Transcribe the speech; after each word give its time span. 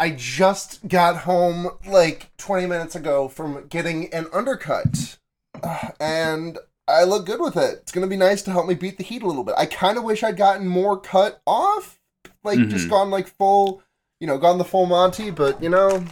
I 0.00 0.10
just 0.10 0.88
got 0.88 1.18
home 1.18 1.68
like 1.86 2.30
20 2.38 2.66
minutes 2.66 2.96
ago 2.96 3.28
from 3.28 3.66
getting 3.68 4.12
an 4.14 4.26
undercut. 4.32 5.18
Uh, 5.62 5.88
and 6.00 6.58
I 6.88 7.04
look 7.04 7.26
good 7.26 7.40
with 7.40 7.56
it. 7.56 7.78
It's 7.82 7.92
going 7.92 8.04
to 8.04 8.10
be 8.10 8.16
nice 8.16 8.42
to 8.42 8.50
help 8.50 8.66
me 8.66 8.74
beat 8.74 8.96
the 8.98 9.04
heat 9.04 9.22
a 9.22 9.26
little 9.26 9.44
bit. 9.44 9.54
I 9.58 9.66
kind 9.66 9.96
of 9.98 10.04
wish 10.04 10.24
I'd 10.24 10.36
gotten 10.36 10.66
more 10.66 10.98
cut 10.98 11.40
off. 11.46 12.00
Like, 12.42 12.58
just 12.68 12.86
Mhm. 12.86 12.90
gone 12.90 13.10
like 13.10 13.28
full, 13.36 13.82
you 14.18 14.26
know, 14.26 14.38
gone 14.38 14.56
the 14.58 14.64
full 14.64 14.86
Monty, 14.86 15.30
but 15.30 15.62
you 15.62 15.68
know, 15.68 16.04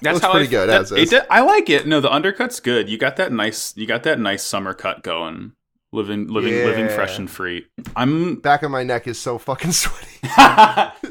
That's 0.00 0.14
Looks 0.14 0.24
how 0.26 0.32
pretty 0.32 0.46
I, 0.46 0.50
good, 0.50 0.68
that- 0.68 0.80
as 0.82 0.92
it 0.92 0.98
is. 0.98 1.10
did- 1.10 1.26
I 1.30 1.42
like 1.42 1.68
it. 1.70 1.86
No, 1.86 2.00
the 2.00 2.10
undercut's 2.12 2.58
good. 2.60 2.88
You 2.88 2.96
got 2.98 3.16
that 3.16 3.30
nice. 3.30 3.76
You 3.76 3.86
got 3.86 4.02
that 4.04 4.18
nice 4.18 4.42
summer 4.42 4.72
cut 4.74 5.02
going. 5.02 5.52
Living, 5.94 6.28
living, 6.28 6.54
living 6.54 6.88
fresh 6.88 7.18
and 7.18 7.30
free. 7.30 7.66
I'm. 7.94 8.36
back 8.36 8.62
of 8.62 8.70
my 8.70 8.82
neck 8.82 9.06
is 9.06 9.18
so 9.18 9.36
fucking 9.36 9.72
sweaty. 9.72 10.08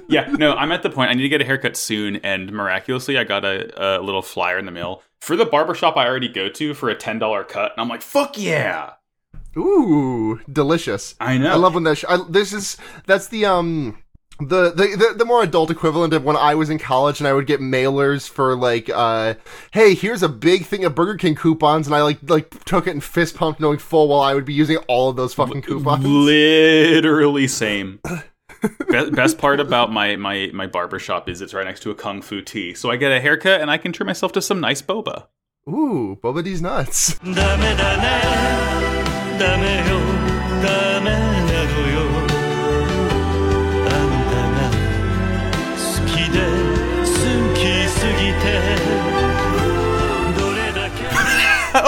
yeah, 0.07 0.27
no, 0.31 0.53
I'm 0.53 0.71
at 0.71 0.81
the 0.81 0.89
point. 0.89 1.11
I 1.11 1.13
need 1.13 1.21
to 1.21 1.29
get 1.29 1.39
a 1.39 1.45
haircut 1.45 1.77
soon, 1.77 2.15
and 2.17 2.51
miraculously, 2.51 3.17
I 3.17 3.23
got 3.23 3.45
a, 3.45 3.99
a 3.99 4.01
little 4.01 4.23
flyer 4.23 4.57
in 4.57 4.65
the 4.65 4.71
mail 4.71 5.03
for 5.19 5.35
the 5.35 5.45
barbershop 5.45 5.97
I 5.97 6.07
already 6.07 6.27
go 6.27 6.49
to 6.49 6.73
for 6.73 6.89
a 6.89 6.95
ten 6.95 7.19
dollar 7.19 7.43
cut, 7.43 7.73
and 7.73 7.81
I'm 7.81 7.89
like, 7.89 8.01
fuck 8.01 8.37
yeah! 8.39 8.93
Ooh, 9.55 10.39
delicious. 10.51 11.15
I 11.19 11.37
know. 11.37 11.51
I 11.51 11.55
love 11.55 11.75
when 11.75 11.83
that. 11.83 11.99
Sh- 11.99 12.05
I, 12.09 12.17
this 12.29 12.51
is 12.51 12.77
that's 13.05 13.27
the 13.27 13.45
um 13.45 13.97
the, 14.47 14.71
the 14.71 14.95
the 14.97 15.13
the 15.19 15.25
more 15.25 15.43
adult 15.43 15.71
equivalent 15.71 16.13
of 16.13 16.23
when 16.23 16.35
I 16.35 16.55
was 16.55 16.69
in 16.69 16.79
college 16.79 17.19
and 17.19 17.27
I 17.27 17.33
would 17.33 17.47
get 17.47 17.59
mailers 17.59 18.29
for 18.29 18.55
like 18.55 18.89
uh 18.89 19.35
hey 19.71 19.93
here's 19.93 20.23
a 20.23 20.29
big 20.29 20.65
thing 20.65 20.83
of 20.85 20.95
Burger 20.95 21.17
King 21.17 21.35
coupons 21.35 21.87
and 21.87 21.95
I 21.95 22.01
like 22.01 22.19
like 22.29 22.63
took 22.65 22.87
it 22.87 22.91
and 22.91 23.03
fist 23.03 23.35
pumped 23.35 23.59
knowing 23.59 23.77
full 23.79 24.07
well 24.07 24.21
I 24.21 24.33
would 24.33 24.45
be 24.45 24.53
using 24.53 24.77
all 24.87 25.09
of 25.09 25.15
those 25.15 25.33
fucking 25.33 25.61
coupons. 25.61 26.05
Literally 26.05 27.47
same. 27.47 27.99
Be- 28.89 29.09
best 29.09 29.37
part 29.37 29.59
about 29.59 29.91
my 29.91 30.15
my 30.15 30.51
my 30.53 30.67
barber 30.67 30.99
shop 30.99 31.27
is 31.27 31.41
it's 31.41 31.53
right 31.53 31.65
next 31.65 31.81
to 31.81 31.91
a 31.91 31.95
kung 31.95 32.21
fu 32.21 32.41
tea, 32.41 32.73
so 32.73 32.91
I 32.91 32.95
get 32.95 33.11
a 33.11 33.19
haircut 33.19 33.61
and 33.61 33.71
I 33.71 33.77
can 33.77 33.91
treat 33.91 34.05
myself 34.05 34.31
to 34.33 34.41
some 34.41 34.59
nice 34.59 34.81
boba. 34.81 35.27
Ooh, 35.67 36.17
Boba 36.23 36.43
these 36.43 36.61
nuts. 36.61 37.19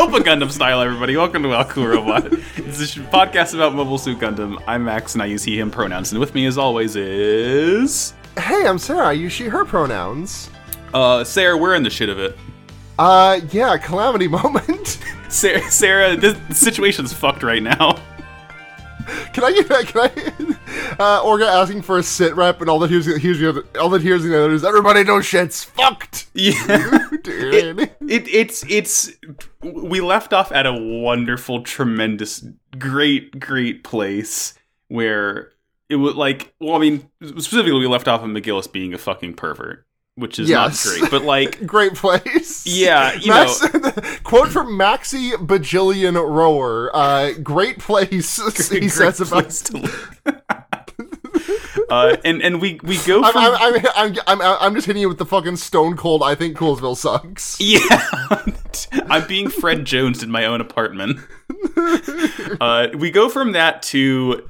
Open 0.04 0.22
Gundam 0.22 0.52
style, 0.52 0.82
everybody. 0.82 1.16
Welcome 1.16 1.44
to 1.44 1.66
Cool 1.70 1.88
Robot. 1.88 2.26
it's 2.58 2.98
a 2.98 3.00
podcast 3.00 3.54
about 3.54 3.74
Mobile 3.74 3.98
Suit 3.98 4.20
Gundam. 4.20 4.62
I'm 4.68 4.84
Max, 4.84 5.14
and 5.14 5.24
I 5.24 5.28
use 5.28 5.46
he, 5.46 5.58
him 5.58 5.72
pronouns. 5.72 6.12
And 6.12 6.20
with 6.20 6.36
me, 6.36 6.46
as 6.46 6.58
always, 6.58 6.98
is 6.98 8.14
Hey, 8.38 8.68
I'm 8.68 8.78
Sarah. 8.78 9.08
I 9.08 9.12
use 9.14 9.32
she 9.32 9.46
her 9.46 9.64
pronouns. 9.64 10.50
uh, 10.94 11.24
Sarah. 11.24 11.56
We're 11.56 11.76
in 11.76 11.84
the 11.84 11.90
shit 11.90 12.10
of 12.10 12.20
it. 12.20 12.38
Uh 13.00 13.40
yeah, 13.54 13.78
calamity 13.78 14.28
moment. 14.44 15.00
Sarah, 15.30 15.72
Sarah 15.72 16.18
this 16.18 16.38
situation's 16.60 17.14
fucked 17.14 17.42
right 17.42 17.64
now. 17.64 17.98
Can 19.34 19.44
I 19.44 19.52
get 19.52 19.68
can 19.88 20.02
I 20.02 20.06
uh 21.00 21.24
Orga 21.24 21.48
asking 21.48 21.82
for 21.82 21.98
a 21.98 22.04
sit 22.04 22.36
rep 22.36 22.62
and 22.62 22.70
all 22.70 22.80
that 22.80 22.90
here's 22.90 23.06
here's 23.22 23.40
the 23.40 23.50
other 23.50 23.66
all 23.80 23.90
that 23.90 24.02
here's 24.02 24.24
the 24.24 24.38
other 24.38 24.54
is 24.54 24.64
everybody 24.64 25.04
knows 25.04 25.26
shit's 25.26 25.64
fucked. 25.64 26.28
Yeah. 26.34 27.08
Dude. 27.24 27.80
it, 27.80 28.28
it's 28.28 28.64
it's 28.70 29.12
we 29.62 30.02
left 30.02 30.34
off 30.34 30.52
at 30.52 30.66
a 30.66 30.74
wonderful 30.74 31.64
tremendous 31.64 32.46
great 32.78 33.40
great 33.40 33.84
place 33.84 34.54
where 34.88 35.52
it 35.90 35.96
was 35.96 36.16
like 36.16 36.54
well 36.60 36.76
i 36.76 36.80
mean 36.80 37.10
specifically 37.24 37.80
we 37.80 37.88
left 37.88 38.08
off 38.08 38.22
on 38.22 38.34
mcgillis 38.34 38.72
being 38.72 38.94
a 38.94 38.98
fucking 38.98 39.34
pervert 39.34 39.86
which 40.16 40.38
is 40.40 40.50
Yes. 40.50 40.86
not 40.86 41.00
great 41.00 41.12
but 41.12 41.24
like 41.24 41.66
Great 41.66 41.96
place. 41.96 42.66
Yeah, 42.66 43.14
you 43.14 43.28
Max, 43.32 43.60
quote 44.24 44.50
from 44.50 44.78
Maxi 44.78 45.32
Bajillion 45.34 46.14
Rower. 46.16 46.96
Uh, 46.96 47.32
great 47.42 47.80
place. 47.80 48.38
he 48.70 48.80
great 48.80 48.92
says 48.92 49.20
about. 49.22 49.50
to 49.50 49.78
live. 49.78 50.18
uh, 51.90 52.16
and 52.24 52.42
and 52.42 52.62
we 52.62 52.80
we 52.84 52.98
go 53.06 53.24
I'm, 53.24 53.32
from 53.32 53.42
I'm, 53.44 53.56
I'm, 53.56 53.86
I'm, 53.96 54.18
I'm, 54.28 54.42
I'm 54.42 54.76
just 54.76 54.88
hitting 54.88 55.02
you 55.02 55.10
with 55.10 55.18
the 55.18 55.26
fucking 55.26 55.56
stone 55.58 55.98
cold. 55.98 56.22
I 56.24 56.36
think 56.36 56.58
Coolsville 56.58 56.98
sucks. 56.98 57.60
Yeah, 57.60 57.80
I'm 59.10 59.28
being 59.28 59.50
Fred 59.50 59.86
Jones 59.86 60.22
in 60.24 60.30
my 60.32 60.46
own 60.46 60.62
apartment. 60.62 61.20
Uh, 62.62 62.88
we 62.98 63.10
go 63.12 63.30
from 63.30 63.54
that 63.54 63.82
to 63.84 64.48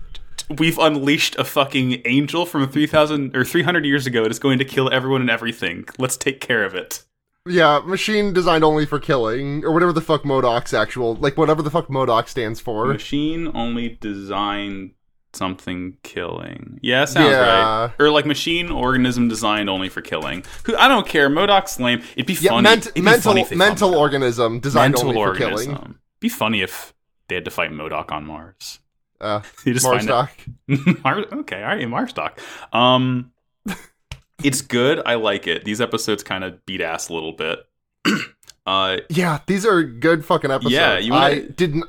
we've 0.60 0.78
unleashed 0.80 1.36
a 1.38 1.44
fucking 1.44 2.02
angel 2.06 2.46
from 2.46 2.68
3000 2.70 3.36
or 3.36 3.44
300 3.46 3.86
years 3.86 4.06
ago. 4.08 4.24
It 4.24 4.32
is 4.32 4.40
going 4.40 4.60
to 4.60 4.66
kill 4.66 4.92
everyone 4.92 5.22
and 5.22 5.30
everything. 5.30 5.86
Let's 5.98 6.18
take 6.18 6.40
care 6.42 6.64
of 6.66 6.74
it. 6.76 7.04
Yeah, 7.46 7.82
machine 7.86 8.32
designed 8.32 8.64
only 8.64 8.86
for 8.86 9.00
killing, 9.00 9.66
or 9.66 9.74
whatever 9.74 9.92
the 9.92 10.00
fuck 10.02 10.24
MODOK's 10.24 10.74
actual, 10.74 11.16
like 11.16 11.36
whatever 11.38 11.62
the 11.62 11.70
fuck 11.70 11.90
MODOK 11.90 12.30
stands 12.30 12.62
for. 12.62 12.86
Machine 12.86 13.52
only 13.54 13.98
designed 14.00 14.92
something 15.34 15.98
killing. 16.04 16.80
Yeah, 16.82 17.04
sounds 17.06 17.32
Yeah. 17.32 17.82
right. 17.88 17.92
Or 18.00 18.12
like 18.12 18.26
machine 18.26 18.70
organism 18.72 19.28
designed 19.28 19.70
only 19.70 19.90
for 19.90 20.00
killing. 20.02 20.44
Who 20.66 20.76
I 20.78 20.88
don't 20.88 21.08
care. 21.08 21.30
MODOK's 21.30 21.80
lame. 21.80 22.02
It'd 22.16 22.28
be 22.28 22.34
Yeah, 22.34 22.52
funny. 22.52 22.62
ment- 22.64 22.82
it'd 22.84 22.94
be 22.94 23.02
mental 23.02 23.34
funny 23.44 23.56
mental 23.56 23.96
organism 23.96 24.60
designed 24.60 24.94
mental 24.94 25.10
only 25.10 25.22
for 25.22 25.28
organism. 25.30 25.76
killing. 25.76 25.96
Be 26.22 26.30
funny 26.30 26.62
if 26.62 26.94
they 27.28 27.36
had 27.36 27.46
to 27.46 27.52
fight 27.52 27.72
MODOK 27.72 28.12
on 28.12 28.26
Mars. 28.26 28.80
Uh, 29.24 29.42
You 29.66 29.74
just 29.74 29.86
Marstock. 29.86 30.30
Mar- 31.04 31.26
okay, 31.40 31.58
all 31.64 31.76
right, 31.76 31.88
Marstock. 31.88 32.40
Um, 32.76 33.32
it's 34.44 34.62
good. 34.62 35.02
I 35.06 35.16
like 35.16 35.48
it. 35.48 35.64
These 35.66 35.82
episodes 35.82 36.24
kind 36.24 36.44
of 36.44 36.66
beat 36.66 36.82
ass 36.82 37.10
a 37.10 37.14
little 37.14 37.32
bit. 37.34 37.60
uh, 38.66 38.98
Yeah, 39.10 39.40
these 39.48 39.66
are 39.66 39.84
good 39.84 40.26
fucking 40.26 40.52
episodes. 40.52 40.74
Yeah, 40.74 40.98
you 40.98 41.12
wanna- 41.14 41.26
I 41.26 41.40
didn't 41.40 41.86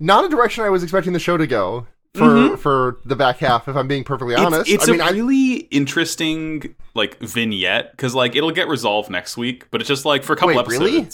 not 0.00 0.24
a 0.24 0.28
direction 0.28 0.64
I 0.64 0.70
was 0.70 0.82
expecting 0.82 1.12
the 1.12 1.18
show 1.18 1.36
to 1.36 1.46
go 1.46 1.86
for 2.14 2.56
for 2.56 2.98
the 3.04 3.14
back 3.16 3.38
half. 3.38 3.68
If 3.68 3.76
I'm 3.76 3.88
being 3.88 4.04
perfectly 4.04 4.34
honest, 4.34 4.62
Mm-hmm. 4.62 4.74
it's, 4.74 4.84
it's 4.84 4.88
I 4.88 4.92
mean, 4.92 5.00
a 5.02 5.04
I, 5.04 5.10
really 5.10 5.54
interesting 5.70 6.74
like 6.94 7.18
vignette 7.20 7.90
because 7.90 8.14
like 8.14 8.34
it'll 8.36 8.52
get 8.52 8.68
resolved 8.68 9.10
next 9.10 9.36
week, 9.36 9.70
but 9.70 9.80
it's 9.82 9.88
just 9.88 10.04
like 10.06 10.22
for 10.22 10.32
a 10.32 10.36
couple 10.36 10.54
Wait, 10.54 10.58
episodes. 10.58 10.80
really? 10.80 11.08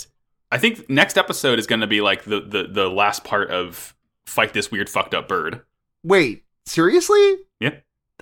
I 0.52 0.58
think 0.58 0.88
next 0.88 1.16
episode 1.18 1.58
is 1.58 1.66
going 1.66 1.80
to 1.80 1.86
be 1.88 2.00
like 2.02 2.22
the, 2.24 2.40
the 2.40 2.68
the 2.70 2.88
last 2.88 3.24
part 3.24 3.50
of 3.50 3.96
fight 4.26 4.52
this 4.52 4.70
weird 4.70 4.88
fucked 4.88 5.14
up 5.14 5.28
bird. 5.28 5.62
wait, 6.02 6.44
seriously? 6.66 7.36
Yeah. 7.60 7.76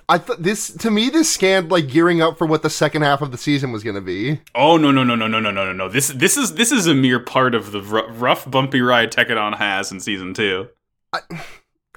I 0.09 0.17
thought 0.17 0.43
this 0.43 0.67
to 0.77 0.91
me 0.91 1.09
this 1.09 1.31
scanned 1.31 1.71
like 1.71 1.87
gearing 1.87 2.21
up 2.21 2.37
for 2.37 2.45
what 2.45 2.63
the 2.63 2.69
second 2.69 3.03
half 3.03 3.21
of 3.21 3.31
the 3.31 3.37
season 3.37 3.71
was 3.71 3.81
going 3.83 3.95
to 3.95 4.01
be. 4.01 4.41
Oh 4.53 4.75
no 4.75 4.91
no 4.91 5.03
no 5.03 5.15
no 5.15 5.27
no 5.27 5.39
no 5.39 5.51
no 5.51 5.65
no 5.65 5.71
no! 5.73 5.87
This 5.87 6.09
this 6.09 6.35
is 6.35 6.55
this 6.55 6.71
is 6.71 6.85
a 6.87 6.93
mere 6.93 7.19
part 7.19 7.55
of 7.55 7.71
the 7.71 7.79
r- 7.79 8.11
rough 8.11 8.49
bumpy 8.49 8.81
ride 8.81 9.11
Tekkadan 9.11 9.57
has 9.57 9.89
in 9.91 10.01
season 10.01 10.33
two. 10.33 10.67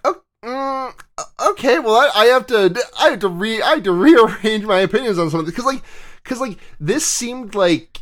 Oh, 0.05 0.23
mm, 0.45 0.93
okay. 1.51 1.79
Well, 1.81 1.97
I, 1.97 2.11
I 2.15 2.25
have 2.27 2.47
to 2.49 2.77
I 3.01 3.11
have 3.11 3.19
to 3.21 3.29
re 3.29 3.61
I 3.61 3.71
have 3.71 3.83
to 3.85 3.93
rearrange 4.05 4.65
my 4.65 4.81
opinions 4.81 5.19
on 5.19 5.31
something 5.31 5.51
because 5.51 5.65
like 5.65 5.83
because 6.23 6.41
like 6.41 6.59
this 6.79 7.05
seemed 7.05 7.55
like 7.57 8.01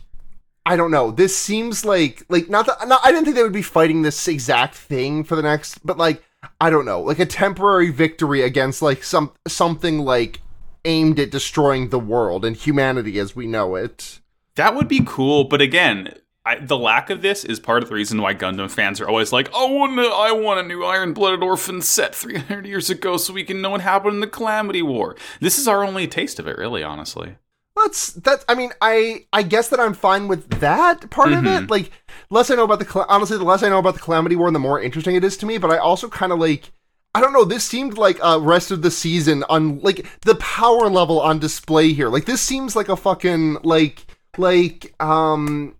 I 0.64 0.76
don't 0.76 0.90
know. 0.90 1.10
This 1.10 1.36
seems 1.36 1.84
like 1.84 2.24
like 2.28 2.48
not 2.48 2.66
that 2.66 2.86
not, 2.86 3.00
I 3.04 3.10
didn't 3.10 3.24
think 3.24 3.36
they 3.36 3.42
would 3.42 3.52
be 3.52 3.62
fighting 3.62 4.02
this 4.02 4.28
exact 4.28 4.74
thing 4.74 5.24
for 5.24 5.34
the 5.34 5.42
next, 5.42 5.84
but 5.84 5.98
like 5.98 6.22
I 6.60 6.70
don't 6.70 6.84
know, 6.84 7.00
like 7.00 7.18
a 7.18 7.26
temporary 7.26 7.90
victory 7.90 8.42
against 8.42 8.82
like 8.82 9.02
some 9.02 9.32
something 9.48 10.00
like 10.00 10.40
aimed 10.84 11.18
at 11.18 11.30
destroying 11.30 11.88
the 11.88 11.98
world 11.98 12.44
and 12.44 12.56
humanity 12.56 13.18
as 13.18 13.34
we 13.36 13.46
know 13.46 13.74
it. 13.74 14.20
That 14.56 14.74
would 14.74 14.88
be 14.88 15.02
cool, 15.04 15.44
but 15.44 15.60
again, 15.60 16.14
I, 16.44 16.58
the 16.58 16.76
lack 16.76 17.08
of 17.08 17.22
this 17.22 17.44
is 17.44 17.60
part 17.60 17.82
of 17.82 17.88
the 17.88 17.94
reason 17.94 18.20
why 18.20 18.34
Gundam 18.34 18.68
fans 18.70 19.00
are 19.00 19.08
always 19.08 19.32
like, 19.32 19.48
oh, 19.54 19.68
"I 19.68 19.72
want 19.72 19.98
a, 19.98 20.02
I 20.02 20.32
want 20.32 20.60
a 20.60 20.68
new 20.68 20.84
Iron 20.84 21.12
Blooded 21.12 21.42
Orphan 21.42 21.80
set 21.82 22.14
300 22.14 22.66
years 22.66 22.90
ago, 22.90 23.16
so 23.16 23.32
we 23.32 23.44
can 23.44 23.62
know 23.62 23.70
what 23.70 23.80
happened 23.80 24.14
in 24.14 24.20
the 24.20 24.26
Calamity 24.26 24.82
War." 24.82 25.16
This 25.40 25.58
is 25.58 25.68
our 25.68 25.84
only 25.84 26.08
taste 26.08 26.40
of 26.40 26.48
it, 26.48 26.58
really, 26.58 26.82
honestly. 26.82 27.36
That's 27.82 28.12
that's. 28.14 28.44
I 28.48 28.54
mean, 28.54 28.70
I 28.80 29.26
I 29.32 29.42
guess 29.42 29.68
that 29.68 29.80
I'm 29.80 29.94
fine 29.94 30.28
with 30.28 30.48
that 30.60 31.10
part 31.10 31.32
of 31.32 31.40
Mhm. 31.44 31.64
it. 31.64 31.70
Like, 31.70 31.90
less 32.30 32.50
I 32.50 32.54
know 32.54 32.64
about 32.64 32.78
the 32.80 33.06
honestly, 33.08 33.36
the 33.38 33.44
less 33.44 33.62
I 33.62 33.68
know 33.68 33.78
about 33.78 33.94
the 33.94 34.00
Calamity 34.00 34.36
War, 34.36 34.50
the 34.50 34.58
more 34.58 34.80
interesting 34.80 35.14
it 35.16 35.24
is 35.24 35.36
to 35.38 35.46
me. 35.46 35.58
But 35.58 35.70
I 35.70 35.78
also 35.78 36.08
kind 36.08 36.32
of 36.32 36.38
like. 36.38 36.72
I 37.14 37.20
don't 37.20 37.34
know. 37.34 37.44
This 37.44 37.62
seemed 37.64 37.98
like 37.98 38.18
uh, 38.24 38.38
rest 38.40 38.70
of 38.70 38.80
the 38.80 38.90
season 38.90 39.44
on 39.50 39.80
like 39.80 40.06
the 40.22 40.34
power 40.36 40.88
level 40.88 41.20
on 41.20 41.38
display 41.38 41.92
here. 41.92 42.08
Like 42.08 42.24
this 42.24 42.40
seems 42.40 42.74
like 42.74 42.88
a 42.88 42.96
fucking 42.96 43.58
like 43.62 44.06
like 44.38 44.94
um 44.98 45.74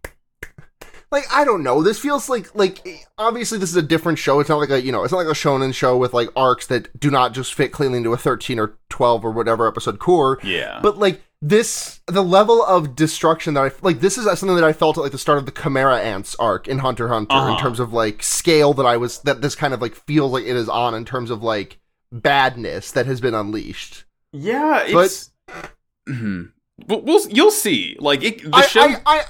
like 1.11 1.25
I 1.33 1.45
don't 1.47 1.63
know. 1.63 1.83
This 1.83 1.99
feels 1.99 2.29
like 2.29 2.55
like 2.55 2.87
obviously 3.17 3.57
this 3.57 3.71
is 3.71 3.77
a 3.77 3.83
different 3.83 4.19
show. 4.19 4.41
It's 4.41 4.51
not 4.51 4.59
like 4.59 4.69
a 4.69 4.83
you 4.83 4.93
know 4.93 5.05
it's 5.05 5.13
not 5.13 5.19
like 5.25 5.27
a 5.27 5.31
shonen 5.39 5.75
show 5.75 5.97
with 5.97 6.13
like 6.13 6.29
arcs 6.37 6.67
that 6.67 6.99
do 7.01 7.11
not 7.11 7.33
just 7.33 7.55
fit 7.55 7.73
cleanly 7.73 7.97
into 7.97 8.13
a 8.13 8.19
thirteen 8.19 8.59
or 8.59 8.75
twelve 8.91 9.25
or 9.25 9.31
whatever 9.31 9.67
episode 9.67 9.99
core. 9.99 10.39
Yeah. 10.43 10.81
But 10.83 10.99
like 10.99 11.23
this, 11.45 12.01
the 12.07 12.23
level 12.23 12.63
of 12.63 12.95
destruction 12.95 13.55
that 13.55 13.65
I 13.65 13.71
like, 13.83 14.01
this 14.01 14.17
is 14.17 14.25
something 14.39 14.55
that 14.55 14.65
I 14.65 14.73
felt 14.73 14.97
at 14.97 15.03
like 15.03 15.11
the 15.13 15.19
start 15.19 15.39
of 15.39 15.45
the 15.47 15.51
Chimera 15.53 15.99
Ants 16.01 16.37
arc 16.39 16.69
in 16.69 16.79
Hunter 16.79 17.09
Hunter 17.09 17.35
Uh-huh. 17.35 17.53
in 17.55 17.59
terms 17.59 17.81
of 17.81 17.93
like 17.93 18.23
scale 18.23 18.73
that 18.75 18.87
I 18.87 18.97
was 18.97 19.19
that 19.23 19.43
this 19.43 19.55
kind 19.57 19.75
of 19.75 19.83
like 19.83 19.95
feels 19.97 20.33
like 20.33 20.45
it 20.45 20.55
is 20.57 20.69
on 20.69 20.95
in 20.95 21.05
terms 21.05 21.31
of 21.31 21.43
like 21.43 21.79
badness 22.13 22.93
that 22.93 23.07
has 23.07 23.21
been 23.21 23.35
unleashed. 23.35 24.05
yeah, 24.33 24.87
but- 24.93 25.07
it's 25.07 25.31
Mhm. 26.09 26.53
We'll, 26.89 27.01
we'll 27.03 27.29
you'll 27.29 27.51
see. 27.53 27.97
Like 28.01 28.23
it, 28.25 28.43
the 28.43 28.51
I, 28.57 28.63
show. 28.67 28.81
I, 28.83 28.97
I, 29.07 29.25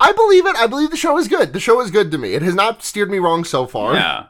I 0.00 0.12
believe 0.12 0.46
it. 0.46 0.56
I 0.56 0.66
believe 0.66 0.90
the 0.90 0.96
show 0.96 1.16
is 1.16 1.26
good. 1.28 1.52
The 1.54 1.60
show 1.60 1.80
is 1.80 1.90
good 1.90 2.10
to 2.10 2.18
me. 2.18 2.34
It 2.34 2.42
has 2.42 2.54
not 2.54 2.82
steered 2.82 3.10
me 3.10 3.18
wrong 3.18 3.44
so 3.44 3.66
far. 3.66 3.94
yeah. 3.94 4.26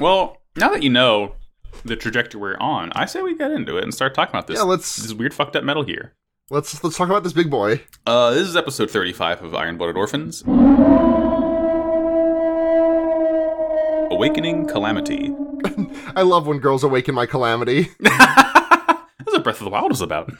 Well, 0.00 0.38
now 0.56 0.68
that 0.70 0.82
you 0.82 0.88
know 0.90 1.34
the 1.84 1.96
trajectory 1.96 2.40
we're 2.40 2.56
on, 2.58 2.92
I 2.94 3.06
say 3.06 3.22
we 3.22 3.36
get 3.36 3.50
into 3.50 3.76
it 3.76 3.84
and 3.84 3.92
start 3.94 4.14
talking 4.14 4.30
about 4.34 4.46
this. 4.46 4.58
Yeah, 4.58 4.64
let's- 4.64 4.96
this 4.96 5.12
weird 5.12 5.34
fucked 5.34 5.56
up 5.56 5.64
Metal 5.64 5.84
Gear. 5.84 6.14
Let's 6.50 6.82
let's 6.84 6.96
talk 6.96 7.08
about 7.08 7.22
this 7.22 7.32
big 7.32 7.50
boy. 7.50 7.80
Uh, 8.06 8.32
this 8.32 8.46
is 8.46 8.56
episode 8.56 8.90
35 8.90 9.42
of 9.42 9.54
Iron 9.54 9.78
Blooded 9.78 9.96
Orphans. 9.96 10.42
Awakening 14.10 14.66
Calamity. 14.68 15.34
I 16.16 16.22
love 16.22 16.46
when 16.46 16.58
girls 16.58 16.84
awaken 16.84 17.14
my 17.14 17.24
calamity. 17.26 17.88
That's 18.00 19.32
what 19.32 19.44
Breath 19.44 19.60
of 19.60 19.64
the 19.64 19.70
Wild 19.70 19.90
was 19.90 20.00
about. 20.02 20.30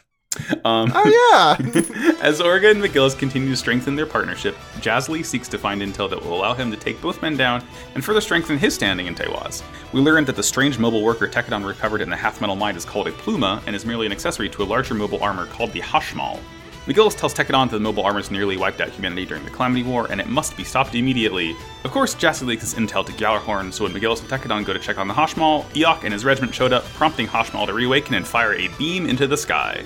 Um, 0.65 0.93
Oh 0.95 1.05
yeah. 1.33 1.57
as 2.23 2.41
Orga 2.41 2.71
and 2.71 2.83
McGillis 2.83 3.19
continue 3.19 3.51
to 3.51 3.57
strengthen 3.57 3.95
their 3.97 4.07
partnership, 4.07 4.55
Jasley 4.77 5.25
seeks 5.25 5.49
to 5.49 5.59
find 5.59 5.83
intel 5.83 6.09
that 6.09 6.23
will 6.23 6.35
allow 6.35 6.55
him 6.55 6.71
to 6.71 6.77
take 6.77 7.01
both 7.01 7.21
men 7.23 7.37
down 7.37 7.65
and 7.95 8.05
further 8.05 8.21
strengthen 8.21 8.59
his 8.59 8.75
standing 8.75 9.07
in 9.07 9.15
Teiwaz. 9.15 9.63
We 9.93 10.01
learn 10.01 10.25
that 10.27 10.37
the 10.37 10.43
strange 10.43 10.79
mobile 10.79 11.03
worker 11.03 11.29
Tekkadan 11.29 11.67
recovered 11.67 12.01
in 12.01 12.11
the 12.11 12.17
half 12.17 12.41
metal 12.41 12.57
mine 12.57 12.77
is 12.77 12.85
called 12.85 13.09
a 13.09 13.13
Pluma 13.13 13.63
and 13.67 13.77
is 13.77 13.85
merely 13.85 14.07
an 14.07 14.13
accessory 14.13 14.49
to 14.51 14.63
a 14.63 14.65
larger 14.65 14.95
mobile 14.95 15.23
armor 15.23 15.47
called 15.47 15.73
the 15.73 15.81
Hashmal. 15.81 16.39
McGillis 16.87 17.17
tells 17.17 17.33
Tekkadan 17.33 17.71
that 17.71 17.77
the 17.77 17.81
mobile 17.81 18.03
armors 18.03 18.33
nearly 18.33 18.57
wiped 18.57 18.81
out 18.81 18.89
humanity 18.89 19.25
during 19.25 19.45
the 19.45 19.51
Calamity 19.51 19.85
War 19.85 20.11
and 20.11 20.21
it 20.21 20.27
must 20.27 20.57
be 20.57 20.65
stopped 20.65 20.97
immediately. 20.97 21.55
Of 21.85 21.93
course, 21.93 22.15
Jasley 22.15 22.47
leaks 22.49 22.63
this 22.63 22.75
intel 22.75 23.07
to 23.07 23.13
Gjallarhorn, 23.13 23.73
so 23.73 23.85
when 23.85 23.93
McGillis 23.93 24.21
and 24.21 24.29
Tekkadan 24.29 24.65
go 24.65 24.73
to 24.73 24.81
check 24.81 24.99
on 24.99 25.07
the 25.07 25.15
Hashmal, 25.15 25.65
Iok 25.75 26.03
and 26.05 26.13
his 26.13 26.25
regiment 26.25 26.53
showed 26.53 26.73
up, 26.73 26.85
prompting 26.95 27.29
Hashmal 27.29 27.67
to 27.67 27.73
reawaken 27.73 28.15
and 28.15 28.27
fire 28.27 28.55
a 28.55 28.67
beam 28.79 29.07
into 29.07 29.29
the 29.29 29.37
sky. 29.37 29.85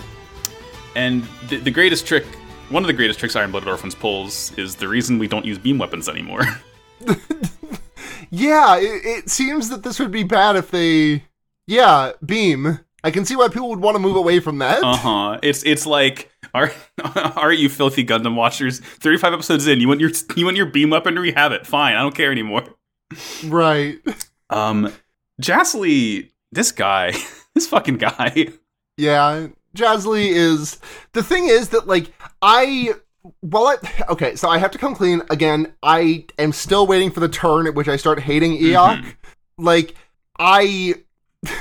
And 0.96 1.22
the, 1.48 1.58
the 1.58 1.70
greatest 1.70 2.06
trick, 2.06 2.24
one 2.70 2.82
of 2.82 2.88
the 2.88 2.92
greatest 2.92 3.20
tricks 3.20 3.36
Iron 3.36 3.52
Blooded 3.52 3.68
Orphans 3.68 3.94
pulls, 3.94 4.50
is 4.58 4.74
the 4.74 4.88
reason 4.88 5.18
we 5.18 5.28
don't 5.28 5.44
use 5.44 5.58
beam 5.58 5.78
weapons 5.78 6.08
anymore. 6.08 6.42
Yeah, 8.30 8.76
it, 8.78 9.04
it 9.04 9.30
seems 9.30 9.68
that 9.68 9.82
this 9.82 9.98
would 10.00 10.10
be 10.10 10.24
bad 10.24 10.56
if 10.56 10.70
they. 10.70 11.24
Yeah, 11.66 12.12
beam. 12.24 12.80
I 13.04 13.10
can 13.10 13.24
see 13.24 13.36
why 13.36 13.48
people 13.48 13.68
would 13.68 13.80
want 13.80 13.94
to 13.94 13.98
move 14.00 14.16
away 14.16 14.40
from 14.40 14.58
that. 14.58 14.82
uh 14.82 14.96
huh. 14.96 15.38
It's 15.42 15.62
it's 15.64 15.86
like, 15.86 16.30
are 16.52 16.72
are 17.36 17.52
you 17.52 17.68
filthy 17.68 18.04
Gundam 18.04 18.34
watchers? 18.34 18.80
Thirty 18.80 19.16
five 19.16 19.32
episodes 19.32 19.66
in, 19.66 19.80
you 19.80 19.88
want 19.88 20.00
your 20.00 20.10
you 20.34 20.44
want 20.44 20.56
your 20.56 20.66
beam 20.66 20.90
weaponry? 20.90 21.32
Have 21.32 21.52
it. 21.52 21.66
Fine, 21.66 21.94
I 21.96 22.02
don't 22.02 22.14
care 22.14 22.32
anymore. 22.32 22.64
Right. 23.44 23.98
Um, 24.50 24.92
Jasley, 25.40 26.30
this 26.50 26.72
guy, 26.72 27.12
this 27.54 27.68
fucking 27.68 27.98
guy. 27.98 28.48
Yeah, 28.96 29.48
Jasley 29.76 30.28
is. 30.28 30.78
The 31.12 31.22
thing 31.22 31.46
is 31.48 31.70
that, 31.70 31.86
like, 31.86 32.12
I. 32.42 32.94
Well, 33.42 33.66
I. 33.68 34.04
Okay, 34.10 34.36
so 34.36 34.48
I 34.48 34.58
have 34.58 34.70
to 34.72 34.78
come 34.78 34.94
clean. 34.94 35.22
Again, 35.30 35.74
I 35.82 36.26
am 36.38 36.52
still 36.52 36.86
waiting 36.86 37.10
for 37.10 37.20
the 37.20 37.28
turn 37.28 37.66
at 37.66 37.74
which 37.74 37.88
I 37.88 37.96
start 37.96 38.20
hating 38.20 38.58
mm-hmm. 38.58 39.04
Iok. 39.04 39.14
Like, 39.58 39.94
I. 40.38 40.94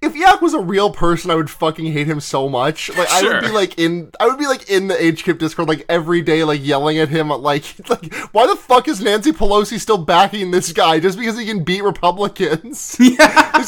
If 0.00 0.14
Iok 0.14 0.42
was 0.42 0.54
a 0.54 0.60
real 0.60 0.90
person, 0.90 1.30
I 1.30 1.34
would 1.34 1.50
fucking 1.50 1.92
hate 1.92 2.06
him 2.06 2.20
so 2.20 2.48
much. 2.48 2.88
Like, 2.96 3.10
I 3.10 3.22
would 3.22 3.40
be 3.40 3.48
like 3.48 3.78
in, 3.78 4.12
I 4.20 4.26
would 4.26 4.38
be 4.38 4.46
like 4.46 4.70
in 4.70 4.86
the 4.86 4.94
HKIP 4.94 5.38
Discord 5.38 5.66
like 5.68 5.84
every 5.88 6.22
day, 6.22 6.44
like 6.44 6.64
yelling 6.64 6.98
at 6.98 7.08
him, 7.08 7.30
like, 7.30 7.64
like, 7.88 8.14
why 8.32 8.46
the 8.46 8.54
fuck 8.54 8.86
is 8.86 9.00
Nancy 9.00 9.32
Pelosi 9.32 9.80
still 9.80 9.98
backing 9.98 10.52
this 10.52 10.72
guy 10.72 11.00
just 11.00 11.18
because 11.18 11.36
he 11.36 11.46
can 11.46 11.64
beat 11.64 11.82
Republicans? 11.82 12.96
Yeah. 13.00 13.64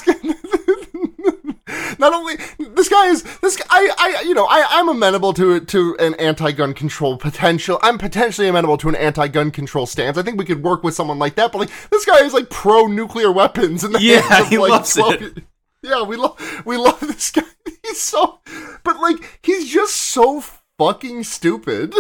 This 2.05 2.11
guy- 2.11 2.11
not 2.11 2.15
only 2.59 2.75
this 2.75 2.89
guy 2.89 3.07
is 3.09 3.23
this 3.41 3.57
guy, 3.57 3.65
I, 3.71 3.89
I 3.99 4.23
you 4.23 4.35
know 4.35 4.47
I 4.47 4.67
I'm 4.71 4.89
amenable 4.89 5.33
to 5.35 5.61
to 5.61 5.97
an 5.99 6.15
anti-gun 6.15 6.75
control 6.75 7.17
potential. 7.17 7.79
I'm 7.83 7.99
potentially 7.99 8.49
amenable 8.49 8.77
to 8.79 8.89
an 8.89 8.95
anti-gun 8.97 9.51
control 9.51 9.87
stance. 9.87 10.19
I 10.19 10.23
think 10.23 10.39
we 10.39 10.45
could 10.45 10.63
work 10.63 10.83
with 10.85 10.95
someone 10.95 11.19
like 11.19 11.35
that. 11.37 11.53
But 11.53 11.59
like 11.59 11.71
this 11.91 12.05
guy 12.05 12.25
is 12.25 12.33
like 12.35 12.51
pro 12.51 12.87
nuclear 12.87 13.31
weapons 13.33 13.85
and 13.85 13.99
Yeah, 14.01 14.41
of, 14.43 14.49
he 14.49 14.59
like, 14.59 14.71
loves 14.71 14.95
12 14.95 15.13
it. 15.23 15.45
Yeah, 15.83 16.03
we 16.03 16.17
love 16.17 16.39
we 16.65 16.79
love 16.79 16.99
this 17.01 17.31
guy. 17.31 17.43
He's 17.83 18.01
so, 18.01 18.41
but 18.85 18.99
like 19.01 19.39
he's 19.43 19.71
just 19.71 19.95
so 19.95 20.43
fucking 20.79 21.25
stupid. 21.25 21.95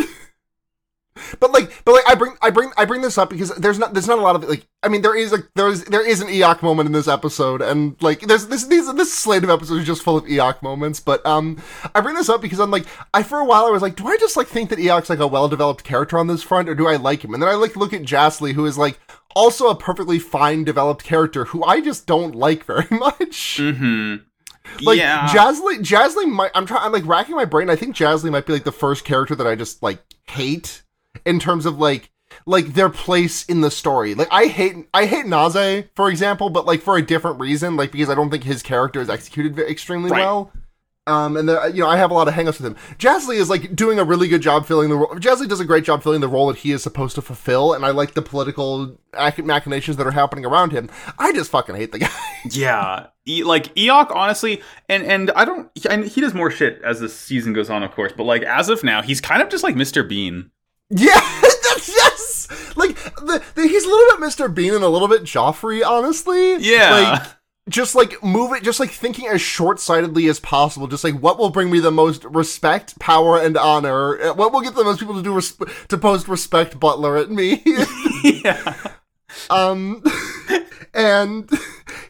But 1.40 1.52
like, 1.52 1.82
but 1.84 1.92
like, 1.92 2.08
I 2.08 2.14
bring, 2.14 2.36
I 2.42 2.50
bring, 2.50 2.70
I 2.76 2.84
bring 2.84 3.02
this 3.02 3.18
up 3.18 3.30
because 3.30 3.50
there's 3.56 3.78
not, 3.78 3.94
there's 3.94 4.08
not 4.08 4.18
a 4.18 4.22
lot 4.22 4.36
of 4.36 4.44
like, 4.48 4.66
I 4.82 4.88
mean, 4.88 5.02
there 5.02 5.16
is 5.16 5.32
like, 5.32 5.48
there 5.54 5.68
is, 5.68 5.84
there 5.84 6.06
is 6.06 6.20
an 6.20 6.28
Iok 6.28 6.62
moment 6.62 6.86
in 6.86 6.92
this 6.92 7.08
episode, 7.08 7.62
and 7.62 7.96
like, 8.02 8.20
there's 8.20 8.46
this, 8.46 8.64
these, 8.66 8.92
this 8.94 9.12
slate 9.12 9.44
of 9.44 9.50
episodes 9.50 9.80
is 9.80 9.86
just 9.86 10.02
full 10.02 10.16
of 10.16 10.24
Iok 10.24 10.62
moments. 10.62 11.00
But 11.00 11.24
um, 11.26 11.62
I 11.94 12.00
bring 12.00 12.14
this 12.14 12.28
up 12.28 12.40
because 12.40 12.60
I'm 12.60 12.70
like, 12.70 12.86
I 13.12 13.22
for 13.22 13.38
a 13.38 13.44
while 13.44 13.66
I 13.66 13.70
was 13.70 13.82
like, 13.82 13.96
do 13.96 14.06
I 14.06 14.16
just 14.16 14.36
like 14.36 14.48
think 14.48 14.70
that 14.70 14.78
Iok's 14.78 15.10
like 15.10 15.18
a 15.18 15.26
well-developed 15.26 15.84
character 15.84 16.18
on 16.18 16.26
this 16.26 16.42
front, 16.42 16.68
or 16.68 16.74
do 16.74 16.86
I 16.86 16.96
like 16.96 17.24
him? 17.24 17.34
And 17.34 17.42
then 17.42 17.50
I 17.50 17.54
like 17.54 17.76
look 17.76 17.92
at 17.92 18.02
Jasley, 18.02 18.52
who 18.52 18.66
is 18.66 18.78
like 18.78 18.98
also 19.34 19.68
a 19.68 19.74
perfectly 19.76 20.18
fine 20.18 20.64
developed 20.64 21.04
character, 21.04 21.46
who 21.46 21.64
I 21.64 21.80
just 21.80 22.06
don't 22.06 22.34
like 22.34 22.64
very 22.64 22.86
much. 22.90 23.58
hmm 23.58 24.16
Like 24.80 24.98
yeah. 24.98 25.26
Jasley, 25.28 25.78
Jasley 25.78 26.26
might. 26.26 26.50
I'm 26.54 26.66
trying. 26.66 26.84
I'm 26.84 26.92
like 26.92 27.06
racking 27.06 27.34
my 27.36 27.44
brain. 27.44 27.68
I 27.68 27.76
think 27.76 27.94
Jasley 27.96 28.30
might 28.30 28.46
be 28.46 28.52
like 28.52 28.64
the 28.64 28.72
first 28.72 29.04
character 29.04 29.34
that 29.34 29.46
I 29.46 29.54
just 29.54 29.82
like 29.82 29.98
hate 30.26 30.83
in 31.24 31.38
terms 31.40 31.66
of 31.66 31.78
like 31.78 32.10
like 32.46 32.74
their 32.74 32.90
place 32.90 33.44
in 33.44 33.60
the 33.60 33.70
story. 33.70 34.14
Like 34.14 34.28
I 34.30 34.46
hate 34.46 34.88
I 34.92 35.06
hate 35.06 35.26
Naze 35.26 35.84
for 35.94 36.08
example, 36.10 36.50
but 36.50 36.66
like 36.66 36.80
for 36.82 36.96
a 36.96 37.02
different 37.02 37.38
reason. 37.40 37.76
Like 37.76 37.92
because 37.92 38.10
I 38.10 38.14
don't 38.14 38.30
think 38.30 38.44
his 38.44 38.62
character 38.62 39.00
is 39.00 39.08
executed 39.10 39.58
extremely 39.58 40.10
Right. 40.10 40.20
well. 40.20 40.52
Um, 41.06 41.36
and 41.36 41.50
you 41.76 41.82
know, 41.82 41.86
I 41.86 41.98
have 41.98 42.10
a 42.10 42.14
lot 42.14 42.28
of 42.28 42.34
hangups 42.34 42.58
with 42.58 42.64
him. 42.64 42.76
Jasley 42.98 43.36
is 43.36 43.50
like 43.50 43.76
doing 43.76 43.98
a 43.98 44.04
really 44.04 44.26
good 44.26 44.40
job 44.40 44.64
filling 44.64 44.88
the 44.88 44.96
role. 44.96 45.14
Jasley 45.16 45.46
does 45.46 45.60
a 45.60 45.64
great 45.66 45.84
job 45.84 46.02
filling 46.02 46.22
the 46.22 46.28
role 46.28 46.46
that 46.46 46.56
he 46.56 46.72
is 46.72 46.82
supposed 46.82 47.14
to 47.16 47.20
fulfill, 47.20 47.74
and 47.74 47.84
I 47.84 47.90
like 47.90 48.14
the 48.14 48.22
political 48.22 48.98
machinations 49.42 49.98
that 49.98 50.06
are 50.06 50.12
happening 50.12 50.46
around 50.46 50.72
him. 50.72 50.88
I 51.18 51.34
just 51.34 51.50
fucking 51.50 51.74
hate 51.74 51.92
the 51.92 51.98
guy. 51.98 52.08
Yeah, 52.50 53.06
e- 53.26 53.44
like 53.44 53.74
Iok, 53.74 54.14
honestly, 54.16 54.62
and 54.88 55.02
and 55.04 55.30
I 55.32 55.44
don't, 55.44 55.70
and 55.88 56.04
he 56.06 56.22
does 56.22 56.32
more 56.34 56.50
shit 56.50 56.80
as 56.82 57.00
the 57.00 57.08
season 57.10 57.52
goes 57.52 57.68
on, 57.68 57.82
of 57.82 57.90
course. 57.92 58.12
But 58.16 58.24
like 58.24 58.42
as 58.42 58.68
of 58.70 58.82
now, 58.82 59.02
he's 59.02 59.20
kind 59.20 59.42
of 59.42 59.48
just 59.50 59.62
like 59.64 59.74
Mr. 59.74 60.06
Bean. 60.08 60.50
Yeah, 60.96 61.20
that's 61.42 61.88
yes. 61.88 62.48
Like 62.76 62.94
the, 63.16 63.42
the 63.54 63.62
he's 63.66 63.84
a 63.84 63.88
little 63.88 64.18
bit 64.18 64.28
Mr. 64.28 64.52
Bean 64.54 64.74
and 64.74 64.84
a 64.84 64.88
little 64.88 65.08
bit 65.08 65.22
Joffrey, 65.22 65.84
honestly. 65.84 66.56
Yeah, 66.58 66.90
Like 66.92 67.22
just 67.68 67.94
like 67.94 68.22
move 68.22 68.52
it, 68.52 68.62
just 68.62 68.78
like 68.78 68.90
thinking 68.90 69.26
as 69.26 69.40
short-sightedly 69.40 70.28
as 70.28 70.38
possible. 70.38 70.86
Just 70.86 71.02
like 71.02 71.14
what 71.14 71.38
will 71.38 71.50
bring 71.50 71.70
me 71.70 71.80
the 71.80 71.90
most 71.90 72.24
respect, 72.26 72.98
power, 73.00 73.38
and 73.38 73.56
honor. 73.56 74.20
Uh, 74.20 74.34
What 74.34 74.52
will 74.52 74.60
get 74.60 74.74
the 74.74 74.84
most 74.84 75.00
people 75.00 75.14
to 75.14 75.22
do 75.22 75.32
resp- 75.32 75.86
to 75.88 75.98
post 75.98 76.28
respect 76.28 76.78
Butler 76.78 77.16
at 77.16 77.30
me. 77.30 77.62
yeah, 78.24 78.74
um, 79.50 80.02
and 80.92 81.48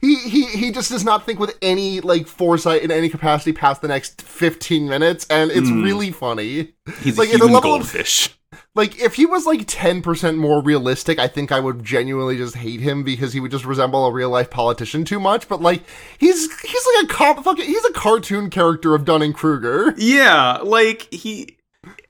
he 0.01 0.17
he 0.17 0.45
he 0.47 0.73
just 0.73 0.91
does 0.91 1.05
not 1.05 1.25
think 1.25 1.39
with 1.39 1.57
any 1.63 2.01
like 2.01 2.27
foresight 2.27 2.83
in 2.83 2.91
any 2.91 3.09
capacity 3.09 3.53
past 3.53 3.81
the 3.81 3.89
next 3.89 4.21
fifteen 4.23 4.89
minutes, 4.89 5.27
and 5.31 5.51
it's 5.51 5.71
really 5.71 6.11
funny. 6.11 6.75
he's 7.01 7.17
Like, 7.17 7.29
a 7.29 7.35
at 7.35 7.37
a 7.37 7.39
human 7.45 7.55
level 7.55 7.71
goldfish. 7.79 8.37
Like 8.77 9.01
if 9.01 9.15
he 9.15 9.25
was 9.25 9.47
like 9.47 9.61
10% 9.67 10.37
more 10.37 10.61
realistic, 10.61 11.21
I 11.21 11.29
think 11.29 11.53
I 11.53 11.61
would 11.61 11.85
genuinely 11.85 12.37
just 12.37 12.57
hate 12.57 12.81
him 12.81 13.05
because 13.05 13.33
he 13.33 13.39
would 13.39 13.53
just 13.53 13.65
resemble 13.65 14.05
a 14.07 14.13
real 14.13 14.31
life 14.31 14.51
politician 14.51 15.05
too 15.05 15.21
much, 15.21 15.49
but 15.49 15.63
like 15.63 15.83
he's 16.19 16.61
he's 16.61 16.87
like 16.97 17.05
a 17.05 17.07
cop 17.07 17.45
fucking 17.45 17.65
he's 17.67 17.85
a 17.85 17.93
cartoon 17.93 18.51
character 18.51 18.95
of 18.97 19.05
Dunning-Kruger. 19.05 19.95
Yeah, 19.97 20.59
like 20.65 21.03
he, 21.15 21.57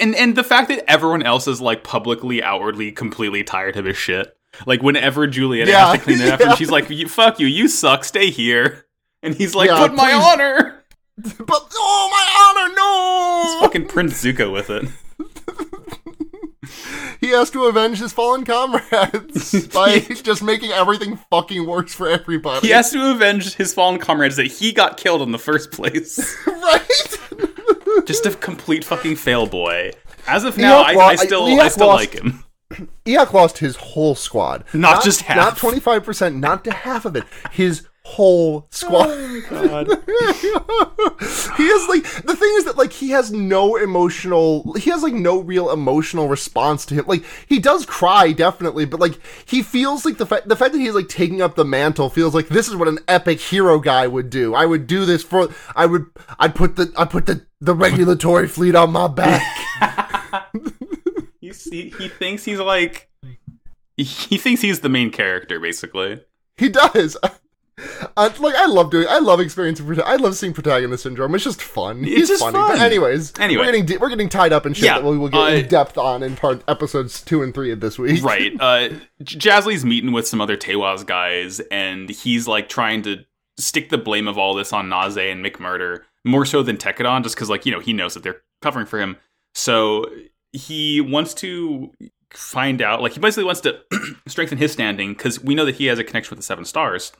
and 0.00 0.14
and 0.16 0.36
the 0.36 0.44
fact 0.44 0.68
that 0.68 0.90
everyone 0.90 1.22
else 1.22 1.46
is 1.46 1.60
like 1.60 1.84
publicly, 1.84 2.42
outwardly, 2.42 2.92
completely 2.92 3.44
tired 3.44 3.76
of 3.76 3.84
his 3.84 3.98
shit. 3.98 4.34
Like 4.64 4.82
whenever 4.82 5.26
Juliet 5.26 5.68
Yeah, 5.68 5.88
has 5.90 5.98
to 5.98 6.04
clean 6.04 6.20
it 6.22 6.32
up, 6.32 6.40
yeah. 6.40 6.48
and 6.50 6.56
she's 6.58 6.70
like, 6.70 6.88
"You- 6.88 7.08
"Fuck 7.08 7.40
you, 7.40 7.46
you 7.46 7.68
suck, 7.68 8.04
stay 8.04 8.30
here," 8.30 8.86
and 9.22 9.34
he's 9.34 9.54
like, 9.54 9.68
Yeah, 9.68 9.80
"But 9.86 9.94
my 9.94 10.12
honor." 10.14 10.82
But 11.18 11.68
oh 11.74 12.08
my 12.10 12.62
honor, 12.62 12.74
no! 12.74 13.60
Fucking 13.66 13.86
Prince 13.88 14.22
Zuko 14.24 14.50
with 14.50 14.70
it. 14.70 14.86
He 17.24 17.30
has 17.30 17.48
to 17.52 17.64
avenge 17.64 18.00
his 18.00 18.12
fallen 18.12 18.44
comrades 18.44 19.66
by 19.74 20.00
just 20.00 20.42
making 20.42 20.72
everything 20.72 21.16
fucking 21.30 21.66
worse 21.66 21.94
for 21.94 22.06
everybody. 22.06 22.66
He 22.66 22.72
has 22.74 22.90
to 22.90 23.12
avenge 23.12 23.54
his 23.54 23.72
fallen 23.72 23.98
comrades 23.98 24.36
that 24.36 24.48
he 24.48 24.72
got 24.72 24.98
killed 24.98 25.22
in 25.22 25.32
the 25.32 25.38
first 25.38 25.72
place. 25.72 26.36
right? 26.46 27.18
Just 28.04 28.26
a 28.26 28.32
complete 28.32 28.84
fucking 28.84 29.16
fail 29.16 29.46
boy. 29.46 29.92
As 30.26 30.44
of 30.44 30.58
now, 30.58 30.82
I, 30.82 30.92
lo- 30.92 31.00
I 31.00 31.14
still, 31.16 31.46
I 31.46 31.50
Iok 31.52 31.70
still 31.70 31.86
lost- 31.86 32.12
like 32.14 32.22
him. 32.22 32.44
Iok 33.06 33.32
lost 33.32 33.56
his 33.56 33.76
whole 33.76 34.14
squad. 34.14 34.64
Not 34.74 35.02
just 35.02 35.22
half. 35.22 35.36
Not 35.62 35.72
25%, 35.74 36.36
not 36.36 36.62
to 36.64 36.72
half 36.72 37.06
of 37.06 37.16
it. 37.16 37.24
His 37.52 37.88
whole 38.04 38.66
squad. 38.70 39.08
Oh 39.08 39.40
God. 39.50 39.86
he 41.56 41.66
has 41.66 41.88
like 41.88 42.24
the 42.24 42.36
thing 42.36 42.52
is 42.56 42.64
that 42.64 42.76
like 42.76 42.92
he 42.92 43.10
has 43.10 43.32
no 43.32 43.76
emotional 43.76 44.74
he 44.74 44.90
has 44.90 45.02
like 45.02 45.14
no 45.14 45.40
real 45.40 45.70
emotional 45.70 46.28
response 46.28 46.84
to 46.86 46.94
him. 46.94 47.04
Like 47.06 47.24
he 47.48 47.58
does 47.58 47.86
cry 47.86 48.32
definitely 48.32 48.84
but 48.84 49.00
like 49.00 49.18
he 49.46 49.62
feels 49.62 50.04
like 50.04 50.18
the 50.18 50.26
fact 50.26 50.48
the 50.48 50.56
fact 50.56 50.72
that 50.72 50.80
he's 50.80 50.94
like 50.94 51.08
taking 51.08 51.40
up 51.40 51.54
the 51.54 51.64
mantle 51.64 52.10
feels 52.10 52.34
like 52.34 52.48
this 52.48 52.68
is 52.68 52.76
what 52.76 52.88
an 52.88 52.98
epic 53.08 53.40
hero 53.40 53.78
guy 53.78 54.06
would 54.06 54.30
do. 54.30 54.54
I 54.54 54.66
would 54.66 54.86
do 54.86 55.04
this 55.04 55.22
for 55.22 55.48
i 55.74 55.86
would 55.86 56.06
i'd 56.38 56.54
put 56.54 56.76
the 56.76 56.92
i 56.96 57.04
put 57.04 57.26
the 57.26 57.44
the 57.60 57.74
regulatory 57.74 58.48
fleet 58.48 58.74
on 58.74 58.92
my 58.92 59.08
back. 59.08 59.42
You 61.40 61.52
see 61.52 61.90
he 61.98 62.08
thinks 62.08 62.44
he's 62.44 62.58
like 62.58 63.10
he 63.98 64.38
thinks 64.38 64.62
he's 64.62 64.80
the 64.80 64.88
main 64.88 65.10
character 65.10 65.60
basically. 65.60 66.22
He 66.56 66.70
does 66.70 67.18
Uh, 68.16 68.30
like 68.38 68.54
I 68.54 68.66
love 68.66 68.90
doing, 68.92 69.08
I 69.10 69.18
love 69.18 69.40
experiencing, 69.40 70.00
I 70.04 70.14
love 70.16 70.36
seeing 70.36 70.52
protagonist 70.52 71.02
syndrome. 71.02 71.34
It's 71.34 71.42
just 71.42 71.60
fun. 71.60 72.04
It's 72.04 72.08
He's 72.14 72.28
just 72.28 72.40
funny. 72.42 72.52
fun. 72.56 72.76
But 72.76 72.80
anyways, 72.80 73.32
Anyway. 73.40 73.58
we're 73.60 73.64
getting 73.72 73.86
de- 73.86 73.96
we're 73.96 74.08
getting 74.08 74.28
tied 74.28 74.52
up 74.52 74.66
in 74.66 74.72
shit 74.74 74.84
Yeah, 74.84 75.00
that 75.00 75.04
we 75.10 75.18
will 75.18 75.28
get 75.30 75.40
uh, 75.40 75.46
in 75.46 75.66
depth 75.68 75.98
on 75.98 76.22
in 76.22 76.36
part 76.36 76.62
episodes 76.68 77.20
two 77.22 77.42
and 77.42 77.52
three 77.52 77.72
of 77.72 77.80
this 77.80 77.98
week. 77.98 78.22
right 78.24 78.52
uh 78.60 78.90
J- 79.24 79.38
Jasley's 79.50 79.84
meeting 79.84 80.12
with 80.12 80.28
some 80.28 80.40
other 80.40 80.56
Teiwaz 80.56 81.04
guys 81.04 81.58
and 81.72 82.08
he's 82.08 82.46
like 82.46 82.68
trying 82.68 83.02
to 83.02 83.24
stick 83.58 83.88
the 83.90 83.98
blame 83.98 84.28
of 84.28 84.38
all 84.38 84.54
this 84.54 84.72
on 84.72 84.88
Naze 84.88 85.16
and 85.16 85.44
McMurdo 85.44 85.98
more 86.24 86.46
so 86.46 86.62
than 86.62 86.76
Tekkadan 86.76 87.24
just 87.24 87.34
because 87.34 87.50
like 87.50 87.66
you 87.66 87.72
know 87.72 87.80
he 87.80 87.92
knows 87.92 88.14
that 88.14 88.22
they're 88.22 88.42
covering 88.62 88.86
for 88.86 89.00
him 89.00 89.16
so 89.56 90.06
he 90.52 91.00
wants 91.00 91.34
to 91.34 91.90
find 92.30 92.80
out 92.80 93.02
like 93.02 93.14
he 93.14 93.18
basically 93.20 93.44
wants 93.44 93.60
to 93.62 93.80
strengthen 94.28 94.58
his 94.58 94.70
standing 94.70 95.14
because 95.14 95.42
we 95.42 95.56
know 95.56 95.64
that 95.64 95.74
he 95.76 95.86
has 95.86 95.98
a 95.98 96.04
connection 96.04 96.30
with 96.30 96.38
the 96.38 96.44
seven 96.44 96.64
stars 96.64 97.10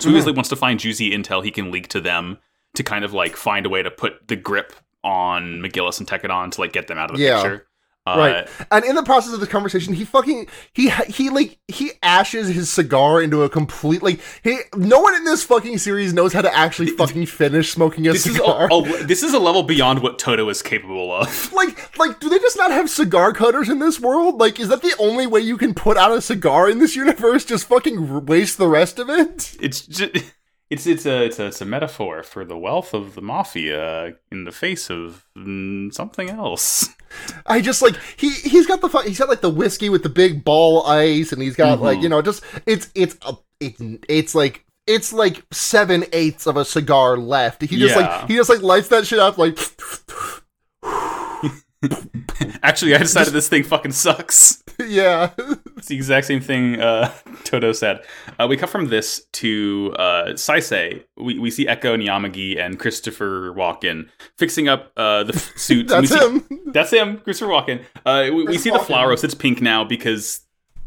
so 0.00 0.08
he 0.08 0.12
Mhm. 0.14 0.16
basically 0.18 0.32
wants 0.34 0.48
to 0.50 0.56
find 0.56 0.78
juicy 0.80 1.10
intel 1.10 1.44
he 1.44 1.50
can 1.50 1.70
leak 1.70 1.88
to 1.88 2.00
them 2.00 2.38
to 2.74 2.82
kind 2.82 3.04
of 3.04 3.12
like 3.12 3.36
find 3.36 3.64
a 3.66 3.68
way 3.68 3.82
to 3.82 3.90
put 3.90 4.28
the 4.28 4.36
grip 4.36 4.72
on 5.02 5.60
McGillis 5.62 5.98
and 5.98 6.08
Tekkadan 6.08 6.50
to 6.52 6.60
like 6.60 6.72
get 6.72 6.88
them 6.88 6.98
out 6.98 7.10
of 7.10 7.16
the 7.16 7.22
Yeah. 7.22 7.42
picture 7.42 7.66
uh, 8.06 8.14
Right. 8.16 8.48
And 8.70 8.84
in 8.84 8.94
the 8.94 9.02
process 9.02 9.32
of 9.34 9.40
the 9.40 9.46
conversation, 9.46 9.94
he 9.94 10.04
fucking 10.04 10.46
he 10.72 10.90
he 11.08 11.30
like 11.30 11.58
he 11.68 11.92
ashes 12.02 12.48
his 12.48 12.70
cigar 12.70 13.20
into 13.20 13.42
a 13.42 13.48
complete 13.48 14.02
like 14.02 14.20
he 14.44 14.58
no 14.76 15.00
one 15.00 15.14
in 15.14 15.24
this 15.24 15.42
fucking 15.44 15.78
series 15.78 16.12
knows 16.12 16.32
how 16.32 16.42
to 16.42 16.54
actually 16.56 16.88
fucking 16.88 17.26
finish 17.26 17.72
smoking 17.72 18.06
a 18.06 18.12
this 18.12 18.26
is 18.26 18.36
cigar. 18.36 18.68
a, 18.70 18.74
a- 18.74 19.04
this 19.04 19.22
is 19.22 19.34
a 19.34 19.38
level 19.38 19.62
beyond 19.62 20.02
what 20.02 20.18
Toto 20.18 20.48
is 20.48 20.62
capable 20.62 21.12
of. 21.12 21.52
like 21.54 21.98
like 21.98 22.20
do 22.20 22.28
they 22.28 22.38
just 22.38 22.56
not 22.56 22.70
have 22.70 22.88
cigar 22.88 23.32
cutters 23.32 23.68
in 23.68 23.78
this 23.80 24.00
world? 24.00 24.38
Like 24.38 24.60
is 24.60 24.68
that 24.68 24.82
the 24.82 24.94
only 24.98 25.26
way 25.26 25.40
you 25.40 25.56
can 25.56 25.74
put 25.74 25.96
out 25.96 26.12
a 26.12 26.20
cigar 26.22 26.70
in 26.70 26.78
this 26.78 26.94
universe? 26.96 27.44
Just 27.44 27.66
fucking 27.66 28.26
waste 28.26 28.58
the 28.58 28.68
rest 28.68 28.98
of 28.98 29.08
it? 29.10 29.56
It's 29.60 29.80
just, 29.80 30.14
it's 30.70 30.86
it's 30.86 31.06
a 31.06 31.24
it's 31.24 31.38
a, 31.38 31.46
it's 31.46 31.60
a 31.60 31.64
metaphor 31.64 32.22
for 32.22 32.44
the 32.44 32.58
wealth 32.58 32.92
of 32.94 33.14
the 33.14 33.22
mafia 33.22 34.14
in 34.32 34.44
the 34.44 34.52
face 34.52 34.90
of 34.90 35.24
mm, 35.36 35.92
something 35.94 36.28
else. 36.30 36.88
I 37.46 37.60
just 37.60 37.82
like 37.82 37.94
he 38.16 38.30
he's 38.30 38.66
got 38.66 38.80
the 38.80 38.88
he's 39.06 39.18
got 39.18 39.28
like 39.28 39.40
the 39.40 39.48
whiskey 39.50 39.88
with 39.88 40.02
the 40.02 40.08
big 40.08 40.44
ball 40.44 40.84
ice, 40.86 41.32
and 41.32 41.40
he's 41.40 41.56
got 41.56 41.80
like 41.80 41.98
Mhm. 41.98 42.02
you 42.02 42.08
know 42.08 42.22
just 42.22 42.42
it's 42.66 42.90
it's 42.94 43.16
a, 43.22 43.34
it's 43.60 43.80
it's 44.08 44.34
like 44.34 44.64
it's 44.86 45.12
like 45.12 45.42
seven 45.52 46.04
eighths 46.12 46.46
of 46.46 46.56
a 46.56 46.64
cigar 46.64 47.16
left. 47.16 47.62
He 47.62 47.76
just 47.76 47.96
Yeah. 47.96 48.02
like 48.20 48.28
he 48.28 48.36
just 48.36 48.50
like 48.50 48.62
lights 48.62 48.88
that 48.88 49.06
shit 49.06 49.18
up 49.18 49.38
like 49.38 49.56
Actually, 52.62 52.94
I 52.94 52.98
decided 52.98 53.32
this 53.32 53.48
thing 53.48 53.62
fucking 53.62 53.92
sucks. 53.92 54.62
yeah 54.86 55.30
It's 55.76 55.88
the 55.88 55.94
exact 55.94 56.26
same 56.26 56.40
thing 56.40 56.80
uh, 56.80 57.12
Toto 57.44 57.72
said. 57.72 58.00
Uh, 58.38 58.46
we 58.48 58.56
cut 58.56 58.70
from 58.70 58.88
this 58.88 59.26
to 59.34 59.94
uh, 59.98 60.24
Saisei. 60.32 61.04
We, 61.16 61.38
we 61.38 61.50
see 61.50 61.68
Echo 61.68 61.92
and 61.94 62.02
Yamagi 62.02 62.58
and 62.58 62.78
Christopher 62.78 63.52
Walken 63.54 64.08
fixing 64.38 64.68
up 64.68 64.90
uh, 64.96 65.24
the 65.24 65.34
f- 65.34 65.52
suits. 65.56 65.90
that's 65.92 66.08
see- 66.08 66.18
him. 66.18 66.46
That's 66.72 66.92
him, 66.92 67.18
Christopher 67.18 67.50
Walken. 67.52 67.84
Uh, 68.06 68.30
we, 68.34 68.44
we 68.44 68.58
see 68.58 68.70
the 68.70 68.78
flower. 68.78 69.12
It's 69.12 69.34
pink 69.34 69.60
now 69.60 69.84
because 69.84 70.40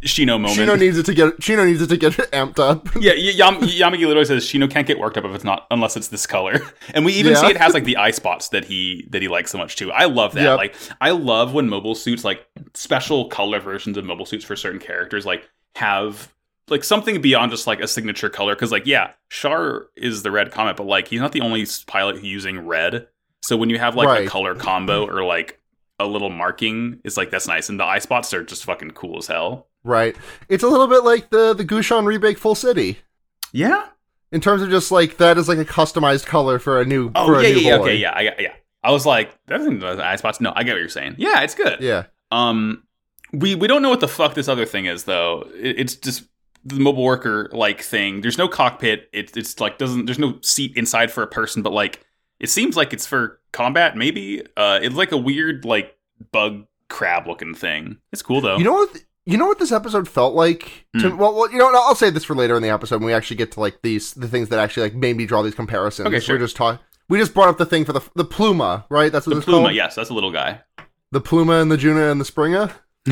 Shino 0.04 0.40
moment. 0.40 0.52
Shino 0.58 0.80
needs 0.80 0.98
it 0.98 1.06
to 1.08 1.14
get 1.14 1.40
Shino 1.40 1.66
needs 1.66 1.82
it 1.82 1.88
to 1.88 1.98
get 1.98 2.14
amped 2.32 2.58
up. 2.60 2.88
Yeah, 3.00 3.14
Yam- 3.14 3.56
Yamagi 3.62 4.06
literally 4.08 4.26
says 4.26 4.46
Shino 4.46 4.70
can't 4.70 4.88
get 4.88 4.98
worked 5.00 5.18
up 5.18 5.26
if 5.26 5.36
it's 5.36 5.44
not 5.44 5.68
unless 5.72 5.98
it's 5.98 6.08
this 6.08 6.26
color. 6.26 6.62
And 6.94 7.04
we 7.06 7.14
even 7.14 7.34
Yeah. 7.34 7.42
see 7.42 7.48
it 7.48 7.58
has 7.58 7.74
like 7.74 7.84
the 7.84 7.98
eye 7.98 8.12
spots 8.12 8.50
that 8.50 8.66
he 8.66 9.08
that 9.12 9.22
he 9.22 9.28
likes 9.28 9.52
so 9.52 9.58
much 9.58 9.76
too. 9.76 9.92
I 9.92 10.06
love 10.06 10.34
that. 10.34 10.44
Yep. 10.44 10.58
Like 10.58 10.76
I 11.02 11.12
love 11.12 11.54
when 11.54 11.68
mobile 11.70 11.96
suits 11.96 12.24
like 12.24 12.46
special 12.74 13.28
color 13.30 13.60
versions 13.60 13.98
of 13.98 14.06
mobile 14.06 14.26
suits 14.26 14.46
for 14.46 14.56
certain 14.56 14.80
characters 14.80 15.26
like 15.26 15.50
have 15.76 16.34
like 16.70 16.84
something 16.84 17.20
beyond 17.22 17.52
just 17.52 17.68
like 17.68 17.80
a 17.82 17.88
signature 17.88 18.30
color 18.30 18.56
cuz 18.56 18.72
like 18.72 18.86
yeah, 18.86 19.12
Char 19.30 19.88
is 19.98 20.24
the 20.24 20.32
red 20.32 20.52
comet 20.52 20.78
but 20.78 20.86
like 20.86 21.08
he's 21.10 21.20
not 21.22 21.32
the 21.34 21.42
only 21.42 21.66
pilot 21.88 22.16
who's 22.16 22.26
using 22.26 22.66
red. 22.66 23.08
So 23.42 23.58
when 23.58 23.70
you 23.70 23.80
have 23.80 23.96
like 23.96 24.08
Right. 24.08 24.28
a 24.28 24.30
color 24.30 24.56
combo 24.56 25.06
or 25.06 25.24
like 25.24 25.60
a 26.00 26.06
little 26.06 26.30
marking, 26.30 27.00
is 27.04 27.18
like 27.18 27.32
that's 27.32 27.48
nice 27.48 27.70
and 27.70 27.80
the 27.80 27.84
eye 27.86 28.00
spots 28.00 28.34
are 28.34 28.44
just 28.44 28.66
fucking 28.66 28.92
cool 28.92 29.18
as 29.18 29.28
hell. 29.28 29.68
Right. 29.84 30.16
It's 30.50 30.64
a 30.64 30.68
little 30.68 30.88
bit 30.88 31.04
like 31.04 31.30
the 31.30 31.54
the 31.54 31.66
Gusion 31.66 32.04
Rebake 32.06 32.38
Full 32.38 32.56
City. 32.56 33.00
Yeah. 33.52 33.86
In 34.32 34.42
terms 34.42 34.62
of 34.62 34.70
just 34.70 34.92
like 34.92 35.18
that 35.18 35.38
is 35.38 35.48
like 35.48 35.58
a 35.58 35.66
customized 35.66 36.26
color 36.26 36.60
for 36.60 36.80
a 36.82 36.86
new 36.86 37.12
Oh 37.16 37.28
for 37.28 37.40
a 37.40 37.44
yeah, 37.44 37.56
new 37.56 37.62
yeah, 37.62 37.78
boy. 37.78 37.84
okay, 37.84 37.96
yeah, 37.96 38.12
I 38.12 38.22
yeah. 38.40 38.54
I 38.84 38.92
was 38.92 39.06
like, 39.06 39.32
that 39.48 39.58
doesn't 39.58 39.80
the 39.80 40.04
eye 40.04 40.16
spots. 40.16 40.40
No, 40.40 40.54
I 40.56 40.64
get 40.64 40.74
what 40.74 40.80
you're 40.80 40.90
saying. 40.90 41.16
Yeah, 41.18 41.42
it's 41.42 41.56
good. 41.56 41.82
Yeah. 41.82 42.06
Um, 42.32 42.84
we 43.34 43.56
we 43.56 43.68
don't 43.68 43.82
know 43.82 43.90
what 43.90 44.00
the 44.00 44.08
fuck 44.08 44.36
this 44.36 44.48
other 44.48 44.66
thing 44.66 44.86
is 44.86 45.04
though. 45.06 45.50
It, 45.56 45.80
it's 45.80 45.96
just 45.96 46.24
the 46.64 46.80
mobile 46.80 47.04
worker 47.04 47.50
like 47.52 47.82
thing. 47.82 48.22
There's 48.22 48.38
no 48.38 48.48
cockpit. 48.48 49.10
It's 49.14 49.36
it's 49.36 49.60
like 49.60 49.78
doesn't. 49.78 50.06
There's 50.06 50.20
no 50.20 50.40
seat 50.42 50.78
inside 50.78 51.12
for 51.12 51.24
a 51.24 51.28
person, 51.28 51.62
but 51.62 51.74
like 51.74 52.06
it 52.40 52.50
seems 52.50 52.76
like 52.78 52.94
it's 52.94 53.06
for 53.06 53.40
combat. 53.52 53.96
Maybe. 53.98 54.42
Uh, 54.58 54.80
it's 54.82 54.96
like 54.96 55.12
a 55.12 55.18
weird 55.18 55.66
like 55.66 55.98
bug 56.32 56.66
crab 56.90 57.28
looking 57.28 57.54
thing. 57.54 57.98
It's 58.12 58.22
cool 58.22 58.42
though. 58.42 58.58
You 58.58 58.64
know 58.64 58.74
what? 58.74 58.96
You 59.26 59.38
know 59.38 59.46
what 59.46 59.60
this 59.60 59.72
episode 59.72 60.08
felt 60.08 60.34
like? 60.34 60.86
To, 61.00 61.10
Hmm. 61.12 61.18
well, 61.18 61.36
well, 61.36 61.52
you 61.52 61.58
know, 61.60 61.66
what, 61.66 61.76
I'll 61.76 61.94
say 61.94 62.10
this 62.10 62.24
for 62.24 62.36
later 62.36 62.56
in 62.56 62.64
the 62.64 62.70
episode 62.70 62.96
when 62.98 63.06
we 63.08 63.14
actually 63.14 63.38
get 63.38 63.52
to 63.52 63.60
like 63.60 63.82
these 63.84 64.14
the 64.16 64.28
things 64.28 64.50
that 64.50 64.58
actually 64.60 64.84
like 64.84 64.96
made 64.96 65.18
me 65.18 65.26
draw 65.28 65.42
these 65.44 65.54
comparisons. 65.56 66.08
Okay, 66.08 66.20
sure. 66.20 66.36
We're 66.36 66.40
just 66.46 66.56
talk. 66.56 66.82
We 67.10 67.20
just 67.20 67.34
brought 67.34 67.50
up 67.50 67.58
the 67.58 67.66
thing 67.66 67.86
for 67.86 67.94
the 67.94 68.02
the 68.16 68.26
pluma, 68.26 68.86
right? 68.90 69.12
That's 69.12 69.28
what 69.28 69.36
the 69.36 69.42
pluma, 69.42 69.64
called. 69.66 69.76
yes, 69.76 69.96
that's 69.96 70.10
a 70.10 70.14
little 70.14 70.32
guy. 70.32 70.62
The 71.12 71.22
pluma 71.22 71.62
and 71.62 71.72
the 71.72 71.78
Juna 71.78 72.10
and 72.12 72.20
the 72.22 72.26
Springer. 72.26 72.72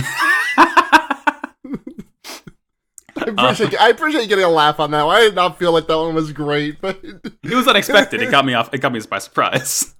I 3.27 3.51
appreciate 3.51 3.81
I 3.81 3.89
appreciate 3.89 4.21
you 4.23 4.27
getting 4.27 4.45
a 4.45 4.49
laugh 4.49 4.79
on 4.79 4.91
that. 4.91 5.03
one. 5.03 5.15
I 5.15 5.21
did 5.21 5.35
not 5.35 5.57
feel 5.59 5.71
like 5.71 5.87
that 5.87 5.97
one 5.97 6.15
was 6.15 6.31
great, 6.31 6.81
but 6.81 6.99
It 7.03 7.55
was 7.55 7.67
unexpected. 7.67 8.21
it 8.21 8.31
got 8.31 8.45
me 8.45 8.53
off. 8.53 8.73
It 8.73 8.79
got 8.79 8.91
me 8.91 9.01
by 9.09 9.19
surprise. 9.19 9.95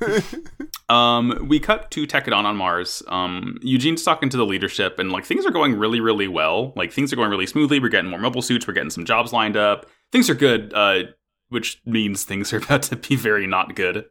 um, 0.88 1.46
we 1.48 1.58
cut 1.60 1.90
to 1.92 2.06
Tekkadan 2.06 2.44
on 2.44 2.56
Mars. 2.56 3.02
Um, 3.08 3.58
Eugene's 3.62 4.02
talking 4.02 4.28
to 4.28 4.36
the 4.36 4.46
leadership, 4.46 4.98
and 4.98 5.12
like 5.12 5.24
things 5.24 5.46
are 5.46 5.50
going 5.50 5.74
really, 5.78 6.00
really 6.00 6.28
well. 6.28 6.72
Like 6.76 6.92
things 6.92 7.12
are 7.12 7.16
going 7.16 7.30
really 7.30 7.46
smoothly. 7.46 7.80
We're 7.80 7.88
getting 7.88 8.10
more 8.10 8.20
mobile 8.20 8.42
suits. 8.42 8.66
We're 8.66 8.74
getting 8.74 8.90
some 8.90 9.04
jobs 9.04 9.32
lined 9.32 9.56
up. 9.56 9.86
Things 10.10 10.28
are 10.30 10.34
good. 10.34 10.72
Uh, 10.74 11.04
which 11.48 11.82
means 11.84 12.24
things 12.24 12.52
are 12.52 12.58
about 12.58 12.82
to 12.84 12.96
be 12.96 13.14
very 13.14 13.46
not 13.46 13.74
good. 13.74 14.06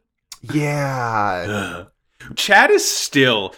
yeah, 0.52 1.84
Chad 2.36 2.70
is 2.70 2.90
still. 2.90 3.54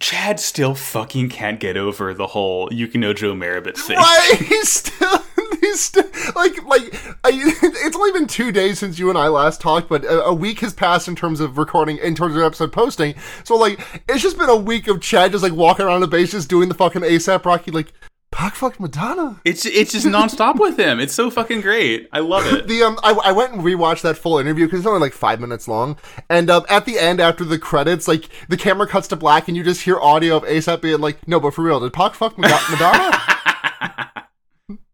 Chad 0.00 0.40
still 0.40 0.74
fucking 0.74 1.28
can't 1.28 1.60
get 1.60 1.76
over 1.76 2.12
the 2.14 2.26
whole 2.28 2.68
Yukino 2.70 3.14
Joe 3.14 3.34
Merribit 3.34 3.76
thing. 3.78 3.96
right. 3.96 4.34
He's 4.48 4.72
still 4.72 5.18
he's 5.60 5.80
still 5.80 6.04
like 6.34 6.62
like 6.64 6.94
I, 7.24 7.30
it's 7.32 7.96
only 7.96 8.12
been 8.12 8.26
two 8.26 8.52
days 8.52 8.78
since 8.78 8.98
you 8.98 9.08
and 9.08 9.18
I 9.18 9.28
last 9.28 9.60
talked, 9.60 9.88
but 9.88 10.04
a, 10.04 10.24
a 10.24 10.34
week 10.34 10.60
has 10.60 10.74
passed 10.74 11.08
in 11.08 11.16
terms 11.16 11.40
of 11.40 11.58
recording, 11.58 11.98
in 11.98 12.14
terms 12.14 12.36
of 12.36 12.42
episode 12.42 12.72
posting. 12.72 13.14
So 13.44 13.56
like, 13.56 13.80
it's 14.08 14.22
just 14.22 14.38
been 14.38 14.48
a 14.48 14.56
week 14.56 14.88
of 14.88 15.00
Chad 15.00 15.32
just 15.32 15.42
like 15.42 15.52
walking 15.52 15.86
around 15.86 16.00
the 16.00 16.08
base, 16.08 16.32
just 16.32 16.48
doing 16.48 16.68
the 16.68 16.74
fucking 16.74 17.02
ASAP 17.02 17.44
Rocky 17.44 17.70
like. 17.70 17.92
Pac 18.34 18.56
fucked 18.56 18.80
Madonna. 18.80 19.40
It's 19.44 19.64
it's 19.64 19.92
just 19.92 20.06
nonstop 20.06 20.58
with 20.58 20.76
him. 20.76 20.98
It's 20.98 21.14
so 21.14 21.30
fucking 21.30 21.60
great. 21.60 22.08
I 22.12 22.18
love 22.18 22.44
it. 22.52 22.66
The 22.66 22.82
um, 22.82 22.98
I, 23.04 23.12
I 23.12 23.30
went 23.30 23.52
and 23.52 23.62
rewatched 23.62 24.02
that 24.02 24.18
full 24.18 24.38
interview 24.40 24.66
because 24.66 24.80
it's 24.80 24.88
only 24.88 24.98
like 24.98 25.12
five 25.12 25.40
minutes 25.40 25.68
long, 25.68 25.96
and 26.28 26.50
um, 26.50 26.64
at 26.68 26.84
the 26.84 26.98
end 26.98 27.20
after 27.20 27.44
the 27.44 27.60
credits, 27.60 28.08
like 28.08 28.28
the 28.48 28.56
camera 28.56 28.88
cuts 28.88 29.06
to 29.08 29.16
black 29.16 29.46
and 29.46 29.56
you 29.56 29.62
just 29.62 29.82
hear 29.82 30.00
audio 30.00 30.36
of 30.38 30.42
ASAP 30.42 30.80
being 30.80 31.00
like, 31.00 31.28
"No, 31.28 31.38
but 31.38 31.54
for 31.54 31.62
real, 31.62 31.78
did 31.78 31.92
Pac 31.92 32.14
fuck 32.14 32.36
Mad- 32.36 32.60
Madonna?" 32.70 34.26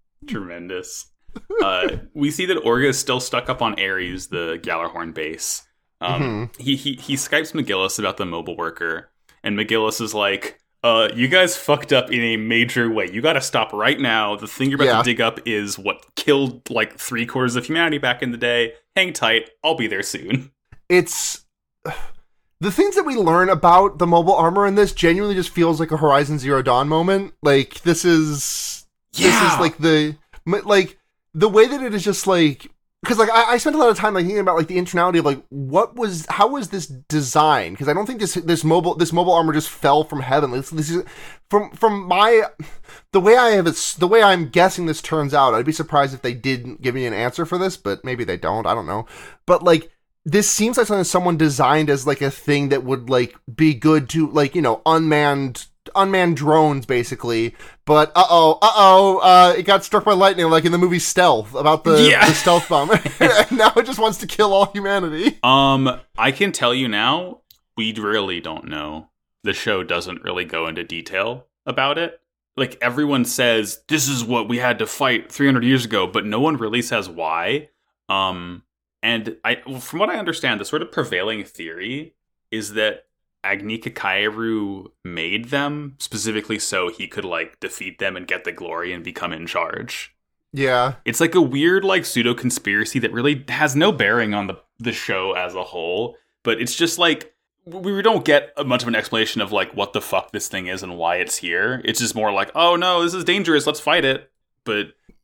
Tremendous. 0.28 1.06
Uh, 1.62 1.96
we 2.12 2.30
see 2.30 2.44
that 2.44 2.58
Orga 2.58 2.88
is 2.88 2.98
still 2.98 3.20
stuck 3.20 3.48
up 3.48 3.62
on 3.62 3.80
Ares, 3.80 4.26
the 4.26 4.58
Gjallarhorn 4.62 5.14
base. 5.14 5.62
Um, 6.02 6.50
he, 6.58 6.76
he 6.76 6.92
he 6.94 7.14
skypes 7.14 7.52
McGillis 7.54 7.98
about 7.98 8.18
the 8.18 8.26
mobile 8.26 8.56
worker, 8.56 9.10
and 9.42 9.58
McGillis 9.58 10.02
is 10.02 10.12
like, 10.12 10.59
"Uh, 10.82 11.08
you 11.14 11.28
guys 11.28 11.56
fucked 11.56 11.92
up 11.92 12.10
in 12.10 12.20
a 12.20 12.36
major 12.36 12.90
way. 12.90 13.10
You 13.10 13.20
got 13.20 13.34
to 13.34 13.40
stop 13.40 13.72
right 13.72 13.98
now. 14.00 14.36
The 14.36 14.46
thing 14.46 14.70
you're 14.70 14.76
about 14.76 14.86
Yeah. 14.86 14.98
to 14.98 15.04
dig 15.04 15.20
up 15.20 15.40
is 15.46 15.78
what 15.78 16.14
killed 16.16 16.68
like 16.70 16.98
three 16.98 17.26
quarters 17.26 17.56
of 17.56 17.66
humanity 17.66 17.98
back 17.98 18.22
in 18.22 18.30
the 18.32 18.38
day. 18.38 18.74
Hang 18.96 19.12
tight. 19.12 19.50
I'll 19.64 19.74
be 19.76 19.86
there 19.86 20.02
soon." 20.02 20.52
it's 20.88 21.44
the 22.60 22.70
things 22.72 22.96
that 22.96 23.04
we 23.06 23.14
learn 23.16 23.48
about 23.48 23.98
the 23.98 24.06
mobile 24.06 24.34
armor 24.34 24.66
in 24.66 24.74
this 24.74 24.92
genuinely 24.92 25.34
just 25.34 25.50
feels 25.50 25.80
like 25.80 25.90
a 25.90 25.96
Horizon 25.96 26.38
Zero 26.38 26.62
Dawn 26.62 26.88
moment. 26.88 27.34
Like 27.42 27.80
this 27.82 28.04
is 28.04 28.86
yeah. 29.12 29.28
this 29.28 29.52
is 29.54 29.60
like 29.60 29.78
the 29.78 30.16
like 30.64 30.98
the 31.34 31.48
way 31.48 31.66
that 31.66 31.82
it 31.82 31.94
is 31.94 32.02
just 32.04 32.26
like 32.26 32.70
because 33.02 33.18
like 33.18 33.30
I, 33.30 33.52
I 33.52 33.56
spent 33.56 33.76
a 33.76 33.78
lot 33.78 33.88
of 33.88 33.96
time 33.96 34.14
like 34.14 34.24
thinking 34.24 34.40
about 34.40 34.56
like 34.56 34.66
the 34.66 34.76
internality 34.76 35.20
of 35.20 35.24
like 35.24 35.42
what 35.48 35.96
was 35.96 36.26
how 36.28 36.48
was 36.48 36.68
this 36.68 36.86
designed 36.86 37.74
because 37.74 37.88
I 37.88 37.94
don't 37.94 38.06
think 38.06 38.20
this 38.20 38.34
this 38.34 38.62
mobile 38.62 38.94
this 38.94 39.12
mobile 39.12 39.32
armor 39.32 39.52
just 39.52 39.70
fell 39.70 40.04
from 40.04 40.20
heaven. 40.20 40.50
This, 40.50 40.70
this 40.70 40.90
is 40.90 41.04
from 41.48 41.70
from 41.72 42.06
my 42.06 42.42
the 43.12 43.20
way 43.20 43.36
I 43.36 43.50
have 43.50 43.66
it 43.66 43.96
the 43.98 44.08
way 44.08 44.22
I'm 44.22 44.48
guessing 44.48 44.86
this 44.86 45.00
turns 45.00 45.32
out. 45.32 45.54
I'd 45.54 45.64
be 45.64 45.72
surprised 45.72 46.14
if 46.14 46.22
they 46.22 46.34
didn't 46.34 46.82
give 46.82 46.94
me 46.94 47.06
an 47.06 47.14
answer 47.14 47.46
for 47.46 47.56
this, 47.56 47.76
but 47.76 48.04
maybe 48.04 48.24
they 48.24 48.36
don't. 48.36 48.66
I 48.66 48.74
don't 48.74 48.86
know. 48.86 49.06
But 49.46 49.62
like 49.62 49.90
this 50.26 50.50
seems 50.50 50.76
like 50.76 50.86
something 50.86 51.04
someone 51.04 51.38
designed 51.38 51.88
as 51.88 52.06
like 52.06 52.20
a 52.20 52.30
thing 52.30 52.68
that 52.68 52.84
would 52.84 53.08
like 53.08 53.34
be 53.52 53.72
good 53.72 54.10
to 54.10 54.30
like 54.30 54.54
you 54.54 54.62
know 54.62 54.82
unmanned 54.84 55.66
unmanned 55.94 56.36
drones 56.36 56.86
basically 56.86 57.54
but 57.84 58.10
uh-oh 58.14 58.58
uh-oh 58.62 59.18
uh 59.18 59.54
it 59.56 59.62
got 59.64 59.84
struck 59.84 60.04
by 60.04 60.12
lightning 60.12 60.48
like 60.48 60.64
in 60.64 60.72
the 60.72 60.78
movie 60.78 60.98
stealth 60.98 61.54
about 61.54 61.84
the, 61.84 62.08
Yeah. 62.08 62.26
the 62.26 62.32
stealth 62.34 62.68
bomber. 62.68 62.94
and 63.20 63.52
now 63.58 63.72
it 63.76 63.86
just 63.86 63.98
wants 63.98 64.18
to 64.18 64.26
kill 64.26 64.52
all 64.52 64.66
humanity 64.72 65.38
Um, 65.42 66.00
I 66.16 66.30
can 66.32 66.52
tell 66.52 66.74
you 66.74 66.88
now, 66.88 67.40
we 67.76 67.92
really 67.94 68.40
don't 68.40 68.66
know. 68.68 69.08
The 69.42 69.52
show 69.54 69.82
doesn't 69.82 70.22
really 70.22 70.44
go 70.44 70.66
into 70.66 70.84
detail 70.84 71.46
about 71.64 71.96
it. 71.98 72.20
Like 72.56 72.76
everyone 72.82 73.24
says, 73.24 73.80
this 73.88 74.08
is 74.08 74.22
what 74.24 74.48
we 74.48 74.58
had 74.58 74.78
to 74.80 74.86
fight 74.86 75.32
300 75.32 75.64
years 75.64 75.84
ago, 75.86 76.06
but 76.06 76.26
no 76.26 76.40
one 76.40 76.56
really 76.58 76.82
says 76.82 77.08
why. 77.08 77.70
Um, 78.08 78.64
and 79.02 79.36
I, 79.44 79.56
from 79.80 80.00
what 80.00 80.10
I 80.10 80.18
understand, 80.18 80.60
the 80.60 80.64
sort 80.66 80.82
of 80.82 80.92
prevailing 80.92 81.42
theory 81.44 82.14
is 82.50 82.74
that 82.74 83.04
Agnika 83.44 83.92
Kaieru 83.92 84.90
made 85.04 85.46
them 85.50 85.94
specifically 85.98 86.58
so 86.58 86.90
he 86.90 87.06
could 87.08 87.24
like 87.24 87.58
defeat 87.60 87.98
them 87.98 88.16
and 88.16 88.26
get 88.26 88.44
the 88.44 88.52
glory 88.52 88.92
and 88.92 89.02
become 89.02 89.32
in 89.32 89.46
charge. 89.46 90.14
yeah 90.52 90.94
It's 91.04 91.20
like 91.20 91.34
a 91.34 91.40
weird 91.40 91.84
like 91.84 92.04
pseudo 92.04 92.34
conspiracy 92.34 92.98
that 92.98 93.12
really 93.12 93.44
has 93.48 93.74
no 93.76 93.92
bearing 93.92 94.34
on 94.34 94.46
the 94.46 94.58
the 94.78 94.92
show 94.92 95.32
as 95.32 95.54
a 95.54 95.64
whole, 95.64 96.16
but 96.42 96.60
it's 96.60 96.74
just 96.74 96.98
like 96.98 97.34
we 97.66 98.00
don't 98.02 98.24
get 98.24 98.52
much 98.66 98.82
of 98.82 98.88
an 98.88 98.94
explanation 98.94 99.40
of 99.42 99.52
like 99.52 99.72
what 99.74 99.92
the 99.92 100.00
fuck 100.00 100.32
this 100.32 100.48
thing 100.48 100.66
is 100.66 100.82
and 100.82 100.96
why 100.96 101.16
it's 101.16 101.36
here. 101.36 101.80
It's 101.84 102.00
just 102.00 102.14
more 102.14 102.32
like, 102.32 102.50
oh 102.54 102.76
no, 102.76 103.02
this 103.02 103.12
is 103.14 103.24
dangerous. 103.24 103.66
Let's 103.66 103.80
fight 103.80 104.04
it. 104.04 104.30
But 104.64 104.78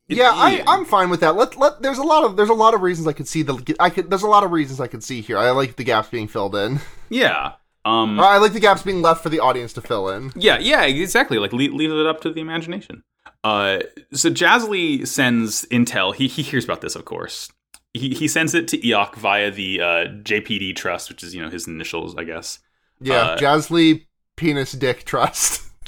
it- 0.09 0.17
yeah 0.17 0.31
I, 0.33 0.63
i'm 0.67 0.85
fine 0.85 1.09
with 1.09 1.19
that 1.19 1.35
let 1.35 1.57
let 1.57 1.81
there's 1.81 1.97
a 1.97 2.03
lot 2.03 2.23
of 2.23 2.37
there's 2.37 2.47
a 2.47 2.53
lot 2.53 2.73
of 2.73 2.81
reasons 2.81 3.07
i 3.09 3.11
could 3.11 3.27
see 3.27 3.41
the 3.41 3.75
i 3.77 3.89
could 3.89 4.09
there's 4.09 4.23
a 4.23 4.27
lot 4.27 4.45
of 4.45 4.51
reasons 4.53 4.79
i 4.79 4.87
could 4.87 5.03
see 5.03 5.19
here 5.19 5.37
i 5.37 5.49
like 5.51 5.75
the 5.75 5.83
gaps 5.83 6.07
being 6.07 6.29
filled 6.29 6.55
in 6.55 6.79
yeah, 7.09 7.55
um, 7.87 8.19
i 8.19 8.37
like 8.37 8.53
the 8.53 8.59
gaps 8.59 8.83
being 8.83 9.01
left 9.01 9.21
for 9.23 9.29
the 9.29 9.39
audience 9.39 9.73
to 9.73 9.81
fill 9.81 10.09
in 10.09 10.31
yeah, 10.35 10.57
yeah, 10.59 10.83
exactly. 10.83 11.37
Like 11.39 11.53
leave, 11.53 11.73
leave 11.73 11.91
it 11.91 12.05
up 12.05 12.21
to 12.21 12.31
the 12.31 12.41
imagination. 12.41 13.03
Uh, 13.43 13.79
so 14.11 14.29
Jasley 14.29 15.05
sends 15.07 15.65
intel. 15.65 16.13
He 16.15 16.27
he 16.27 16.41
hears 16.41 16.65
about 16.65 16.81
this, 16.81 16.95
of 16.95 17.05
course. 17.05 17.49
He 17.93 18.09
he 18.13 18.27
sends 18.27 18.53
it 18.53 18.67
to 18.69 18.77
Iok 18.77 19.15
via 19.15 19.49
the 19.51 19.81
uh, 19.81 20.05
JPD 20.29 20.75
Trust, 20.75 21.09
which 21.09 21.23
is 21.23 21.33
you 21.35 21.41
know 21.41 21.49
his 21.49 21.67
initials, 21.67 22.15
I 22.17 22.23
guess. 22.25 22.59
yeah 22.99 23.15
Uh, 23.21 23.37
jazzly 23.37 24.05
penis 24.35 24.71
dick 24.73 25.03
trust 25.05 25.63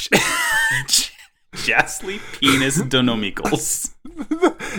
Jasley 1.56 2.20
Penis 2.40 2.78
Donomikos. 2.82 3.94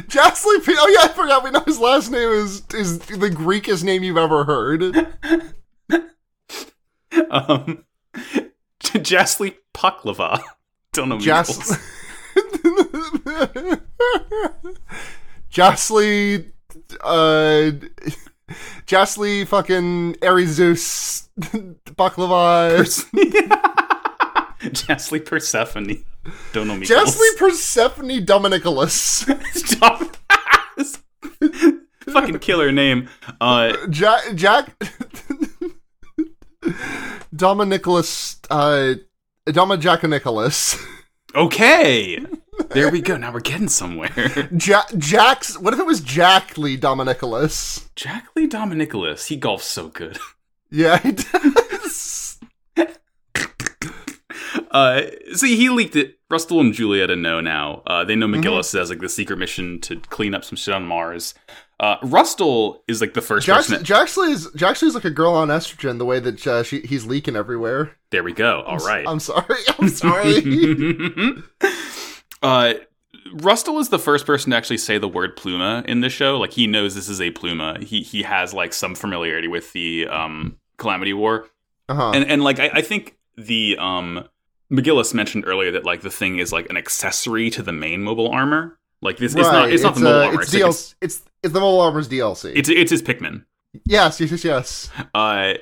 Jasley 0.08 0.64
P. 0.64 0.74
Oh 0.78 0.88
yeah, 0.88 1.04
I 1.04 1.08
forgot. 1.08 1.42
We 1.44 1.50
know 1.50 1.60
his 1.66 1.78
last 1.80 2.10
name 2.10 2.28
is 2.30 2.62
is 2.74 2.98
the 3.00 3.28
Greekest 3.30 3.82
name 3.84 4.02
you've 4.04 4.16
ever 4.16 4.44
heard. 4.44 4.82
Um, 7.30 7.84
Jasley 8.82 9.54
Paklava 9.74 10.40
Donomikos. 10.92 11.22
Jas. 11.24 11.78
Jasley. 15.52 16.50
Uh. 17.02 17.72
Jasley 18.86 19.46
fucking 19.46 20.14
Arizeus 20.22 21.28
Baklava. 21.96 22.80
Jasley 24.60 25.24
Persephone 25.24 26.04
Donomikos. 26.52 26.86
Jasley 26.88 27.36
Persephone 27.38 28.24
Dominicolas. 28.26 29.24
Stop. 29.54 30.16
Fucking 32.12 32.38
killer 32.40 32.72
name. 32.72 33.08
Uh, 33.40 33.76
Ja- 33.92 34.32
Jack. 34.34 34.74
Dominicolas. 37.34 38.38
Uh. 38.50 38.94
Doma 39.46 40.08
Nicholas. 40.08 40.76
okay. 41.34 42.18
There 42.72 42.90
we 42.90 43.00
go. 43.00 43.16
Now 43.16 43.32
we're 43.32 43.40
getting 43.40 43.68
somewhere. 43.68 44.10
Ja- 44.52 44.84
Jack's. 44.98 45.58
What 45.58 45.72
if 45.72 45.80
it 45.80 45.86
was 45.86 46.00
Jack 46.00 46.58
Lee 46.58 46.76
Dominicolas? 46.76 47.88
Jack 47.96 48.26
Lee 48.36 48.46
Dominicolas. 48.46 49.26
He 49.28 49.40
golfs 49.40 49.62
so 49.62 49.88
good. 49.88 50.18
Yeah, 50.70 50.98
he 50.98 51.12
does. 51.32 52.38
Uh, 54.70 55.02
so 55.34 55.46
he 55.46 55.68
leaked 55.70 55.96
it. 55.96 56.18
Rustal 56.30 56.60
and 56.60 56.72
Julieta 56.74 57.18
know 57.18 57.40
now. 57.40 57.82
Uh, 57.86 58.04
they 58.04 58.14
know 58.14 58.26
Mm-hmm. 58.28 58.42
McGillis 58.42 58.78
has 58.78 58.90
like 58.90 59.00
the 59.00 59.08
secret 59.08 59.38
mission 59.38 59.80
to 59.80 59.96
clean 59.96 60.34
up 60.34 60.44
some 60.44 60.56
shit 60.56 60.74
on 60.74 60.84
Mars. 60.86 61.34
Uh, 61.80 61.96
Rustal 62.02 62.84
is 62.86 63.00
like 63.00 63.14
the 63.14 63.22
first 63.22 63.46
Jax- 63.46 63.68
person. 63.68 63.82
That, 63.82 63.86
Jaxley 63.86 64.30
is 64.32 64.48
Jaxley 64.48 64.88
is 64.88 64.94
like 64.94 65.06
a 65.06 65.10
girl 65.10 65.32
on 65.32 65.48
estrogen. 65.48 65.96
The 65.96 66.04
way 66.04 66.20
that 66.20 66.46
uh, 66.46 66.62
she, 66.62 66.80
he's 66.82 67.06
leaking 67.06 67.36
everywhere. 67.36 67.96
there 68.10 68.22
we 68.22 68.34
go. 68.34 68.60
All 68.62 68.76
right. 68.76 69.06
I'm 69.08 69.18
sorry. 69.18 69.56
I'm 69.78 69.88
sorry. 69.88 70.42
uh, 72.42 72.74
Rustal 73.32 73.78
is 73.78 73.88
the 73.88 73.98
first 73.98 74.26
person 74.26 74.50
to 74.50 74.56
actually 74.58 74.76
say 74.76 74.98
the 74.98 75.08
word 75.08 75.38
pluma 75.38 75.82
in 75.86 76.02
the 76.02 76.10
show. 76.10 76.36
Like 76.38 76.52
he 76.52 76.66
knows 76.66 76.94
this 76.94 77.08
is 77.08 77.18
a 77.18 77.30
pluma. 77.30 77.82
He 77.82 78.02
he 78.02 78.24
has 78.24 78.52
like 78.52 78.74
some 78.74 78.94
familiarity 78.94 79.48
with 79.48 79.72
the 79.72 80.06
um, 80.08 80.58
Calamity 80.76 81.14
War. 81.14 81.48
uh-huh. 81.88 82.12
and 82.14 82.30
and 82.30 82.44
like 82.44 82.60
I, 82.60 82.70
I 82.74 82.82
think 82.82 83.16
the 83.38 83.78
um 83.78 84.28
McGillis 84.70 85.14
mentioned 85.14 85.44
earlier 85.46 85.72
that 85.72 85.86
like 85.86 86.02
the 86.02 86.10
thing 86.10 86.38
is 86.40 86.52
like 86.52 86.68
an 86.68 86.76
accessory 86.76 87.48
to 87.50 87.62
the 87.62 87.72
main 87.72 88.02
mobile 88.02 88.28
armor. 88.28 88.76
Like 89.02 89.16
this, 89.16 89.34
it's 89.34 89.42
not 89.42 89.70
it's 89.72 89.82
not 89.82 89.94
the 89.94 90.00
mobile 90.00 90.20
uh, 90.20 90.26
armor. 90.26 90.42
It's, 90.42 90.52
It's, 90.54 90.62
DLC, 90.62 90.94
it's, 91.00 91.22
it's 91.42 91.52
the 91.54 91.60
mobile 91.60 91.80
armor's 91.80 92.08
DLC. 92.08 92.52
it's, 92.54 92.68
it's 92.68 92.90
his 92.90 93.02
Pikmin. 93.02 93.44
yes, 93.86 94.20
yes, 94.20 94.30
yes, 94.30 94.44
yes. 94.44 94.90
Uh, 95.14 95.54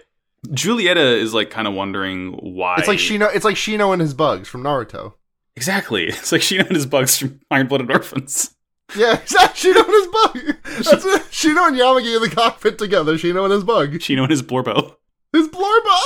Julieta 0.48 1.18
is 1.20 1.34
like 1.34 1.50
kind 1.50 1.68
of 1.68 1.74
wondering 1.74 2.32
why. 2.32 2.76
It's 2.78 2.88
like 2.88 2.98
Shino. 2.98 3.32
It's 3.34 3.44
like 3.44 3.56
Shino 3.56 3.92
and 3.92 4.00
his 4.00 4.14
bugs 4.14 4.48
from 4.48 4.62
Naruto. 4.62 5.14
exactly. 5.56 6.08
It's 6.08 6.32
like 6.32 6.40
Shino 6.40 6.66
and 6.66 6.74
his 6.76 6.86
bugs 6.86 7.18
from 7.18 7.40
Iron 7.50 7.66
Blooded 7.68 7.90
Orphans. 7.90 8.54
Yeah, 8.96 9.14
exactly. 9.22 9.72
Shino 9.72 9.84
and 9.84 9.92
his 9.92 10.06
bug. 10.06 10.56
That's. 10.64 11.28
Shino 11.28 11.68
and 11.68 11.76
Yamagi 11.76 12.16
in 12.16 12.22
the 12.22 12.34
cockpit 12.34 12.78
together. 12.78 13.14
Shino 13.14 13.44
and 13.44 13.52
his 13.52 13.64
bug. 13.64 13.90
Shino 13.94 14.22
and 14.22 14.30
his 14.30 14.42
Blorbo. 14.42 14.96
His 15.32 15.46
blorba. 15.48 15.98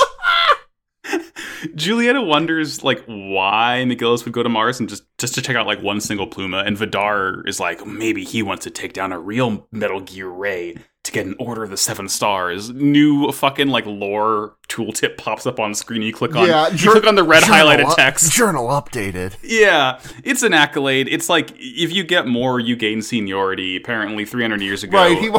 Julieta 1.75 2.25
wonders 2.25 2.83
like 2.83 3.03
why 3.05 3.83
McGillis 3.87 4.25
would 4.25 4.33
go 4.33 4.43
to 4.43 4.49
Mars 4.49 4.79
and 4.79 4.89
just 4.89 5.03
just 5.17 5.35
to 5.35 5.41
check 5.41 5.55
out 5.55 5.65
like 5.67 5.81
one 5.81 6.01
single 6.01 6.27
Pluma, 6.27 6.65
and 6.65 6.77
Vidar 6.77 7.45
is 7.47 7.59
like 7.59 7.85
maybe 7.85 8.23
he 8.23 8.43
wants 8.43 8.63
to 8.65 8.69
take 8.69 8.93
down 8.93 9.11
a 9.11 9.19
real 9.19 9.67
Metal 9.71 9.99
Gear 10.01 10.27
Ray 10.29 10.75
to 11.03 11.11
get 11.11 11.25
an 11.25 11.35
Order 11.37 11.63
of 11.63 11.69
the 11.69 11.77
Seven 11.77 12.07
Stars. 12.07 12.69
New 12.69 13.31
fucking 13.31 13.67
like 13.67 13.85
lore 13.85 14.55
tooltip 14.69 15.17
pops 15.17 15.45
up 15.45 15.59
on 15.59 15.73
screen. 15.73 16.01
You 16.01 16.13
click 16.13 16.35
on 16.35 16.47
yeah, 16.47 16.69
you 16.69 16.91
click 16.91 17.05
on 17.05 17.15
the 17.15 17.23
red 17.23 17.43
highlighted 17.43 17.85
up- 17.85 17.95
text. 17.97 18.31
Journal 18.31 18.67
updated. 18.67 19.35
Yeah, 19.43 19.99
it's 20.23 20.43
an 20.43 20.53
accolade. 20.53 21.07
It's 21.09 21.29
like 21.29 21.51
if 21.57 21.91
you 21.91 22.03
get 22.03 22.25
more, 22.27 22.59
you 22.59 22.75
gain 22.75 23.01
seniority. 23.01 23.75
Apparently, 23.75 24.25
300 24.25 24.61
years 24.61 24.83
ago, 24.83 24.97
Right. 24.97 25.17
He 25.17 25.29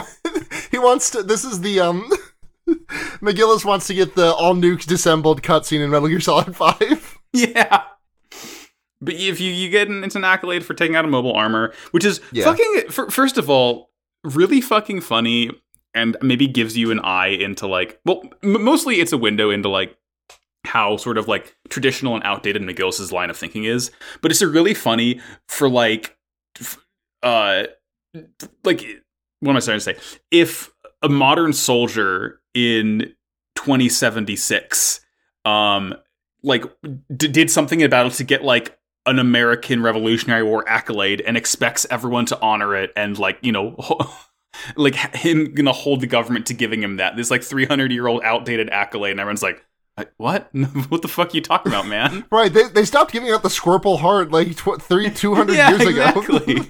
he 0.71 0.79
wants 0.79 1.11
to. 1.11 1.23
This 1.23 1.45
is 1.45 1.61
the 1.61 1.81
um. 1.81 2.11
McGillis 3.21 3.65
wants 3.65 3.87
to 3.89 3.95
get 3.95 4.15
the 4.15 4.33
all 4.35 4.55
nukes 4.55 4.85
disassembled 4.87 5.43
cutscene 5.43 5.81
in 5.81 5.91
Metal 5.91 6.09
Gear 6.09 6.21
Solid 6.21 6.55
Five. 6.57 7.19
Yeah. 7.33 7.83
But 9.01 9.15
if 9.15 9.41
you, 9.41 9.51
you 9.53 9.69
get 9.69 9.89
an, 9.89 10.03
it's 10.05 10.17
an 10.17 10.25
accolade 10.25 10.65
for 10.65 10.73
taking 10.73 10.97
out 10.97 11.05
a 11.05 11.09
mobile 11.09 11.33
armor, 11.35 11.75
which 11.91 12.05
is 12.05 12.21
Yeah. 12.33 12.45
fucking, 12.45 12.85
for, 12.91 13.11
first 13.11 13.37
of 13.37 13.51
all, 13.51 13.91
really 14.23 14.61
fucking 14.63 15.03
funny 15.03 15.51
and 15.95 16.17
maybe 16.23 16.47
gives 16.47 16.77
you 16.77 16.91
an 16.91 17.01
eye 17.01 17.27
into 17.29 17.67
like, 17.67 18.01
well, 18.07 18.23
m- 18.43 18.65
mostly 18.65 19.01
it's 19.01 19.13
a 19.13 19.19
window 19.19 19.51
into 19.51 19.69
like 19.69 19.97
how 20.65 20.97
sort 20.97 21.19
of 21.19 21.29
like 21.29 21.55
traditional 21.69 22.15
and 22.15 22.25
outdated 22.25 22.63
McGillis's 22.63 23.13
line 23.13 23.29
of 23.29 23.37
thinking 23.37 23.65
is. 23.65 23.91
But 24.23 24.31
it's 24.31 24.41
a 24.41 24.49
really 24.49 24.73
funny 24.75 25.21
for 25.49 25.69
like, 25.69 26.17
uh, 27.23 27.65
like, 28.65 28.85
what 29.41 29.51
am 29.51 29.57
I 29.57 29.61
starting 29.61 29.81
to 29.81 29.81
say? 29.81 29.97
If 30.31 30.73
a 31.03 31.09
modern 31.09 31.53
soldier 31.53 32.41
in 32.55 33.13
2076, 33.57 35.01
um, 35.45 35.95
like 36.43 36.65
d- 37.17 37.29
did 37.29 37.51
something 37.51 37.81
in 37.81 37.91
battle 37.91 38.11
to 38.13 38.25
get 38.25 38.43
like 38.45 38.79
an 39.07 39.19
American 39.19 39.83
Revolutionary 39.83 40.43
War 40.43 40.65
accolade 40.69 41.21
and 41.21 41.37
expects 41.37 41.87
everyone 41.91 42.27
to 42.27 42.41
honor 42.41 42.75
it 42.77 42.91
and 42.97 43.19
like 43.19 43.39
you 43.43 43.53
know 43.53 43.77
like 44.77 44.95
him 44.95 45.53
gonna 45.55 45.73
hold 45.73 46.01
the 46.01 46.07
government 46.07 46.47
to 46.47 46.55
giving 46.55 46.83
him 46.83 46.97
that 46.97 47.17
this 47.17 47.31
like 47.31 47.43
300 47.43 47.93
year 47.93 48.07
old 48.07 48.23
outdated 48.25 48.71
accolade 48.71 49.11
and 49.13 49.21
everyone's 49.21 49.43
like 49.43 49.63
"I- 49.99 50.07
what 50.17 50.49
what 50.89 51.03
the 51.03 51.09
fuck 51.09 51.33
are 51.33 51.37
you 51.37 51.43
talking 51.43 51.71
about 51.73 51.87
man 51.87 52.25
Right. 52.31 52.53
They, 52.53 52.65
they 52.69 52.85
stopped 52.85 53.13
giving 53.13 53.31
out 53.31 53.43
the 53.43 53.49
Squirple 53.51 53.99
Heart 53.99 54.31
like 54.31 54.57
tw- 54.57 54.81
three 54.81 55.11
two 55.11 55.35
hundred 55.35 55.57
Yeah, 55.57 55.71
years 55.71 55.87
ago. 55.87 56.65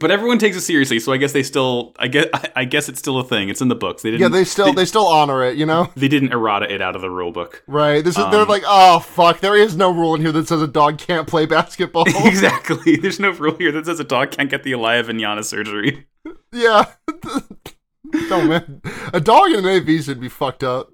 But 0.00 0.10
everyone 0.10 0.38
takes 0.38 0.56
it 0.56 0.62
seriously, 0.62 0.98
so 0.98 1.12
I 1.12 1.16
guess 1.16 1.32
they 1.32 1.44
still. 1.44 1.94
I 1.98 2.08
guess. 2.08 2.26
I 2.56 2.64
guess 2.64 2.88
it's 2.88 2.98
still 2.98 3.18
a 3.18 3.24
thing. 3.24 3.48
It's 3.48 3.60
in 3.60 3.68
the 3.68 3.74
books. 3.76 4.02
They 4.02 4.10
didn't. 4.10 4.22
Yeah, 4.22 4.28
they 4.28 4.44
still 4.44 4.72
they 4.72 4.84
still 4.84 5.06
honor 5.06 5.44
it, 5.44 5.56
you 5.56 5.64
know? 5.64 5.90
they 5.96 6.08
didn't 6.08 6.32
errata 6.32 6.72
it 6.72 6.82
out 6.82 6.96
of 6.96 7.02
the 7.02 7.10
rule 7.10 7.30
book. 7.30 7.62
Right. 7.68 8.02
This 8.04 8.18
is 8.18 8.24
they're 8.30 8.40
Um, 8.42 8.48
like, 8.48 8.64
oh 8.66 8.98
fuck, 8.98 9.40
there 9.40 9.54
is 9.56 9.76
no 9.76 9.90
rule 9.92 10.14
in 10.16 10.20
here 10.22 10.32
that 10.32 10.48
says 10.48 10.60
a 10.60 10.66
dog 10.66 10.98
can't 10.98 11.28
play 11.28 11.46
basketball. 11.46 12.04
exactly. 12.26 12.96
There's 13.00 13.20
no 13.20 13.30
rule 13.30 13.56
here 13.58 13.70
that 13.72 13.86
says 13.86 14.00
a 14.00 14.04
dog 14.04 14.32
can't 14.32 14.50
get 14.50 14.64
the 14.64 14.72
Alaya-Vijnana 14.72 15.44
surgery. 15.44 16.06
yeah. 16.52 16.86
oh 17.24 18.46
man. 18.46 18.82
A 19.12 19.20
dog 19.20 19.50
in 19.52 19.64
an 19.64 19.66
AV 19.88 20.02
should 20.04 20.20
be 20.20 20.28
fucked 20.28 20.64
up. 20.64 20.90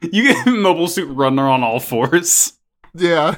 You 0.00 0.32
get 0.32 0.46
mobile 0.46 0.88
suit 0.88 1.06
runner 1.06 1.48
on 1.48 1.62
all 1.64 1.80
fours. 1.80 2.52
Yeah. 2.94 3.36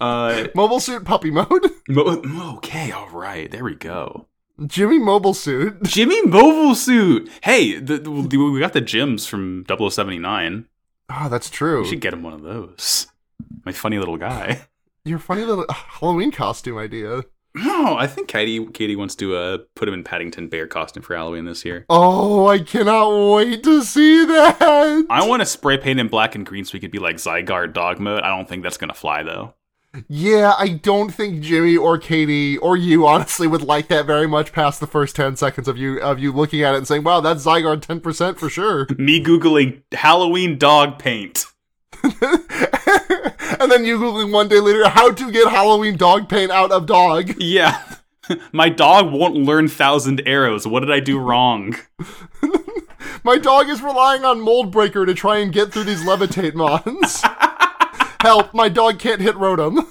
Uh, 0.00 0.48
Mobile 0.54 0.80
suit 0.80 1.04
puppy 1.04 1.30
mode. 1.30 1.70
mo- 1.88 2.20
okay, 2.56 2.90
all 2.90 3.08
right, 3.08 3.50
there 3.50 3.64
we 3.64 3.74
go. 3.74 4.26
Jimmy 4.66 4.98
mobile 4.98 5.34
suit. 5.34 5.82
Jimmy 5.84 6.22
Mobile 6.26 6.74
Suit. 6.74 7.30
Hey, 7.42 7.78
the, 7.78 7.98
the- 7.98 8.10
we 8.10 8.60
got 8.60 8.72
the 8.72 8.80
gems 8.80 9.26
from 9.26 9.64
0079. 9.66 10.66
Oh, 11.10 11.28
that's 11.28 11.50
true. 11.50 11.82
We 11.82 11.88
should 11.88 12.00
get 12.00 12.12
him 12.12 12.22
one 12.22 12.32
of 12.32 12.42
those. 12.42 13.06
My 13.64 13.72
funny 13.72 13.98
little 13.98 14.16
guy. 14.16 14.62
Your 15.04 15.18
funny 15.18 15.44
little 15.44 15.66
uh, 15.68 15.72
Halloween 15.74 16.30
costume 16.30 16.78
idea. 16.78 17.22
No, 17.54 17.96
I 17.98 18.06
think 18.06 18.28
Katie 18.28 18.64
Katie 18.66 18.96
wants 18.96 19.14
to 19.16 19.36
uh, 19.36 19.58
put 19.74 19.86
him 19.88 19.92
in 19.94 20.04
Paddington 20.04 20.48
Bear 20.48 20.66
costume 20.66 21.02
for 21.02 21.14
Halloween 21.14 21.44
this 21.44 21.64
year. 21.66 21.84
Oh, 21.90 22.46
I 22.46 22.60
cannot 22.60 23.34
wait 23.34 23.62
to 23.64 23.82
see 23.82 24.24
that. 24.24 25.06
I 25.10 25.26
want 25.28 25.40
to 25.40 25.46
spray 25.46 25.76
paint 25.76 26.00
in 26.00 26.08
black 26.08 26.34
and 26.34 26.46
green 26.46 26.64
so 26.64 26.72
he 26.72 26.80
could 26.80 26.90
be 26.92 26.98
like 26.98 27.16
Zygarde 27.16 27.74
dog 27.74 28.00
mode. 28.00 28.22
I 28.22 28.28
don't 28.34 28.48
think 28.48 28.62
that's 28.62 28.78
gonna 28.78 28.94
fly 28.94 29.22
though. 29.22 29.52
Yeah, 30.08 30.54
I 30.58 30.68
don't 30.68 31.10
think 31.10 31.42
Jimmy 31.42 31.76
or 31.76 31.98
Katie 31.98 32.56
or 32.56 32.78
you 32.78 33.06
honestly 33.06 33.46
would 33.46 33.60
like 33.62 33.88
that 33.88 34.06
very 34.06 34.26
much 34.26 34.52
past 34.52 34.80
the 34.80 34.86
first 34.86 35.14
10 35.16 35.36
seconds 35.36 35.68
of 35.68 35.76
you 35.76 36.00
of 36.00 36.18
you 36.18 36.32
looking 36.32 36.62
at 36.62 36.74
it 36.74 36.78
and 36.78 36.88
saying, 36.88 37.04
"Wow, 37.04 37.20
that's 37.20 37.44
Zygarde 37.44 37.82
10% 37.82 38.38
for 38.38 38.48
sure." 38.48 38.86
Me 38.98 39.22
googling 39.22 39.82
Halloween 39.92 40.56
dog 40.56 40.98
paint. 40.98 41.44
and 42.02 43.70
then 43.70 43.84
you 43.84 43.98
googling 43.98 44.32
one 44.32 44.48
day 44.48 44.60
later 44.60 44.88
how 44.88 45.12
to 45.12 45.30
get 45.30 45.48
Halloween 45.48 45.98
dog 45.98 46.26
paint 46.28 46.50
out 46.50 46.72
of 46.72 46.86
dog. 46.86 47.34
Yeah. 47.38 47.82
My 48.52 48.68
dog 48.68 49.12
won't 49.12 49.34
learn 49.34 49.68
thousand 49.68 50.22
arrows. 50.24 50.66
What 50.66 50.80
did 50.80 50.92
I 50.92 51.00
do 51.00 51.18
wrong? 51.18 51.76
My 53.24 53.36
dog 53.36 53.68
is 53.68 53.82
relying 53.82 54.24
on 54.24 54.40
Mold 54.40 54.70
Breaker 54.70 55.04
to 55.04 55.12
try 55.12 55.38
and 55.38 55.52
get 55.52 55.72
through 55.72 55.84
these 55.84 56.02
levitate 56.02 56.54
mons. 56.54 57.20
Help, 58.22 58.54
my 58.54 58.68
dog 58.68 59.00
can't 59.00 59.20
hit 59.20 59.34
Rotom. 59.34 59.84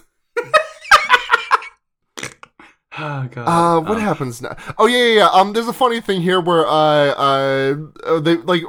Oh 2.97 3.27
god. 3.31 3.47
Uh, 3.47 3.81
what 3.81 3.99
happens 4.01 4.41
now? 4.41 4.55
Oh 4.77 4.85
yeah, 4.85 4.97
yeah, 4.97 5.13
yeah. 5.15 5.29
Um, 5.29 5.53
there's 5.53 5.67
a 5.67 5.73
funny 5.73 6.01
thing 6.01 6.21
here 6.21 6.39
where 6.39 6.67
uh, 6.67 6.71
uh, 6.71 7.75
uh, 8.05 8.19
they 8.19 8.35
like 8.37 8.63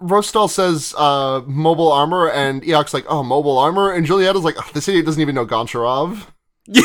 Rustal 0.00 0.48
says 0.48 0.94
uh 0.98 1.42
mobile 1.46 1.92
armor, 1.92 2.28
and 2.28 2.62
Iok's 2.62 2.92
like, 2.92 3.04
oh, 3.08 3.22
mobile 3.22 3.58
armor, 3.58 3.92
and 3.92 4.06
Julieta's 4.06 4.44
like, 4.44 4.56
oh, 4.58 4.68
this 4.74 4.88
idiot 4.88 5.06
doesn't 5.06 5.20
even 5.20 5.34
know 5.34 5.46
Goncharov. 5.46 6.26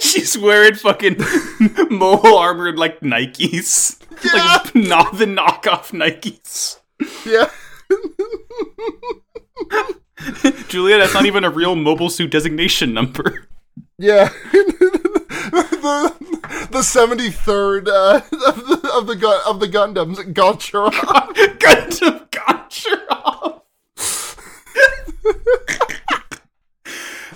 She's 0.00 0.38
wearing 0.38 0.74
fucking 0.74 1.16
mobile 1.90 2.38
armored 2.38 2.78
like 2.78 3.00
Nikes. 3.00 4.00
Like 4.32 4.74
not 4.74 5.16
the 5.18 5.24
knockoff 5.26 5.90
Nikes. 5.92 6.78
Yeah, 7.26 7.50
Julia, 10.68 10.98
that's 10.98 11.14
not 11.14 11.26
even 11.26 11.44
a 11.44 11.50
real 11.50 11.76
mobile 11.76 12.10
suit 12.10 12.30
designation 12.30 12.92
number. 12.94 13.46
yeah. 13.98 14.30
the 15.84 16.68
the 16.70 16.82
seventy 16.82 17.30
third 17.30 17.88
uh, 17.88 18.20
of 18.32 18.66
the 18.66 18.92
of 18.96 19.06
the 19.06 19.16
gun 19.16 19.40
of 19.46 19.60
the 19.60 19.68
Gundams, 19.68 20.16
Goncharov. 20.32 20.92
Gundam 21.58 22.28
Goncharov. 22.30 23.60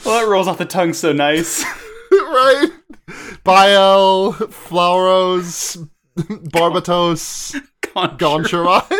well, 0.04 0.20
that 0.20 0.26
rolls 0.28 0.48
off 0.48 0.58
the 0.58 0.64
tongue 0.64 0.92
so 0.92 1.12
nice. 1.12 1.62
right? 2.10 2.68
Biel, 3.44 4.32
Flauros, 4.32 5.88
Barbatos, 6.16 7.54
Goncharov. 7.82 8.90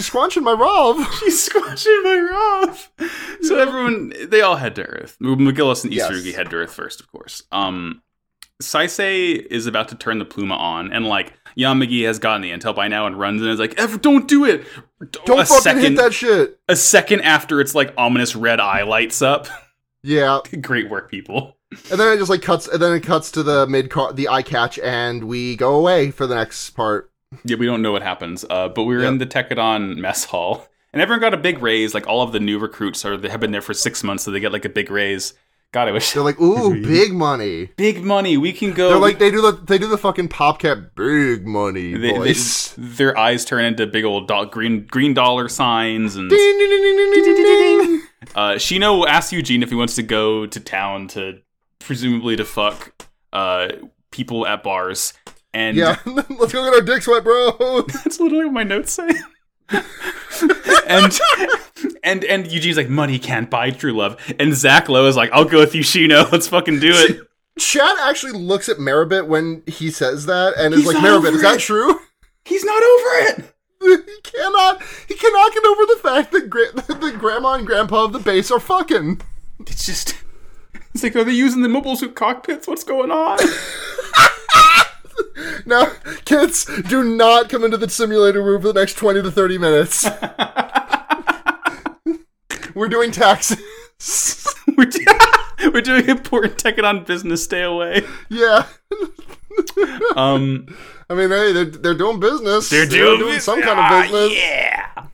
She's 0.00 0.06
scrunching 0.06 0.42
my 0.44 0.54
Rov. 0.54 1.04
She's 1.20 1.42
squashing 1.44 2.00
my 2.02 2.18
Roth. 2.18 2.90
So 3.42 3.58
everyone, 3.58 4.14
they 4.28 4.40
all 4.40 4.56
head 4.56 4.74
to 4.76 4.82
Earth. 4.84 5.18
McGillis 5.20 5.84
and 5.84 5.92
Yes. 5.92 6.10
Isurugi 6.10 6.34
head 6.34 6.48
to 6.50 6.56
Earth 6.56 6.72
first, 6.72 7.00
of 7.00 7.12
course. 7.12 7.42
Um, 7.52 8.02
Saisei 8.62 9.44
is 9.46 9.66
about 9.66 9.88
to 9.88 9.94
turn 9.94 10.18
the 10.18 10.24
Pluma 10.24 10.56
on, 10.56 10.90
and 10.92 11.06
like 11.06 11.34
Yamagi 11.56 12.06
has 12.06 12.18
gotten 12.18 12.40
the 12.42 12.50
intel 12.50 12.74
by 12.74 12.88
now 12.88 13.06
and 13.06 13.18
runs 13.18 13.42
and 13.42 13.50
is 13.50 13.58
like, 13.58 13.78
"Ever, 13.78 13.98
don't 13.98 14.26
do 14.28 14.44
it! 14.46 14.64
Don't 15.24 15.40
a 15.40 15.44
fucking 15.46 15.62
second, 15.62 15.82
hit 15.82 15.96
that 15.96 16.12
shit. 16.14 16.58
A 16.68 16.76
second 16.76 17.20
after, 17.22 17.60
it's 17.60 17.74
like 17.74 17.92
ominous 17.98 18.34
red 18.36 18.58
eye 18.60 18.82
lights 18.82 19.20
up. 19.22 19.48
Yeah, 20.02 20.38
Great 20.62 20.88
work, 20.88 21.10
people. 21.10 21.58
and 21.90 22.00
then 22.00 22.10
it 22.14 22.16
just 22.16 22.30
like 22.30 22.40
cuts, 22.40 22.66
and 22.66 22.80
then 22.80 22.94
it 22.94 23.00
cuts 23.02 23.30
to 23.32 23.42
the 23.42 23.66
mid 23.66 23.90
car, 23.90 24.14
the 24.14 24.28
eye 24.30 24.40
catch, 24.40 24.78
and 24.78 25.24
we 25.24 25.56
go 25.56 25.74
away 25.74 26.10
for 26.10 26.26
the 26.26 26.34
next 26.36 26.70
part. 26.70 27.09
Yeah, 27.44 27.56
we 27.56 27.66
don't 27.66 27.82
know 27.82 27.92
what 27.92 28.02
happens, 28.02 28.44
uh, 28.50 28.68
but 28.68 28.84
we 28.84 28.94
were 28.96 29.02
Yep. 29.02 29.12
in 29.12 29.18
the 29.18 29.26
Tekkadan 29.26 29.96
mess 29.96 30.24
hall, 30.24 30.66
and 30.92 31.00
everyone 31.00 31.20
got 31.20 31.34
a 31.34 31.36
big 31.38 31.62
raise. 31.62 31.94
Like 31.94 32.06
all 32.06 32.22
of 32.22 32.32
the 32.32 32.40
new 32.40 32.58
recruits 32.58 33.04
are, 33.04 33.16
they 33.16 33.28
have 33.28 33.40
been 33.40 33.52
there 33.52 33.62
for 33.62 33.74
six 33.74 34.02
months, 34.02 34.24
so 34.24 34.30
they 34.30 34.40
get 34.40 34.52
like 34.52 34.64
a 34.64 34.68
big 34.70 34.90
raise. 34.90 35.34
God, 35.72 35.86
I 35.86 35.92
wish 35.92 36.12
They're 36.12 36.24
like, 36.24 36.40
ooh, 36.40 36.74
big 36.82 37.12
money. 37.12 37.66
big 37.76 38.02
money. 38.02 38.36
We 38.36 38.52
can 38.52 38.72
go. 38.72 38.88
They're 38.88 38.98
like, 38.98 39.20
they 39.20 39.30
do 39.30 39.40
the 39.40 39.52
they 39.52 39.78
do 39.78 39.86
the 39.86 39.96
fucking 39.98 40.28
popcat 40.28 40.96
big 40.96 41.46
money 41.46 41.94
they, 41.94 42.18
they- 42.18 42.34
their 42.76 43.16
eyes 43.16 43.44
turn 43.44 43.64
into 43.64 43.86
big 43.86 44.04
old 44.04 44.26
do- 44.26 44.46
green 44.46 44.86
green 44.86 45.14
dollar 45.14 45.48
signs, 45.48 46.16
and 46.16 46.28
ding, 46.28 46.58
ding, 46.58 47.24
ding. 47.24 48.02
uh, 48.34 48.54
Shino 48.54 49.06
asks 49.06 49.32
Eugene 49.32 49.62
if 49.62 49.68
he 49.68 49.76
wants 49.76 49.94
to 49.94 50.02
go 50.02 50.44
to 50.46 50.58
town 50.58 51.06
to 51.08 51.38
presumably 51.78 52.34
to 52.34 52.44
fuck 52.44 53.06
uh, 53.32 53.68
people 54.10 54.48
at 54.48 54.64
bars, 54.64 55.12
and 55.52 55.76
Yeah, 55.76 55.98
let's 56.06 56.52
go 56.52 56.64
get 56.64 56.74
our 56.74 56.80
dicks 56.80 57.06
wet, 57.06 57.24
bro. 57.24 57.82
That's 57.88 58.20
literally 58.20 58.46
what 58.46 58.54
my 58.54 58.62
notes 58.64 58.92
say. 58.92 59.08
and 60.86 61.18
and 62.02 62.24
and 62.24 62.50
Eugene's 62.50 62.76
like, 62.76 62.88
money 62.88 63.18
can't 63.18 63.48
buy 63.50 63.70
true 63.70 63.92
love. 63.92 64.16
And 64.38 64.54
Zack 64.54 64.88
Lowe 64.88 65.06
is 65.06 65.16
like, 65.16 65.30
I'll 65.32 65.44
go 65.44 65.58
with 65.58 65.74
you, 65.74 65.82
Shino. 65.82 66.30
Let's 66.32 66.48
fucking 66.48 66.80
do 66.80 66.90
it. 66.92 67.20
Chad 67.58 67.96
actually 68.00 68.32
looks 68.32 68.68
at 68.68 68.78
Merribit 68.78 69.26
when 69.26 69.62
he 69.66 69.90
says 69.90 70.26
that 70.26 70.54
and 70.56 70.74
is 70.74 70.86
like, 70.86 71.02
Merribit, 71.02 71.34
is 71.34 71.42
that 71.42 71.56
it." 71.56 71.60
true? 71.60 72.00
He's 72.44 72.64
not 72.64 72.82
over 72.82 73.08
it. 73.28 73.54
he 73.82 74.20
cannot 74.22 74.82
he 75.08 75.14
cannot 75.14 75.52
get 75.54 75.64
over 75.64 75.86
the 75.86 76.00
fact 76.02 76.32
that 76.32 76.50
gra- 76.50 76.72
the 76.72 77.16
grandma 77.18 77.54
and 77.54 77.66
grandpa 77.66 78.04
of 78.04 78.12
the 78.12 78.18
base 78.18 78.50
are 78.50 78.60
fucking. 78.60 79.20
It's 79.60 79.86
just 79.86 80.16
it's 80.94 81.02
like, 81.02 81.14
are 81.16 81.24
they 81.24 81.32
using 81.32 81.62
the 81.62 81.68
mobile 81.68 81.96
suit 81.96 82.14
cockpits? 82.14 82.66
What's 82.66 82.84
going 82.84 83.10
on? 83.10 83.38
Now, 85.66 85.92
kids, 86.24 86.64
do 86.88 87.04
not 87.04 87.48
come 87.48 87.64
into 87.64 87.76
the 87.76 87.88
simulator 87.88 88.42
room 88.42 88.62
for 88.62 88.72
the 88.72 88.80
next 88.80 88.94
20 88.94 89.22
to 89.22 89.30
30 89.30 89.58
minutes. 89.58 90.06
We're 92.74 92.88
doing 92.88 93.10
taxes. 93.10 94.46
we're, 94.78 94.86
do- 94.86 95.04
we're 95.74 95.80
doing 95.82 96.08
important 96.08 96.56
Tekkadan 96.56 97.04
business. 97.04 97.44
Stay 97.44 97.62
away. 97.62 98.02
yeah. 98.30 98.66
Um, 100.16 100.66
I 101.10 101.14
mean, 101.14 101.30
hey, 101.30 101.52
they're, 101.52 101.64
they're 101.64 101.94
doing 101.94 102.20
business. 102.20 102.70
they're 102.70 102.86
doing, 102.86 103.18
doing 103.18 103.40
some 103.40 103.60
kind 103.60 103.78
Ah, 103.78 104.04
of 104.04 104.10
business. 104.10 104.38
Yeah. 104.38 105.06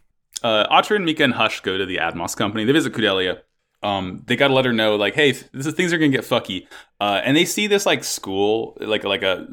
Uh, 0.43 0.67
Atra 0.71 0.97
and 0.97 1.05
Mika 1.07 1.25
and 1.25 1.33
Hush 1.35 1.61
go 1.61 1.77
to 1.79 1.87
the 1.87 1.97
Admos 1.97 2.37
company. 2.37 2.65
They 2.65 2.73
visit 2.73 2.93
Kudelia. 2.93 3.41
Um, 3.83 4.23
they 4.27 4.37
gotta 4.37 4.55
let 4.55 4.65
her 4.65 4.73
know, 4.73 4.97
like, 4.97 5.15
hey, 5.15 5.33
this 5.33 5.67
is, 5.67 5.75
things 5.75 5.93
are 5.93 5.99
gonna 5.99 6.11
get 6.11 6.25
fucky. 6.25 6.67
Uh, 7.01 7.21
and 7.25 7.37
they 7.37 7.45
see 7.45 7.67
this 7.67 7.87
like 7.87 8.05
school, 8.05 8.77
like 8.81 9.05
like 9.05 9.23
a, 9.23 9.47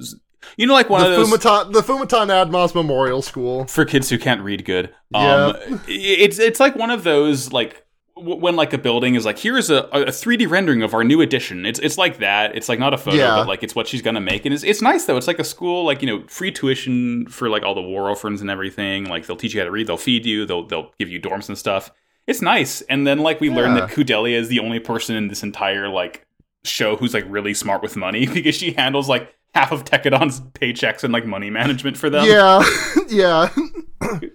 you 0.58 0.68
know, 0.68 0.74
like 0.74 0.90
one 0.90 1.02
The 1.02 1.08
of 1.22 1.30
those 1.30 1.30
the 1.32 1.82
Fumitan 1.82 2.28
Admos 2.28 2.74
Memorial 2.76 3.22
School. 3.22 3.66
for 3.66 3.86
kids 3.86 4.10
who 4.10 4.18
can't 4.18 4.42
read 4.42 4.66
good. 4.66 4.94
Yeah. 5.12 5.46
Um, 5.48 5.82
it's 5.88 6.40
it's 6.40 6.60
like 6.60 6.76
one 6.76 6.90
of 6.92 7.04
those 7.04 7.52
like 7.54 7.86
w- 8.16 8.38
when 8.40 8.56
like 8.56 8.74
a 8.74 8.78
building 8.78 9.16
is 9.16 9.26
like 9.26 9.40
here's 9.40 9.70
a, 9.70 9.84
a 9.92 10.06
3D 10.06 10.50
rendering 10.50 10.84
of 10.84 10.94
our 10.94 11.04
new 11.04 11.22
edition. 11.22 11.66
It's 11.66 11.80
it's 11.80 11.98
like 11.98 12.20
that. 12.20 12.56
It's 12.56 12.70
like 12.70 12.80
not 12.80 12.94
a 12.94 12.98
photo, 12.98 13.18
Yeah. 13.18 13.36
but 13.38 13.48
like 13.48 13.64
it's 13.64 13.76
what 13.76 13.88
she's 13.88 14.02
gonna 14.02 14.22
make, 14.22 14.46
and 14.46 14.54
it's 14.54 14.64
it's 14.64 14.82
nice 14.82 15.06
though. 15.06 15.18
It's 15.18 15.28
like 15.28 15.40
a 15.40 15.44
school, 15.44 15.86
like 15.86 16.02
you 16.02 16.08
know, 16.08 16.24
free 16.28 16.52
tuition 16.52 17.28
for 17.28 17.50
like 17.50 17.64
all 17.64 17.76
the 17.76 17.82
war 17.82 18.10
orphans 18.10 18.42
and 18.42 18.50
everything. 18.50 19.06
Like 19.06 19.26
they'll 19.28 19.36
teach 19.38 19.54
you 19.54 19.60
how 19.60 19.66
to 19.66 19.72
read, 19.72 19.88
they'll 19.88 19.98
feed 19.98 20.26
you, 20.26 20.46
they'll 20.46 20.68
they'll 20.68 20.92
give 21.00 21.10
you 21.10 21.20
dorms 21.20 21.48
and 21.50 21.58
stuff. 21.58 21.92
It's 22.26 22.42
nice, 22.42 22.82
and 22.84 23.06
then 23.06 23.20
like 23.20 23.42
we 23.42 23.50
learn 23.50 23.74
that 23.76 23.90
Kudelia 23.90 24.36
is 24.40 24.48
the 24.48 24.60
only 24.62 24.80
person 24.80 25.16
in 25.18 25.28
this 25.28 25.44
entire 25.44 25.90
like 25.90 26.26
show 26.64 26.96
who's 26.96 27.14
like 27.14 27.26
really 27.28 27.54
smart 27.54 27.82
with 27.82 27.98
money 27.98 28.26
because 28.34 28.56
she 28.56 28.72
handles 28.72 29.10
like 29.10 29.36
half 29.54 29.72
of 29.72 29.86
Tekkadan's 29.86 30.40
paychecks 30.42 31.04
and 31.04 31.14
like 31.14 31.26
money 31.26 31.50
management 31.50 31.98
for 31.98 32.10
them. 32.10 32.26
Yeah, 32.26 32.64
yeah. 33.10 33.50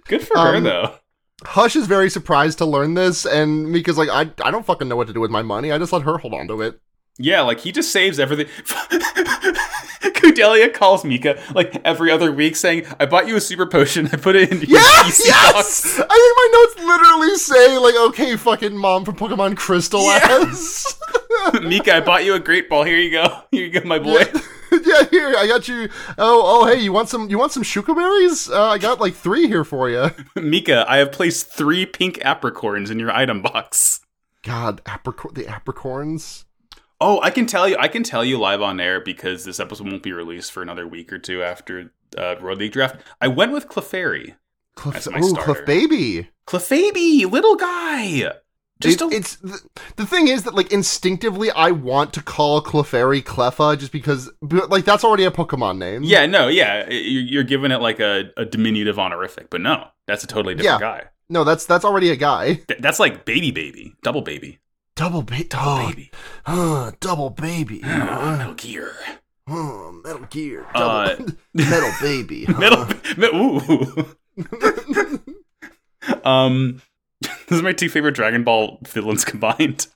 Good 0.07 0.27
for 0.27 0.37
her 0.37 0.55
Um, 0.57 0.63
though. 0.63 0.95
Hush 1.45 1.75
is 1.75 1.87
very 1.87 2.09
surprised 2.09 2.57
to 2.57 2.65
learn 2.65 2.95
this, 2.95 3.25
and 3.25 3.71
Mika's 3.71 3.97
like, 3.97 4.09
I, 4.09 4.29
I 4.43 4.51
don't 4.51 4.65
fucking 4.65 4.87
know 4.89 4.95
what 4.97 5.07
to 5.07 5.13
do 5.13 5.21
with 5.21 5.31
my 5.31 5.41
money. 5.41 5.71
I 5.71 5.77
just 5.77 5.93
let 5.93 6.01
her 6.01 6.17
hold 6.17 6.33
on 6.33 6.47
to 6.49 6.61
it. 6.61 6.79
Yeah, 7.17 7.41
like 7.41 7.59
he 7.61 7.71
just 7.71 7.91
saves 7.91 8.19
everything. 8.19 8.47
Kudelia 10.01 10.73
calls 10.73 11.03
Mika 11.03 11.41
like 11.53 11.75
every 11.85 12.11
other 12.11 12.31
week 12.31 12.55
saying, 12.55 12.85
I 12.99 13.05
bought 13.05 13.27
you 13.27 13.35
a 13.35 13.41
super 13.41 13.65
potion, 13.65 14.07
I 14.11 14.17
put 14.17 14.35
it 14.35 14.51
in 14.51 14.59
your 14.61 14.79
Yes, 14.79 15.21
yes. 15.25 15.53
box. 15.53 15.99
I 15.99 16.07
think 16.07 16.37
my 16.37 16.49
notes 16.53 16.87
literally 16.87 17.35
say 17.35 17.77
like, 17.77 17.95
okay, 18.09 18.35
fucking 18.37 18.75
mom 18.77 19.05
from 19.05 19.15
Pokemon 19.15 19.57
Crystal 19.57 20.03
has. 20.09 20.97
Mika, 21.61 21.95
I 21.97 21.99
bought 22.01 22.23
you 22.25 22.33
a 22.35 22.39
great 22.39 22.69
ball. 22.69 22.83
Here 22.83 22.97
you 22.97 23.11
go. 23.11 23.41
Here 23.51 23.65
you 23.65 23.71
go, 23.79 23.87
my 23.87 23.99
boy. 23.99 24.19
yeah, 24.19 24.41
here 25.11 25.33
I 25.37 25.47
got 25.47 25.67
you. 25.67 25.89
Oh, 26.17 26.43
oh, 26.45 26.65
hey, 26.65 26.79
you 26.79 26.91
want 26.91 27.09
some? 27.09 27.29
You 27.29 27.37
want 27.37 27.51
some 27.51 27.63
Shuca 27.63 27.95
berries? 27.95 28.49
Uh, 28.49 28.69
I 28.69 28.77
got 28.77 28.99
like 28.99 29.13
three 29.13 29.47
here 29.47 29.63
for 29.63 29.89
you. 29.89 30.11
Mika, 30.35 30.85
I 30.87 30.97
have 30.97 31.11
placed 31.11 31.51
three 31.51 31.85
pink 31.85 32.19
apricorns 32.19 32.91
in 32.91 32.99
your 32.99 33.11
item 33.11 33.41
box. 33.41 34.01
God, 34.43 34.83
apricor- 34.85 35.33
the 35.33 35.43
apricorns. 35.45 36.45
Oh, 37.01 37.21
I 37.21 37.29
can 37.29 37.45
tell 37.45 37.67
you, 37.67 37.77
I 37.79 37.87
can 37.87 38.03
tell 38.03 38.25
you 38.25 38.37
live 38.37 38.61
on 38.61 38.79
air 38.79 38.99
because 38.99 39.45
this 39.45 39.59
episode 39.59 39.87
won't 39.87 40.03
be 40.03 40.11
released 40.11 40.51
for 40.51 40.61
another 40.61 40.87
week 40.87 41.13
or 41.13 41.19
two 41.19 41.41
after 41.41 41.93
uh, 42.17 42.35
Road 42.39 42.57
League 42.57 42.73
draft. 42.73 42.97
I 43.21 43.27
went 43.29 43.53
with 43.53 43.69
Clefairy. 43.69 44.35
Cliff, 44.75 45.09
my 45.09 45.19
ooh, 45.19 45.23
starter. 45.23 45.53
Cliff 45.53 45.65
Baby. 45.65 46.29
Clefairy, 46.45 47.29
little 47.29 47.55
guy. 47.55 48.33
Just 48.81 49.01
It- 49.01 49.11
a, 49.11 49.15
it's 49.15 49.35
the, 49.37 49.59
the 49.97 50.05
thing 50.05 50.29
is 50.29 50.43
that 50.43 50.55
like 50.55 50.71
instinctively 50.71 51.51
I 51.51 51.71
want 51.71 52.13
to 52.13 52.21
call 52.21 52.61
Clefairy 52.61 53.21
Cleffa 53.21 53.77
just 53.77 53.91
because 53.91 54.31
like 54.41 54.85
that's 54.85 55.03
already 55.03 55.25
a 55.25 55.31
Pokemon 55.31 55.77
name. 55.79 56.03
yeah, 56.03 56.25
no, 56.25 56.47
yeah. 56.47 56.89
You're, 56.89 57.43
giving 57.43 57.71
it 57.71 57.81
like 57.81 57.99
a, 57.99 58.31
a 58.37 58.45
diminutive 58.45 58.97
honorific, 58.97 59.49
but 59.49 59.59
no, 59.59 59.87
that's 60.07 60.23
a 60.23 60.27
totally 60.27 60.55
different 60.55 60.79
guy. 60.79 61.03
No, 61.29 61.43
that's 61.43 61.65
that's 61.65 61.83
already 61.83 62.09
a 62.09 62.15
guy. 62.15 62.53
Th- 62.53 62.79
that's 62.79 62.99
like 62.99 63.25
baby, 63.25 63.51
baby, 63.51 63.95
double 64.01 64.21
baby, 64.21 64.59
Double 64.95 65.21
ba- 65.23 65.43
double 65.43 65.71
oh, 65.71 65.87
baby, 65.89 66.11
huh, 66.45 66.91
double 67.01 67.29
baby. 67.29 67.81
Huh, 67.81 68.37
Metal 68.37 68.53
Gear, 68.53 68.93
huh, 69.47 69.91
Metal 70.03 70.25
Gear. 70.29 70.65
Uh, 70.73 71.09
Double 71.15 71.33
Metal 71.53 71.91
Baby. 72.01 72.45
metal, 72.57 72.87
me- 73.17 73.27
ooh. 73.35 74.15
um, 76.23 76.81
those 77.47 77.59
are 77.59 77.63
my 77.63 77.73
two 77.73 77.89
favorite 77.89 78.15
Dragon 78.15 78.43
Ball 78.43 78.79
villains 78.83 79.25
combined. 79.25 79.87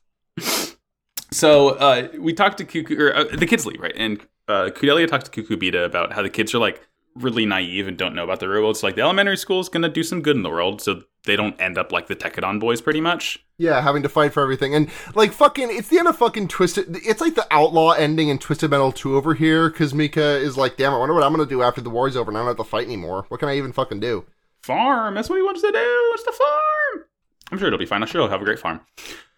So 1.31 1.69
uh, 1.69 2.09
we 2.19 2.33
talked 2.33 2.57
to 2.59 2.65
Cuckoo, 2.65 2.99
or 2.99 3.15
uh, 3.15 3.23
the 3.23 3.47
kids 3.47 3.65
leave, 3.65 3.79
right? 3.79 3.93
And 3.95 4.21
uh, 4.47 4.69
Kudelia 4.69 5.07
talked 5.07 5.31
to 5.31 5.43
Kukubita 5.43 5.83
about 5.83 6.13
how 6.13 6.21
the 6.21 6.29
kids 6.29 6.53
are 6.53 6.59
like 6.59 6.85
really 7.15 7.45
naive 7.45 7.87
and 7.87 7.97
don't 7.97 8.15
know 8.15 8.23
about 8.23 8.39
the 8.39 8.49
real 8.49 8.61
world. 8.61 8.77
So 8.77 8.87
like 8.87 8.95
the 8.95 9.01
elementary 9.01 9.37
school 9.37 9.59
is 9.59 9.69
gonna 9.69 9.89
do 9.89 10.03
some 10.03 10.21
good 10.21 10.35
in 10.35 10.43
the 10.43 10.49
world, 10.49 10.81
so 10.81 11.03
they 11.25 11.35
don't 11.35 11.59
end 11.59 11.77
up 11.77 11.91
like 11.91 12.07
the 12.07 12.15
Tekkadan 12.15 12.59
boys, 12.59 12.81
pretty 12.81 13.01
much. 13.01 13.43
Yeah, 13.57 13.81
having 13.81 14.03
to 14.03 14.09
fight 14.09 14.33
for 14.33 14.43
everything. 14.43 14.75
And, 14.75 14.89
like, 15.15 15.31
fucking, 15.31 15.69
it's 15.69 15.87
the 15.87 15.99
end 15.99 16.07
of 16.07 16.17
fucking 16.17 16.47
Twisted. 16.49 16.97
It's 17.05 17.21
like 17.21 17.35
the 17.35 17.47
Outlaw 17.51 17.91
ending 17.91 18.29
in 18.29 18.39
Twisted 18.39 18.71
Metal 18.71 18.91
2 18.91 19.15
over 19.15 19.35
here, 19.35 19.69
because 19.69 19.93
Mika 19.93 20.37
is 20.37 20.57
like, 20.57 20.75
damn, 20.75 20.91
I 20.91 20.97
wonder 20.97 21.13
what 21.13 21.23
I'm 21.23 21.33
going 21.33 21.47
to 21.47 21.49
do 21.49 21.61
after 21.61 21.79
the 21.79 21.91
war's 21.91 22.17
over 22.17 22.31
and 22.31 22.37
I 22.37 22.41
don't 22.41 22.47
have 22.47 22.57
to 22.57 22.63
fight 22.63 22.87
anymore. 22.87 23.25
What 23.29 23.39
can 23.39 23.49
I 23.49 23.57
even 23.57 23.71
fucking 23.71 23.99
do? 23.99 24.25
Farm. 24.63 25.15
That's 25.15 25.29
what 25.29 25.35
he 25.35 25.43
wants 25.43 25.61
to 25.61 25.71
do. 25.71 25.77
Wants 25.77 26.23
to 26.23 26.31
farm. 26.31 27.05
I'm 27.51 27.57
sure 27.57 27.67
it'll 27.67 27.79
be 27.79 27.85
fine. 27.85 28.01
I'm 28.01 28.07
sure 28.07 28.21
he'll 28.21 28.29
have 28.29 28.41
a 28.41 28.45
great 28.45 28.59
farm. 28.59 28.81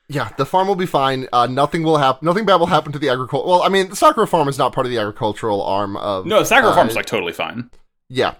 Yeah, 0.08 0.30
the 0.38 0.46
farm 0.46 0.68
will 0.68 0.76
be 0.76 0.86
fine. 0.86 1.28
Uh, 1.34 1.48
nothing 1.48 1.82
will 1.84 1.98
happen. 1.98 2.26
Nothing 2.26 2.46
bad 2.46 2.58
will 2.58 2.68
happen 2.68 2.91
to 2.91 3.00
the 3.00 3.10
agriculture. 3.10 3.48
Well, 3.48 3.63
I 3.63 3.70
mean, 3.70 3.89
the 3.89 3.96
Sakura 3.96 4.28
farm 4.28 4.48
is 4.48 4.58
not 4.58 4.72
part 4.72 4.86
of 4.86 4.91
the 4.91 5.00
agricultural 5.00 5.63
arm 5.63 5.98
of. 5.98 6.26
No, 6.26 6.39
the 6.39 6.46
Sakura 6.46 6.72
uh, 6.72 6.76
Farm's 6.76 6.96
like 6.96 7.08
totally 7.08 7.34
fine. 7.34 7.72
Yeah, 8.08 8.36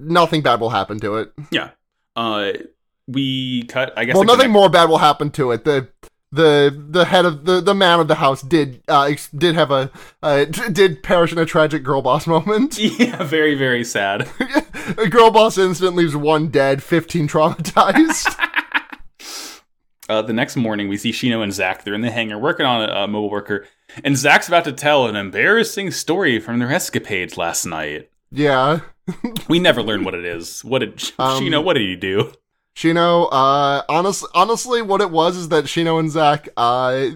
nothing 0.00 0.42
bad 0.42 0.60
will 0.60 0.70
happen 0.70 0.98
to 1.00 1.16
it. 1.18 1.32
Yeah. 1.52 1.70
Uh, 2.16 2.52
we 3.06 3.62
cut. 3.64 3.92
I 3.96 4.04
guess. 4.06 4.14
well, 4.14 4.22
like, 4.22 4.26
nothing 4.26 4.48
next- 4.50 4.58
more 4.58 4.68
bad 4.68 4.88
will 4.88 4.98
happen 4.98 5.30
to 5.32 5.52
it. 5.52 5.64
The 5.64 5.88
the 6.32 6.84
the 6.90 7.04
head 7.04 7.24
of 7.24 7.44
the 7.44 7.60
the 7.60 7.74
man 7.74 8.00
of 8.00 8.08
the 8.08 8.16
house 8.16 8.42
did 8.42 8.82
uh 8.88 9.02
ex- 9.02 9.28
did 9.30 9.54
have 9.54 9.70
a 9.70 9.92
uh, 10.20 10.44
d- 10.46 10.68
did 10.72 11.02
perish 11.04 11.30
in 11.30 11.38
a 11.38 11.46
tragic 11.46 11.84
girl 11.84 12.02
boss 12.02 12.26
moment. 12.26 12.76
Yeah, 12.98 13.22
very 13.22 13.54
very 13.54 13.84
sad. 13.84 14.28
a 14.98 15.08
girl 15.08 15.30
boss 15.30 15.58
incident 15.58 15.94
leaves 15.94 16.16
one 16.16 16.48
dead, 16.48 16.82
fifteen 16.82 17.28
traumatized. 17.28 18.34
Uh, 20.08 20.20
the 20.22 20.32
next 20.32 20.56
morning, 20.56 20.88
we 20.88 20.96
see 20.96 21.12
Shino 21.12 21.42
and 21.42 21.52
Zack. 21.52 21.84
They're 21.84 21.94
in 21.94 22.02
the 22.02 22.10
hangar 22.10 22.38
working 22.38 22.66
on 22.66 22.88
a, 22.88 22.92
a 22.92 23.08
mobile 23.08 23.30
worker, 23.30 23.66
and 24.02 24.16
Zack's 24.16 24.48
about 24.48 24.64
to 24.64 24.72
tell 24.72 25.06
an 25.06 25.16
embarrassing 25.16 25.90
story 25.92 26.38
from 26.40 26.58
their 26.58 26.70
escapades 26.70 27.36
last 27.38 27.64
night. 27.64 28.10
yeah, 28.30 28.80
We 29.48 29.58
never 29.60 29.82
learn 29.82 30.04
what 30.04 30.14
it 30.14 30.24
is. 30.24 30.62
What 30.64 30.80
did 30.80 30.92
Um, 31.18 31.42
Shino? 31.42 31.62
What 31.64 31.74
did 31.74 31.82
he 31.82 31.96
do? 31.96 32.32
Shino. 32.76 33.28
Uh, 33.30 33.82
honest, 33.88 34.26
honestly, 34.34 34.82
what 34.82 35.00
it 35.00 35.10
was 35.10 35.36
is 35.36 35.48
that 35.50 35.64
Shino 35.64 35.98
and 35.98 36.10
Zach. 36.10 36.48
Uh, 36.56 37.10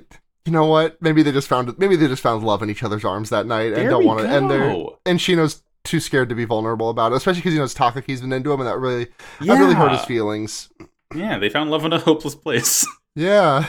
you 0.44 0.52
know 0.52 0.66
what? 0.66 1.00
Maybe 1.02 1.22
they 1.22 1.32
just 1.32 1.48
found 1.48 1.78
maybe 1.78 1.96
they 1.96 2.06
just 2.06 2.22
found 2.22 2.42
love 2.44 2.62
in 2.62 2.70
each 2.70 2.82
other's 2.82 3.04
arms 3.04 3.28
that 3.30 3.46
night 3.46 3.66
and 3.72 3.76
There 3.76 3.90
don't 3.90 4.04
want 4.06 4.20
to. 4.20 4.28
And 4.28 4.50
they're 4.50 4.70
and 5.04 5.18
Shino's 5.18 5.62
too 5.84 6.00
scared 6.00 6.28
to 6.28 6.34
be 6.34 6.44
vulnerable 6.44 6.88
about 6.90 7.12
it, 7.12 7.16
especially 7.16 7.40
because 7.40 7.52
he 7.52 7.58
knows 7.58 7.74
Takaki's 7.74 8.20
been 8.22 8.32
into 8.32 8.52
him, 8.52 8.60
and 8.60 8.68
that 8.68 8.78
really 8.78 9.06
that 9.40 9.58
really 9.58 9.74
hurt 9.74 9.92
his 9.92 10.04
feelings. 10.04 10.70
Yeah, 11.14 11.38
they 11.38 11.48
found 11.48 11.70
love 11.70 11.84
in 11.84 11.92
a 11.92 11.98
hopeless 11.98 12.34
place. 12.34 12.86
Yeah. 13.16 13.66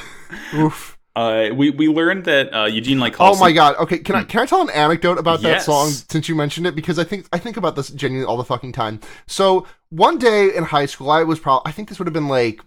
Oof. 0.53 0.99
Uh, 1.15 1.49
we 1.55 1.71
we 1.71 1.87
learned 1.87 2.25
that 2.25 2.53
uh, 2.53 2.65
Eugene 2.65 2.99
like 2.99 3.13
calls 3.13 3.37
Oh 3.37 3.39
my 3.39 3.51
god. 3.51 3.75
Okay, 3.77 3.97
can 3.97 4.15
I 4.15 4.23
can 4.23 4.41
I 4.41 4.45
tell 4.45 4.61
an 4.61 4.69
anecdote 4.69 5.17
about 5.17 5.41
that 5.41 5.49
Yes. 5.49 5.65
song 5.65 5.89
since 5.89 6.29
you 6.29 6.35
mentioned 6.35 6.67
it 6.67 6.75
because 6.75 6.99
I 6.99 7.03
think 7.03 7.27
I 7.33 7.39
think 7.39 7.57
about 7.57 7.75
this 7.75 7.89
genuinely 7.89 8.29
all 8.29 8.37
the 8.37 8.43
fucking 8.43 8.73
time. 8.73 8.99
So, 9.25 9.65
one 9.89 10.19
day 10.19 10.55
in 10.55 10.65
high 10.65 10.85
school, 10.85 11.09
I 11.09 11.23
was 11.23 11.39
probably 11.39 11.67
I 11.67 11.71
think 11.71 11.89
this 11.89 11.97
would 11.97 12.05
have 12.05 12.13
been 12.13 12.27
like 12.27 12.61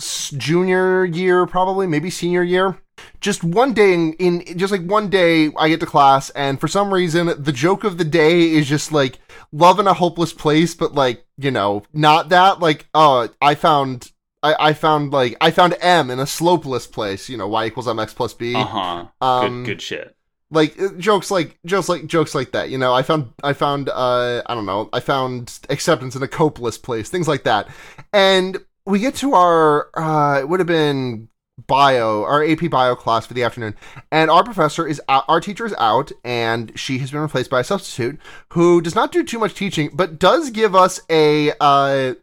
junior 0.00 1.04
year 1.04 1.46
probably, 1.46 1.86
maybe 1.86 2.10
senior 2.10 2.42
year. 2.42 2.78
Just 3.20 3.44
one 3.44 3.72
day 3.72 3.94
in, 3.94 4.14
in 4.14 4.58
just 4.58 4.72
like 4.72 4.82
one 4.84 5.08
day 5.08 5.52
I 5.56 5.68
get 5.68 5.78
to 5.80 5.86
class 5.86 6.30
and 6.30 6.60
for 6.60 6.66
some 6.66 6.92
reason 6.92 7.30
the 7.40 7.52
joke 7.52 7.84
of 7.84 7.98
the 7.98 8.04
day 8.04 8.50
is 8.50 8.68
just 8.68 8.90
like 8.90 9.20
love 9.52 9.78
in 9.78 9.86
a 9.86 9.94
hopeless 9.94 10.32
place 10.32 10.74
but 10.74 10.94
like, 10.94 11.24
you 11.36 11.52
know, 11.52 11.84
not 11.92 12.28
that 12.30 12.58
like 12.58 12.88
oh, 12.92 13.28
I 13.40 13.54
found 13.54 14.10
I, 14.44 14.68
I 14.68 14.72
found 14.74 15.12
like 15.12 15.36
I 15.40 15.50
found 15.50 15.74
M 15.80 16.10
in 16.10 16.20
a 16.20 16.26
slopeless 16.26 16.86
place, 16.86 17.28
you 17.28 17.36
know, 17.36 17.48
y 17.48 17.66
equals 17.66 17.86
mx 17.88 18.14
plus 18.14 18.34
b. 18.34 18.54
Uh 18.54 18.64
huh. 18.64 19.06
Um, 19.20 19.64
good 19.64 19.72
good 19.74 19.82
shit. 19.82 20.16
like 20.50 20.80
uh, 20.80 20.90
jokes 20.98 21.30
like 21.30 21.58
jokes 21.66 21.88
like 21.88 22.06
jokes 22.06 22.34
like 22.34 22.52
that 22.52 22.68
you 22.70 22.78
know 22.78 22.92
i 22.94 23.02
found 23.02 23.32
i 23.42 23.52
found 23.52 23.88
uh 23.88 24.42
i 24.46 24.54
don't 24.54 24.66
know 24.66 24.88
i 24.92 25.00
found 25.00 25.58
acceptance 25.70 26.14
in 26.14 26.22
a 26.22 26.28
copeless 26.28 26.76
place 26.78 27.08
things 27.08 27.26
like 27.26 27.42
that 27.44 27.66
and 28.12 28.58
we 28.86 28.98
get 29.00 29.14
to 29.16 29.32
our 29.34 29.88
uh 29.98 30.38
it 30.38 30.48
would 30.48 30.60
have 30.60 30.66
been 30.68 31.28
bio 31.66 32.22
our 32.24 32.44
ap 32.44 32.68
bio 32.70 32.94
class 32.94 33.26
for 33.26 33.32
the 33.34 33.42
afternoon 33.42 33.74
and 34.12 34.30
our 34.30 34.44
professor 34.44 34.86
is 34.86 35.00
out, 35.08 35.24
our 35.28 35.40
teacher 35.40 35.64
is 35.64 35.74
out 35.78 36.12
and 36.24 36.78
she 36.78 36.98
has 36.98 37.10
been 37.10 37.20
replaced 37.20 37.48
by 37.50 37.60
a 37.60 37.64
substitute 37.64 38.18
who 38.50 38.80
does 38.82 38.94
not 38.94 39.10
do 39.10 39.24
too 39.24 39.38
much 39.38 39.54
teaching 39.54 39.88
but 39.94 40.18
does 40.18 40.50
give 40.50 40.74
us 40.74 41.00
a 41.08 41.52
uh 41.60 42.14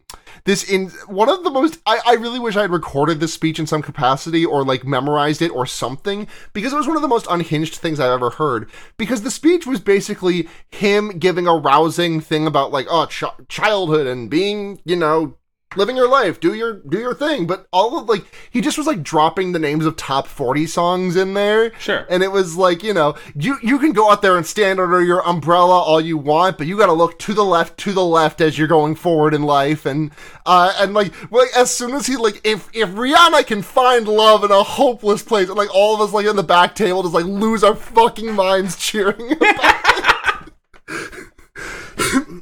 this 0.44 0.68
in 0.68 0.88
one 1.06 1.28
of 1.28 1.44
the 1.44 1.50
most 1.50 1.80
I, 1.86 2.00
I 2.06 2.14
really 2.14 2.38
wish 2.38 2.56
I 2.56 2.62
had 2.62 2.70
recorded 2.70 3.20
this 3.20 3.34
speech 3.34 3.58
in 3.58 3.66
some 3.66 3.82
capacity 3.82 4.44
or 4.44 4.64
like 4.64 4.84
memorized 4.84 5.42
it 5.42 5.50
or 5.50 5.66
something 5.66 6.26
because 6.52 6.72
it 6.72 6.76
was 6.76 6.86
one 6.86 6.96
of 6.96 7.02
the 7.02 7.08
most 7.08 7.26
unhinged 7.30 7.76
things 7.76 8.00
I've 8.00 8.10
ever 8.10 8.30
heard. 8.30 8.70
Because 8.96 9.22
the 9.22 9.30
speech 9.30 9.66
was 9.66 9.80
basically 9.80 10.48
him 10.70 11.18
giving 11.18 11.46
a 11.46 11.54
rousing 11.54 12.20
thing 12.20 12.46
about 12.46 12.72
like 12.72 12.86
oh 12.90 13.06
ch- 13.06 13.48
childhood 13.48 14.06
and 14.06 14.30
being 14.30 14.80
you 14.84 14.96
know 14.96 15.36
living 15.76 15.96
your 15.96 16.08
life 16.08 16.38
do 16.40 16.54
your 16.54 16.74
do 16.88 16.98
your 16.98 17.14
thing 17.14 17.46
but 17.46 17.66
all 17.72 17.98
of 17.98 18.08
like 18.08 18.24
he 18.50 18.60
just 18.60 18.76
was 18.78 18.86
like 18.86 19.02
dropping 19.02 19.52
the 19.52 19.58
names 19.58 19.86
of 19.86 19.96
top 19.96 20.26
40 20.26 20.66
songs 20.66 21.16
in 21.16 21.34
there 21.34 21.72
Sure. 21.78 22.06
and 22.10 22.22
it 22.22 22.30
was 22.32 22.56
like 22.56 22.82
you 22.82 22.92
know 22.94 23.14
you 23.34 23.56
you 23.62 23.78
can 23.78 23.92
go 23.92 24.10
out 24.10 24.22
there 24.22 24.36
and 24.36 24.46
stand 24.46 24.80
under 24.80 25.02
your 25.02 25.26
umbrella 25.26 25.78
all 25.80 26.00
you 26.00 26.16
want 26.18 26.58
but 26.58 26.66
you 26.66 26.76
got 26.76 26.86
to 26.86 26.92
look 26.92 27.18
to 27.20 27.32
the 27.34 27.44
left 27.44 27.78
to 27.78 27.92
the 27.92 28.04
left 28.04 28.40
as 28.40 28.58
you're 28.58 28.68
going 28.68 28.94
forward 28.94 29.34
in 29.34 29.42
life 29.42 29.86
and 29.86 30.10
uh 30.46 30.72
and 30.78 30.94
like 30.94 31.12
like 31.32 31.48
as 31.56 31.74
soon 31.74 31.94
as 31.94 32.06
he 32.06 32.16
like 32.16 32.40
if 32.44 32.68
if 32.72 32.88
rihanna 32.90 33.46
can 33.46 33.62
find 33.62 34.08
love 34.08 34.44
in 34.44 34.50
a 34.50 34.62
hopeless 34.62 35.22
place 35.22 35.48
and 35.48 35.56
like 35.56 35.74
all 35.74 35.94
of 35.94 36.00
us 36.00 36.12
like 36.12 36.26
in 36.26 36.36
the 36.36 36.42
back 36.42 36.74
table 36.74 37.02
just 37.02 37.14
like 37.14 37.24
lose 37.24 37.62
our 37.64 37.74
fucking 37.76 38.32
minds 38.34 38.76
cheering 38.76 39.32
about 39.32 40.48
it. 40.88 41.22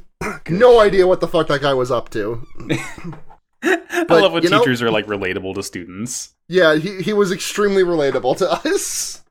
no 0.49 0.79
idea 0.79 1.07
what 1.07 1.19
the 1.21 1.27
fuck 1.27 1.47
that 1.47 1.61
guy 1.61 1.73
was 1.73 1.91
up 1.91 2.09
to 2.09 2.45
I 3.63 4.05
but, 4.07 4.21
love 4.21 4.33
when 4.33 4.43
you 4.43 4.49
know- 4.49 4.59
teachers 4.59 4.81
are 4.81 4.91
like 4.91 5.05
relatable 5.07 5.55
to 5.55 5.63
students. 5.63 6.33
yeah 6.47 6.75
he, 6.75 7.01
he 7.01 7.13
was 7.13 7.31
extremely 7.31 7.83
relatable 7.83 8.37
to 8.37 8.49
us 8.51 9.21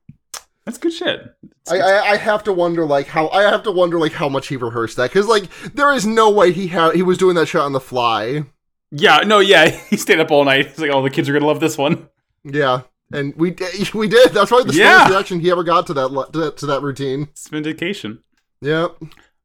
That's 0.64 0.79
good 0.79 0.92
shit. 0.92 1.35
It's 1.62 1.72
I, 1.72 1.76
good- 1.79 1.85
I 1.85 2.11
I 2.12 2.16
have 2.16 2.44
to 2.44 2.53
wonder 2.53 2.85
like 2.87 3.07
how 3.09 3.29
I 3.29 3.42
have 3.42 3.62
to 3.64 3.72
wonder 3.72 3.98
like 3.98 4.12
how 4.12 4.29
much 4.29 4.48
he 4.48 4.57
rehearsed 4.57 4.96
that 4.98 5.11
because 5.11 5.26
like 5.26 5.44
there 5.74 5.92
is 5.92 6.07
no 6.07 6.31
way 6.31 6.53
he 6.53 6.68
had 6.68 6.94
he 6.94 7.03
was 7.03 7.18
doing 7.18 7.35
that 7.37 7.46
shot 7.46 7.64
on 7.64 7.72
the 7.72 7.81
fly. 7.81 8.44
yeah, 8.92 9.18
no, 9.26 9.38
yeah. 9.40 9.68
He 9.90 9.96
stayed 9.96 10.20
up 10.20 10.31
all 10.31 10.44
night. 10.44 10.66
He's 10.68 10.79
like, 10.79 10.90
oh, 10.92 11.03
the 11.03 11.11
kids 11.11 11.29
are 11.29 11.33
gonna 11.33 11.46
love 11.46 11.61
this 11.61 11.76
one. 11.79 12.09
Yeah, 12.44 12.83
and 13.12 13.35
we 13.37 13.50
we 13.94 14.09
did. 14.09 14.31
That's 14.33 14.48
probably 14.50 14.70
the 14.72 14.79
Yeah. 14.79 14.98
slowest 14.98 15.11
reaction 15.11 15.40
he 15.40 15.50
ever 15.50 15.64
got 15.64 15.87
to 15.88 15.94
that 15.94 16.09
to 16.33 16.38
that, 16.38 16.57
to 16.59 16.66
that 16.66 16.83
routine. 16.83 17.22
It's 17.33 17.48
vindication. 17.48 18.20
Yep. 18.61 18.96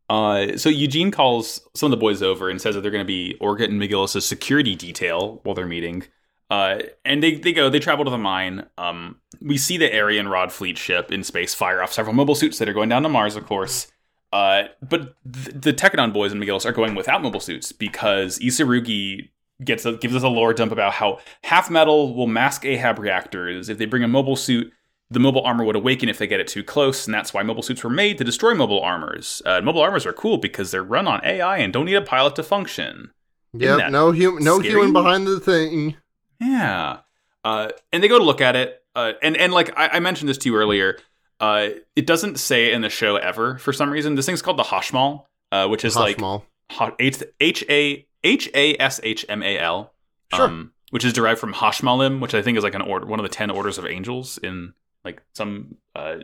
Uh, 0.09 0.57
so 0.57 0.69
Eugene 0.69 1.11
calls 1.11 1.67
some 1.73 1.87
of 1.87 1.91
the 1.91 2.01
boys 2.01 2.21
over 2.21 2.49
and 2.49 2.61
says 2.61 2.75
that 2.75 2.81
they're 2.81 2.91
going 2.91 3.03
to 3.03 3.07
be 3.07 3.35
Orgut 3.41 3.65
and 3.65 3.81
McGillis' 3.81 4.21
security 4.21 4.75
detail 4.75 5.39
while 5.43 5.55
they're 5.55 5.65
meeting. 5.65 6.03
Uh, 6.49 6.79
and 7.03 7.23
they, 7.23 7.35
they 7.35 7.53
go, 7.53 7.69
they 7.69 7.79
travel 7.79 8.05
to 8.05 8.11
the 8.11 8.17
mine. 8.17 8.67
Um, 8.77 9.19
we 9.41 9.57
see 9.57 9.77
the 9.77 9.89
Arianrhod 9.89 10.51
fleet 10.51 10.77
ship 10.77 11.11
in 11.11 11.23
space 11.23 11.55
fire 11.55 11.81
off 11.81 11.91
several 11.91 12.15
mobile 12.15 12.35
suits 12.35 12.59
that 12.59 12.69
are 12.69 12.73
going 12.73 12.89
down 12.89 13.03
to 13.03 13.09
Mars, 13.09 13.35
of 13.35 13.45
course. 13.45 13.91
Uh, 14.31 14.65
but 14.81 15.15
th- 15.31 15.55
the 15.55 15.73
Tekkadan 15.73 16.13
boys 16.13 16.31
and 16.31 16.41
McGillis 16.41 16.65
are 16.65 16.71
going 16.71 16.93
without 16.93 17.23
mobile 17.23 17.39
suits 17.39 17.71
because 17.71 18.37
Isurugi 18.39 19.29
gets 19.63 19.85
a, 19.85 19.93
gives 19.93 20.15
us 20.15 20.23
a 20.23 20.27
lore 20.27 20.53
dump 20.53 20.71
about 20.71 20.93
how 20.93 21.19
half 21.43 21.71
metal 21.71 22.13
will 22.13 22.27
mask 22.27 22.65
Ahab 22.65 22.99
reactors. 22.99 23.69
If 23.69 23.77
they 23.77 23.85
bring 23.85 24.03
a 24.03 24.07
mobile 24.07 24.35
suit, 24.35 24.71
the 25.11 25.19
mobile 25.19 25.43
armor 25.43 25.63
would 25.63 25.75
awaken 25.75 26.09
if 26.09 26.17
they 26.17 26.27
get 26.27 26.39
it 26.39 26.47
too 26.47 26.63
close, 26.63 27.05
and 27.05 27.13
that's 27.13 27.33
why 27.33 27.43
mobile 27.43 27.61
suits 27.63 27.83
were 27.83 27.89
made 27.89 28.17
to 28.17 28.23
destroy 28.23 28.53
mobile 28.55 28.81
armors. 28.81 29.41
Uh, 29.45 29.61
mobile 29.61 29.81
armors 29.81 30.05
are 30.05 30.13
cool 30.13 30.37
because 30.37 30.71
they're 30.71 30.83
run 30.83 31.07
on 31.07 31.21
AI 31.23 31.57
and 31.57 31.71
don't 31.71 31.85
need 31.85 31.95
a 31.95 32.01
pilot 32.01 32.35
to 32.35 32.43
function. 32.43 33.11
Yep, 33.53 33.77
that 33.77 33.91
no 33.91 34.11
human, 34.11 34.43
no 34.43 34.59
scary? 34.59 34.73
human 34.73 34.93
behind 34.93 35.27
the 35.27 35.39
thing. 35.39 35.95
Yeah. 36.41 36.97
Uh, 37.43 37.69
and 37.93 38.03
they 38.03 38.07
go 38.07 38.17
to 38.17 38.23
look 38.25 38.41
at 38.41 38.55
it, 38.55 38.83
uh, 38.95 39.13
and 39.21 39.37
and 39.37 39.53
like 39.53 39.71
I, 39.77 39.89
I 39.93 39.99
mentioned 39.99 40.27
this 40.27 40.37
to 40.39 40.49
you 40.49 40.55
earlier, 40.57 40.97
uh, 41.39 41.69
it 41.95 42.07
doesn't 42.07 42.39
say 42.39 42.71
in 42.73 42.81
the 42.81 42.89
show 42.89 43.15
ever 43.17 43.57
for 43.59 43.71
some 43.71 43.91
reason. 43.91 44.15
This 44.15 44.25
thing's 44.25 44.41
called 44.41 44.57
the 44.57 44.63
Hashmal, 44.63 45.25
uh, 45.51 45.67
which 45.67 45.85
is 45.85 45.95
like 45.95 46.17
Hashmal. 46.17 46.41
Ha- 46.71 46.95
H 46.99 47.63
A 47.69 48.05
H 48.23 48.49
A 48.55 48.75
S 48.79 48.99
H 49.03 49.25
M 49.29 49.43
A 49.43 49.59
L, 49.59 49.93
Sure. 50.33 50.45
um, 50.45 50.73
which 50.89 51.05
is 51.05 51.13
derived 51.13 51.39
from 51.39 51.53
Hashmalim, 51.53 52.19
which 52.19 52.33
I 52.33 52.41
think 52.41 52.57
is 52.57 52.63
like 52.63 52.73
an 52.73 52.81
order, 52.81 53.05
one 53.05 53.19
of 53.19 53.23
the 53.23 53.29
ten 53.29 53.51
orders 53.51 53.77
of 53.77 53.85
angels 53.85 54.39
in 54.39 54.73
like 55.05 55.21
some 55.33 55.77
uh, 55.95 56.17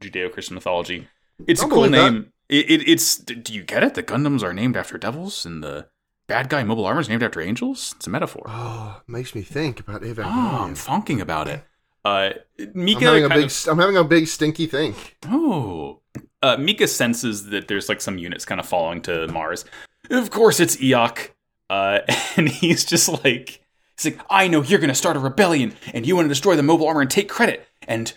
Judeo-Christian 0.00 0.54
mythology. 0.54 1.08
It's 1.46 1.60
I'll 1.60 1.68
a 1.68 1.70
cool 1.70 1.88
name. 1.90 2.32
It, 2.48 2.70
it, 2.70 2.88
it's 2.88 3.16
do 3.16 3.52
you 3.52 3.62
get 3.62 3.82
it? 3.82 3.94
The 3.94 4.02
Gundams 4.02 4.42
are 4.42 4.54
named 4.54 4.76
after 4.76 4.96
devils, 4.96 5.44
and 5.44 5.62
the 5.62 5.88
bad 6.28 6.48
guy 6.48 6.62
mobile 6.62 6.86
armor 6.86 7.00
is 7.00 7.08
named 7.08 7.22
after 7.22 7.40
angels. 7.40 7.94
It's 7.96 8.06
a 8.06 8.10
metaphor. 8.10 8.44
Oh, 8.46 9.02
makes 9.06 9.34
me 9.34 9.42
think 9.42 9.80
about 9.80 10.02
Evangelion. 10.02 10.24
Oh, 10.26 10.64
I'm 10.64 10.74
funking 10.74 11.20
about 11.20 11.48
it. 11.48 11.62
Uh, 12.04 12.30
Mika 12.74 13.00
I'm 13.00 13.04
having 13.04 13.24
a 13.24 13.28
big, 13.28 13.44
of- 13.46 13.68
I'm 13.68 13.78
having 13.78 13.96
a 13.96 14.04
big 14.04 14.28
stinky 14.28 14.66
think. 14.66 15.16
oh, 15.26 16.00
uh, 16.42 16.56
Mika 16.56 16.86
senses 16.86 17.46
that 17.50 17.68
there's 17.68 17.88
like 17.88 18.00
some 18.00 18.18
units 18.18 18.44
kind 18.44 18.60
of 18.60 18.66
falling 18.66 19.02
to 19.02 19.26
Mars. 19.28 19.64
Of 20.10 20.30
course, 20.30 20.60
it's 20.60 20.76
Iok, 20.76 21.30
uh, 21.68 22.00
and 22.36 22.48
he's 22.48 22.84
just 22.84 23.08
like, 23.24 23.60
he's 23.96 24.14
like, 24.14 24.20
I 24.30 24.48
know 24.48 24.62
you're 24.62 24.78
gonna 24.78 24.94
start 24.94 25.16
a 25.16 25.20
rebellion, 25.20 25.74
and 25.92 26.06
you 26.06 26.16
want 26.16 26.26
to 26.26 26.30
destroy 26.30 26.56
the 26.56 26.62
mobile 26.62 26.86
armor 26.86 27.02
and 27.02 27.10
take 27.10 27.28
credit. 27.28 27.66
And 27.86 28.12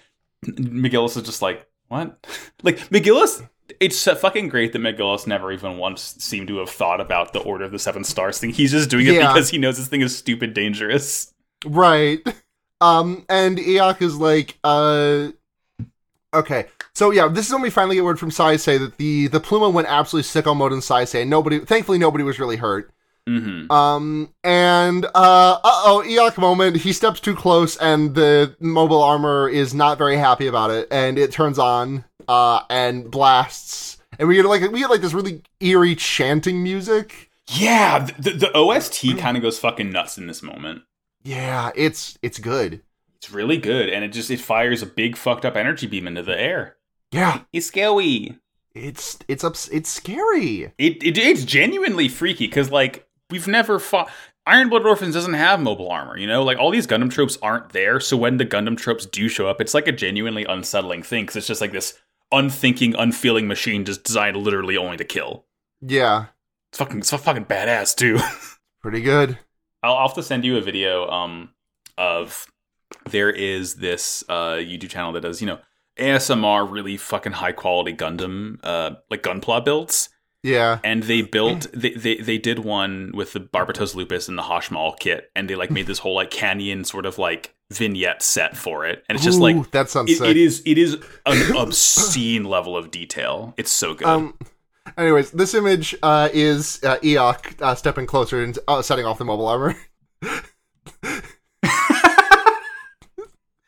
McGillis 0.45 1.17
is 1.17 1.23
just 1.23 1.41
like, 1.41 1.67
what? 1.87 2.25
like 2.63 2.77
McGillis. 2.89 3.47
It's 3.79 4.03
fucking 4.03 4.49
great 4.49 4.73
that 4.73 4.79
McGillis 4.79 5.25
never 5.27 5.51
even 5.51 5.77
once 5.77 6.15
seemed 6.19 6.49
to 6.49 6.57
have 6.57 6.69
thought 6.69 6.99
about 6.99 7.31
the 7.31 7.39
Order 7.39 7.63
of 7.65 7.71
the 7.71 7.79
Seven 7.79 8.03
Stars 8.03 8.37
thing. 8.37 8.49
He's 8.49 8.71
just 8.71 8.89
doing 8.89 9.07
it 9.07 9.13
Yeah. 9.13 9.31
because 9.33 9.49
he 9.49 9.57
knows 9.57 9.77
this 9.77 9.87
thing 9.87 10.01
is 10.01 10.15
stupid 10.17 10.53
dangerous. 10.53 11.33
Right. 11.65 12.19
Um, 12.81 13.25
and 13.29 13.59
Iok 13.59 14.01
is 14.01 14.17
like, 14.17 14.57
uh, 14.63 15.27
okay. 16.33 16.65
So 16.95 17.11
yeah, 17.11 17.27
this 17.27 17.45
is 17.45 17.53
when 17.53 17.61
we 17.61 17.69
finally 17.69 17.95
get 17.95 18.03
word 18.03 18.19
from 18.19 18.31
Saisei 18.31 18.79
that 18.79 18.97
the 18.97 19.27
the 19.27 19.39
Pluma 19.39 19.71
went 19.71 19.87
absolutely 19.87 20.27
sicko 20.27 20.57
mode 20.57 20.73
in 20.73 20.79
Saisei. 20.79 21.21
and 21.21 21.29
Nobody, 21.29 21.59
thankfully, 21.59 21.99
nobody 21.99 22.23
was 22.23 22.39
really 22.39 22.55
hurt. 22.57 22.91
Hmm 23.27 23.71
Um, 23.71 24.33
and 24.43 25.05
uh, 25.05 25.09
uh 25.13 25.59
oh, 25.63 26.03
Iok 26.05 26.37
moment. 26.37 26.77
He 26.77 26.91
steps 26.93 27.19
too 27.19 27.35
close, 27.35 27.77
and 27.77 28.15
the 28.15 28.55
mobile 28.59 29.01
armor 29.03 29.47
is 29.47 29.73
not 29.73 29.97
very 29.97 30.17
happy 30.17 30.47
about 30.47 30.71
it, 30.71 30.87
and 30.91 31.17
it 31.19 31.31
turns 31.31 31.59
on, 31.59 32.03
uh, 32.27 32.61
and 32.69 33.09
blasts, 33.11 33.97
and 34.17 34.27
we 34.27 34.35
get 34.35 34.45
like 34.45 34.61
we 34.71 34.79
get 34.79 34.89
like 34.89 35.01
this 35.01 35.13
really 35.13 35.43
eerie 35.59 35.95
chanting 35.95 36.63
music. 36.63 37.29
Yeah, 37.47 38.07
the, 38.17 38.31
the 38.31 38.51
OST 38.57 39.17
kind 39.17 39.35
of 39.37 39.43
goes 39.43 39.59
fucking 39.59 39.91
nuts 39.91 40.17
in 40.17 40.25
this 40.27 40.41
moment. 40.41 40.81
Yeah, 41.23 41.71
it's 41.75 42.17
it's 42.23 42.39
good. 42.39 42.81
It's 43.17 43.31
really 43.31 43.57
good, 43.57 43.89
and 43.89 44.03
it 44.03 44.09
just 44.09 44.31
it 44.31 44.39
fires 44.39 44.81
a 44.81 44.87
big 44.87 45.15
fucked 45.15 45.45
up 45.45 45.55
energy 45.55 45.85
beam 45.85 46.07
into 46.07 46.23
the 46.23 46.39
air. 46.39 46.77
Yeah, 47.11 47.41
It's 47.53 47.67
scary. 47.67 48.37
it's 48.73 49.19
it's 49.27 49.43
ups- 49.43 49.67
it's 49.69 49.89
scary. 49.91 50.71
It, 50.79 51.03
it 51.03 51.17
it's 51.17 51.43
genuinely 51.45 52.07
freaky 52.07 52.47
because 52.47 52.71
like 52.71 53.07
we've 53.31 53.47
never 53.47 53.79
fought. 53.79 54.11
Iron 54.47 54.69
Blood 54.69 54.85
Orphans 54.85 55.13
doesn't 55.13 55.35
have 55.35 55.59
mobile 55.59 55.89
armor, 55.89 56.17
you 56.17 56.27
know. 56.27 56.43
Like 56.43 56.57
all 56.57 56.71
these 56.71 56.87
Gundam 56.87 57.11
tropes 57.11 57.37
aren't 57.41 57.69
there, 57.69 57.99
so 57.99 58.17
when 58.17 58.37
the 58.37 58.45
Gundam 58.45 58.77
tropes 58.77 59.05
do 59.05 59.29
show 59.29 59.47
up, 59.47 59.61
it's 59.61 59.73
like 59.73 59.87
a 59.87 59.91
genuinely 59.91 60.45
unsettling 60.45 61.03
thing 61.03 61.23
because 61.23 61.35
it's 61.35 61.47
just 61.47 61.61
like 61.61 61.71
this 61.71 61.99
unthinking, 62.31 62.95
unfeeling 62.95 63.47
machine 63.47 63.85
just 63.85 64.03
designed 64.03 64.37
literally 64.37 64.77
only 64.77 64.97
to 64.97 65.03
kill. 65.03 65.45
Yeah, 65.81 66.25
It's 66.69 66.77
fucking 66.79 66.99
it's 66.99 67.11
fucking 67.11 67.45
badass 67.45 67.95
too. 67.95 68.19
pretty 68.81 69.01
good. 69.01 69.37
I'll, 69.83 69.95
I'll 69.95 70.07
have 70.07 70.15
to 70.15 70.23
send 70.23 70.45
you 70.45 70.57
a 70.57 70.61
video 70.61 71.07
um 71.09 71.49
of 71.97 72.47
there 73.09 73.29
is 73.29 73.75
this 73.75 74.23
uh 74.29 74.53
YouTube 74.55 74.89
channel 74.89 75.11
that 75.13 75.21
does 75.21 75.41
you 75.41 75.47
know 75.47 75.59
ASMR 75.99 76.69
really 76.69 76.97
fucking 76.97 77.33
high 77.33 77.51
quality 77.51 77.93
Gundam 77.93 78.59
uh 78.63 78.91
like 79.09 79.23
Gunpla 79.23 79.63
builds 79.65 80.09
Yeah, 80.43 80.79
and 80.83 81.03
they 81.03 81.21
built 81.21 81.67
they, 81.71 81.91
they 81.91 82.15
they 82.15 82.37
did 82.39 82.59
one 82.59 83.11
with 83.13 83.33
the 83.33 83.39
Barbatos 83.39 83.93
Lupus 83.93 84.27
and 84.27 84.37
the 84.37 84.43
Hashmal 84.43 84.97
kit 84.99 85.29
and 85.35 85.47
they 85.47 85.55
like 85.55 85.69
made 85.69 85.85
this 85.85 85.99
whole 85.99 86.15
like 86.15 86.31
canyon 86.31 86.83
sort 86.83 87.05
of 87.05 87.19
like 87.19 87.53
vignette 87.71 88.23
set 88.23 88.57
for 88.57 88.85
it 88.85 89.03
and 89.07 89.15
it's 89.15 89.23
just 89.23 89.39
like 89.39 89.55
Ooh, 89.55 89.65
that 89.71 89.89
sounds 89.89 90.09
it, 90.09 90.19
it 90.21 90.37
is 90.37 90.63
it 90.65 90.79
is 90.79 90.97
an 91.27 91.55
obscene 91.57 92.43
level 92.43 92.75
of 92.75 92.89
detail. 92.89 93.53
It's 93.57 93.71
so 93.71 93.93
good. 93.93 94.07
Um. 94.07 94.33
Anyways, 94.97 95.29
this 95.29 95.53
image 95.53 95.95
uh, 96.01 96.29
is 96.33 96.83
uh, 96.83 96.97
Iok 96.97 97.61
uh, 97.61 97.75
stepping 97.75 98.07
closer 98.07 98.43
and 98.43 98.57
uh, 98.67 98.81
setting 98.81 99.05
off 99.05 99.19
the 99.19 99.25
mobile 99.25 99.47
armor. 99.47 99.75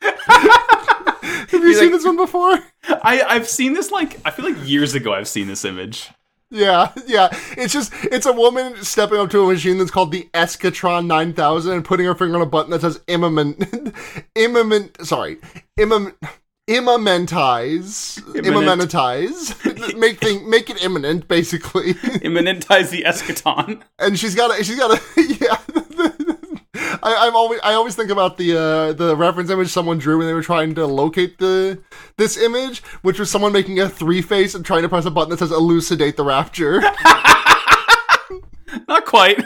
Have 0.03 1.61
you 1.63 1.73
seen 1.75 1.83
like- 1.83 1.91
this 1.91 2.05
one 2.05 2.17
before? 2.17 2.59
I 2.89 3.21
I've 3.27 3.47
seen 3.47 3.73
this 3.73 3.91
like 3.91 4.19
I 4.25 4.31
feel 4.31 4.45
like 4.45 4.67
years 4.67 4.95
ago 4.95 5.13
I've 5.13 5.27
seen 5.27 5.47
this 5.47 5.63
image. 5.63 6.09
Yeah, 6.53 6.91
yeah. 7.07 7.29
It's 7.57 7.73
just 7.73 7.91
it's 8.03 8.27
a 8.27 8.31
woman 8.31 8.75
stepping 8.83 9.17
up 9.17 9.31
to 9.31 9.41
a 9.41 9.51
machine 9.51 9.79
that's 9.79 9.89
called 9.89 10.11
the 10.11 10.29
Escatron 10.35 11.07
9000 11.07 11.73
and 11.73 11.83
putting 11.83 12.05
her 12.05 12.13
finger 12.13 12.35
on 12.35 12.43
a 12.43 12.45
button 12.45 12.69
that 12.71 12.81
says 12.81 13.01
imminent, 13.07 13.93
imminent. 14.35 15.05
Sorry, 15.05 15.37
imminent. 15.77 16.15
Immamentize, 16.69 18.21
make 19.99 20.19
thing, 20.21 20.49
make 20.49 20.69
it 20.69 20.81
imminent, 20.81 21.27
basically. 21.27 21.95
Imminentize 22.21 22.89
the 22.89 23.03
eschaton. 23.03 23.81
and 23.99 24.17
she's 24.17 24.33
got 24.33 24.57
a, 24.57 24.63
she's 24.63 24.79
got 24.79 24.97
a, 24.97 25.01
yeah. 25.41 25.57
I, 27.03 27.27
I'm 27.27 27.35
always, 27.35 27.59
I 27.63 27.73
always 27.73 27.95
think 27.95 28.09
about 28.09 28.37
the, 28.37 28.57
uh, 28.57 28.93
the 28.93 29.15
reference 29.15 29.49
image 29.49 29.69
someone 29.69 29.97
drew 29.97 30.17
when 30.17 30.27
they 30.27 30.33
were 30.33 30.41
trying 30.41 30.73
to 30.75 30.85
locate 30.87 31.37
the, 31.37 31.81
this 32.17 32.37
image, 32.37 32.81
which 33.01 33.19
was 33.19 33.29
someone 33.29 33.51
making 33.51 33.79
a 33.79 33.89
three 33.89 34.21
face 34.21 34.55
and 34.55 34.65
trying 34.65 34.83
to 34.83 34.89
press 34.89 35.05
a 35.05 35.11
button 35.11 35.29
that 35.31 35.39
says 35.39 35.51
elucidate 35.51 36.15
the 36.15 36.23
rapture. 36.23 36.81
Not 38.87 39.05
quite. 39.05 39.39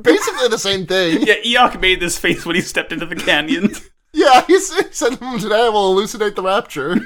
Basically 0.00 0.48
the 0.48 0.58
same 0.58 0.86
thing. 0.86 1.26
Yeah, 1.26 1.68
Iok 1.68 1.80
made 1.80 2.00
this 2.00 2.18
face 2.18 2.44
when 2.44 2.56
he 2.56 2.62
stepped 2.62 2.92
into 2.92 3.06
the 3.06 3.16
canyon. 3.16 3.72
Yeah, 4.14 4.44
he 4.46 4.52
he 4.52 4.60
said 4.90 5.14
"Hmm, 5.14 5.38
today 5.38 5.64
I 5.64 5.68
will 5.70 5.90
elucidate 5.92 6.36
the 6.36 6.42
rapture. 6.42 6.96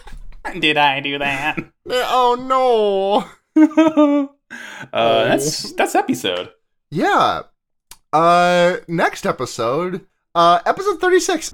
Did 0.60 0.76
I 0.76 1.00
do 1.00 1.18
that? 1.18 1.58
oh 1.90 2.36
no. 2.38 3.24
Uh, 4.92 5.24
that's 5.24 5.72
that's 5.72 5.96
episode. 5.96 6.50
Yeah. 6.92 7.42
Uh 8.12 8.76
next 8.88 9.24
episode, 9.24 10.06
uh 10.34 10.60
episode 10.66 11.00
36. 11.00 11.48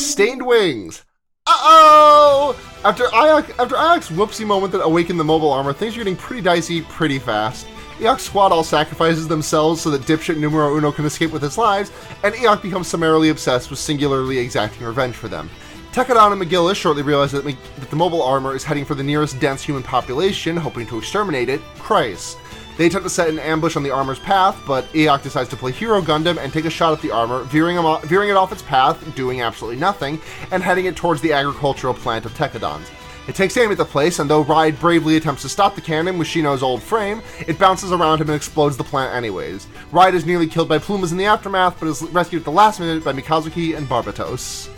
Stained 0.00 0.46
Wings. 0.46 1.04
Uh-oh! 1.44 2.56
After 2.84 3.04
Iok, 3.06 3.58
after 3.58 3.74
Iok's 3.74 4.08
whoopsie 4.10 4.46
moment 4.46 4.72
that 4.72 4.84
awakened 4.84 5.18
the 5.18 5.24
mobile 5.24 5.50
armor, 5.50 5.72
things 5.72 5.96
are 5.96 5.98
getting 5.98 6.14
pretty 6.14 6.42
dicey 6.42 6.82
pretty 6.82 7.18
fast. 7.18 7.66
Iok's 7.98 8.22
squad 8.22 8.52
all 8.52 8.62
sacrifices 8.62 9.26
themselves 9.26 9.80
so 9.80 9.90
that 9.90 10.02
dipshit 10.02 10.36
numero 10.36 10.76
uno 10.76 10.92
can 10.92 11.04
escape 11.04 11.32
with 11.32 11.42
his 11.42 11.58
lives, 11.58 11.90
and 12.22 12.34
Iok 12.36 12.62
becomes 12.62 12.86
summarily 12.86 13.30
obsessed 13.30 13.68
with 13.68 13.80
singularly 13.80 14.38
exacting 14.38 14.86
revenge 14.86 15.16
for 15.16 15.26
them. 15.26 15.50
Tekkadan 15.92 16.32
and 16.32 16.40
McGillis 16.40 16.76
shortly 16.76 17.02
realize 17.02 17.32
that, 17.32 17.44
that 17.44 17.90
the 17.90 17.96
mobile 17.96 18.22
armor 18.22 18.56
is 18.56 18.64
heading 18.64 18.86
for 18.86 18.94
the 18.94 19.02
nearest 19.02 19.38
dense 19.40 19.62
human 19.62 19.82
population, 19.82 20.56
hoping 20.56 20.86
to 20.86 20.96
exterminate 20.96 21.50
it, 21.50 21.60
Chryse. 21.76 22.36
They 22.78 22.86
attempt 22.86 23.04
to 23.04 23.10
set 23.10 23.28
an 23.28 23.38
ambush 23.38 23.76
on 23.76 23.82
the 23.82 23.90
armor's 23.90 24.18
path, 24.18 24.58
but 24.66 24.90
Iok 24.94 25.22
decides 25.22 25.50
to 25.50 25.56
play 25.56 25.70
Hero 25.70 26.00
Gundam 26.00 26.38
and 26.38 26.50
take 26.50 26.64
a 26.64 26.70
shot 26.70 26.94
at 26.94 27.02
the 27.02 27.10
armor, 27.10 27.42
veering, 27.44 27.76
veering 28.06 28.30
it 28.30 28.36
off 28.36 28.52
its 28.52 28.62
path, 28.62 29.14
doing 29.14 29.42
absolutely 29.42 29.78
nothing, 29.78 30.18
and 30.50 30.62
heading 30.62 30.86
it 30.86 30.96
towards 30.96 31.20
the 31.20 31.34
agricultural 31.34 31.92
plant 31.92 32.24
of 32.24 32.32
Tekkadan's. 32.32 32.90
It 33.28 33.34
takes 33.34 33.58
aim 33.58 33.70
at 33.70 33.76
the 33.76 33.84
place, 33.84 34.18
and 34.18 34.30
though 34.30 34.44
Ride 34.44 34.80
bravely 34.80 35.16
attempts 35.16 35.42
to 35.42 35.50
stop 35.50 35.74
the 35.74 35.82
cannon 35.82 36.16
with 36.16 36.26
Shino's 36.26 36.62
old 36.62 36.82
frame, 36.82 37.20
it 37.46 37.58
bounces 37.58 37.92
around 37.92 38.22
him 38.22 38.30
and 38.30 38.36
explodes 38.36 38.78
the 38.78 38.82
plant 38.82 39.14
anyways. 39.14 39.66
Ride 39.92 40.14
is 40.14 40.24
nearly 40.24 40.46
killed 40.46 40.70
by 40.70 40.78
Plumas 40.78 41.12
in 41.12 41.18
the 41.18 41.26
aftermath, 41.26 41.78
but 41.78 41.88
is 41.88 42.02
rescued 42.04 42.40
at 42.40 42.44
the 42.46 42.50
last 42.50 42.80
minute 42.80 43.04
by 43.04 43.12
Mikazuki 43.12 43.76
and 43.76 43.86
Barbatos. 43.86 44.70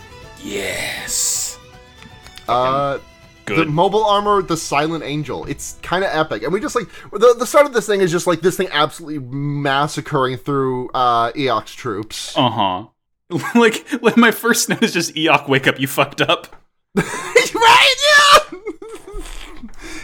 Yes. 0.44 1.58
Uh, 2.46 2.98
good. 3.46 3.58
the 3.58 3.64
mobile 3.64 4.04
armor, 4.04 4.42
the 4.42 4.56
Silent 4.56 5.02
Angel. 5.02 5.44
It's 5.46 5.78
kind 5.82 6.04
of 6.04 6.10
epic, 6.12 6.42
and 6.42 6.52
we 6.52 6.60
just 6.60 6.74
like 6.76 6.86
the 7.10 7.34
the 7.38 7.46
start 7.46 7.66
of 7.66 7.72
this 7.72 7.86
thing 7.86 8.00
is 8.00 8.12
just 8.12 8.26
like 8.26 8.40
this 8.40 8.56
thing 8.56 8.68
absolutely 8.70 9.18
massacring 9.20 10.36
through 10.36 10.90
uh 10.90 11.32
Iok's 11.32 11.72
troops. 11.74 12.36
uh 12.36 12.50
huh. 12.50 12.86
like, 13.54 14.02
like 14.02 14.16
my 14.18 14.30
first 14.30 14.68
note 14.68 14.82
is 14.82 14.92
just 14.92 15.14
Iok, 15.14 15.48
wake 15.48 15.66
up, 15.66 15.80
you 15.80 15.86
fucked 15.86 16.20
up. 16.20 16.54
right? 16.94 17.94
Yeah. 18.12 18.58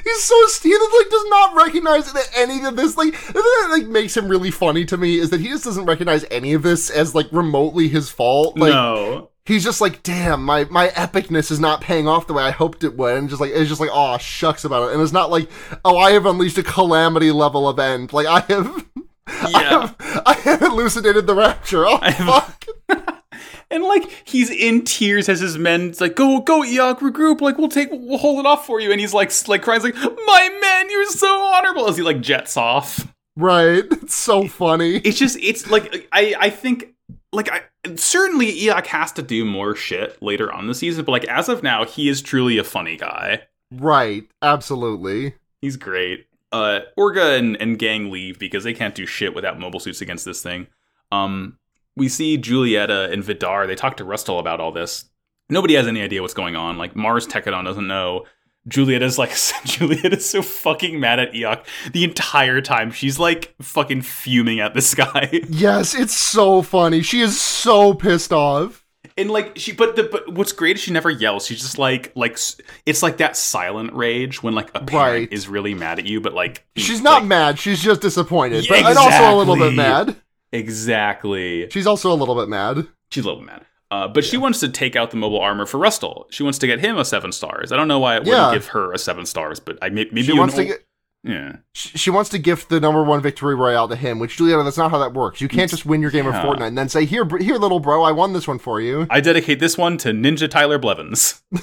He's 0.02 0.24
so 0.24 0.46
he 0.62 0.72
like 0.72 1.10
does 1.10 1.24
not 1.28 1.56
recognize 1.56 2.12
that 2.12 2.28
any 2.34 2.64
of 2.64 2.76
this 2.76 2.96
like 2.96 3.12
the 3.12 3.32
thing 3.32 3.32
that 3.34 3.68
like 3.70 3.86
makes 3.86 4.16
him 4.16 4.28
really 4.28 4.50
funny 4.50 4.84
to 4.86 4.96
me 4.96 5.18
is 5.18 5.30
that 5.30 5.40
he 5.40 5.48
just 5.48 5.64
doesn't 5.64 5.84
recognize 5.84 6.24
any 6.30 6.54
of 6.54 6.62
this 6.62 6.88
as 6.90 7.14
like 7.14 7.26
remotely 7.30 7.88
his 7.88 8.10
fault. 8.10 8.58
Like 8.58 8.72
no. 8.72 9.29
He's 9.46 9.64
just 9.64 9.80
like, 9.80 10.02
damn, 10.02 10.44
my 10.44 10.64
my 10.64 10.88
epicness 10.88 11.50
is 11.50 11.58
not 11.58 11.80
paying 11.80 12.06
off 12.06 12.26
the 12.26 12.34
way 12.34 12.42
I 12.42 12.50
hoped 12.50 12.84
it 12.84 12.96
would, 12.96 13.16
and 13.16 13.28
just 13.28 13.40
like 13.40 13.50
it's 13.52 13.68
just 13.68 13.80
like, 13.80 13.90
oh 13.92 14.18
shucks 14.18 14.64
about 14.64 14.88
it, 14.90 14.92
and 14.94 15.02
it's 15.02 15.12
not 15.12 15.30
like, 15.30 15.48
oh, 15.84 15.96
I 15.98 16.12
have 16.12 16.26
unleashed 16.26 16.58
a 16.58 16.62
calamity 16.62 17.30
level 17.32 17.68
event, 17.70 18.12
like 18.12 18.26
I 18.26 18.40
have. 18.52 18.86
I 19.26 19.48
Yeah. 19.50 19.80
have, 19.86 20.22
I 20.26 20.32
have 20.34 20.62
elucidated 20.62 21.26
the 21.26 21.34
rapture. 21.34 21.86
Oh 21.86 21.96
have- 22.02 22.54
fuck! 22.88 23.16
And 23.72 23.84
like 23.84 24.10
he's 24.24 24.50
in 24.50 24.82
tears 24.82 25.28
as 25.28 25.38
his 25.38 25.56
men 25.56 25.90
it's 25.90 26.00
like 26.00 26.16
go 26.16 26.40
go 26.40 26.62
Iok 26.62 26.98
regroup 26.98 27.40
like 27.40 27.56
we'll 27.56 27.68
take 27.68 27.88
we'll 27.92 28.18
hold 28.18 28.40
it 28.40 28.46
off 28.46 28.66
for 28.66 28.80
you 28.80 28.90
and 28.90 29.00
he's 29.00 29.14
like 29.14 29.30
like 29.46 29.62
cries 29.62 29.84
like 29.84 29.94
my 29.94 30.58
men 30.60 30.90
you're 30.90 31.06
so 31.06 31.40
honorable 31.54 31.88
as 31.88 31.96
he 31.96 32.02
like 32.02 32.20
jets 32.20 32.56
off. 32.56 33.06
Right? 33.36 33.84
It's 33.88 34.16
so 34.16 34.48
funny. 34.48 34.96
It's 34.96 35.16
just 35.20 35.38
it's 35.40 35.70
like 35.70 36.08
I 36.10 36.34
I 36.40 36.50
think 36.50 36.94
like 37.32 37.48
I 37.48 37.62
certainly 37.96 38.52
Iok 38.52 38.86
has 38.86 39.12
to 39.12 39.22
do 39.22 39.44
more 39.44 39.74
shit 39.74 40.20
later 40.22 40.52
on 40.52 40.66
the 40.66 40.74
season 40.74 41.04
but 41.04 41.12
like 41.12 41.24
as 41.24 41.48
of 41.48 41.62
now 41.62 41.84
he 41.84 42.08
is 42.08 42.22
truly 42.22 42.58
a 42.58 42.64
funny 42.64 42.96
guy. 42.96 43.42
Right? 43.72 44.24
Absolutely. 44.42 45.34
He's 45.60 45.76
great. 45.76 46.26
Uh, 46.52 46.80
Orga 46.98 47.38
and, 47.38 47.56
and 47.60 47.78
gang 47.78 48.10
leave 48.10 48.38
because 48.38 48.64
they 48.64 48.74
can't 48.74 48.94
do 48.94 49.06
shit 49.06 49.34
without 49.34 49.60
mobile 49.60 49.80
suits 49.80 50.00
against 50.00 50.24
this 50.24 50.42
thing. 50.42 50.66
Um, 51.12 51.58
we 51.96 52.08
see 52.08 52.38
Julieta 52.38 53.12
and 53.12 53.22
Vidar. 53.22 53.66
They 53.66 53.76
talk 53.76 53.96
to 53.98 54.04
Rustal 54.04 54.38
about 54.38 54.60
all 54.60 54.72
this. 54.72 55.04
Nobody 55.48 55.74
has 55.74 55.86
any 55.86 56.02
idea 56.02 56.22
what's 56.22 56.34
going 56.34 56.56
on. 56.56 56.78
Like 56.78 56.96
Mars 56.96 57.26
Tekkadan 57.26 57.64
doesn't 57.64 57.86
know. 57.86 58.24
Julieta's 58.68 59.18
like 59.18 59.30
Julieta's 59.64 60.28
so 60.28 60.42
fucking 60.42 61.00
mad 61.00 61.18
at 61.18 61.32
Iok 61.32 61.64
the 61.92 62.04
entire 62.04 62.60
time. 62.60 62.90
She's 62.90 63.18
like 63.18 63.54
fucking 63.62 64.02
fuming 64.02 64.60
at 64.60 64.74
this 64.74 64.94
guy. 64.94 65.40
Yes, 65.48 65.94
it's 65.94 66.14
so 66.14 66.62
funny. 66.62 67.02
She 67.02 67.20
is 67.20 67.40
so 67.40 67.94
pissed 67.94 68.32
off. 68.32 68.84
And 69.16 69.30
like 69.30 69.52
she, 69.58 69.72
but 69.72 69.96
the 69.96 70.04
but 70.04 70.32
what's 70.32 70.52
great 70.52 70.76
is 70.76 70.82
she 70.82 70.92
never 70.92 71.10
yells. 71.10 71.46
She's 71.46 71.60
just 71.60 71.78
like 71.78 72.12
like 72.14 72.38
it's 72.86 73.02
like 73.02 73.16
that 73.18 73.36
silent 73.36 73.92
rage 73.92 74.42
when 74.42 74.54
like 74.54 74.70
a 74.74 74.80
parent 74.80 74.92
Right. 75.30 75.32
is 75.32 75.48
really 75.48 75.74
mad 75.74 75.98
at 75.98 76.06
you, 76.06 76.20
but 76.20 76.32
like 76.34 76.64
She's 76.76 77.02
not 77.02 77.20
like- 77.20 77.28
mad. 77.28 77.58
She's 77.58 77.82
just 77.82 78.00
disappointed, 78.00 78.64
Yeah, 78.68 78.82
but 78.82 78.90
and 78.90 78.98
also 78.98 79.34
a 79.34 79.36
little 79.36 79.56
bit 79.56 79.74
mad. 79.74 80.16
exactly. 80.52 81.68
She's 81.70 81.86
also 81.86 82.12
a 82.12 82.14
little 82.14 82.34
bit 82.34 82.48
mad. 82.48 82.86
She's 83.10 83.24
a 83.24 83.28
little 83.28 83.42
mad. 83.42 83.64
Uh, 83.90 84.06
but 84.08 84.24
she 84.24 84.36
wants 84.36 84.60
to 84.60 84.68
take 84.68 84.94
out 84.94 85.10
the 85.10 85.16
mobile 85.16 85.40
armor 85.40 85.66
for 85.66 85.78
Rustal. 85.78 86.26
She 86.30 86.42
wants 86.44 86.58
to 86.60 86.66
get 86.66 86.78
him 86.80 86.96
a 86.96 87.04
seven 87.04 87.32
stars. 87.32 87.72
I 87.72 87.76
don't 87.76 87.88
know 87.88 87.98
why 87.98 88.14
it 88.16 88.20
wouldn't 88.20 88.36
Yeah. 88.36 88.52
give 88.52 88.66
her 88.68 88.92
a 88.92 88.98
seven 88.98 89.26
stars, 89.26 89.58
but 89.58 89.78
I 89.82 89.88
may- 89.88 90.04
maybe 90.12 90.22
She 90.22 90.32
wants 90.32 90.54
to 90.54 90.64
get. 90.64 90.84
yeah. 91.24 91.56
She 91.74 91.98
she 91.98 92.10
wants 92.10 92.30
to 92.30 92.38
gift 92.38 92.68
the 92.68 92.78
number 92.78 93.02
one 93.02 93.20
victory 93.20 93.54
royale 93.56 93.88
to 93.88 93.96
him, 93.96 94.18
which 94.20 94.36
Juliana, 94.36 94.62
that's 94.62 94.78
not 94.78 94.90
how 94.92 94.98
that 94.98 95.12
works. 95.12 95.40
You 95.40 95.48
can't 95.48 95.68
just 95.70 95.84
win 95.86 96.00
your 96.02 96.10
game 96.12 96.26
of 96.28 96.34
Fortnite 96.34 96.68
and 96.68 96.78
then 96.78 96.88
say, 96.88 97.04
"Here, 97.04 97.26
here, 97.40 97.56
little 97.56 97.80
bro, 97.80 98.02
I 98.04 98.12
won 98.12 98.32
this 98.32 98.46
one 98.46 98.58
for 98.60 98.80
you." 98.80 99.06
I 99.10 99.20
dedicate 99.20 99.58
this 99.58 99.76
one 99.76 99.98
to 99.98 100.10
Ninja 100.10 100.48
Tyler 100.48 100.78
Blevins. 100.78 101.42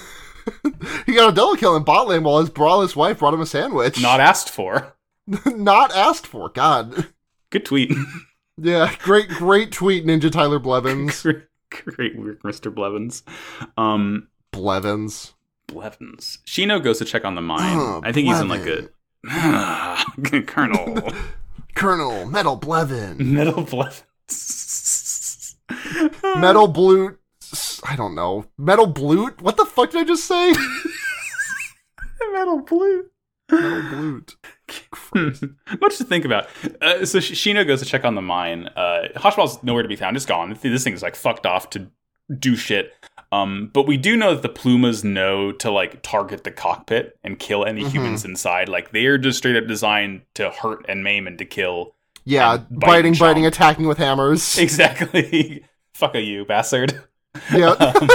He 1.06 1.14
got 1.14 1.30
a 1.30 1.36
double 1.36 1.58
kill 1.58 1.76
in 1.76 1.84
bot 1.84 2.08
lane 2.08 2.24
while 2.24 2.40
his 2.40 2.50
braless 2.50 2.96
wife 2.96 3.20
brought 3.20 3.34
him 3.34 3.42
a 3.42 3.46
sandwich. 3.46 4.02
Not 4.02 4.22
asked 4.22 4.50
for. 4.50 4.96
not 5.46 5.94
asked 5.94 6.26
for. 6.26 6.48
God, 6.48 7.08
Good 7.50 7.66
tweet. 7.66 7.92
yeah, 8.58 8.94
great, 9.00 9.28
great 9.28 9.74
tweet, 9.74 10.06
Ninja 10.06 10.32
Tyler 10.32 10.58
Blevins. 10.60 11.26
Great 11.86 12.18
work, 12.18 12.42
Mr. 12.44 12.74
Blevins. 12.74 13.24
Um, 13.78 14.28
Blevins. 14.52 15.34
Blevins. 15.68 16.40
Shino 16.46 16.82
goes 16.82 17.00
to 17.00 17.06
check 17.06 17.26
on 17.26 17.36
the 17.36 17.42
mine. 17.42 17.78
Oh, 17.78 18.02
I 18.04 18.12
think 18.12 18.28
he's 18.28 18.40
in 18.40 18.48
like 18.48 18.66
a 18.66 18.90
Colonel. 20.48 21.12
Colonel 21.76 22.26
Metal 22.26 22.58
Blevin. 22.58 23.20
Metal 23.20 23.64
Blevins. 23.64 24.04
Metal 26.38 26.68
Blute. 26.68 27.18
I 27.84 27.96
don't 27.96 28.16
know. 28.16 28.46
Metal 28.58 28.88
Blute? 28.88 29.42
What 29.42 29.58
the 29.58 29.66
fuck 29.66 29.92
did 29.92 30.02
I 30.02 30.04
just 30.04 30.26
say? 30.26 30.54
Metal 32.32 32.60
Blue. 32.68 33.06
Metal 33.52 33.82
Blute. 33.84 34.36
Much 35.16 35.40
to 35.98 36.04
think 36.04 36.26
about. 36.26 36.48
Uh, 36.82 37.06
so 37.06 37.20
Shino 37.20 37.66
goes 37.66 37.80
to 37.80 37.86
check 37.86 38.04
on 38.06 38.16
the 38.16 38.22
mine. 38.22 38.68
Uh, 38.76 39.08
Hashmal's 39.16 39.62
nowhere 39.64 39.84
to 39.84 39.90
be 39.90 39.96
found. 39.96 40.16
It's 40.16 40.26
gone. 40.26 40.58
This 40.62 40.84
thing 40.84 40.94
is 40.94 41.02
like 41.02 41.16
fucked 41.16 41.46
off 41.46 41.70
to 41.72 41.88
do 42.38 42.56
shit. 42.56 42.94
Um, 43.32 43.72
but 43.74 43.88
we 43.88 43.98
do 43.98 44.16
know 44.16 44.34
that 44.34 44.42
the 44.42 44.50
Plumas 44.50 45.04
know 45.04 45.52
to 45.54 45.72
like 45.72 46.02
target 46.02 46.44
the 46.44 46.52
cockpit 46.52 47.18
and 47.24 47.38
kill 47.40 47.66
any 47.66 47.84
Mhm. 47.84 47.92
humans 47.92 48.26
inside. 48.26 48.70
Like 48.70 48.92
they 48.92 49.06
are 49.06 49.18
just 49.18 49.38
straight 49.38 49.56
up 49.58 49.68
designed 49.68 50.22
to 50.36 50.50
hurt 50.50 50.86
and 50.88 51.04
maim 51.04 51.28
and 51.28 51.38
to 51.40 51.46
kill. 51.46 51.94
Yeah, 52.26 52.58
biting, 52.70 53.16
biting, 53.16 53.46
attacking 53.46 53.88
with 53.88 53.98
hammers. 53.98 54.58
Exactly. 54.60 55.64
Fuck 55.94 56.16
a 56.16 56.22
you, 56.22 56.46
bastard. 56.46 57.02
Yeah. 57.54 57.72
Um, 57.80 58.10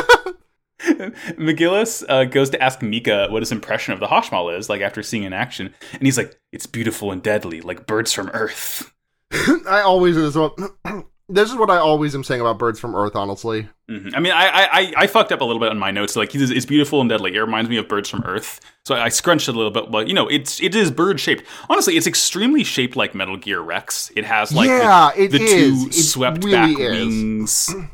McGillis 0.83 2.05
uh, 2.09 2.25
goes 2.25 2.51
to 2.51 2.63
ask 2.63 2.83
Mika 2.83 3.29
what 3.31 3.43
his 3.43 3.53
impression 3.53 3.93
of 3.95 4.01
the 4.01 4.07
Hashmal 4.07 4.57
is, 4.57 4.69
like 4.69 4.81
after 4.81 5.03
seeing 5.03 5.23
in 5.25 5.33
action, 5.33 5.75
and 5.93 6.03
he's 6.03 6.19
like, 6.19 6.39
"It's 6.53 6.67
beautiful 6.67 7.13
and 7.13 7.23
deadly, 7.23 7.61
like 7.61 7.87
birds 7.87 8.13
from 8.13 8.29
Earth." 8.31 8.93
I 9.33 9.83
always 9.83 10.17
this 10.17 10.25
is 10.31 10.37
what 10.37 10.57
this 11.29 11.51
is 11.51 11.57
what 11.57 11.71
I 11.71 11.79
always 11.79 12.15
am 12.15 12.25
saying 12.25 12.41
about 12.41 12.59
birds 12.59 12.79
from 12.81 12.95
Earth. 12.95 13.17
Honestly, 13.17 13.69
Mhm. 13.91 14.13
I 14.15 14.21
mean, 14.21 14.33
I, 14.33 14.49
I 14.73 14.93
I 14.97 15.07
fucked 15.07 15.33
up 15.33 15.41
a 15.41 15.45
little 15.45 15.61
bit 15.61 15.71
on 15.71 15.79
my 15.79 15.91
notes. 15.91 16.17
Like, 16.17 16.33
he's, 16.33 16.51
it's 16.51 16.67
beautiful 16.67 17.01
and 17.01 17.09
deadly. 17.11 17.35
It 17.35 17.41
reminds 17.41 17.69
me 17.71 17.77
of 17.79 17.89
birds 17.89 18.09
from 18.09 18.23
Earth, 18.25 18.61
so 18.85 18.95
I, 18.95 19.05
I 19.05 19.09
scrunched 19.09 19.49
it 19.49 19.55
a 19.55 19.59
little 19.59 19.71
bit. 19.73 19.91
But 19.91 20.09
you 20.09 20.15
know, 20.15 20.29
it's 20.29 20.61
it 20.63 20.75
is 20.75 20.91
bird 20.91 21.21
shaped. 21.21 21.45
Honestly, 21.71 21.97
it's 21.97 22.07
extremely 22.07 22.65
shaped 22.65 22.97
like 22.97 23.15
Metal 23.15 23.37
Gear 23.37 23.61
Rex. 23.61 24.11
It 24.17 24.25
has 24.25 24.53
like 24.53 24.69
yeah, 24.69 25.13
the, 25.15 25.23
it 25.25 25.31
the 25.33 25.43
is. 25.43 25.83
two 25.83 25.89
It 25.89 25.93
swept 25.95 26.45
really 26.45 26.53
back 26.75 26.79
is. 26.79 26.79
wings. 26.79 27.75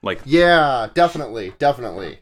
Like 0.00 0.20
Yeah, 0.24 0.90
definitely, 0.94 1.54
definitely. 1.58 2.20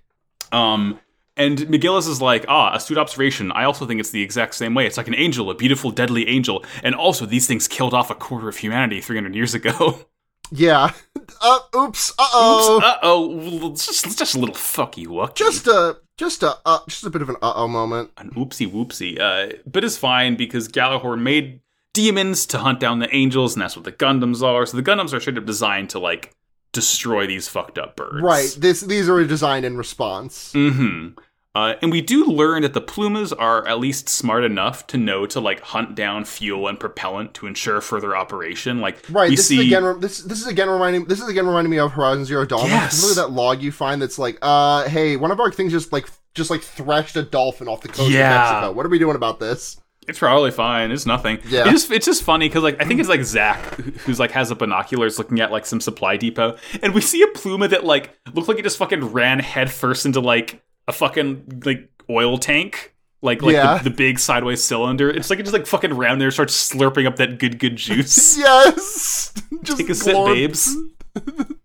Um, 0.52 1.00
and 1.36 1.58
McGillis 1.58 2.08
is 2.08 2.22
like, 2.22 2.46
ah, 2.48 2.74
astute 2.74 2.96
observation. 2.96 3.52
I 3.52 3.64
also 3.64 3.86
think 3.86 4.00
it's 4.00 4.10
the 4.10 4.22
exact 4.22 4.54
same 4.54 4.74
way. 4.74 4.86
It's 4.86 4.96
like 4.96 5.08
an 5.08 5.14
angel, 5.14 5.50
a 5.50 5.54
beautiful, 5.54 5.90
deadly 5.90 6.28
angel. 6.28 6.64
And 6.82 6.94
also, 6.94 7.26
these 7.26 7.46
things 7.46 7.68
killed 7.68 7.92
off 7.92 8.10
a 8.10 8.14
quarter 8.14 8.48
of 8.48 8.56
humanity 8.56 9.00
300 9.00 9.34
years 9.34 9.54
ago. 9.54 10.06
Yeah. 10.52 10.92
Uh, 11.42 11.58
oops. 11.76 12.12
Uh 12.18 12.26
oh. 12.32 12.80
Uh 12.82 12.98
oh. 13.02 13.70
Just, 13.70 14.16
just 14.16 14.36
a 14.36 14.38
little 14.38 14.54
fucky 14.54 15.06
wucky. 15.06 15.34
Just 15.34 15.66
a, 15.66 15.98
just 16.16 16.42
a, 16.44 16.56
uh, 16.64 16.78
just 16.88 17.04
a 17.04 17.10
bit 17.10 17.20
of 17.20 17.28
an 17.28 17.36
uh 17.42 17.52
oh 17.56 17.68
moment. 17.68 18.10
an 18.16 18.30
oopsie 18.30 18.70
whoopsie. 18.70 19.20
Uh, 19.20 19.56
but 19.66 19.82
it's 19.84 19.98
fine 19.98 20.36
because 20.36 20.68
Gjallarhorn 20.68 21.20
made 21.20 21.60
demons 21.92 22.46
to 22.46 22.58
hunt 22.58 22.78
down 22.78 23.00
the 23.00 23.14
angels, 23.14 23.54
and 23.54 23.60
that's 23.62 23.76
what 23.76 23.84
the 23.84 23.92
Gundams 23.92 24.40
are. 24.40 24.64
So 24.66 24.76
the 24.76 24.82
Gundams 24.84 25.12
are 25.12 25.20
straight 25.20 25.36
up 25.36 25.44
designed 25.46 25.90
to, 25.90 25.98
like, 25.98 26.32
destroy 26.76 27.26
these 27.26 27.48
fucked 27.48 27.78
up 27.78 27.96
birds. 27.96 28.20
Right. 28.22 28.56
This, 28.58 28.80
these 28.82 29.08
are 29.08 29.24
designed 29.24 29.64
in 29.64 29.76
response. 29.76 30.52
Mm-hmm. 30.52 31.18
Uh, 31.54 31.74
and 31.80 31.90
we 31.90 32.02
do 32.02 32.26
learn 32.26 32.60
that 32.60 32.74
the 32.74 32.82
Plumas 32.82 33.32
are 33.32 33.66
at 33.66 33.78
least 33.80 34.10
smart 34.10 34.44
enough 34.44 34.86
to 34.88 34.98
know 34.98 35.24
to 35.24 35.40
like 35.40 35.60
hunt 35.60 35.94
down 35.94 36.26
fuel 36.26 36.68
and 36.68 36.78
propellant 36.78 37.32
to 37.32 37.46
ensure 37.46 37.80
further 37.80 38.14
operation. 38.14 38.82
Like 38.82 38.98
Right. 39.08 39.30
we 39.30 39.36
this 39.36 39.48
see, 39.48 39.60
is 39.60 39.66
again. 39.66 39.98
This 40.00 40.18
this 40.22 40.38
is 40.42 40.46
again 40.48 40.68
reminding. 40.68 41.06
This 41.06 41.18
is 41.22 41.28
again 41.28 41.46
reminding 41.46 41.70
me 41.70 41.78
of 41.78 41.92
Horizon 41.92 42.26
Zero 42.26 42.44
Dawn. 42.44 42.66
Yes. 42.68 43.00
Look 43.02 43.12
at 43.12 43.16
that 43.16 43.30
log 43.32 43.62
you 43.62 43.72
find. 43.72 44.02
That's 44.02 44.18
like, 44.18 44.36
uh, 44.42 44.86
hey, 44.88 45.16
one 45.16 45.30
of 45.30 45.40
our 45.40 45.50
things 45.50 45.72
just 45.72 45.94
like 45.94 46.06
just 46.34 46.50
like 46.50 46.60
threshed 46.60 47.16
a 47.16 47.22
dolphin 47.22 47.68
off 47.68 47.80
the 47.80 47.88
coast 47.88 48.10
Yeah. 48.10 48.34
of 48.34 48.52
Mexico. 48.52 48.72
What 48.76 48.84
are 48.84 48.90
we 48.90 48.98
doing 48.98 49.16
about 49.16 49.40
this? 49.40 49.80
It's 50.08 50.18
probably 50.18 50.50
fine. 50.50 50.90
It's 50.92 51.06
nothing. 51.06 51.38
Yeah. 51.48 51.62
It's 51.62 51.70
just, 51.82 51.90
it's 51.90 52.06
just 52.06 52.22
funny 52.22 52.48
because 52.48 52.62
like 52.62 52.80
I 52.80 52.84
think 52.84 53.00
it's 53.00 53.08
like 53.08 53.22
Zack 53.24 53.58
who's 54.04 54.18
like 54.20 54.30
has 54.32 54.50
a 54.50 54.54
binoculars 54.54 55.18
looking 55.18 55.40
at 55.40 55.50
like 55.50 55.66
some 55.66 55.80
supply 55.80 56.16
depot, 56.16 56.56
and 56.82 56.94
we 56.94 57.00
see 57.00 57.22
a 57.22 57.26
Pluma 57.28 57.68
that 57.70 57.84
like 57.84 58.16
looked 58.34 58.48
like 58.48 58.58
it 58.58 58.62
just 58.62 58.78
fucking 58.78 59.04
ran 59.12 59.38
headfirst 59.38 60.06
into 60.06 60.20
like 60.20 60.62
a 60.88 60.92
fucking 60.92 61.62
like 61.64 61.90
oil 62.08 62.38
tank. 62.38 62.94
Like 63.22 63.42
like 63.42 63.54
Yeah. 63.54 63.78
the, 63.78 63.90
the 63.90 63.96
big 63.96 64.18
sideways 64.18 64.62
cylinder. 64.62 65.10
It's 65.10 65.30
like 65.30 65.38
it 65.40 65.42
just 65.42 65.52
like 65.54 65.66
fucking 65.66 65.94
ran 65.94 66.18
there, 66.18 66.30
starts 66.30 66.70
slurping 66.72 67.06
up 67.06 67.16
that 67.16 67.38
good 67.38 67.58
good 67.58 67.76
juice. 67.76 68.36
Yes. 68.38 69.32
just 69.62 69.78
Take 69.78 69.88
a 69.90 69.94
sip, 69.94 70.14
babes. 70.26 70.76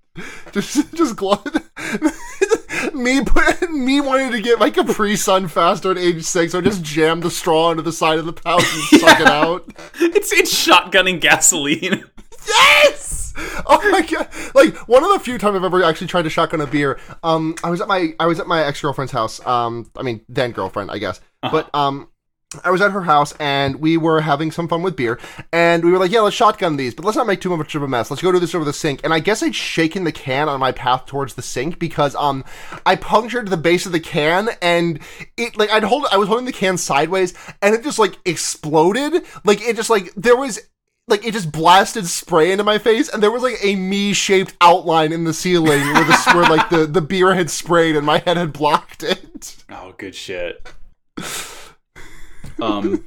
Just 0.51 0.93
just 0.93 1.15
glow. 1.15 1.41
me 2.93 3.21
me 3.71 4.01
wanting 4.01 4.31
to 4.31 4.41
get 4.41 4.59
my 4.59 4.69
Capri 4.69 5.15
Sun 5.15 5.47
faster 5.47 5.91
at 5.91 5.97
age 5.97 6.23
six, 6.23 6.51
so 6.51 6.59
I 6.59 6.61
just 6.61 6.83
jammed 6.83 7.23
the 7.23 7.31
straw 7.31 7.71
into 7.71 7.83
the 7.83 7.91
side 7.91 8.19
of 8.19 8.25
the 8.25 8.33
pouch 8.33 8.63
and 8.63 8.83
suck 9.01 9.19
it 9.19 9.27
out. 9.27 9.71
It's 9.99 10.31
it's 10.31 10.53
shotgunning 10.53 11.19
gasoline. 11.19 12.05
Yes. 12.47 13.33
oh 13.67 13.91
my 13.91 14.01
god! 14.01 14.27
Like 14.55 14.75
one 14.87 15.03
of 15.03 15.11
the 15.13 15.19
few 15.19 15.37
times 15.37 15.55
I've 15.55 15.63
ever 15.63 15.83
actually 15.83 16.07
tried 16.07 16.23
to 16.23 16.29
shotgun 16.31 16.59
a 16.59 16.65
beer. 16.65 16.99
Um, 17.21 17.53
I 17.63 17.69
was 17.69 17.79
at 17.79 17.87
my 17.87 18.15
I 18.19 18.25
was 18.25 18.39
at 18.39 18.47
my 18.47 18.63
ex 18.63 18.81
girlfriend's 18.81 19.11
house. 19.11 19.45
Um, 19.45 19.91
I 19.95 20.01
mean 20.01 20.21
then 20.27 20.51
girlfriend, 20.51 20.89
I 20.89 20.97
guess. 20.97 21.21
But 21.41 21.69
um, 21.75 22.07
I 22.63 22.71
was 22.71 22.81
at 22.81 22.91
her 22.91 23.03
house 23.03 23.33
and 23.39 23.77
we 23.77 23.95
were 23.95 24.21
having 24.21 24.51
some 24.51 24.67
fun 24.67 24.81
with 24.81 24.95
beer. 24.95 25.19
And 25.53 25.85
we 25.85 25.91
were 25.91 25.97
like, 25.97 26.11
yeah, 26.11 26.19
let's 26.19 26.35
shotgun 26.35 26.75
these, 26.75 26.93
but 26.93 27.05
let's 27.05 27.15
not 27.15 27.27
make 27.27 27.39
too 27.39 27.55
much 27.55 27.75
of 27.75 27.83
a 27.83 27.87
mess. 27.87 28.11
Let's 28.11 28.21
go 28.21 28.31
do 28.31 28.39
this 28.39 28.53
over 28.53 28.65
the 28.65 28.73
sink. 28.73 29.01
And 29.03 29.13
I 29.13 29.19
guess 29.19 29.41
I'd 29.41 29.55
shaken 29.55 30.03
the 30.03 30.11
can 30.11 30.49
on 30.49 30.59
my 30.59 30.71
path 30.71 31.05
towards 31.05 31.35
the 31.35 31.41
sink 31.41 31.79
because 31.79 32.13
um, 32.15 32.43
I 32.85 32.97
punctured 32.97 33.47
the 33.47 33.57
base 33.57 33.85
of 33.85 33.93
the 33.93 33.99
can 33.99 34.49
and 34.61 34.99
it 35.37 35.57
like 35.57 35.71
I'd 35.71 35.83
hold 35.83 36.07
I 36.11 36.17
was 36.17 36.27
holding 36.27 36.45
the 36.45 36.51
can 36.51 36.77
sideways 36.77 37.33
and 37.61 37.73
it 37.73 37.83
just 37.83 37.99
like 37.99 38.17
exploded. 38.25 39.23
Like 39.45 39.61
it 39.61 39.77
just 39.77 39.89
like 39.89 40.13
there 40.15 40.35
was 40.35 40.59
like 41.07 41.25
it 41.25 41.33
just 41.33 41.51
blasted 41.51 42.05
spray 42.07 42.51
into 42.51 42.63
my 42.63 42.77
face, 42.77 43.09
and 43.09 43.21
there 43.21 43.31
was 43.31 43.43
like 43.43 43.57
a 43.63 43.75
me-shaped 43.75 44.55
outline 44.61 45.11
in 45.11 45.23
the 45.23 45.33
ceiling 45.33 45.81
where 45.93 46.05
the 46.05 46.31
where 46.33 46.49
like 46.49 46.69
the 46.69 46.85
the 46.85 47.01
beer 47.01 47.33
had 47.33 47.49
sprayed 47.49 47.95
and 47.95 48.05
my 48.05 48.19
head 48.19 48.37
had 48.37 48.53
blocked 48.53 49.03
it. 49.03 49.57
Oh, 49.69 49.93
good 49.97 50.15
shit. 50.15 50.71
Um, 52.61 53.03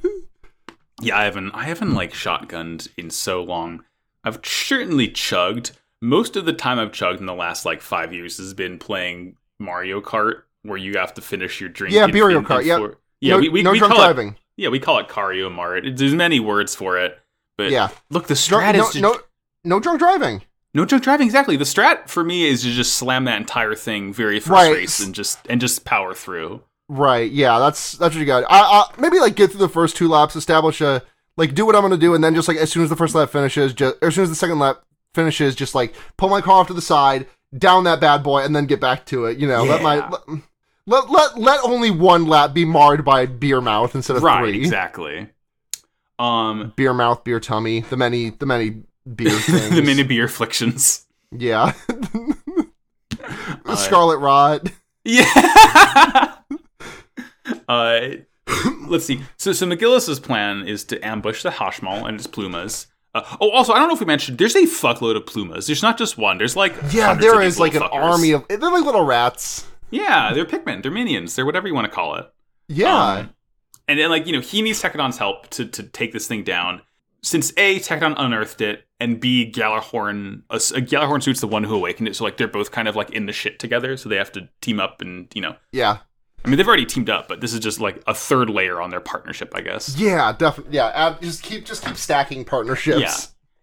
yeah, 1.01 1.17
I 1.17 1.23
haven't, 1.25 1.51
I 1.51 1.63
haven't 1.65 1.93
like 1.93 2.13
shotgunned 2.13 2.87
in 2.97 3.09
so 3.09 3.43
long. 3.43 3.83
I've 4.23 4.39
certainly 4.43 5.07
chugged. 5.09 5.71
Most 6.01 6.35
of 6.35 6.45
the 6.45 6.53
time 6.53 6.79
I've 6.79 6.91
chugged 6.91 7.19
in 7.19 7.25
the 7.25 7.33
last 7.33 7.65
like 7.65 7.81
five 7.81 8.13
years 8.13 8.37
has 8.37 8.53
been 8.53 8.77
playing 8.79 9.37
Mario 9.59 10.01
Kart, 10.01 10.43
where 10.63 10.77
you 10.77 10.97
have 10.97 11.13
to 11.15 11.21
finish 11.21 11.59
your 11.61 11.69
drink. 11.69 11.93
Yeah, 11.93 12.05
in- 12.05 12.11
Mario 12.17 12.39
in- 12.39 12.45
Kart, 12.45 12.61
in 12.61 12.67
yeah. 12.67 12.87
yeah. 13.21 13.33
no, 13.35 13.39
we 13.39 13.49
we, 13.49 13.63
no 13.63 13.71
we 13.71 13.79
drunk 13.79 13.93
call 13.93 14.03
driving. 14.03 14.29
it 14.29 14.35
yeah 14.57 14.69
we 14.69 14.79
call 14.79 14.99
it 14.99 15.07
Cario 15.07 15.51
Mart. 15.51 15.83
There's 15.95 16.13
many 16.15 16.39
words 16.39 16.73
for 16.75 16.97
it, 16.97 17.19
but 17.57 17.71
Yeah. 17.71 17.89
Look, 18.09 18.27
the 18.27 18.33
strat 18.35 18.75
no, 18.75 18.85
is 18.87 18.89
to- 18.93 19.01
no, 19.01 19.17
no 19.63 19.79
drunk 19.79 19.99
driving. 19.99 20.41
No 20.73 20.83
drunk 20.85 21.03
driving, 21.05 21.25
exactly. 21.27 21.55
The 21.55 21.63
strat 21.63 22.09
for 22.09 22.23
me 22.23 22.45
is 22.45 22.63
to 22.63 22.71
just 22.71 22.95
slam 22.95 23.23
that 23.25 23.37
entire 23.37 23.75
thing 23.75 24.11
very 24.13 24.39
first 24.39 24.49
Right. 24.51 24.73
race 24.73 24.99
and 24.99 25.15
just 25.15 25.39
and 25.49 25.61
just 25.61 25.85
power 25.85 26.13
through. 26.13 26.61
Right. 26.87 27.31
Yeah. 27.31 27.59
That's 27.59 27.93
that's 27.93 28.13
what 28.15 28.19
you 28.19 28.25
got. 28.25 28.43
I, 28.49 28.59
I 28.61 28.85
maybe 28.99 29.19
like 29.19 29.35
get 29.35 29.49
through 29.51 29.59
the 29.59 29.69
first 29.69 29.95
two 29.95 30.07
laps, 30.07 30.35
establish 30.35 30.81
a 30.81 31.01
like 31.37 31.53
do 31.55 31.65
what 31.65 31.75
I'm 31.75 31.81
gonna 31.81 31.97
do, 31.97 32.13
and 32.13 32.23
then 32.23 32.35
just 32.35 32.47
like 32.47 32.57
as 32.57 32.71
soon 32.71 32.83
as 32.83 32.89
the 32.89 32.95
first 32.95 33.15
lap 33.15 33.29
finishes, 33.29 33.73
just 33.73 33.95
as 34.01 34.15
soon 34.15 34.23
as 34.23 34.29
the 34.29 34.35
second 34.35 34.59
lap 34.59 34.83
finishes, 35.13 35.55
just 35.55 35.73
like 35.75 35.93
pull 36.17 36.29
my 36.29 36.41
car 36.41 36.61
off 36.61 36.67
to 36.67 36.73
the 36.73 36.81
side, 36.81 37.25
down 37.57 37.83
that 37.85 37.99
bad 37.99 38.21
boy, 38.23 38.43
and 38.43 38.55
then 38.55 38.65
get 38.67 38.79
back 38.79 39.05
to 39.07 39.25
it. 39.25 39.37
You 39.37 39.47
know, 39.47 39.63
let 39.63 39.81
my 39.81 40.07
let, 40.07 40.21
let 40.85 41.09
let 41.09 41.37
let 41.39 41.59
only 41.63 41.89
one 41.91 42.27
lap 42.27 42.53
be 42.53 42.65
marred 42.65 43.03
by 43.03 43.25
beer 43.25 43.61
mouth 43.61 43.95
instead 43.95 44.15
of 44.17 44.23
Right, 44.23 44.41
three. 44.43 44.57
exactly. 44.59 45.29
Um, 46.19 46.71
Beer 46.77 46.93
mouth, 46.93 47.23
beer 47.25 47.39
tummy, 47.41 47.81
the 47.81 47.97
many 47.97 48.29
the 48.29 48.45
many 48.45 48.83
beer 49.15 49.31
things. 49.39 49.75
the 49.75 49.81
many 49.81 50.03
beer 50.03 50.25
afflictions. 50.25 51.05
Yeah. 51.31 51.73
the 53.65 53.75
Scarlet 53.75 54.19
Rot. 54.19 54.69
Yeah. 55.03 55.25
uh, 57.67 57.99
let's 58.87 59.05
see. 59.05 59.21
So, 59.37 59.53
so 59.53 59.65
McGillis's 59.65 60.19
plan 60.19 60.67
is 60.67 60.83
to 60.85 61.05
ambush 61.05 61.43
the 61.43 61.49
Hashmal 61.49 62.07
and 62.07 62.17
its 62.17 62.27
plumas. 62.27 62.87
Uh, 63.13 63.23
oh, 63.39 63.49
also, 63.51 63.73
I 63.73 63.79
don't 63.79 63.87
know 63.87 63.93
if 63.93 63.99
we 64.01 64.05
mentioned. 64.05 64.37
There's 64.37 64.55
a 64.55 64.63
fuckload 64.63 65.15
of 65.15 65.25
plumas. 65.25 65.67
There's 65.67 65.81
not 65.81 65.97
just 65.97 66.17
one. 66.17 66.37
There's 66.37 66.55
like 66.55 66.75
Yeah, 66.91 67.13
there 67.13 67.41
is 67.41 67.59
like 67.59 67.73
an 67.75 67.81
fuckers. 67.81 67.93
army 67.93 68.31
of 68.31 68.45
they're 68.49 68.59
like 68.59 68.83
little 68.83 69.05
rats. 69.05 69.67
Yeah, 69.89 70.33
they're 70.33 70.45
Pikmin. 70.45 70.81
They're 70.81 70.91
minions. 70.91 71.35
They're 71.35 71.45
whatever 71.45 71.67
you 71.67 71.73
want 71.73 71.85
to 71.85 71.91
call 71.93 72.15
it. 72.15 72.29
Yeah. 72.67 72.95
Um, 72.95 73.29
and 73.87 73.99
then, 73.99 74.09
like, 74.09 74.25
you 74.25 74.33
know, 74.33 74.41
he 74.41 74.61
needs 74.63 74.81
Tekkadan's 74.81 75.17
help 75.19 75.47
to, 75.51 75.65
to 75.65 75.83
take 75.83 76.11
this 76.11 76.27
thing 76.27 76.43
down. 76.43 76.81
Since 77.21 77.53
A, 77.55 77.79
Tekkadan 77.79 78.15
unearthed 78.17 78.61
it, 78.61 78.85
and 78.99 79.19
B, 79.19 79.49
Gjallarhorn, 79.51 80.41
a 80.49 80.57
Gjallarhorn 80.57 81.21
suit's 81.21 81.39
the 81.39 81.47
one 81.47 81.63
who 81.63 81.75
awakened 81.75 82.07
it, 82.07 82.15
so, 82.15 82.23
like, 82.23 82.37
they're 82.37 82.47
both 82.47 82.71
kind 82.71 82.87
of, 82.87 82.95
like, 82.95 83.11
in 83.11 83.27
the 83.27 83.31
shit 83.33 83.59
together, 83.59 83.95
so 83.95 84.09
they 84.09 84.15
have 84.15 84.31
to 84.31 84.49
team 84.61 84.79
up 84.79 85.01
and, 85.01 85.27
you 85.35 85.41
know. 85.41 85.55
yeah. 85.71 85.99
I 86.45 86.49
mean, 86.49 86.57
they've 86.57 86.67
already 86.67 86.85
teamed 86.85 87.09
up, 87.09 87.27
but 87.27 87.41
this 87.41 87.53
is 87.53 87.59
just, 87.59 87.79
like, 87.79 88.01
a 88.07 88.13
third 88.13 88.49
layer 88.49 88.81
on 88.81 88.89
their 88.89 88.99
partnership, 88.99 89.51
I 89.55 89.61
guess. 89.61 89.97
Yeah, 89.97 90.31
definitely. 90.33 90.75
Yeah, 90.75 90.91
ab- 90.93 91.21
just 91.21 91.41
keep 91.43 91.65
just 91.65 91.83
keep 91.85 91.97
stacking 91.97 92.45
partnerships. 92.45 92.99
Yeah. 92.99 93.15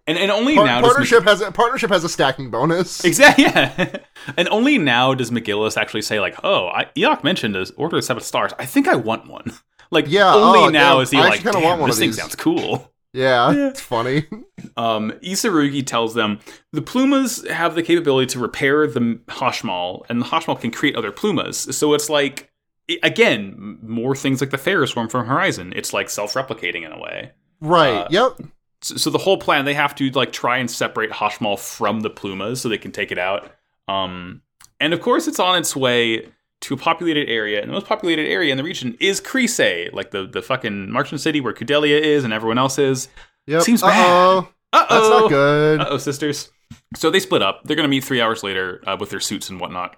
And, 0.08 0.18
and 0.18 0.30
only 0.32 0.56
Par- 0.56 0.66
now 0.66 0.80
does 0.80 0.88
partnership 0.88 1.22
has 1.24 1.40
a 1.40 1.52
partnership 1.52 1.90
has 1.90 2.02
a 2.02 2.08
stacking 2.08 2.50
bonus. 2.50 3.04
Exactly. 3.04 3.44
Yeah. 3.48 3.98
and 4.36 4.48
only 4.48 4.76
now 4.76 5.14
does 5.14 5.30
McGillis 5.30 5.76
actually 5.80 6.02
say 6.02 6.18
like, 6.18 6.34
"Oh, 6.42 6.66
I, 6.68 6.86
Iok 6.96 7.22
mentioned 7.22 7.54
this 7.54 7.70
Order 7.76 7.98
of 7.98 8.04
Seven 8.04 8.22
Stars. 8.22 8.52
I 8.58 8.66
think 8.66 8.88
I 8.88 8.96
want 8.96 9.28
one." 9.28 9.52
Like, 9.92 10.06
Yeah, 10.08 10.32
Only 10.34 10.58
oh, 10.60 10.68
now 10.70 10.94
damn, 10.94 11.02
is 11.02 11.10
he 11.10 11.18
I 11.18 11.28
like, 11.28 11.42
"Damn, 11.42 11.62
want 11.62 11.80
one 11.80 11.90
this 11.90 11.98
thing 11.98 12.08
these." 12.08 12.16
sounds 12.18 12.34
cool." 12.34 12.90
Yeah, 13.12 13.52
it's 13.68 13.80
funny. 13.82 14.26
Um, 14.76 15.12
Isurugi 15.22 15.86
tells 15.86 16.14
them 16.14 16.40
the 16.72 16.80
Plumas 16.80 17.46
have 17.48 17.74
the 17.74 17.82
capability 17.82 18.26
to 18.32 18.38
repair 18.38 18.86
the 18.86 19.20
Hashmal, 19.28 20.04
and 20.08 20.20
the 20.22 20.24
Hashmal 20.26 20.58
can 20.60 20.70
create 20.70 20.96
other 20.96 21.12
Plumas. 21.12 21.76
So 21.76 21.92
it's 21.92 22.08
like, 22.08 22.50
again, 23.02 23.78
more 23.82 24.14
things 24.14 24.40
like 24.40 24.50
the 24.50 24.56
Ferrosworm 24.56 25.10
from 25.10 25.26
Horizon. 25.26 25.72
It's 25.76 25.92
like 25.92 26.10
self-replicating 26.10 26.84
in 26.84 26.92
a 26.92 26.98
way. 26.98 27.32
Right. 27.60 27.94
Uh, 27.94 28.08
yep. 28.10 28.48
So, 28.82 28.96
so 28.96 29.10
the 29.10 29.18
whole 29.18 29.38
plan, 29.38 29.64
they 29.64 29.74
have 29.74 29.94
to 29.96 30.10
like 30.10 30.32
try 30.32 30.58
and 30.58 30.70
separate 30.70 31.10
Hashmal 31.10 31.58
from 31.58 32.00
the 32.00 32.10
Plumas 32.10 32.60
so 32.60 32.68
they 32.68 32.78
can 32.78 32.92
take 32.92 33.12
it 33.12 33.18
out. 33.18 33.50
Um, 33.88 34.42
and 34.80 34.92
of 34.92 35.00
course, 35.00 35.28
it's 35.28 35.38
on 35.38 35.56
its 35.58 35.76
way 35.76 36.28
to 36.62 36.74
a 36.74 36.76
populated 36.76 37.28
area, 37.28 37.60
and 37.60 37.68
the 37.68 37.72
most 37.72 37.86
populated 37.86 38.26
area 38.26 38.52
in 38.52 38.56
the 38.56 38.64
region 38.64 38.96
is 39.00 39.20
Chryse, 39.20 39.92
like 39.92 40.12
the 40.12 40.26
the 40.26 40.42
fucking 40.42 40.90
Martian 40.90 41.18
city 41.18 41.40
where 41.40 41.52
Kudelia 41.52 42.00
is 42.00 42.24
and 42.24 42.32
everyone 42.32 42.58
else 42.58 42.78
is. 42.78 43.08
Yep. 43.46 43.62
seems 43.62 43.82
Uh 43.82 43.90
oh. 43.92 44.48
Uh 44.72 44.86
That's 44.88 45.08
not 45.08 45.28
good. 45.28 45.80
Uh 45.80 45.86
oh, 45.90 45.98
sisters. 45.98 46.50
So 46.96 47.10
they 47.10 47.20
split 47.20 47.42
up. 47.42 47.62
They're 47.64 47.76
going 47.76 47.84
to 47.84 47.90
meet 47.90 48.04
three 48.04 48.20
hours 48.20 48.42
later 48.42 48.82
uh, 48.86 48.96
with 48.98 49.10
their 49.10 49.20
suits 49.20 49.50
and 49.50 49.60
whatnot. 49.60 49.96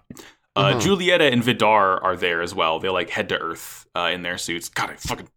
Uh, 0.57 0.74
Mhm. 0.74 0.80
Julieta 0.80 1.32
and 1.32 1.42
Vidar 1.42 2.02
are 2.02 2.16
there 2.16 2.40
as 2.40 2.55
well. 2.55 2.78
They 2.78 2.88
like 2.88 3.11
head 3.11 3.28
to 3.30 3.38
Earth 3.38 3.86
uh, 3.96 4.11
in 4.12 4.22
their 4.22 4.38
suits. 4.38 4.68
God, 4.68 4.90
I 4.90 4.94
fucking 4.96 5.28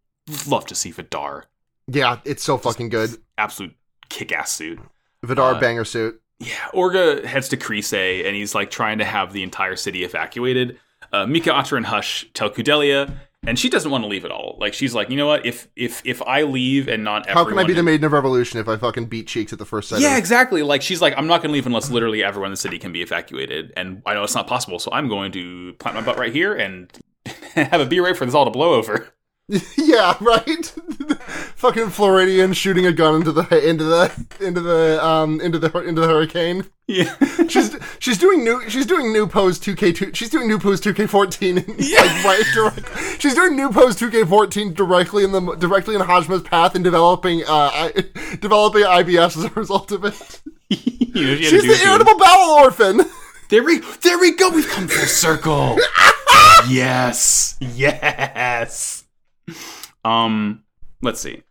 love 0.47 0.65
to 0.67 0.75
see 0.75 0.91
Vidar. 0.91 1.45
Yeah, 1.87 2.19
it's 2.25 2.43
so 2.43 2.57
fucking 2.57 2.89
good. 2.89 3.11
Absolute 3.37 3.73
kick 4.09 4.31
ass 4.31 4.51
suit. 4.51 4.79
Vidar 5.23 5.55
uh, 5.55 5.59
banger 5.59 5.85
suit. 5.85 6.21
Yeah, 6.39 6.67
Orga 6.73 7.23
heads 7.25 7.49
to 7.49 7.57
Chryse 7.57 8.25
and 8.25 8.35
he's 8.35 8.53
like 8.53 8.69
trying 8.69 8.99
to 8.99 9.05
have 9.05 9.33
the 9.33 9.41
entire 9.41 9.75
city 9.75 10.03
evacuated. 10.03 10.79
Uh, 11.11 11.25
Mika, 11.25 11.51
Atra, 11.55 11.77
and 11.77 11.85
Hush 11.87 12.27
tell 12.33 12.49
Kudelia, 12.51 13.11
and 13.45 13.57
she 13.57 13.69
doesn't 13.69 13.91
want 13.91 14.03
to 14.03 14.07
leave 14.07 14.25
at 14.25 14.31
all. 14.31 14.57
Like 14.59 14.73
she's 14.73 14.95
like, 14.95 15.09
you 15.09 15.17
know 15.17 15.27
what? 15.27 15.45
If 15.45 15.67
if 15.75 16.01
if 16.05 16.21
I 16.23 16.43
leave 16.43 16.87
and 16.87 17.03
not 17.03 17.29
How 17.29 17.45
can 17.45 17.57
I 17.57 17.63
be 17.63 17.73
the 17.73 17.83
maiden 17.83 18.05
of 18.05 18.11
revolution 18.11 18.59
if 18.59 18.67
I 18.67 18.77
fucking 18.77 19.05
beat 19.05 19.27
cheeks 19.27 19.53
at 19.53 19.59
the 19.59 19.65
first 19.65 19.89
sight? 19.89 20.01
Yeah, 20.01 20.17
exactly. 20.17 20.63
Like 20.63 20.81
she's 20.81 21.01
like, 21.01 21.13
I'm 21.17 21.27
not 21.27 21.41
going 21.41 21.49
to 21.49 21.53
leave 21.53 21.65
unless 21.65 21.91
literally 21.91 22.23
everyone 22.23 22.47
in 22.47 22.53
the 22.53 22.57
city 22.57 22.79
can 22.79 22.91
be 22.91 23.01
evacuated, 23.01 23.73
and 23.77 24.01
I 24.05 24.13
know 24.13 24.23
it's 24.23 24.35
not 24.35 24.47
possible. 24.47 24.79
So 24.79 24.91
I'm 24.91 25.07
going 25.07 25.31
to 25.33 25.73
plant 25.73 25.95
my 25.95 26.01
butt 26.01 26.17
right 26.17 26.33
here 26.33 26.55
and 26.55 26.91
have 27.53 27.79
a 27.79 27.85
beer 27.85 28.03
right 28.03 28.17
for 28.17 28.25
this 28.25 28.35
all 28.35 28.45
to 28.45 28.51
blow 28.51 28.73
over. 28.73 29.07
yeah, 29.77 30.17
right. 30.19 30.65
fucking 31.55 31.89
Floridian 31.89 32.51
shooting 32.53 32.85
a 32.85 32.91
gun 32.91 33.15
into 33.15 33.31
the 33.31 33.69
into 33.69 33.83
the 33.85 34.11
into 34.41 34.59
the 34.59 35.03
um 35.05 35.39
into 35.39 35.57
the 35.57 35.71
into 35.81 36.01
the 36.01 36.07
hurricane. 36.07 36.65
Yeah, 36.87 37.13
She's 37.47 37.75
she's 37.99 38.17
doing 38.17 38.43
new 38.43 38.69
she's 38.69 38.85
doing 38.85 39.11
new 39.13 39.27
pose 39.27 39.59
2K2 39.59 40.15
she's 40.15 40.29
doing 40.29 40.47
new 40.47 40.57
pose 40.59 40.79
2K14 40.81 41.55
like 41.67 42.23
right 42.25 42.43
direct, 42.53 43.21
she's 43.21 43.35
doing 43.35 43.55
new 43.57 43.69
pose 43.71 43.95
2K14 43.97 44.73
directly 44.73 45.23
in 45.25 45.31
the 45.33 45.55
directly 45.55 45.95
in 45.95 46.01
Hashmal's 46.01 46.43
path 46.43 46.75
and 46.75 46.83
developing 46.83 47.41
uh 47.43 47.69
I, 47.73 47.91
developing 48.39 48.83
IBS 48.83 49.37
as 49.37 49.43
a 49.45 49.49
result 49.49 49.91
of 49.91 50.05
it. 50.05 50.41
You 50.69 51.25
know, 51.25 51.35
she 51.35 51.45
had 51.45 51.55
to 51.55 51.61
She's 51.61 51.65
the 51.65 51.73
it 51.73 51.79
to 51.79 51.83
him. 51.85 51.89
irritable 51.89 52.17
bowel 52.19 52.49
orphan. 52.59 53.01
There 53.49 53.63
we, 53.63 53.79
there 54.01 54.19
we 54.19 54.35
go. 54.35 54.49
We've 54.49 54.67
come 54.67 54.87
full 54.89 55.05
circle. 55.07 55.77
yes, 56.69 57.55
yes. 57.61 58.96
Um, 60.05 60.63
let's 61.01 61.19
see. 61.19 61.43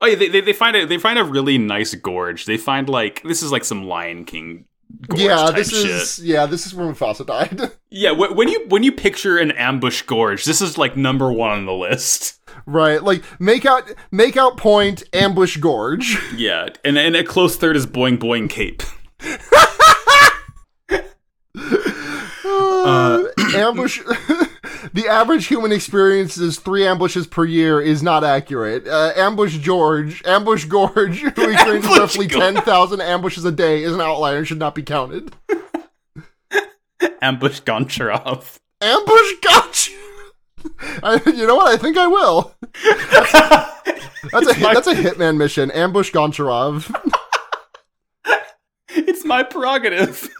Oh 0.00 0.06
yeah, 0.06 0.16
they, 0.16 0.28
they, 0.28 0.40
they 0.40 0.52
find 0.52 0.76
a 0.76 0.86
they 0.86 0.98
find 0.98 1.18
a 1.18 1.24
really 1.24 1.56
nice 1.58 1.94
gorge. 1.94 2.44
They 2.46 2.56
find 2.56 2.88
like 2.88 3.22
this 3.22 3.42
is 3.42 3.50
like 3.52 3.64
some 3.64 3.84
Lion 3.84 4.24
King. 4.24 4.66
Gorge 5.08 5.20
yeah, 5.22 5.50
this 5.50 5.70
shit. 5.70 5.90
is 5.90 6.18
yeah, 6.22 6.46
this 6.46 6.66
is 6.66 6.74
where 6.74 6.86
Mufasa 6.86 7.26
died. 7.26 7.72
Yeah, 7.96 8.12
wh- 8.12 8.36
when 8.36 8.48
you 8.48 8.64
when 8.68 8.82
you 8.82 8.90
picture 8.92 9.38
an 9.38 9.52
ambush 9.52 10.02
gorge, 10.02 10.44
this 10.44 10.60
is 10.60 10.76
like 10.76 10.96
number 10.96 11.32
one 11.32 11.50
on 11.52 11.64
the 11.64 11.72
list. 11.72 12.40
right, 12.66 13.00
like 13.02 13.22
make 13.40 13.64
out 13.64 13.90
make 14.10 14.36
out 14.36 14.56
point 14.56 15.04
ambush 15.12 15.56
gorge. 15.58 16.18
Yeah, 16.36 16.68
and 16.84 16.98
and 16.98 17.14
a 17.14 17.22
close 17.22 17.56
third 17.56 17.76
is 17.76 17.86
Boing 17.86 18.18
Boing 18.18 18.50
Cape. 18.50 18.82
Uh, 22.46 23.24
ambush. 23.54 24.00
the 24.94 25.08
average 25.08 25.48
human 25.48 25.72
experiences 25.72 26.60
three 26.60 26.86
ambushes 26.86 27.26
per 27.26 27.44
year 27.44 27.80
is 27.80 28.00
not 28.02 28.22
accurate. 28.22 28.86
Uh, 28.86 29.12
ambush 29.16 29.58
George, 29.58 30.22
ambush 30.24 30.64
Gorge, 30.66 31.18
who 31.18 31.26
experiences 31.50 31.90
Ambush 31.90 31.98
roughly 31.98 32.26
Gorge. 32.28 32.40
ten 32.40 32.62
thousand 32.62 33.00
ambushes 33.00 33.44
a 33.44 33.50
day, 33.52 33.82
is 33.82 33.92
an 33.92 34.00
outlier 34.00 34.38
and 34.38 34.46
should 34.46 34.58
not 34.58 34.74
be 34.74 34.82
counted. 34.82 35.34
Ambush 37.20 37.60
Goncharov. 37.62 38.58
Ambush 38.80 39.32
gotcha. 39.42 39.90
I, 41.02 41.20
you 41.26 41.46
know 41.46 41.56
what? 41.56 41.74
I 41.74 41.76
think 41.76 41.98
I 41.98 42.06
will. 42.06 42.54
That's 44.32 44.46
a 44.46 44.54
hit, 44.54 44.74
that's 44.74 44.86
a 44.86 44.94
hitman 44.94 45.36
mission. 45.36 45.70
Ambush 45.72 46.12
Goncharov. 46.12 46.94
It's 48.90 49.24
my 49.24 49.42
prerogative. 49.42 50.30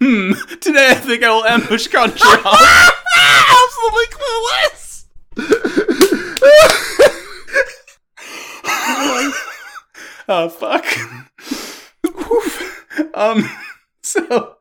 Hmm. 0.00 0.32
Today 0.60 0.88
I 0.90 0.94
think 0.94 1.22
I 1.22 1.30
will 1.30 1.44
ambush 1.44 1.86
Control. 1.86 2.18
Absolutely 3.48 4.06
clueless. 4.12 5.04
oh 10.28 10.48
fuck. 10.48 10.84
um. 13.14 13.48
So. 14.02 14.56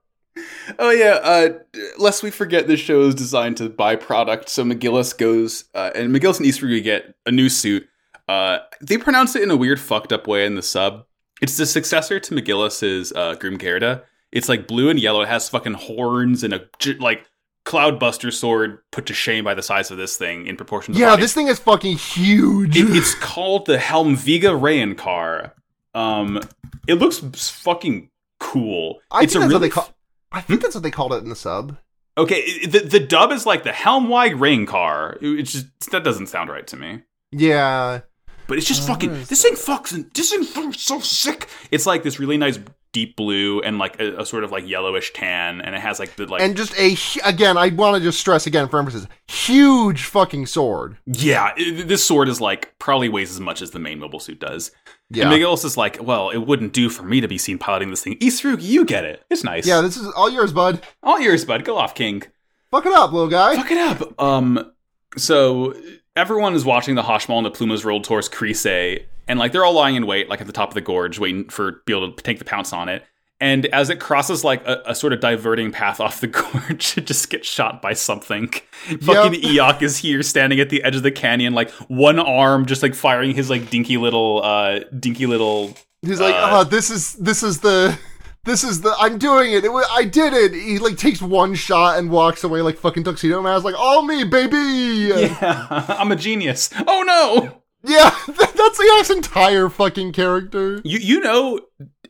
Oh 0.80 0.90
yeah. 0.92 1.20
Uh. 1.22 1.50
Lest 1.98 2.24
we 2.24 2.32
forget, 2.32 2.68
this 2.68 2.80
show 2.80 3.02
is 3.02 3.16
designed 3.16 3.58
to 3.58 3.70
buy 3.70 3.96
product. 3.96 4.50
So 4.50 4.64
McGillis 4.64 5.18
goes, 5.18 5.66
uh, 5.74 5.92
and 5.96 6.16
McGillis 6.16 6.38
and 6.38 6.46
Eastwood 6.46 6.84
get 6.84 7.16
a 7.26 7.32
new 7.32 7.50
suit. 7.50 7.88
Uh. 8.28 8.60
They 8.82 8.98
pronounce 8.98 9.36
it 9.36 9.44
in 9.44 9.52
a 9.52 9.58
weird, 9.58 9.80
fucked 9.80 10.14
up 10.14 10.28
way 10.28 10.46
in 10.46 10.56
the 10.56 10.62
sub. 10.62 11.06
It's 11.42 11.58
the 11.58 11.66
successor 11.66 12.20
to 12.20 12.34
McGillis's 12.34 13.12
uh, 13.14 13.36
Grimgerde. 13.36 14.02
It's 14.36 14.48
like 14.50 14.68
blue 14.68 14.90
and 14.90 15.00
yellow. 15.00 15.22
It 15.22 15.28
has 15.30 15.50
fucking 15.50 15.74
horns 15.74 16.44
and 16.44 16.54
a 16.54 16.68
like 17.00 17.26
cloudbuster 17.66 18.32
sword 18.32 18.78
put 18.92 19.08
to 19.08 19.14
shame 19.14 19.44
by 19.44 19.56
the 19.56 19.64
size 19.64 19.90
of 19.90 19.98
this 19.98 20.18
thing 20.18 20.46
in 20.46 20.56
proportion. 20.56 20.94
to 20.94 21.00
Yeah, 21.00 21.12
body. 21.12 21.22
this 21.24 21.34
thing 21.34 21.48
is 21.48 21.58
fucking 21.58 21.98
huge. 21.98 22.78
It, 22.78 22.96
it's 22.96 23.16
called 23.20 23.66
the 23.66 23.78
Helmviga 23.78 24.52
Rayan 24.60 24.96
car. 24.96 25.56
Um, 25.96 26.42
it 26.88 26.96
looks 26.96 27.20
fucking 27.50 28.10
cool. 28.40 29.00
I 29.10 29.24
it's 29.24 29.34
think 29.34 29.46
a 29.46 29.48
that's 29.48 29.54
what 29.54 29.60
they 29.60 29.70
call. 29.70 29.90
I 30.32 30.42
think 30.42 30.62
that's 30.62 30.76
what 30.76 30.84
they 30.84 30.92
called 30.92 31.14
it 31.14 31.24
in 31.24 31.30
the 31.30 31.36
sub. 31.36 31.78
okay. 32.18 32.66
The, 32.68 32.80
the 32.80 33.00
dub 33.00 33.32
is 33.32 33.46
like 33.46 33.64
the 33.64 33.70
Helmwide 33.72 34.40
Rain 34.40 34.66
car. 34.66 35.18
It- 35.22 35.40
It's 35.40 35.54
just 35.54 35.68
that 35.92 36.04
doesn't 36.04 36.28
sound 36.28 36.50
right 36.52 36.68
to 36.68 36.78
me. 36.78 37.04
Yeah, 37.32 38.02
But 38.48 38.58
it's 38.60 38.68
just 38.68 38.84
Oh, 38.84 38.94
fucking. 38.94 39.10
what 39.12 39.20
is 39.22 39.30
This 39.30 39.42
thing 39.42 39.56
fucking. 39.56 40.12
This 40.14 40.30
thing 40.30 40.44
fucking 40.44 40.74
so 40.74 41.00
sick. 41.00 41.48
It's 41.72 41.86
like 41.88 42.04
this 42.04 42.20
really 42.20 42.38
nice 42.38 42.60
deep 42.96 43.16
blue 43.18 43.60
and 43.62 43.78
like 43.78 44.00
a, 44.00 44.22
a 44.22 44.26
sort 44.26 44.44
of 44.46 44.52
like 44.52 44.68
yellowish 44.68 45.12
tan, 45.14 45.60
and 45.62 45.76
it 45.76 45.82
has 45.82 46.00
like 46.00 46.16
the 46.16 46.26
like 46.26 46.42
and 46.42 46.56
just 46.56 46.74
a 46.80 46.96
again. 47.28 47.58
I 47.58 47.68
want 47.70 47.98
to 47.98 48.02
just 48.02 48.20
stress 48.20 48.48
again 48.48 48.70
for 48.70 48.80
emphasis: 48.80 49.06
huge 49.28 50.04
fucking 50.06 50.46
sword. 50.48 50.98
yeah. 51.06 51.52
it- 51.58 51.88
this 51.88 52.04
sword 52.04 52.30
is 52.30 52.40
like 52.42 52.74
probably 52.80 53.10
weighs 53.10 53.30
as 53.32 53.40
much 53.40 53.62
as 53.62 53.72
the 53.72 53.80
main 53.80 54.00
mobile 54.00 54.20
suit 54.20 54.40
does. 54.40 54.72
Yeah, 55.12 55.30
And 55.30 55.34
McGillis 55.40 55.64
is 55.66 55.78
like, 55.78 55.98
well, 56.02 56.30
it 56.32 56.40
wouldn't 56.40 56.74
do 56.74 56.90
for 56.90 57.04
me 57.04 57.22
to 57.22 57.28
be 57.28 57.38
seen 57.38 57.60
piloting 57.60 57.92
this 57.92 58.02
thing. 58.04 58.18
Isurugi, 58.20 58.64
you 58.64 58.86
get 58.86 59.04
it. 59.06 59.24
It's 59.30 59.44
nice. 59.44 59.68
yeah. 59.68 59.82
This 59.82 59.98
is 59.98 60.08
all 60.14 60.32
yours, 60.32 60.52
bud. 60.52 60.82
All 61.04 61.20
yours, 61.20 61.46
bud. 61.46 61.64
Go 61.64 61.78
off, 61.78 61.94
King. 61.94 62.24
Fuck 62.72 62.88
it 62.88 62.94
up, 62.94 63.12
little 63.12 63.30
guy. 63.30 63.56
Fuck 63.56 63.70
it 63.72 63.78
up. 63.78 64.20
Um, 64.22 64.72
so 65.16 65.76
everyone 66.16 66.54
is 66.54 66.66
watching 66.66 66.96
the 66.96 67.04
Hashmal 67.04 67.38
and 67.38 67.46
the 67.46 67.52
Plumas 67.52 67.86
roll 67.86 68.02
towards 68.02 68.30
Chryse, 68.30 69.04
and 69.28 69.40
like 69.40 69.52
they're 69.52 69.66
all 69.66 69.74
lying 69.74 69.96
in 69.96 70.06
wait, 70.08 70.30
like 70.30 70.42
at 70.42 70.48
the 70.48 70.54
top 70.54 70.70
of 70.70 70.74
the 70.76 70.82
gorge, 70.82 71.20
waiting 71.20 71.50
for 71.50 71.82
be 71.86 71.94
able 71.94 72.12
to 72.12 72.24
take 72.24 72.40
the 72.40 72.46
pounce 72.46 72.74
on 72.74 72.90
it. 72.90 73.04
And 73.42 73.66
as 73.68 73.90
it 73.90 74.00
crosses 74.00 74.46
like 74.46 74.66
a, 74.66 74.82
a 74.88 74.96
sort 74.96 75.12
of 75.12 75.20
diverting 75.20 75.72
path 75.72 76.00
off 76.00 76.22
the 76.22 76.28
gorge, 76.28 76.98
it 76.98 77.06
just 77.06 77.30
gets 77.30 77.48
shot 77.48 77.82
by 77.82 77.94
something. 77.94 78.48
Fucking 79.02 79.42
Iok 79.42 79.82
is 79.82 79.98
here 79.98 80.24
standing 80.24 80.60
at 80.62 80.70
the 80.70 80.84
edge 80.84 80.96
of 80.96 81.04
the 81.04 81.12
canyon, 81.12 81.54
like 81.54 81.70
one 81.90 82.18
arm 82.18 82.66
just 82.66 82.82
like 82.82 82.96
firing 82.96 83.36
his 83.36 83.50
like 83.50 83.70
dinky 83.70 83.98
little 83.98 84.42
uh 84.44 84.80
dinky 85.00 85.26
little 85.26 85.76
He's 86.02 86.20
like, 86.20 86.36
Uh, 86.36 86.50
oh, 86.60 86.64
this 86.64 86.90
is 86.90 87.14
this 87.14 87.44
is 87.44 87.60
the. 87.60 87.98
This 88.46 88.64
is 88.64 88.82
the 88.82 88.96
I'm 89.00 89.18
doing 89.18 89.52
it. 89.54 89.66
it 89.66 89.72
wa- 89.74 89.84
I 89.92 90.06
did 90.06 90.34
it. 90.34 90.54
He 90.54 90.78
like 90.80 90.98
takes 90.98 91.22
one 91.22 91.56
shot 91.56 91.98
and 91.98 92.10
walks 92.10 92.44
away 92.44 92.62
like 92.62 92.78
fucking 92.78 93.04
tuxedo 93.04 93.42
mask. 93.42 93.66
Like 93.66 93.76
all 93.78 94.04
me, 94.04 94.24
baby. 94.24 94.58
Yeah, 94.58 95.66
I'm 95.90 96.12
a 96.12 96.16
genius. 96.16 96.70
Oh 96.88 97.04
no! 97.06 97.62
Yeah, 97.84 98.10
that's 98.28 98.78
the 98.78 99.14
entire 99.16 99.70
fucking 99.70 100.12
character. 100.14 100.82
You 100.84 101.00
you 101.00 101.20
know 101.22 101.60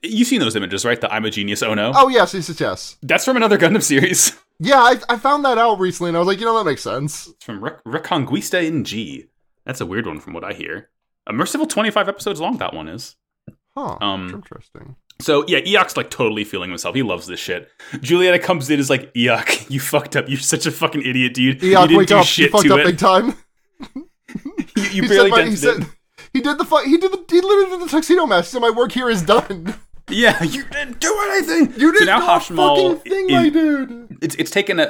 you've 0.04 0.28
seen 0.28 0.40
those 0.42 0.56
images, 0.56 0.84
right? 0.86 1.00
The 1.00 1.12
I'm 1.12 1.26
a 1.26 1.30
genius. 1.30 1.64
Oh 1.64 1.74
no, 1.74 1.94
Oh 1.96 2.10
yes, 2.10 2.34
yes, 2.34 2.60
yes, 2.60 2.98
that's 3.02 3.26
from 3.26 3.38
another 3.38 3.58
Gundam 3.60 3.82
series. 3.82 4.38
Yeah, 4.60 4.80
I, 4.80 4.96
I 5.10 5.18
found 5.18 5.44
that 5.46 5.58
out 5.58 5.80
recently, 5.80 6.10
and 6.10 6.16
I 6.18 6.20
was 6.20 6.28
like, 6.28 6.40
you 6.40 6.46
know, 6.46 6.58
that 6.58 6.64
makes 6.64 6.82
sense. 6.82 7.28
It's 7.28 7.44
from 7.46 7.62
Re- 7.64 7.72
Reconguista 7.86 8.64
in 8.66 8.86
G. 8.86 9.26
That's 9.66 9.82
a 9.82 9.86
weird 9.86 10.06
one 10.06 10.20
from 10.22 10.32
what 10.34 10.46
I 10.46 10.54
hear. 10.54 10.90
A 11.28 11.34
merciful 11.34 11.66
25 11.68 12.08
episodes 12.08 12.40
long. 12.40 12.58
That 12.60 12.74
one 12.74 12.88
is. 12.88 13.16
Huh. 13.76 13.98
Um, 14.00 14.30
interesting. 14.34 14.96
So 15.20 15.46
yeah, 15.48 15.60
Iok's 15.62 15.96
like 15.98 16.10
totally 16.10 16.44
feeling 16.44 16.70
himself. 16.70 16.94
He 16.96 17.02
loves 17.04 17.26
this 17.28 17.40
shit. 17.40 17.70
Julieta 17.94 18.42
comes 18.42 18.70
in 18.70 18.80
is 18.80 18.90
like, 18.90 19.14
Iok, 19.14 19.70
you 19.70 19.80
fucked 19.80 20.16
up. 20.16 20.28
You're 20.28 20.40
such 20.40 20.66
a 20.66 20.72
fucking 20.72 21.02
idiot, 21.04 21.34
dude. 21.34 21.62
you 21.64 21.76
Iok, 21.76 21.82
didn't 21.84 21.98
wake 21.98 22.08
do 22.10 22.16
up! 22.18 22.22
You 22.22 22.26
shit 22.28 22.52
fucked 22.52 22.66
to 22.66 22.74
up 22.74 22.80
it. 22.82 22.86
big 22.86 22.98
time. 22.98 23.34
You, 24.76 24.84
you 24.84 25.02
He 25.04 25.08
barely 25.08 25.30
said, 25.30 25.38
my, 25.38 25.46
he 25.46 25.56
said 25.56 25.88
he 26.34 26.42
did 26.42 26.58
the 26.58 26.66
fu- 26.66 26.84
he 26.84 26.98
did 26.98 27.12
the 27.12 27.24
he 27.30 27.40
literally 27.40 27.78
did 27.78 27.88
the 27.88 27.90
tuxedo 27.92 28.26
mask. 28.26 28.52
So 28.52 28.60
"My 28.60 28.70
work 28.70 28.92
here 28.92 29.10
is 29.10 29.22
done." 29.22 29.76
Yeah, 30.08 30.44
you 30.44 30.64
didn't 30.66 31.00
do 31.00 31.18
anything. 31.32 31.80
You 31.82 31.92
didn't 31.92 32.00
so 32.00 32.06
now 32.06 32.20
do 32.20 32.26
a 32.26 32.28
Hashmal 32.28 32.76
fucking 33.02 33.12
thing, 33.12 33.26
is- 33.28 33.32
my 33.32 33.50
dude. 33.50 34.18
it's 34.22 34.36
it's 34.36 34.52
taken 34.52 34.80
a, 34.80 34.84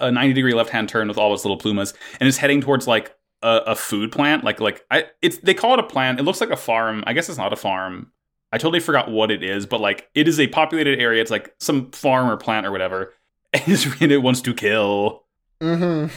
a, 0.00 0.06
a 0.06 0.12
90 0.12 0.32
degree 0.32 0.54
left 0.54 0.70
hand 0.70 0.88
turn 0.88 1.08
with 1.08 1.18
all 1.18 1.34
its 1.34 1.44
little 1.44 1.58
plumas 1.58 1.92
and 2.20 2.26
is 2.26 2.38
heading 2.38 2.62
towards 2.62 2.86
like 2.86 3.14
a, 3.42 3.60
a 3.66 3.76
food 3.76 4.12
plant 4.12 4.44
like 4.44 4.60
like 4.60 4.82
I 4.90 5.08
it's 5.20 5.36
they 5.38 5.52
call 5.52 5.74
it 5.74 5.80
a 5.80 5.82
plant 5.82 6.20
it 6.20 6.22
looks 6.22 6.40
like 6.40 6.48
a 6.48 6.56
farm 6.56 7.04
I 7.06 7.12
guess 7.12 7.28
it's 7.28 7.36
not 7.36 7.52
a 7.52 7.56
farm 7.56 8.12
I 8.52 8.58
totally 8.58 8.80
forgot 8.80 9.10
what 9.10 9.30
it 9.30 9.42
is 9.42 9.66
but 9.66 9.80
like 9.80 10.08
it 10.14 10.28
is 10.28 10.38
a 10.38 10.46
populated 10.48 11.00
area 11.00 11.20
it's 11.22 11.30
like 11.30 11.54
some 11.58 11.90
farm 11.92 12.28
or 12.30 12.36
plant 12.36 12.66
or 12.66 12.70
whatever 12.70 13.12
and, 13.52 13.86
and 14.00 14.12
it 14.12 14.18
wants 14.18 14.40
to 14.42 14.54
kill 14.54 15.24
Mm-hmm. 15.60 16.12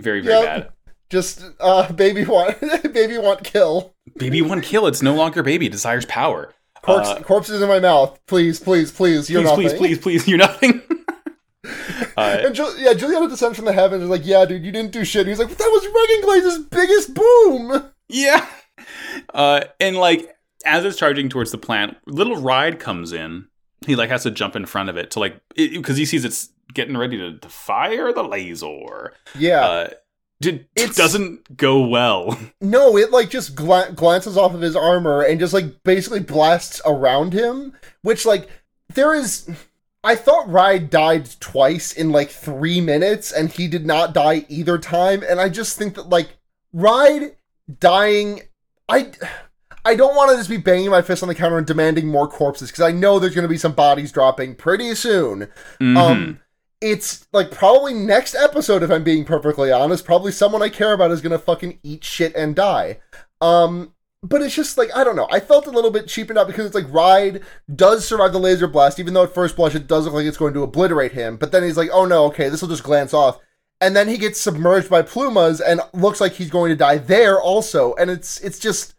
very 0.00 0.20
very 0.20 0.34
Yep. 0.34 0.44
bad 0.44 0.72
Just 1.10 1.44
uh, 1.60 1.90
baby 1.92 2.24
want 2.24 2.60
baby 2.92 3.18
want 3.18 3.42
kill. 3.44 3.94
baby 4.16 4.40
one 4.42 4.60
kill 4.60 4.86
it's 4.86 5.02
no 5.02 5.14
longer 5.14 5.42
baby 5.42 5.66
it 5.66 5.72
desires 5.72 6.04
power 6.06 6.52
Corpse, 6.82 7.08
Uh, 7.08 7.20
corpses 7.22 7.62
in 7.62 7.68
my 7.68 7.80
mouth. 7.80 8.20
Please, 8.26 8.60
please, 8.60 8.92
please. 8.92 9.30
You're 9.30 9.40
please 9.42 9.48
nothing. 9.48 9.68
please 9.68 9.78
please 9.78 9.98
please 9.98 10.28
you're 10.28 10.36
nothing 10.38 10.82
uh, 12.16 12.38
And 12.44 12.54
Ju- 12.54 12.74
yeah, 12.78 12.92
Juliana 12.94 13.28
descends 13.28 13.56
from 13.56 13.64
the 13.64 13.72
heavens. 13.72 14.02
Is 14.02 14.10
like, 14.10 14.26
yeah, 14.26 14.44
dude, 14.44 14.64
you 14.64 14.70
didn't 14.70 14.92
do 14.92 15.02
shit. 15.04 15.20
And 15.22 15.28
he's 15.30 15.38
like, 15.38 15.48
that 15.48 15.58
was 15.58 15.84
Reginlaze's 15.86 16.66
biggest 16.66 17.14
boom. 17.14 17.90
Yeah. 18.08 18.46
Uh, 19.32 19.62
and 19.80 19.96
like 19.96 20.33
as 20.64 20.84
it's 20.84 20.96
charging 20.96 21.28
towards 21.28 21.50
the 21.50 21.58
plant, 21.58 21.96
little 22.06 22.36
ride 22.36 22.78
comes 22.78 23.12
in. 23.12 23.46
He 23.86 23.96
like 23.96 24.10
has 24.10 24.22
to 24.22 24.30
jump 24.30 24.56
in 24.56 24.66
front 24.66 24.88
of 24.88 24.96
it 24.96 25.10
to 25.12 25.20
like 25.20 25.40
because 25.56 25.96
he 25.96 26.06
sees 26.06 26.24
it's 26.24 26.50
getting 26.72 26.96
ready 26.96 27.18
to, 27.18 27.38
to 27.38 27.48
fire 27.48 28.12
the 28.12 28.22
laser. 28.24 29.12
Yeah. 29.38 29.64
Uh, 29.64 29.90
it 30.40 30.94
doesn't 30.94 31.56
go 31.56 31.86
well. 31.86 32.38
No, 32.60 32.96
it 32.96 33.10
like 33.10 33.30
just 33.30 33.54
gla- 33.54 33.92
glances 33.92 34.36
off 34.36 34.54
of 34.54 34.60
his 34.60 34.74
armor 34.74 35.22
and 35.22 35.38
just 35.38 35.52
like 35.52 35.82
basically 35.84 36.20
blasts 36.20 36.80
around 36.84 37.32
him, 37.32 37.74
which 38.02 38.24
like 38.26 38.48
there 38.94 39.14
is 39.14 39.48
I 40.02 40.16
thought 40.16 40.50
Ride 40.50 40.90
died 40.90 41.28
twice 41.40 41.92
in 41.92 42.10
like 42.10 42.30
3 42.30 42.80
minutes 42.80 43.32
and 43.32 43.50
he 43.50 43.68
did 43.68 43.86
not 43.86 44.12
die 44.12 44.44
either 44.48 44.78
time 44.78 45.22
and 45.28 45.40
I 45.40 45.48
just 45.48 45.78
think 45.78 45.94
that 45.94 46.08
like 46.08 46.36
Ride 46.72 47.36
dying 47.80 48.42
I 48.88 49.12
I 49.84 49.94
don't 49.94 50.16
want 50.16 50.30
to 50.30 50.36
just 50.36 50.48
be 50.48 50.56
banging 50.56 50.90
my 50.90 51.02
fist 51.02 51.22
on 51.22 51.28
the 51.28 51.34
counter 51.34 51.58
and 51.58 51.66
demanding 51.66 52.08
more 52.08 52.26
corpses 52.28 52.70
because 52.70 52.84
I 52.84 52.92
know 52.92 53.18
there's 53.18 53.34
going 53.34 53.44
to 53.44 53.48
be 53.48 53.58
some 53.58 53.72
bodies 53.72 54.12
dropping 54.12 54.54
pretty 54.54 54.94
soon. 54.94 55.48
Mhm. 55.80 55.96
Um, 55.96 56.40
it's 56.80 57.26
like 57.32 57.50
probably 57.50 57.94
next 57.94 58.34
episode, 58.34 58.82
if 58.82 58.90
I'm 58.90 59.04
being 59.04 59.24
perfectly 59.24 59.72
honest, 59.72 60.04
probably 60.04 60.32
someone 60.32 60.62
I 60.62 60.68
care 60.68 60.92
about 60.92 61.10
is 61.10 61.22
gonna 61.22 61.38
fucking 61.38 61.78
eat 61.82 62.04
shit 62.04 62.36
and 62.36 62.54
die. 62.54 62.98
Um, 63.40 63.94
but 64.22 64.42
it's 64.42 64.54
just 64.54 64.76
like 64.76 64.94
I 64.94 65.02
don't 65.02 65.16
know. 65.16 65.28
I 65.30 65.40
felt 65.40 65.66
a 65.66 65.70
little 65.70 65.90
bit 65.90 66.08
cheapened 66.08 66.38
out 66.38 66.46
because 66.46 66.66
it's 66.66 66.74
like 66.74 66.92
Ride 66.92 67.40
does 67.74 68.06
survive 68.06 68.32
the 68.32 68.38
laser 68.38 68.66
blast, 68.66 68.98
even 68.98 69.14
though 69.14 69.24
at 69.24 69.32
first 69.34 69.56
blush 69.56 69.74
it 69.74 69.86
does 69.86 70.04
look 70.04 70.14
like 70.14 70.26
it's 70.26 70.36
going 70.36 70.54
to 70.54 70.62
obliterate 70.62 71.12
him. 71.12 71.36
But 71.38 71.52
then 71.52 71.62
he's 71.62 71.76
like, 71.78 71.90
oh 71.92 72.04
no, 72.04 72.24
okay, 72.26 72.50
this 72.50 72.60
will 72.60 72.68
just 72.68 72.82
glance 72.84 73.14
off. 73.14 73.38
And 73.80 73.96
then 73.96 74.08
he 74.08 74.18
gets 74.18 74.40
submerged 74.40 74.90
by 74.90 75.02
plumas 75.02 75.60
and 75.60 75.80
looks 75.92 76.20
like 76.20 76.32
he's 76.32 76.50
going 76.50 76.70
to 76.70 76.76
die 76.76 76.98
there 76.98 77.40
also. 77.40 77.94
And 77.94 78.10
it's 78.10 78.40
it's 78.40 78.58
just 78.58 78.93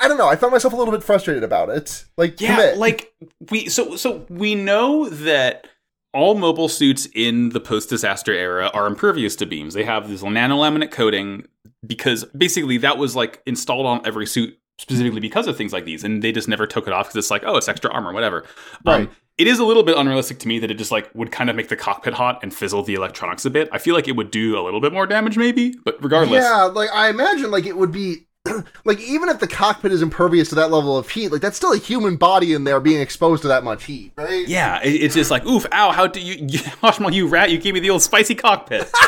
I 0.00 0.08
don't 0.08 0.18
know. 0.18 0.28
I 0.28 0.36
found 0.36 0.52
myself 0.52 0.72
a 0.72 0.76
little 0.76 0.92
bit 0.92 1.02
frustrated 1.02 1.42
about 1.42 1.68
it. 1.68 2.04
Like, 2.16 2.40
yeah, 2.40 2.56
commit. 2.56 2.78
like 2.78 3.12
we 3.50 3.68
so 3.68 3.96
so 3.96 4.26
we 4.28 4.54
know 4.54 5.08
that 5.08 5.66
all 6.12 6.34
mobile 6.34 6.68
suits 6.68 7.06
in 7.14 7.50
the 7.50 7.60
post-disaster 7.60 8.32
era 8.32 8.70
are 8.72 8.86
impervious 8.86 9.36
to 9.36 9.46
beams. 9.46 9.74
They 9.74 9.84
have 9.84 10.08
this 10.08 10.22
nanolaminate 10.22 10.90
coating 10.90 11.46
because 11.86 12.24
basically 12.24 12.78
that 12.78 12.96
was 12.96 13.14
like 13.14 13.42
installed 13.46 13.86
on 13.86 14.00
every 14.06 14.26
suit 14.26 14.58
specifically 14.78 15.20
because 15.20 15.46
of 15.46 15.56
things 15.56 15.72
like 15.72 15.84
these, 15.84 16.04
and 16.04 16.22
they 16.22 16.32
just 16.32 16.48
never 16.48 16.66
took 16.66 16.86
it 16.86 16.92
off 16.92 17.06
because 17.06 17.16
it's 17.16 17.30
like, 17.30 17.42
oh, 17.44 17.56
it's 17.56 17.68
extra 17.68 17.90
armor, 17.90 18.12
whatever. 18.12 18.44
Right. 18.84 19.02
Um, 19.02 19.10
it 19.38 19.46
is 19.46 19.58
a 19.58 19.64
little 19.64 19.82
bit 19.82 19.98
unrealistic 19.98 20.38
to 20.40 20.48
me 20.48 20.58
that 20.60 20.70
it 20.70 20.78
just 20.78 20.90
like 20.90 21.10
would 21.14 21.30
kind 21.30 21.50
of 21.50 21.56
make 21.56 21.68
the 21.68 21.76
cockpit 21.76 22.14
hot 22.14 22.40
and 22.42 22.54
fizzle 22.54 22.82
the 22.82 22.94
electronics 22.94 23.44
a 23.44 23.50
bit. 23.50 23.68
I 23.70 23.78
feel 23.78 23.94
like 23.94 24.08
it 24.08 24.16
would 24.16 24.30
do 24.30 24.58
a 24.58 24.62
little 24.62 24.80
bit 24.80 24.92
more 24.92 25.06
damage, 25.06 25.36
maybe, 25.36 25.74
but 25.84 26.02
regardless, 26.02 26.42
Yeah, 26.42 26.64
like 26.64 26.88
I 26.92 27.10
imagine 27.10 27.50
like 27.50 27.66
it 27.66 27.76
would 27.76 27.92
be 27.92 28.25
like 28.84 29.00
even 29.00 29.28
if 29.28 29.38
the 29.40 29.46
cockpit 29.48 29.92
is 29.92 30.02
impervious 30.02 30.48
to 30.50 30.54
that 30.56 30.70
level 30.70 30.96
of 30.96 31.08
heat, 31.10 31.30
like 31.32 31.40
that's 31.40 31.56
still 31.56 31.72
a 31.72 31.78
human 31.78 32.16
body 32.16 32.52
in 32.52 32.64
there 32.64 32.80
being 32.80 33.00
exposed 33.00 33.42
to 33.42 33.48
that 33.48 33.64
much 33.64 33.84
heat, 33.84 34.12
right? 34.16 34.46
Yeah, 34.48 34.80
it's 34.82 35.14
just 35.14 35.30
like, 35.30 35.44
oof, 35.46 35.66
ow, 35.72 35.90
how 35.92 36.06
do 36.06 36.20
you, 36.20 36.34
you 36.48 36.58
Hashmal, 36.82 37.12
you 37.12 37.26
rat, 37.28 37.50
you 37.50 37.58
gave 37.58 37.74
me 37.74 37.80
the 37.80 37.90
old 37.90 38.02
spicy 38.02 38.34
cockpit. 38.34 38.90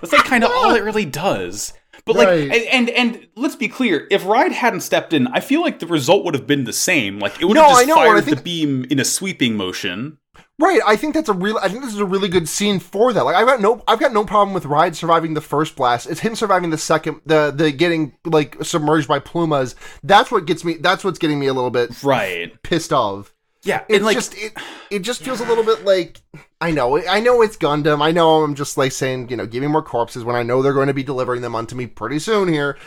That's 0.00 0.12
like 0.12 0.24
kind 0.24 0.44
of 0.44 0.50
all 0.52 0.74
it 0.74 0.82
really 0.84 1.06
does. 1.06 1.72
But 2.04 2.16
like, 2.16 2.28
Right. 2.28 2.50
and, 2.52 2.88
and 2.88 2.90
and 2.90 3.26
let's 3.34 3.56
be 3.56 3.66
clear, 3.66 4.06
if 4.10 4.24
Ride 4.26 4.52
hadn't 4.52 4.80
stepped 4.82 5.12
in, 5.12 5.26
I 5.28 5.40
feel 5.40 5.60
like 5.62 5.80
the 5.80 5.86
result 5.86 6.24
would 6.24 6.34
have 6.34 6.46
been 6.46 6.64
the 6.64 6.72
same. 6.72 7.18
Like 7.18 7.40
it 7.40 7.46
would 7.46 7.54
No, 7.54 7.62
have 7.64 7.70
just 7.78 7.86
know, 7.88 7.94
and 7.94 8.02
I 8.02 8.06
fired 8.12 8.24
think- 8.24 8.36
the 8.36 8.42
beam 8.42 8.86
in 8.90 9.00
a 9.00 9.04
sweeping 9.04 9.56
motion. 9.56 10.18
Right, 10.58 10.80
I 10.86 10.96
think 10.96 11.12
that's 11.12 11.28
a 11.28 11.34
real. 11.34 11.58
I 11.58 11.68
think 11.68 11.82
this 11.82 11.92
is 11.92 12.00
a 12.00 12.06
really 12.06 12.28
good 12.28 12.48
scene 12.48 12.78
for 12.78 13.12
that. 13.12 13.24
Like, 13.24 13.36
I've 13.36 13.46
got 13.46 13.60
no, 13.60 13.82
I've 13.86 14.00
got 14.00 14.14
no 14.14 14.24
problem 14.24 14.54
with 14.54 14.64
Ride 14.64 14.96
surviving 14.96 15.34
the 15.34 15.42
first 15.42 15.76
blast. 15.76 16.08
It's 16.08 16.20
him 16.20 16.34
surviving 16.34 16.70
the 16.70 16.78
second, 16.78 17.20
the 17.26 17.50
the 17.54 17.70
getting 17.72 18.14
like 18.24 18.56
submerged 18.64 19.06
by 19.06 19.18
plumas. 19.18 19.76
That's 20.02 20.30
what 20.30 20.46
gets 20.46 20.64
me. 20.64 20.74
That's 20.78 21.04
what's 21.04 21.18
getting 21.18 21.38
me 21.38 21.46
a 21.48 21.52
little 21.52 21.70
bit 21.70 22.02
Right. 22.02 22.54
pissed 22.62 22.90
off. 22.90 23.34
Yeah. 23.64 23.82
It's 23.88 24.02
like, 24.04 24.16
just 24.16 24.34
it. 24.38 24.54
It 24.90 25.00
just 25.00 25.22
feels 25.22 25.40
a 25.40 25.44
little 25.44 25.64
bit 25.64 25.84
like 25.84 26.22
I 26.60 26.70
know. 26.70 27.04
I 27.06 27.20
know 27.20 27.42
it's 27.42 27.58
Gundam. 27.58 28.00
I 28.00 28.12
know 28.12 28.42
I'm 28.42 28.54
just 28.54 28.78
like 28.78 28.92
saying 28.92 29.28
you 29.28 29.36
know 29.36 29.44
give 29.44 29.60
me 29.60 29.66
more 29.68 29.82
corpses 29.82 30.24
when 30.24 30.36
I 30.36 30.42
know 30.42 30.62
they're 30.62 30.72
going 30.72 30.86
to 30.86 30.94
be 30.94 31.02
delivering 31.02 31.42
them 31.42 31.54
onto 31.54 31.76
me 31.76 31.86
pretty 31.86 32.18
soon 32.18 32.48
here. 32.48 32.78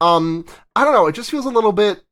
Um, 0.00 0.46
I 0.74 0.84
don't 0.84 0.94
know. 0.94 1.08
It 1.08 1.14
just 1.14 1.30
feels 1.30 1.44
a 1.44 1.50
little 1.50 1.72
bit. 1.72 2.02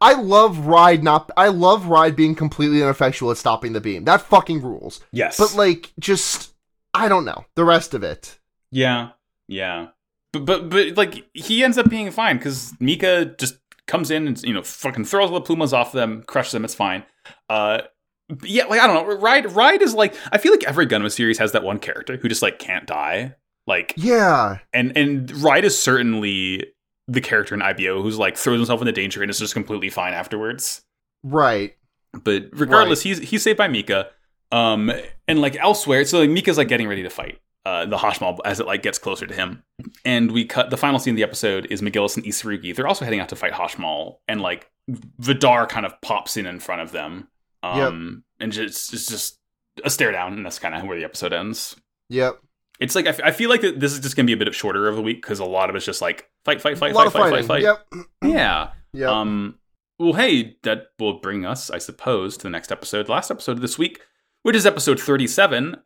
I 0.00 0.14
love 0.14 0.66
Ride 0.66 1.04
not. 1.04 1.30
I 1.36 1.48
love 1.48 1.86
Ride 1.86 2.16
being 2.16 2.34
completely 2.34 2.82
ineffectual 2.82 3.30
at 3.30 3.36
stopping 3.36 3.72
the 3.72 3.80
beam. 3.80 4.04
That 4.04 4.22
fucking 4.22 4.62
rules. 4.62 5.00
yes. 5.12 5.38
But 5.38 5.54
like, 5.54 5.92
just 5.98 6.52
I 6.92 7.08
don't 7.08 7.24
know 7.24 7.44
the 7.54 7.64
rest 7.64 7.94
of 7.94 8.02
it. 8.02 8.38
Yeah, 8.70 9.10
yeah, 9.46 9.88
but 10.32 10.44
but 10.44 10.68
but 10.68 10.96
like 10.96 11.24
he 11.32 11.62
ends 11.62 11.78
up 11.78 11.88
being 11.88 12.10
fine 12.10 12.38
because 12.38 12.74
Mika 12.80 13.26
just 13.38 13.58
comes 13.86 14.10
in 14.10 14.26
and 14.26 14.42
you 14.42 14.52
know 14.52 14.62
fucking 14.62 15.04
throws 15.04 15.30
the 15.30 15.40
plumas 15.40 15.72
off 15.72 15.92
them, 15.92 16.24
crushes 16.26 16.52
them. 16.52 16.64
It's 16.64 16.74
fine. 16.74 17.04
Uh, 17.48 17.82
but 18.28 18.48
yeah, 18.48 18.64
like 18.64 18.80
I 18.80 18.86
don't 18.86 19.08
know. 19.08 19.16
Ride 19.16 19.52
Ride 19.52 19.82
is 19.82 19.94
like 19.94 20.14
I 20.32 20.38
feel 20.38 20.52
like 20.52 20.64
every 20.64 20.86
Gundam 20.86 21.10
series 21.10 21.38
has 21.38 21.52
that 21.52 21.62
one 21.62 21.78
character 21.78 22.16
who 22.16 22.28
just 22.28 22.42
like 22.42 22.58
can't 22.58 22.86
die. 22.86 23.34
Like 23.66 23.94
Yeah, 23.96 24.58
and 24.72 24.96
and 24.96 25.30
Ride 25.42 25.64
is 25.64 25.78
certainly 25.78 26.64
the 27.06 27.20
character 27.20 27.54
in 27.54 27.62
IBO 27.62 28.02
who's 28.02 28.18
like 28.18 28.36
throws 28.36 28.58
himself 28.58 28.80
into 28.80 28.92
danger 28.92 29.22
and 29.22 29.30
is 29.30 29.38
just 29.38 29.54
completely 29.54 29.90
fine 29.90 30.14
afterwards. 30.14 30.82
right. 31.22 31.76
But 32.22 32.44
regardless, 32.52 33.02
he's 33.02 33.18
he's 33.18 33.42
saved 33.42 33.58
by 33.58 33.66
Mika. 33.66 34.10
Um, 34.52 34.92
and 35.26 35.40
like 35.40 35.56
elsewhere, 35.56 36.04
so 36.04 36.20
like 36.20 36.30
Mika's 36.30 36.56
like 36.56 36.68
getting 36.68 36.86
ready 36.86 37.02
to 37.02 37.10
fight 37.10 37.40
uh 37.66 37.86
the 37.86 37.96
Hashmal 37.96 38.38
as 38.44 38.60
it 38.60 38.66
like 38.66 38.82
gets 38.82 38.98
closer 38.98 39.26
to 39.26 39.34
him. 39.34 39.64
And 40.04 40.30
we 40.30 40.44
cut 40.44 40.70
the 40.70 40.76
final 40.76 41.00
scene 41.00 41.14
of 41.14 41.16
the 41.16 41.24
episode 41.24 41.66
is 41.70 41.82
McGillis 41.82 42.16
and 42.16 42.24
Isurugi. 42.24 42.74
They're 42.76 42.86
also 42.86 43.04
heading 43.04 43.18
out 43.20 43.30
to 43.30 43.36
fight 43.36 43.52
Hashmal, 43.52 44.18
and 44.28 44.40
like 44.40 44.70
Vidar 45.18 45.66
kind 45.66 45.84
of 45.84 46.00
pops 46.02 46.36
in 46.36 46.46
in 46.46 46.60
front 46.60 46.82
of 46.82 46.92
them. 46.92 47.26
Um, 47.64 48.22
and 48.38 48.52
just 48.52 48.92
it's 48.94 49.06
just 49.06 49.38
a 49.82 49.90
stare 49.90 50.12
down, 50.12 50.34
and 50.34 50.46
that's 50.46 50.60
kind 50.60 50.74
of 50.74 50.84
where 50.84 50.96
the 50.96 51.04
episode 51.04 51.32
ends. 51.32 51.74
Yep. 52.10 52.38
It's 52.78 52.94
like 52.94 53.06
I, 53.06 53.10
f- 53.10 53.20
I 53.24 53.30
feel 53.32 53.50
like 53.50 53.62
this 53.62 53.92
is 53.92 53.98
just 54.00 54.14
gonna 54.14 54.26
be 54.26 54.34
a 54.34 54.36
bit 54.36 54.46
of 54.46 54.54
shorter 54.54 54.86
of 54.88 54.98
a 54.98 55.02
week 55.02 55.20
because 55.22 55.40
a 55.40 55.44
lot 55.44 55.68
of 55.68 55.74
it's 55.74 55.86
just 55.86 56.02
like 56.02 56.30
fight, 56.44 56.60
fight, 56.60 56.74
A 56.74 56.76
fight, 56.76 56.94
lot 56.94 57.12
fight, 57.12 57.22
of 57.32 57.46
fight, 57.46 57.46
fighting. 57.46 57.46
fight, 57.46 57.62
fight. 57.92 58.06
Yep. 58.22 58.32
Yeah. 58.34 58.70
Yep. 58.92 59.08
Um, 59.08 59.58
well, 59.98 60.12
hey, 60.14 60.56
that 60.62 60.88
will 60.98 61.20
bring 61.20 61.44
us, 61.44 61.70
I 61.70 61.78
suppose, 61.78 62.36
to 62.38 62.42
the 62.44 62.50
next 62.50 62.70
episode, 62.72 63.08
last 63.08 63.30
episode 63.30 63.52
of 63.52 63.60
this 63.60 63.78
week, 63.78 64.00
which 64.42 64.56
is 64.56 64.66
episode 64.66 65.00
37. 65.00 65.76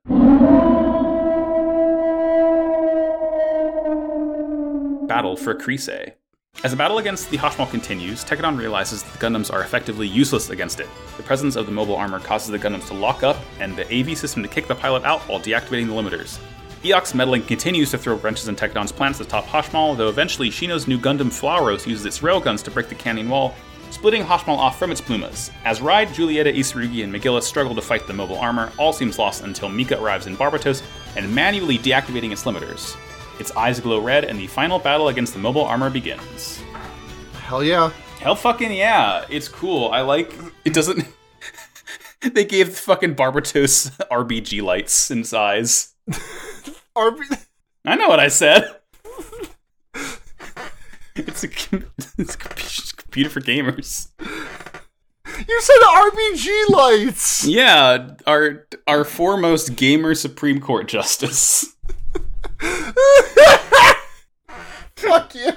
Battle 5.08 5.36
for 5.36 5.54
Chryse. 5.54 6.12
As 6.64 6.70
the 6.72 6.76
battle 6.76 6.98
against 6.98 7.30
the 7.30 7.38
Hashmal 7.38 7.70
continues, 7.70 8.24
Tekkadan 8.24 8.58
realizes 8.58 9.02
that 9.02 9.12
the 9.12 9.18
Gundams 9.18 9.50
are 9.52 9.62
effectively 9.62 10.06
useless 10.06 10.50
against 10.50 10.80
it. 10.80 10.88
The 11.16 11.22
presence 11.22 11.56
of 11.56 11.66
the 11.66 11.72
mobile 11.72 11.96
armor 11.96 12.20
causes 12.20 12.48
the 12.48 12.58
Gundams 12.58 12.86
to 12.88 12.94
lock 12.94 13.22
up, 13.22 13.36
and 13.58 13.74
the 13.76 13.86
AV 13.94 14.18
system 14.18 14.42
to 14.42 14.48
kick 14.48 14.66
the 14.66 14.74
pilot 14.74 15.04
out 15.04 15.20
while 15.22 15.40
deactivating 15.40 15.86
the 15.86 15.92
limiters. 15.94 16.38
Iok's 16.82 17.14
meddling 17.14 17.42
continues 17.42 17.90
to 17.90 17.98
throw 17.98 18.14
wrenches 18.16 18.46
in 18.46 18.54
Tekkadan's 18.54 18.92
plans 18.92 19.18
to 19.18 19.24
top 19.24 19.44
Hashmal, 19.46 19.96
though 19.96 20.08
eventually 20.08 20.48
Shino's 20.48 20.86
new 20.86 20.98
Gundam 20.98 21.26
Flauros 21.26 21.86
uses 21.86 22.06
its 22.06 22.20
railguns 22.20 22.62
to 22.64 22.70
break 22.70 22.88
the 22.88 22.94
canyon 22.94 23.28
wall, 23.28 23.54
splitting 23.90 24.22
Hashmal 24.22 24.56
off 24.56 24.78
from 24.78 24.92
its 24.92 25.00
plumas. 25.00 25.50
As 25.64 25.80
Ride, 25.80 26.08
Julieta, 26.08 26.54
Isurugi, 26.54 27.02
and 27.02 27.12
McGillis 27.12 27.42
struggle 27.42 27.74
to 27.74 27.82
fight 27.82 28.06
the 28.06 28.12
mobile 28.12 28.38
armor, 28.38 28.70
all 28.78 28.92
seems 28.92 29.18
lost 29.18 29.42
until 29.42 29.68
Mika 29.68 30.00
arrives 30.00 30.26
in 30.28 30.36
Barbatos 30.36 30.82
and 31.16 31.34
manually 31.34 31.78
deactivating 31.78 32.30
its 32.30 32.44
limiters. 32.44 32.96
Its 33.40 33.50
eyes 33.56 33.80
glow 33.80 34.00
red, 34.00 34.24
and 34.24 34.38
the 34.38 34.46
final 34.46 34.78
battle 34.78 35.08
against 35.08 35.32
the 35.32 35.38
mobile 35.40 35.64
armor 35.64 35.90
begins. 35.90 36.62
Hell 37.42 37.64
yeah. 37.64 37.90
Hell 38.20 38.36
fucking 38.36 38.72
yeah, 38.72 39.24
it's 39.28 39.48
cool. 39.48 39.90
I 39.90 40.00
like 40.00 40.34
it 40.64 40.74
doesn't 40.74 41.06
they 42.20 42.44
gave 42.44 42.76
fucking 42.76 43.14
Barbatos 43.14 43.96
RBG 44.10 44.62
lights 44.62 45.10
in 45.10 45.24
size. 45.24 45.94
RB- 46.98 47.46
I 47.84 47.94
know 47.96 48.08
what 48.08 48.20
I 48.20 48.28
said. 48.28 48.74
It's 51.16 51.42
a, 51.42 51.48
it's 52.18 52.34
a 52.34 52.38
computer 52.96 53.28
for 53.30 53.40
gamers. 53.40 54.08
you 54.20 55.60
said 55.60 55.76
RBG 55.82 56.68
lights. 56.70 57.44
Yeah, 57.44 58.10
our 58.26 58.66
our 58.86 59.04
foremost 59.04 59.74
gamer 59.74 60.14
Supreme 60.14 60.60
Court 60.60 60.86
justice. 60.86 61.74
Fuck 64.96 65.34
you. 65.34 65.50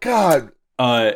God. 0.00 0.52
Uh, 0.78 1.12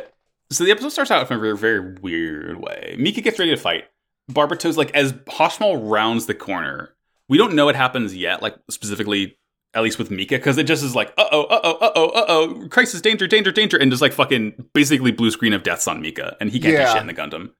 so 0.51 0.63
the 0.63 0.71
episode 0.71 0.89
starts 0.89 1.11
out 1.11 1.29
in 1.29 1.37
a 1.37 1.39
very, 1.39 1.57
very 1.57 1.95
weird 2.01 2.59
way. 2.59 2.95
Mika 2.99 3.21
gets 3.21 3.39
ready 3.39 3.51
to 3.51 3.57
fight. 3.57 3.85
Barbatos, 4.31 4.75
like, 4.77 4.91
as 4.91 5.13
Hashmal 5.13 5.89
rounds 5.89 6.25
the 6.25 6.33
corner, 6.33 6.95
we 7.29 7.37
don't 7.37 7.53
know 7.55 7.65
what 7.65 7.75
happens 7.75 8.15
yet, 8.15 8.41
like, 8.41 8.55
specifically, 8.69 9.37
at 9.73 9.83
least 9.83 9.99
with 9.99 10.09
Mika, 10.09 10.35
because 10.37 10.57
it 10.57 10.63
just 10.65 10.83
is 10.83 10.95
like, 10.95 11.13
uh 11.17 11.25
oh, 11.31 11.43
uh 11.43 11.59
oh, 11.63 11.77
uh 11.81 11.91
oh, 11.95 12.09
uh 12.09 12.25
oh, 12.27 12.67
crisis, 12.69 13.01
danger, 13.01 13.27
danger, 13.27 13.51
danger, 13.51 13.77
and 13.77 13.91
just 13.91 14.01
like 14.01 14.13
fucking 14.13 14.69
basically 14.73 15.11
blue 15.11 15.31
screen 15.31 15.53
of 15.53 15.63
deaths 15.63 15.87
on 15.87 16.01
Mika, 16.01 16.37
and 16.39 16.49
he 16.49 16.59
can't 16.59 16.73
Yeah. 16.73 16.85
do 16.85 16.91
shit 16.93 17.01
in 17.01 17.07
the 17.07 17.13
Gundam. 17.13 17.51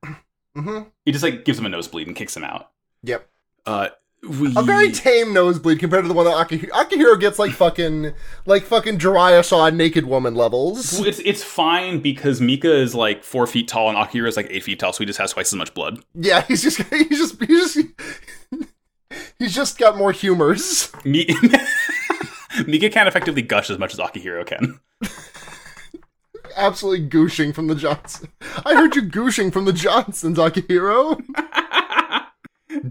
hmm 0.56 0.84
He 1.06 1.12
just 1.12 1.24
like 1.24 1.46
gives 1.46 1.60
him 1.60 1.66
a 1.66 1.70
nosebleed 1.70 2.08
and 2.08 2.16
kicks 2.16 2.36
him 2.36 2.44
out. 2.44 2.72
Yep. 3.04 3.30
Uh, 3.66 3.90
we 4.28 4.54
A 4.56 4.62
very 4.64 4.92
tame 4.92 5.34
nosebleed 5.34 5.80
compared 5.80 6.04
to 6.04 6.08
the 6.08 6.14
one 6.14 6.26
that 6.26 6.34
Akihiro, 6.36 6.70
Akihiro 6.70 7.20
gets 7.20 7.38
like 7.40 7.52
fucking 7.52 8.14
like 8.46 8.64
fucking 8.64 8.98
Jiraiya 8.98 9.44
saw 9.44 9.70
naked 9.70 10.06
woman 10.06 10.36
levels. 10.36 11.00
It's 11.00 11.20
it's 11.20 11.44
fine 11.44 12.00
because 12.02 12.42
Mika 12.42 12.74
is 12.74 12.96
like 12.96 13.24
four 13.24 13.48
feet 13.48 13.68
tall 13.68 13.90
and 13.90 13.98
Akira 13.98 14.28
is 14.28 14.38
like 14.38 14.48
eight 14.50 14.64
feet 14.64 14.80
tall, 14.80 14.94
so 14.94 15.00
he 15.00 15.06
just 15.06 15.20
has 15.20 15.34
twice 15.34 15.54
as 15.54 15.56
much 15.58 15.74
blood. 15.74 16.00
Yeah, 16.14 16.42
he's 16.42 16.64
just 16.64 16.82
he's 16.94 17.18
just 17.20 17.44
he's 17.44 17.74
just 17.74 17.88
he's 19.40 19.54
just 19.54 19.78
got 19.78 19.98
more 19.98 20.12
humors. 20.12 20.92
Mi- 21.04 21.28
Mika 22.68 22.90
can't 22.90 23.08
effectively 23.08 23.42
gush 23.42 23.70
as 23.70 23.78
much 23.78 23.94
as 23.94 24.00
Akihiro 24.00 24.46
can. 24.46 24.80
Absolutely 26.56 27.08
gooshing 27.10 27.54
from 27.54 27.68
the 27.68 27.76
Johnson. 27.76 28.30
I 28.66 28.76
heard 28.76 28.96
you 28.96 29.02
gooshing 29.02 29.52
from 29.52 29.66
the 29.66 29.74
Johnsons, 29.74 30.38
Akihiro. 30.38 31.22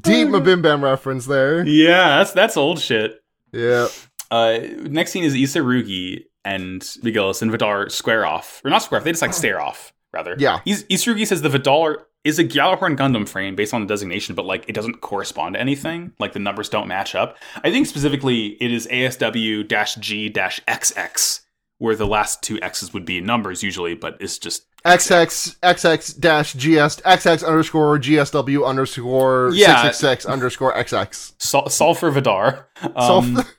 Deep 0.01 0.29
Mabim 0.29 0.63
Bam 0.63 0.83
reference 0.85 1.27
there. 1.27 1.67
Yeah, 1.67 2.19
that's 2.19 2.33
that's 2.33 2.57
old 2.57 2.79
shit. 2.81 3.23
Yeah. 3.53 3.89
Uh, 4.31 4.59
next 4.81 5.13
scene 5.13 5.25
is 5.25 5.35
Isurugi 5.35 6.25
and 6.45 6.83
McGillis 6.83 7.41
and 7.43 7.51
Vidar 7.51 7.89
square 7.89 8.27
off, 8.27 8.61
or 8.65 8.71
not 8.71 8.83
square 8.83 8.99
off. 9.01 9.05
They 9.05 9.13
just 9.13 9.23
like 9.23 9.33
stare 9.33 9.61
off, 9.61 9.93
rather. 10.13 10.35
Yeah. 10.39 10.61
Is- 10.67 10.85
Isurugi 10.85 11.27
says 11.27 11.43
the 11.43 11.49
Vidar 11.49 12.07
is 12.25 12.39
a 12.39 12.45
Gjallarhorn 12.45 12.97
Gundam 12.97 13.29
frame 13.29 13.55
based 13.55 13.75
on 13.75 13.83
the 13.83 13.87
designation, 13.87 14.35
but 14.35 14.45
like 14.47 14.65
it 14.69 14.73
doesn't 14.75 15.01
correspond 15.03 15.55
to 15.55 15.61
anything. 15.61 16.13
Like 16.19 16.33
the 16.33 16.39
numbers 16.39 16.69
don't 16.69 16.89
match 16.89 17.15
up. 17.15 17.37
I 17.63 17.71
think 17.71 17.87
specifically 17.87 18.57
it 18.63 18.73
is 18.73 18.87
ASW 18.89 20.01
G 20.01 20.31
XX, 20.31 21.41
where 21.79 21.95
the 21.97 22.07
last 22.07 22.43
two 22.43 22.59
X's 22.63 22.93
would 22.95 23.05
be 23.05 23.21
numbers 23.21 23.63
usually, 23.63 23.95
but 23.95 24.17
it's 24.21 24.39
just 24.39 24.67
XX 24.85 25.57
XX 25.61 26.21
dash 26.21 26.53
GS 26.55 27.01
XX 27.03 27.47
underscore 27.47 27.99
GSW 27.99 28.67
underscore 28.67 29.51
Yeah. 29.55 29.83
six 29.85 29.97
six 29.97 29.99
six 29.99 30.27
underscore 30.27 30.75
XX. 30.75 31.33
sol- 31.39 31.69
solve 31.69 31.99
for 31.99 32.11
Vidar. 32.11 32.69
Um, 32.95 33.43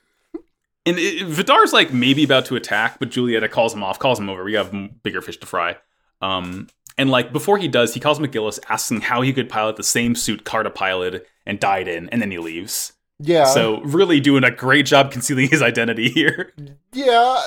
And 0.88 1.00
it, 1.00 1.26
Vidar's 1.26 1.72
like 1.72 1.92
maybe 1.92 2.22
about 2.22 2.46
to 2.46 2.54
attack, 2.54 3.00
but 3.00 3.10
Julieta 3.10 3.50
calls 3.50 3.74
him 3.74 3.82
off, 3.82 3.98
calls 3.98 4.20
him 4.20 4.30
over. 4.30 4.44
We 4.44 4.52
have 4.54 4.72
bigger 5.02 5.20
fish 5.20 5.36
to 5.38 5.46
fry. 5.46 5.78
Um, 6.22 6.68
and 6.96 7.10
like 7.10 7.32
before 7.32 7.58
he 7.58 7.66
does, 7.66 7.92
he 7.92 7.98
calls 7.98 8.20
McGillis, 8.20 8.60
asking 8.68 9.00
how 9.00 9.20
he 9.20 9.32
could 9.32 9.48
pilot 9.48 9.74
the 9.74 9.82
same 9.82 10.14
suit 10.14 10.44
Carta 10.44 10.70
piloted 10.70 11.26
and 11.44 11.58
died 11.58 11.88
in, 11.88 12.08
and 12.10 12.22
then 12.22 12.30
he 12.30 12.38
leaves. 12.38 12.92
yeah. 13.18 13.46
So 13.46 13.80
really 13.80 14.20
doing 14.20 14.44
a 14.44 14.50
great 14.52 14.86
job 14.86 15.10
concealing 15.10 15.48
his 15.48 15.60
identity 15.60 16.08
here. 16.08 16.52
Yeah. 16.92 17.42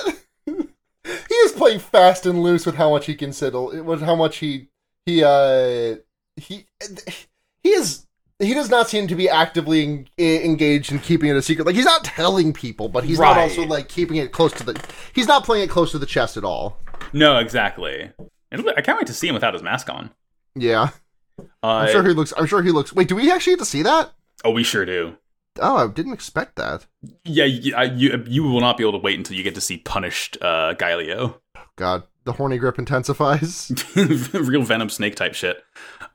He 1.05 1.33
is 1.35 1.51
playing 1.53 1.79
fast 1.79 2.25
and 2.25 2.41
loose 2.43 2.65
with 2.65 2.75
how 2.75 2.89
much 2.89 3.05
he 3.05 3.15
can 3.15 3.31
settle 3.33 3.83
with 3.83 4.01
how 4.01 4.15
much 4.15 4.37
he 4.37 4.69
he 5.05 5.23
uh 5.23 5.95
he 6.35 6.65
he 7.63 7.69
is 7.69 8.05
he 8.39 8.53
does 8.53 8.69
not 8.69 8.89
seem 8.89 9.07
to 9.07 9.15
be 9.15 9.27
actively 9.29 9.83
en- 9.83 10.07
engaged 10.17 10.91
in 10.91 10.99
keeping 10.99 11.29
it 11.29 11.35
a 11.35 11.41
secret. 11.41 11.65
Like 11.65 11.75
he's 11.75 11.83
not 11.85 12.05
telling 12.05 12.53
people, 12.53 12.87
but 12.87 13.03
he's 13.03 13.19
not 13.19 13.37
also 13.37 13.63
like 13.65 13.89
keeping 13.89 14.15
it 14.17 14.31
close 14.31 14.53
to 14.53 14.63
the. 14.63 14.81
He's 15.13 15.27
not 15.27 15.43
playing 15.43 15.65
it 15.65 15.69
close 15.69 15.91
to 15.91 15.99
the 15.99 16.05
chest 16.05 16.37
at 16.37 16.45
all. 16.45 16.77
No, 17.11 17.37
exactly. 17.37 18.11
I 18.51 18.81
can't 18.81 18.97
wait 18.97 19.07
to 19.07 19.13
see 19.13 19.27
him 19.27 19.33
without 19.33 19.53
his 19.53 19.61
mask 19.63 19.89
on. 19.89 20.11
Yeah, 20.55 20.89
Uh, 21.61 21.67
I'm 21.67 21.91
sure 21.91 22.03
he 22.03 22.13
looks. 22.13 22.33
I'm 22.37 22.45
sure 22.45 22.61
he 22.63 22.71
looks. 22.71 22.93
Wait, 22.93 23.07
do 23.09 23.15
we 23.15 23.29
actually 23.31 23.53
get 23.53 23.59
to 23.59 23.65
see 23.65 23.83
that? 23.83 24.11
oh, 24.45 24.51
we 24.51 24.63
sure 24.63 24.85
do. 24.85 25.17
Oh, 25.61 25.77
I 25.77 25.87
didn't 25.87 26.13
expect 26.13 26.55
that. 26.55 26.85
Yeah, 27.23 27.45
you, 27.45 27.75
I- 27.75 27.83
you 27.83 28.23
you 28.27 28.43
will 28.43 28.61
not 28.61 28.77
be 28.77 28.83
able 28.83 28.93
to 28.99 29.03
wait 29.03 29.17
until 29.17 29.35
you 29.37 29.43
get 29.43 29.55
to 29.55 29.61
see 29.61 29.77
punished 29.77 30.37
uh, 30.41 30.73
Gaelio. 30.75 31.39
God, 31.75 32.03
the 32.25 32.33
horny 32.33 32.57
grip 32.57 32.77
intensifies. 32.79 33.71
real 33.95 34.63
venom 34.63 34.89
snake 34.89 35.15
type 35.15 35.33
shit. 35.33 35.63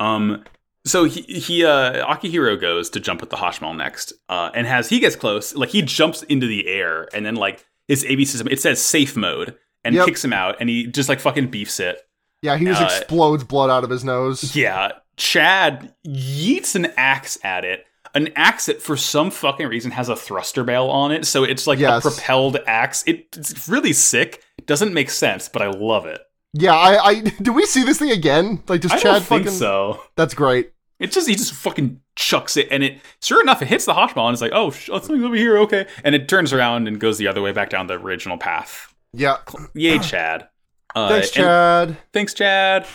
Um, 0.01 0.45
so 0.87 1.05
he 1.05 1.23
he 1.23 1.65
uh, 1.65 2.07
Akihiro 2.07 2.61
goes 2.61 2.91
to 2.91 3.01
jump 3.01 3.21
with 3.21 3.31
the 3.31 3.37
Hashmal 3.37 3.75
next, 3.77 4.13
uh, 4.29 4.51
and 4.55 4.67
as 4.67 4.89
he 4.91 5.01
gets 5.01 5.17
close, 5.17 5.55
like 5.55 5.71
he 5.71 5.81
jumps 5.83 6.23
into 6.25 6.47
the 6.47 6.67
air, 6.69 7.09
and 7.15 7.25
then 7.25 7.37
like 7.37 7.65
his 7.89 8.05
AB 8.05 8.25
system 8.27 8.49
it 8.51 8.61
says 8.61 8.83
safe 8.83 9.17
mode 9.17 9.57
and 9.83 9.95
Yep. 9.95 10.07
kicks 10.07 10.25
him 10.25 10.33
out, 10.33 10.57
and 10.61 10.69
he 10.69 10.87
just 10.87 11.09
like 11.09 11.21
fucking 11.21 11.47
beefs 11.49 11.81
it. 11.81 11.99
Yeah, 12.43 12.57
he 12.59 12.67
just 12.67 12.83
Uh, 12.83 12.85
explodes 12.87 13.45
blood 13.45 13.71
out 13.71 13.85
of 13.85 13.91
his 13.91 14.05
nose. 14.05 14.55
Yeah, 14.55 14.93
Chad 15.17 15.95
yeets 16.07 16.75
an 16.75 16.93
axe 16.99 17.39
at 17.43 17.65
it. 17.65 17.87
An 18.15 18.29
axe 18.37 18.67
that 18.67 18.81
for 18.81 18.97
some 18.97 19.31
fucking 19.31 19.67
reason 19.67 19.91
has 19.91 20.09
a 20.09 20.15
thruster 20.17 20.63
barrel 20.63 20.89
on 20.91 21.11
it, 21.11 21.25
so 21.27 21.43
it's 21.45 21.67
like 21.67 21.79
Yes. 21.81 22.05
a 22.05 22.11
propelled 22.11 22.59
axe. 22.67 23.03
It, 23.07 23.27
it's 23.37 23.69
really 23.69 23.93
sick. 23.93 24.43
Doesn't 24.67 24.95
make 24.95 25.11
sense, 25.11 25.49
but 25.49 25.63
I 25.63 25.69
love 25.69 26.07
it. 26.07 26.21
Yeah, 26.53 26.75
I, 26.75 27.05
I 27.05 27.21
do 27.43 27.53
we 27.53 27.67
see 27.67 27.83
this 27.83 27.99
thing 27.99 28.13
again? 28.13 28.63
Like, 28.69 28.81
does 28.83 28.93
I 28.93 28.99
Chad 28.99 29.03
don't 29.15 29.23
think 29.25 29.45
fucking? 29.47 29.59
so. 29.59 30.01
That's 30.17 30.35
great. 30.35 30.71
It 31.01 31.11
just 31.11 31.29
he 31.29 31.35
just 31.35 31.53
fucking 31.55 32.01
chucks 32.15 32.57
it, 32.57 32.69
and 32.71 32.85
it 32.85 33.01
sure 33.21 33.43
enough 33.43 33.61
it 33.61 33.67
hits 33.67 33.85
the 33.85 33.93
Hashmal, 33.95 34.27
and 34.29 34.33
it's 34.33 34.41
like, 34.41 34.53
oh, 34.55 34.71
sh- 34.71 34.91
oh, 34.93 34.99
something's 35.01 35.25
over 35.25 35.35
here, 35.35 35.59
okay, 35.59 35.87
and 36.05 36.15
it 36.15 36.29
turns 36.29 36.53
around 36.53 36.87
and 36.87 37.01
goes 37.01 37.19
the 37.19 37.27
other 37.27 37.43
way 37.43 37.51
back 37.51 37.69
down 37.69 37.89
the 37.89 37.95
original 37.95 38.39
path. 38.39 38.95
Yeah. 39.13 39.39
Yay, 39.75 39.99
Chad! 39.99 40.49
Uh, 40.95 41.09
Thanks, 41.09 41.31
Chad. 41.33 41.97
thanks, 42.13 42.33
Chad. 42.35 42.87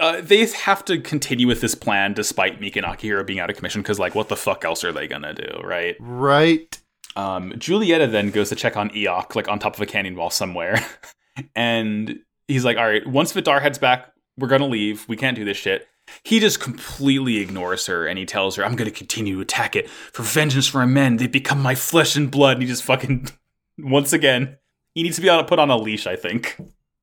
Uh, 0.00 0.20
they 0.20 0.44
have 0.46 0.84
to 0.86 0.98
continue 1.00 1.46
with 1.46 1.60
this 1.60 1.74
plan 1.74 2.12
despite 2.14 2.60
Mika 2.60 2.84
and 2.84 2.86
Akihiro 2.86 3.24
being 3.24 3.38
out 3.38 3.48
of 3.50 3.56
commission 3.56 3.80
because, 3.82 3.98
like, 3.98 4.14
what 4.14 4.28
the 4.28 4.36
fuck 4.36 4.64
else 4.64 4.82
are 4.84 4.92
they 4.92 5.06
gonna 5.06 5.34
do, 5.34 5.60
right? 5.62 5.96
Right. 6.00 6.78
Um, 7.16 7.52
Julieta 7.52 8.10
then 8.10 8.30
goes 8.30 8.48
to 8.48 8.56
check 8.56 8.76
on 8.76 8.90
Iok, 8.90 9.36
like 9.36 9.46
on 9.48 9.60
top 9.60 9.74
of 9.76 9.80
a 9.80 9.86
canyon 9.86 10.16
wall 10.16 10.30
somewhere, 10.30 10.84
and 11.54 12.18
he's 12.48 12.64
like, 12.64 12.76
"All 12.76 12.86
right, 12.86 13.06
once 13.06 13.30
Vidar 13.32 13.60
heads 13.60 13.78
back, 13.78 14.12
we're 14.36 14.48
gonna 14.48 14.66
leave. 14.66 15.08
We 15.08 15.16
can't 15.16 15.36
do 15.36 15.44
this 15.44 15.56
shit." 15.56 15.86
He 16.24 16.38
just 16.40 16.60
completely 16.60 17.38
ignores 17.38 17.86
her, 17.86 18.06
and 18.06 18.18
he 18.18 18.26
tells 18.26 18.56
her, 18.56 18.64
"I'm 18.64 18.74
gonna 18.76 18.90
continue 18.90 19.36
to 19.36 19.40
attack 19.42 19.76
it 19.76 19.88
for 19.88 20.22
vengeance 20.24 20.66
for 20.66 20.78
my 20.78 20.86
men. 20.86 21.16
They 21.18 21.28
become 21.28 21.62
my 21.62 21.76
flesh 21.76 22.16
and 22.16 22.30
blood." 22.30 22.54
And 22.56 22.62
he 22.62 22.68
just 22.68 22.82
fucking 22.82 23.28
once 23.78 24.12
again, 24.12 24.58
he 24.94 25.04
needs 25.04 25.16
to 25.16 25.22
be 25.22 25.28
on 25.28 25.44
put 25.44 25.60
on 25.60 25.70
a 25.70 25.76
leash. 25.76 26.06
I 26.08 26.16
think 26.16 26.56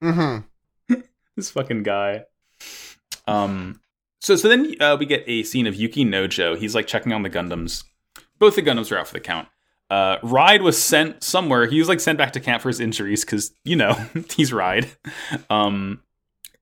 Mm-hmm. 0.03 0.95
this 1.37 1.51
fucking 1.51 1.83
guy. 1.83 2.25
Um. 3.27 3.79
So 4.19 4.35
so 4.35 4.47
then 4.49 4.75
uh, 4.79 4.97
we 4.99 5.05
get 5.05 5.23
a 5.27 5.43
scene 5.43 5.65
of 5.67 5.75
Yukinojo. 5.75 6.57
He's 6.57 6.75
like 6.75 6.87
checking 6.87 7.11
on 7.13 7.23
the 7.23 7.29
Gundams. 7.29 7.83
Both 8.39 8.55
the 8.55 8.61
Gundams 8.61 8.91
are 8.91 8.97
out 8.99 9.07
for 9.07 9.13
the 9.13 9.19
count. 9.19 9.47
Uh, 9.89 10.17
Ride 10.23 10.61
was 10.61 10.81
sent 10.81 11.23
somewhere. 11.23 11.65
He 11.65 11.79
was 11.79 11.89
like 11.89 11.99
sent 11.99 12.17
back 12.17 12.31
to 12.33 12.39
camp 12.39 12.61
for 12.61 12.69
his 12.69 12.79
injuries 12.79 13.25
because 13.25 13.51
you 13.65 13.75
know 13.75 13.93
he's 14.35 14.53
Ride. 14.53 14.87
Um, 15.49 16.01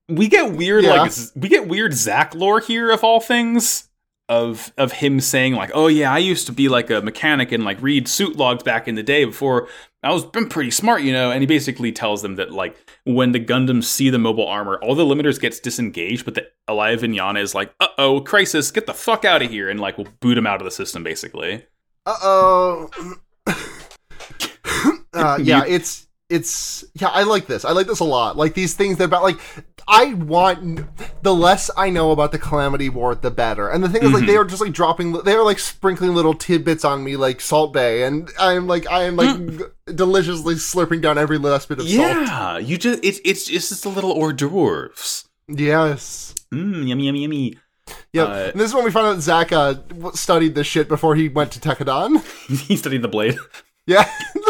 we 0.07 0.27
get 0.27 0.53
weird 0.53 0.83
Yeah. 0.85 0.93
like 1.01 1.11
we 1.35 1.49
get 1.49 1.67
weird 1.67 1.93
Zack 1.93 2.33
lore 2.33 2.59
here 2.59 2.91
of 2.91 3.03
all 3.03 3.19
things. 3.19 3.85
Of 4.27 4.71
of 4.77 4.91
him 4.91 5.19
saying 5.21 5.55
like, 5.55 5.71
oh 5.73 5.87
yeah, 5.87 6.13
I 6.13 6.19
used 6.19 6.45
to 6.47 6.51
be 6.53 6.69
like 6.69 6.91
a 6.91 7.01
mechanic 7.01 7.51
and 7.51 7.63
like 7.65 7.81
read 7.81 8.07
suit 8.07 8.35
logs 8.35 8.61
back 8.61 8.87
in 8.87 8.93
the 8.93 9.01
day 9.01 9.25
before 9.25 9.67
I 10.01 10.13
was 10.13 10.25
been 10.25 10.47
pretty 10.47 10.71
smart, 10.71 11.01
you 11.01 11.11
know. 11.11 11.31
And 11.31 11.41
he 11.41 11.47
basically 11.47 11.91
tells 11.91 12.21
them 12.21 12.35
that 12.35 12.51
like 12.51 12.75
when 13.05 13.31
the 13.31 13.39
Gundams 13.39 13.85
see 13.85 14.09
the 14.09 14.19
mobile 14.19 14.47
armor, 14.47 14.79
all 14.81 14.95
the 14.95 15.03
limiters 15.03 15.39
gets 15.39 15.59
disengaged, 15.59 16.25
but 16.25 16.35
the 16.35 16.47
Alaya-Vijnana 16.69 17.41
is 17.41 17.53
like, 17.53 17.73
uh 17.79 17.87
oh, 17.97 18.21
crisis, 18.21 18.71
get 18.71 18.85
the 18.85 18.93
fuck 18.93 19.25
out 19.25 19.41
of 19.41 19.49
here, 19.49 19.69
and 19.69 19.79
like 19.79 19.97
will 19.97 20.07
boot 20.19 20.37
him 20.37 20.47
out 20.47 20.61
of 20.61 20.65
the 20.65 20.71
system 20.71 21.03
basically. 21.03 21.65
Uh 22.05 22.15
oh. 22.21 22.89
uh, 25.13 25.37
yeah, 25.41 25.63
it's 25.67 26.07
it's 26.29 26.85
yeah. 26.93 27.07
I 27.07 27.23
like 27.23 27.47
this. 27.47 27.65
I 27.65 27.71
like 27.71 27.87
this 27.87 27.99
a 27.99 28.05
lot. 28.05 28.37
Like 28.37 28.53
these 28.53 28.73
things 28.75 28.97
that 28.97 29.05
about 29.05 29.23
like 29.23 29.39
I 29.87 30.13
want 30.13 30.87
the 31.23 31.33
less 31.33 31.71
I 31.75 31.89
know 31.89 32.11
about 32.11 32.31
the 32.31 32.37
Calamity 32.37 32.89
War, 32.89 33.15
the 33.15 33.31
better. 33.31 33.69
And 33.69 33.83
the 33.83 33.89
thing 33.89 34.03
is, 34.03 34.11
like 34.11 34.25
they 34.25 34.37
are 34.37 34.45
just 34.45 34.61
like 34.61 34.71
dropping. 34.71 35.13
They 35.13 35.33
are 35.33 35.43
like 35.43 35.59
sprinkling 35.59 36.13
little 36.13 36.35
tidbits 36.35 36.85
on 36.85 37.03
me, 37.03 37.15
like 37.15 37.41
Salt 37.41 37.73
Bae, 37.73 38.03
and 38.03 38.29
I 38.39 38.53
am 38.53 38.67
like 38.67 38.87
I 38.89 39.03
am 39.03 39.15
like 39.15 39.57
g- 39.57 39.63
deliciously 39.93 40.55
slurping 40.55 41.01
down 41.01 41.17
every 41.17 41.39
last 41.39 41.67
bit 41.69 41.79
of 41.79 41.89
salt. 41.89 41.99
Yeah, 41.99 42.57
you 42.59 42.77
just 42.77 43.03
it's 43.03 43.19
it's 43.25 43.49
it's 43.49 43.69
just 43.69 43.85
a 43.85 43.89
little 43.89 44.11
hors 44.11 44.33
d'oeuvres. 44.33 45.25
Yes. 45.47 46.35
Mmm, 46.53 46.87
yummy, 46.87 47.05
yummy, 47.05 47.21
yummy. 47.23 47.57
Yep. 48.13 48.27
Uh, 48.27 48.31
and 48.31 48.59
this 48.59 48.69
is 48.69 48.75
when 48.75 48.85
we 48.85 48.91
find 48.91 49.07
out 49.07 49.21
Zack 49.21 49.51
uh, 49.51 49.75
studied 50.13 50.53
this 50.53 50.67
shit 50.67 50.87
before 50.87 51.15
he 51.15 51.29
went 51.29 51.51
to 51.53 51.59
Tekkadan. 51.59 52.23
he 52.67 52.75
studied 52.75 53.01
the 53.01 53.07
blade. 53.07 53.37
Yeah. 53.87 54.09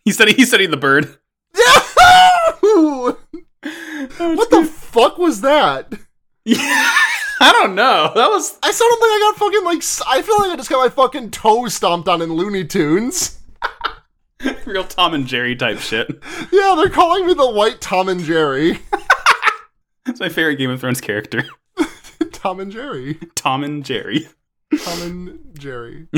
He 0.04 0.12
studied 0.12 0.36
he 0.36 0.44
studied 0.44 0.70
the 0.70 0.76
bird. 0.76 1.18
What 4.18 4.50
the 4.50 4.64
fuck 4.64 5.18
was 5.18 5.42
that? 5.42 5.92
Yeah, 6.44 6.56
I 7.40 7.52
don't 7.52 7.74
know. 7.74 8.10
That 8.14 8.28
was 8.28 8.58
I 8.62 8.70
sounded 8.70 8.94
like 8.94 9.10
I 9.10 9.18
got 9.30 9.38
fucking 9.38 9.64
like 9.64 9.82
I 10.08 10.22
feel 10.22 10.38
like 10.38 10.50
I 10.50 10.56
just 10.56 10.70
got 10.70 10.82
my 10.82 10.88
fucking 10.88 11.30
toe 11.30 11.68
stomped 11.68 12.08
on 12.08 12.22
in 12.22 12.32
Looney 12.32 12.64
Tunes. 12.64 13.38
real 14.64 14.84
Tom 14.84 15.12
and 15.14 15.26
Jerry 15.26 15.54
type 15.54 15.78
shit. 15.78 16.08
Yeah, 16.50 16.74
they're 16.76 16.88
calling 16.90 17.26
me 17.26 17.34
the 17.34 17.50
White 17.50 17.80
Tom 17.80 18.08
and 18.08 18.22
Jerry. 18.24 18.80
It's 20.06 20.18
my 20.20 20.30
favorite 20.30 20.56
Game 20.56 20.70
of 20.70 20.80
Thrones 20.80 21.00
character, 21.00 21.44
Tom 22.32 22.58
and 22.58 22.72
Jerry. 22.72 23.18
Tom 23.34 23.62
and 23.62 23.84
Jerry. 23.84 24.26
Tom 24.82 25.02
and 25.02 25.58
Jerry. 25.58 26.08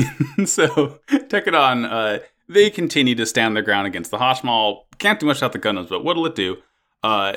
so 0.45 0.99
Tekkadan, 1.09 1.85
uh, 1.91 2.19
they 2.47 2.69
continue 2.69 3.15
to 3.15 3.25
stand 3.25 3.55
their 3.55 3.63
ground 3.63 3.87
against 3.87 4.11
the 4.11 4.17
Hashmal. 4.17 4.83
Can't 4.99 5.19
do 5.19 5.25
much 5.25 5.37
without 5.37 5.53
the 5.53 5.59
Gundams, 5.59 5.89
but 5.89 6.03
what'll 6.03 6.25
it 6.25 6.35
do? 6.35 6.57
Uh, 7.03 7.33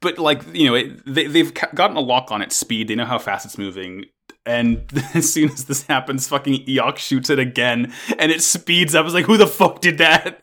but 0.00 0.18
like 0.18 0.42
you 0.54 0.68
know, 0.68 0.74
it, 0.74 1.04
they, 1.06 1.26
they've 1.26 1.52
gotten 1.74 1.96
a 1.96 2.00
lock 2.00 2.30
on 2.30 2.42
its 2.42 2.56
speed. 2.56 2.88
They 2.88 2.94
know 2.94 3.06
how 3.06 3.18
fast 3.18 3.46
it's 3.46 3.58
moving. 3.58 4.06
And 4.46 4.84
as 5.14 5.32
soon 5.32 5.50
as 5.50 5.64
this 5.64 5.84
happens, 5.84 6.28
fucking 6.28 6.66
Iok 6.66 6.98
shoots 6.98 7.30
it 7.30 7.38
again, 7.38 7.92
and 8.18 8.30
it 8.30 8.42
speeds 8.42 8.94
up. 8.94 9.00
I 9.00 9.04
was 9.04 9.14
like, 9.14 9.26
"Who 9.26 9.36
the 9.36 9.46
fuck 9.46 9.80
did 9.80 9.98
that?" 9.98 10.42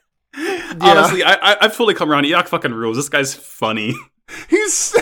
Honestly, 0.80 1.24
I, 1.24 1.34
I 1.34 1.58
I've 1.62 1.76
fully 1.76 1.94
come 1.94 2.10
around. 2.12 2.24
Iok 2.24 2.48
fucking 2.48 2.74
rules. 2.74 2.98
This 2.98 3.10
guy's 3.10 3.34
funny. 3.34 3.96
He's 4.50 4.96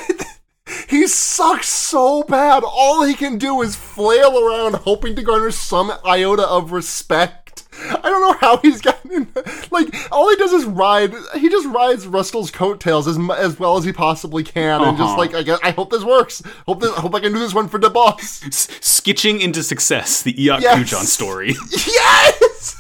he 0.89 1.07
sucks 1.07 1.69
so 1.69 2.23
bad. 2.23 2.63
All 2.65 3.03
he 3.03 3.13
can 3.13 3.37
do 3.37 3.61
is 3.61 3.75
flail 3.75 4.37
around, 4.37 4.75
hoping 4.75 5.15
to 5.15 5.21
garner 5.21 5.51
some 5.51 5.91
iota 6.05 6.47
of 6.47 6.71
respect. 6.71 7.48
I 7.82 8.01
don't 8.03 8.21
know 8.21 8.34
how 8.34 8.57
he's 8.57 8.82
gotten 8.82 9.27
like 9.71 9.88
all 10.11 10.30
he 10.30 10.36
does 10.36 10.51
is 10.53 10.65
ride. 10.65 11.13
He 11.36 11.49
just 11.49 11.67
rides 11.67 12.05
Rustal's 12.07 12.51
coattails 12.51 13.07
as 13.07 13.17
as 13.38 13.59
well 13.59 13.77
as 13.77 13.84
he 13.86 13.93
possibly 13.93 14.43
can, 14.43 14.82
and 14.82 14.97
just 14.97 15.09
Uh-huh. 15.09 15.17
like 15.17 15.34
I 15.34 15.43
guess 15.43 15.59
I 15.63 15.71
hope 15.71 15.89
this 15.89 16.03
works. 16.03 16.41
Hope 16.65 16.82
this, 16.82 16.91
hope 16.95 17.13
I 17.15 17.19
can 17.19 17.32
do 17.34 17.39
this 17.39 17.53
one 17.53 17.67
for 17.67 17.80
the 17.80 17.89
boss. 17.89 18.43
S- 18.45 18.67
skitching 18.82 19.39
into 19.41 19.63
success. 19.63 20.21
The 20.23 20.34
Iok 20.34 20.61
Yes. 20.61 20.77
Kujan 20.93 21.05
story. 21.05 21.55
yes. 21.71 22.75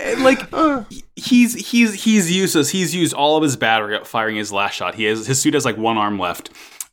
And, 0.00 0.22
like 0.24 0.40
he's 1.16 1.54
he's 1.54 2.04
he's 2.04 2.30
useless. 2.34 2.70
He's 2.70 2.94
used 2.94 3.12
all 3.14 3.36
of 3.36 3.42
his 3.42 3.56
battery 3.56 3.96
up 3.96 4.06
firing 4.06 4.36
his 4.36 4.52
last 4.52 4.74
shot. 4.74 4.94
He 4.94 5.04
has 5.04 5.26
his 5.26 5.40
suit 5.40 5.54
has 5.54 5.64
like 5.64 5.76
one 5.76 5.98
arm 5.98 6.18
left. 6.18 6.50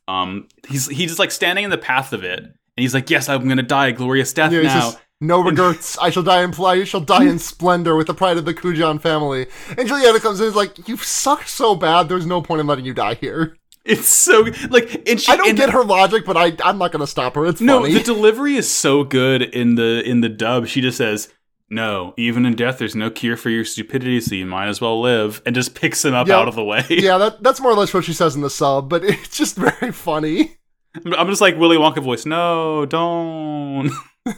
Um, 0.08 0.48
he's 0.68 0.86
he's 0.88 1.08
just 1.10 1.18
like 1.18 1.30
standing 1.30 1.64
in 1.64 1.70
the 1.70 1.78
path 1.78 2.12
of 2.12 2.24
it, 2.24 2.52
and 2.80 2.82
he's 2.82 2.94
like, 2.94 3.10
"Yes, 3.10 3.28
I'm 3.28 3.46
gonna 3.46 3.62
die 3.62 3.88
a 3.88 3.92
glorious 3.92 4.32
death 4.32 4.52
Yeah, 4.52 4.62
now." 4.62 4.80
just, 4.80 4.98
no 5.20 5.42
regrets. 5.42 5.98
I 5.98 6.08
shall 6.08 6.22
die 6.22 6.42
in 6.42 6.54
I 6.58 6.84
shall 6.84 7.02
die 7.02 7.24
in 7.24 7.38
splendor 7.38 7.94
with 7.94 8.06
the 8.06 8.14
pride 8.14 8.38
of 8.38 8.46
the 8.46 8.54
Kujan 8.54 8.98
family. 9.02 9.46
And 9.76 9.86
Juliana 9.86 10.18
comes 10.18 10.40
in 10.40 10.46
and 10.46 10.50
is 10.50 10.56
like, 10.56 10.88
"You 10.88 10.96
suck 10.96 11.42
so 11.46 11.74
bad. 11.74 12.08
There's 12.08 12.24
no 12.24 12.40
point 12.40 12.60
in 12.62 12.66
letting 12.66 12.86
you 12.86 12.94
die 12.94 13.14
here." 13.14 13.54
It's 13.84 14.08
so 14.08 14.46
like, 14.70 15.08
and 15.08 15.20
she, 15.20 15.30
I 15.30 15.36
don't 15.36 15.48
and- 15.50 15.58
get 15.58 15.70
her 15.70 15.84
logic, 15.84 16.24
but 16.24 16.36
I 16.38 16.52
I'm 16.64 16.78
not 16.78 16.90
gonna 16.92 17.06
stop 17.06 17.34
her. 17.34 17.44
It's 17.46 17.60
No, 17.60 17.80
funny. 17.82 17.92
the 17.94 18.00
delivery 18.02 18.56
is 18.56 18.70
so 18.70 19.04
good 19.04 19.42
in 19.42 19.74
the 19.74 20.02
in 20.06 20.22
the 20.22 20.28
dub. 20.30 20.66
She 20.68 20.80
just 20.80 20.96
says, 20.98 21.28
"No, 21.68 22.14
even 22.16 22.44
in 22.46 22.54
death, 22.54 22.78
there's 22.78 22.94
no 22.94 23.10
cure 23.10 23.36
for 23.36 23.48
your 23.50 23.64
stupidity, 23.64 24.20
so 24.20 24.34
you 24.34 24.46
might 24.46 24.68
as 24.68 24.80
well 24.80 25.00
live," 25.00 25.40
and 25.46 25.54
just 25.54 25.74
picks 25.74 26.04
him 26.04 26.14
up 26.14 26.28
Yeah. 26.28 26.38
out 26.38 26.48
of 26.48 26.54
the 26.56 26.64
way. 26.64 26.84
yeah, 26.88 27.16
that 27.18 27.42
that's 27.42 27.60
more 27.60 27.72
or 27.72 27.74
less 27.74 27.92
what 27.94 28.04
she 28.04 28.12
says 28.12 28.34
in 28.34 28.40
the 28.42 28.50
sub, 28.50 28.88
but 28.88 29.02
it's 29.12 29.36
just 29.36 29.56
very 29.56 29.92
funny. 29.92 30.56
I'm 30.94 31.28
just 31.28 31.40
like 31.40 31.56
Willy 31.56 31.76
Wonka 31.76 32.02
voice. 32.02 32.26
No, 32.26 32.84
don't. 32.86 33.90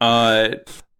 uh, 0.00 0.48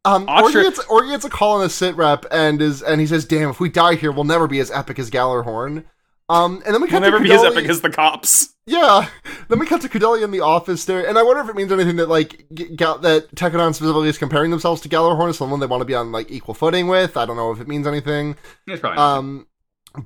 Um, 0.04 0.28
Oxford- 0.28 0.58
Orgy 0.58 0.70
gets, 0.76 0.78
Orgy 0.86 1.08
gets 1.10 1.24
a 1.24 1.30
call 1.30 1.56
on 1.56 1.62
the 1.62 1.68
sit 1.70 1.96
rep 1.96 2.24
and 2.30 2.62
is 2.62 2.82
and 2.82 3.00
he 3.00 3.06
says, 3.06 3.24
"Damn, 3.24 3.50
if 3.50 3.60
we 3.60 3.68
die 3.68 3.94
here, 3.96 4.12
we'll 4.12 4.24
never 4.24 4.46
be 4.46 4.60
as 4.60 4.70
epic 4.70 4.98
as 4.98 5.10
Gjallarhorn." 5.10 5.84
Um, 6.30 6.62
and 6.66 6.74
then 6.74 6.82
we 6.82 6.88
cut 6.88 7.00
will 7.02 7.10
cut 7.10 7.12
never 7.12 7.18
to 7.18 7.24
be 7.24 7.32
as 7.32 7.40
Kudeli- 7.40 7.52
epic 7.56 7.70
as 7.70 7.80
the 7.80 7.90
cops. 7.90 8.54
Yeah. 8.66 9.08
Then 9.48 9.58
we 9.60 9.64
cut 9.66 9.80
to 9.80 9.88
Kudelia 9.88 10.24
in 10.24 10.30
the 10.30 10.40
office 10.40 10.84
there, 10.84 11.08
and 11.08 11.16
I 11.18 11.22
wonder 11.22 11.40
if 11.42 11.48
it 11.48 11.56
means 11.56 11.72
anything 11.72 11.96
that 11.96 12.10
like 12.10 12.44
G- 12.52 12.68
Gal- 12.76 12.98
that 12.98 13.34
Tekkadan 13.34 13.74
specifically 13.74 14.10
is 14.10 14.18
comparing 14.18 14.50
themselves 14.50 14.82
to 14.82 14.90
Gjallarhorn 14.90 15.30
as 15.30 15.38
someone 15.38 15.58
they 15.58 15.64
want 15.64 15.80
to 15.80 15.86
be 15.86 15.94
on 15.94 16.12
like 16.12 16.30
equal 16.30 16.52
footing 16.52 16.86
with. 16.86 17.16
I 17.16 17.24
don't 17.24 17.36
know 17.36 17.50
if 17.50 17.60
it 17.60 17.66
means 17.66 17.86
anything. 17.86 18.36
It's 18.66 18.80
probably 18.82 18.96
not. 18.98 19.16
Um, 19.18 19.46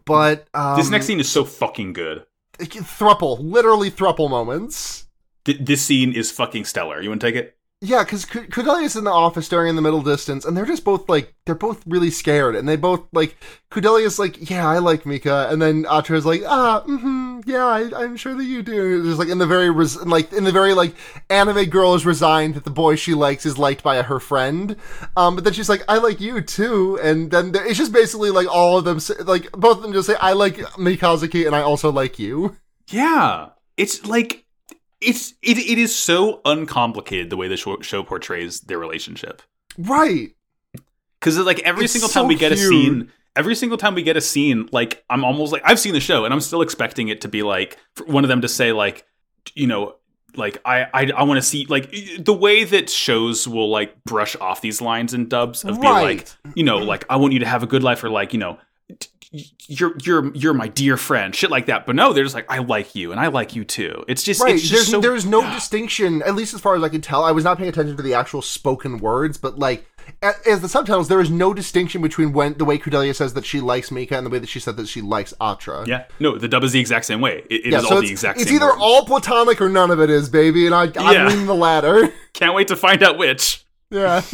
but 0.04 0.46
um, 0.54 0.76
this 0.76 0.90
next 0.90 1.06
scene 1.06 1.18
is 1.18 1.28
so 1.28 1.44
fucking 1.44 1.92
good. 1.92 2.24
Thruple, 2.70 3.38
literally 3.40 3.90
thruple 3.90 4.30
moments. 4.30 5.06
th- 5.44 5.58
this 5.60 5.82
scene 5.82 6.12
is 6.12 6.30
fucking 6.30 6.64
stellar. 6.64 7.00
You 7.00 7.08
want 7.08 7.20
to 7.20 7.26
take 7.26 7.36
it? 7.36 7.56
Yeah, 7.84 8.04
because 8.04 8.24
Kudelia's 8.24 8.94
in 8.94 9.02
the 9.02 9.10
office 9.10 9.46
staring 9.46 9.70
in 9.70 9.74
the 9.74 9.82
middle 9.82 10.02
distance, 10.02 10.44
and 10.44 10.56
they're 10.56 10.64
just 10.64 10.84
both 10.84 11.08
like 11.08 11.34
they're 11.46 11.56
both 11.56 11.82
really 11.84 12.10
scared, 12.10 12.54
and 12.54 12.68
they 12.68 12.76
both 12.76 13.08
like 13.12 13.36
Kudelia's 13.72 14.20
like, 14.20 14.48
yeah, 14.48 14.68
I 14.68 14.78
like 14.78 15.04
Mika, 15.04 15.48
and 15.50 15.60
then 15.60 15.82
Atra's 15.86 16.24
like, 16.24 16.42
ah, 16.46 16.84
mm-hmm, 16.86 17.40
yeah, 17.44 17.66
I, 17.66 17.90
I'm 18.04 18.16
sure 18.16 18.36
that 18.36 18.44
you 18.44 18.62
do. 18.62 18.98
It's 18.98 19.06
just 19.08 19.18
like 19.18 19.28
in 19.28 19.38
the 19.38 19.48
very 19.48 19.68
res- 19.68 20.00
like 20.00 20.32
in 20.32 20.44
the 20.44 20.52
very 20.52 20.74
like 20.74 20.94
anime 21.28 21.64
girl 21.64 21.94
is 21.94 22.06
resigned 22.06 22.54
that 22.54 22.62
the 22.62 22.70
boy 22.70 22.94
she 22.94 23.14
likes 23.14 23.44
is 23.44 23.58
liked 23.58 23.82
by 23.82 24.00
her 24.00 24.20
friend, 24.20 24.76
um, 25.16 25.34
but 25.34 25.42
then 25.42 25.52
she's 25.52 25.68
like, 25.68 25.82
I 25.88 25.98
like 25.98 26.20
you 26.20 26.40
too, 26.40 27.00
and 27.02 27.32
then 27.32 27.50
it's 27.52 27.78
just 27.78 27.92
basically 27.92 28.30
like 28.30 28.46
all 28.46 28.78
of 28.78 28.84
them 28.84 29.00
say, 29.00 29.14
like 29.24 29.50
both 29.50 29.78
of 29.78 29.82
them 29.82 29.92
just 29.92 30.06
say, 30.06 30.14
I 30.20 30.34
like 30.34 30.54
Mikazuki, 30.78 31.48
and 31.48 31.56
I 31.56 31.62
also 31.62 31.90
like 31.90 32.16
you. 32.20 32.56
Yeah, 32.90 33.48
it's 33.76 34.06
like 34.06 34.44
it's 35.02 35.34
it, 35.42 35.58
it 35.58 35.78
is 35.78 35.94
so 35.94 36.40
uncomplicated 36.44 37.30
the 37.30 37.36
way 37.36 37.48
the 37.48 37.56
show, 37.56 37.80
show 37.80 38.02
portrays 38.02 38.60
their 38.60 38.78
relationship. 38.78 39.42
Right. 39.78 40.34
Because 41.18 41.38
like 41.38 41.60
every 41.60 41.84
It's 41.84 41.92
single 41.92 42.08
so 42.08 42.20
time 42.20 42.28
we 42.28 42.34
get 42.34 42.52
a 42.52 42.56
scene, 42.56 43.10
every 43.36 43.54
single 43.54 43.78
time 43.78 43.94
we 43.94 44.02
get 44.02 44.16
a 44.16 44.20
scene, 44.20 44.68
like 44.72 45.04
I'm 45.08 45.24
almost 45.24 45.52
like 45.52 45.62
I've 45.64 45.78
seen 45.78 45.92
the 45.92 46.00
show 46.00 46.24
and 46.24 46.34
I'm 46.34 46.40
still 46.40 46.62
expecting 46.62 47.08
it 47.08 47.20
to 47.22 47.28
be 47.28 47.42
like 47.42 47.78
for 47.94 48.04
one 48.06 48.24
of 48.24 48.28
them 48.28 48.40
to 48.42 48.48
say 48.48 48.72
like, 48.72 49.06
you 49.54 49.66
know, 49.66 49.96
like 50.34 50.58
I 50.64 50.86
I, 50.92 51.10
I 51.16 51.22
want 51.24 51.38
to 51.38 51.42
see 51.42 51.66
like 51.66 51.94
the 52.18 52.32
way 52.32 52.64
that 52.64 52.90
shows 52.90 53.46
will 53.46 53.70
like 53.70 54.02
brush 54.04 54.34
off 54.36 54.60
these 54.60 54.80
lines 54.80 55.14
and 55.14 55.28
dubs 55.28 55.64
of 55.64 55.80
being 55.80 55.92
like, 55.92 56.28
you 56.54 56.64
know, 56.64 56.78
like 56.78 57.04
I 57.08 57.16
want 57.16 57.32
you 57.32 57.40
to 57.40 57.46
have 57.46 57.62
a 57.62 57.66
good 57.66 57.82
life 57.82 58.02
or 58.02 58.10
like 58.10 58.32
you 58.32 58.38
know. 58.38 58.58
You're 59.66 59.94
you're 60.04 60.34
you're 60.34 60.54
my 60.54 60.68
dear 60.68 60.96
friend, 60.96 61.34
shit 61.34 61.50
like 61.50 61.66
that. 61.66 61.86
But 61.86 61.96
no, 61.96 62.12
they're 62.12 62.24
just 62.24 62.34
like 62.34 62.46
I 62.50 62.58
like 62.58 62.94
you 62.94 63.12
and 63.12 63.20
I 63.20 63.28
like 63.28 63.56
you 63.56 63.64
too. 63.64 64.04
It's 64.08 64.22
just 64.22 64.42
right 64.42 64.54
it's 64.54 64.62
just 64.62 64.72
there's 64.72 64.88
so 64.90 65.00
there's 65.00 65.24
no 65.24 65.40
distinction 65.54 66.22
at 66.22 66.34
least 66.34 66.52
as 66.54 66.60
far 66.60 66.76
as 66.76 66.82
i 66.82 66.88
can 66.88 67.00
tell 67.00 67.24
i 67.24 67.30
was 67.32 67.44
not 67.44 67.56
paying 67.56 67.68
attention 67.70 67.96
to 67.96 68.02
the 68.02 68.12
actual 68.14 68.42
spoken 68.42 68.98
words 68.98 69.38
but 69.38 69.58
like 69.58 69.86
as 70.46 70.60
the 70.60 70.68
subtitles 70.68 71.08
there 71.08 71.20
is 71.20 71.30
no 71.30 71.54
distinction 71.54 72.02
between 72.02 72.32
when 72.32 72.54
the 72.54 72.64
way 72.64 72.76
Kudelia 72.76 73.14
says 73.14 73.34
that 73.34 73.44
she 73.46 73.60
likes 73.60 73.90
mika 73.90 74.16
and 74.16 74.26
the 74.26 74.30
way 74.30 74.38
that 74.38 74.48
she 74.48 74.60
said 74.60 74.76
that 74.76 74.88
she 74.88 75.00
likes 75.00 75.32
atra 75.40 75.84
yeah. 75.86 76.04
No, 76.20 76.36
the 76.36 76.48
dub 76.48 76.62
is 76.64 76.72
the 76.72 76.80
exact 76.80 77.06
same 77.06 77.20
way. 77.20 77.38
It, 77.48 77.52
it 77.52 77.66
is 77.66 77.72
yeah, 77.72 77.80
so 77.80 77.94
all 77.96 78.00
the 78.02 78.10
exact 78.10 78.38
same. 78.38 78.42
it's 78.42 78.52
either 78.52 78.66
words. 78.66 78.78
all 78.80 79.04
platonic 79.06 79.60
or 79.60 79.68
none 79.68 79.90
of 79.90 80.00
it 80.00 80.10
is 80.10 80.28
baby 80.28 80.66
and 80.66 80.74
i 80.74 80.84
i'm 80.96 81.14
Yeah. 81.14 81.28
leaning 81.28 81.46
the 81.46 81.54
latter 81.54 82.12
Can't 82.34 82.54
wait 82.54 82.68
to 82.68 82.76
find 82.76 83.02
out 83.02 83.16
which. 83.18 83.64
yeah 83.90 84.22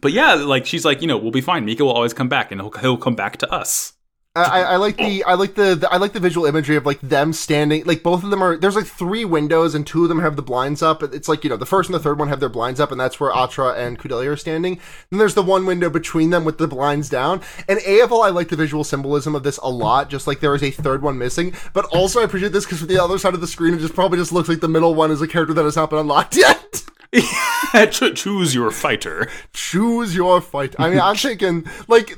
But 0.00 0.12
yeah, 0.12 0.34
like 0.34 0.66
she's 0.66 0.84
like, 0.84 1.00
you 1.00 1.06
know, 1.08 1.16
we'll 1.16 1.30
be 1.30 1.40
fine. 1.40 1.64
Mika 1.64 1.82
will 1.82 1.92
always 1.94 2.12
come 2.12 2.28
back, 2.28 2.52
and 2.52 2.60
he'll, 2.60 2.70
he'll 2.72 2.98
come 2.98 3.14
back 3.14 3.38
to 3.38 3.50
us. 3.50 3.93
I, 4.36 4.62
I 4.62 4.76
like 4.76 4.96
the 4.96 5.22
I 5.22 5.34
like 5.34 5.54
the, 5.54 5.76
the 5.76 5.92
I 5.92 5.96
like 5.98 6.12
the 6.12 6.18
visual 6.18 6.44
imagery 6.44 6.74
of 6.74 6.84
like 6.84 7.00
them 7.00 7.32
standing 7.32 7.84
like 7.84 8.02
both 8.02 8.24
of 8.24 8.30
them 8.30 8.42
are 8.42 8.56
there's 8.56 8.74
like 8.74 8.86
three 8.86 9.24
windows 9.24 9.76
and 9.76 9.86
two 9.86 10.02
of 10.02 10.08
them 10.08 10.18
have 10.20 10.34
the 10.34 10.42
blinds 10.42 10.82
up. 10.82 11.04
It's 11.04 11.28
like 11.28 11.44
you 11.44 11.50
know 11.50 11.56
the 11.56 11.66
first 11.66 11.88
and 11.88 11.94
the 11.94 12.00
third 12.00 12.18
one 12.18 12.26
have 12.26 12.40
their 12.40 12.48
blinds 12.48 12.80
up 12.80 12.90
and 12.90 13.00
that's 13.00 13.20
where 13.20 13.32
Atra 13.32 13.74
and 13.74 13.96
Kudelia 13.96 14.32
are 14.32 14.36
standing. 14.36 14.80
Then 15.10 15.20
there's 15.20 15.34
the 15.34 15.42
one 15.42 15.66
window 15.66 15.88
between 15.88 16.30
them 16.30 16.44
with 16.44 16.58
the 16.58 16.66
blinds 16.66 17.08
down. 17.08 17.42
And 17.68 17.78
AFL 17.78 18.26
I 18.26 18.30
like 18.30 18.48
the 18.48 18.56
visual 18.56 18.82
symbolism 18.82 19.36
of 19.36 19.44
this 19.44 19.58
a 19.58 19.70
lot. 19.70 20.10
Just 20.10 20.26
like 20.26 20.40
there 20.40 20.54
is 20.56 20.64
a 20.64 20.72
third 20.72 21.02
one 21.02 21.16
missing, 21.16 21.54
but 21.72 21.84
also 21.86 22.20
I 22.20 22.24
appreciate 22.24 22.50
this 22.50 22.64
because 22.64 22.80
for 22.80 22.86
the 22.86 23.00
other 23.00 23.18
side 23.18 23.34
of 23.34 23.40
the 23.40 23.46
screen 23.46 23.74
it 23.74 23.78
just 23.78 23.94
probably 23.94 24.18
just 24.18 24.32
looks 24.32 24.48
like 24.48 24.60
the 24.60 24.68
middle 24.68 24.96
one 24.96 25.12
is 25.12 25.22
a 25.22 25.28
character 25.28 25.54
that 25.54 25.64
has 25.64 25.76
not 25.76 25.90
been 25.90 26.00
unlocked 26.00 26.36
yet. 26.36 26.82
Choose 27.92 28.54
your 28.54 28.72
fighter. 28.72 29.28
Choose 29.52 30.16
your 30.16 30.40
fight. 30.40 30.74
I 30.78 30.90
mean, 30.90 31.00
I'm 31.00 31.14
like, 31.88 32.16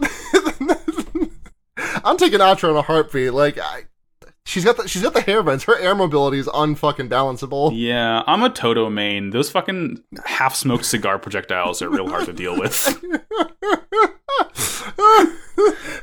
I'm 1.76 2.16
taking 2.16 2.40
Atra 2.40 2.70
in 2.70 2.76
a 2.76 2.82
heartbeat. 2.82 3.32
Like, 3.32 3.58
I, 3.58 3.84
she's 4.44 4.64
got 4.64 4.76
the 4.76 4.88
she's 4.88 5.02
got 5.02 5.12
the 5.14 5.20
hair 5.20 5.42
vents. 5.42 5.64
Her 5.64 5.78
air 5.78 5.94
mobility 5.94 6.38
is 6.38 6.46
unfucking 6.46 7.08
balanceable. 7.08 7.72
Yeah, 7.74 8.22
I'm 8.26 8.42
a 8.42 8.50
Toto 8.50 8.88
main. 8.88 9.30
Those 9.30 9.50
fucking 9.50 10.02
half 10.24 10.54
smoked 10.54 10.86
cigar 10.86 11.18
projectiles 11.18 11.82
are 11.82 11.90
real 11.90 12.08
hard 12.08 12.26
to 12.26 12.32
deal 12.32 12.58
with. 12.58 12.74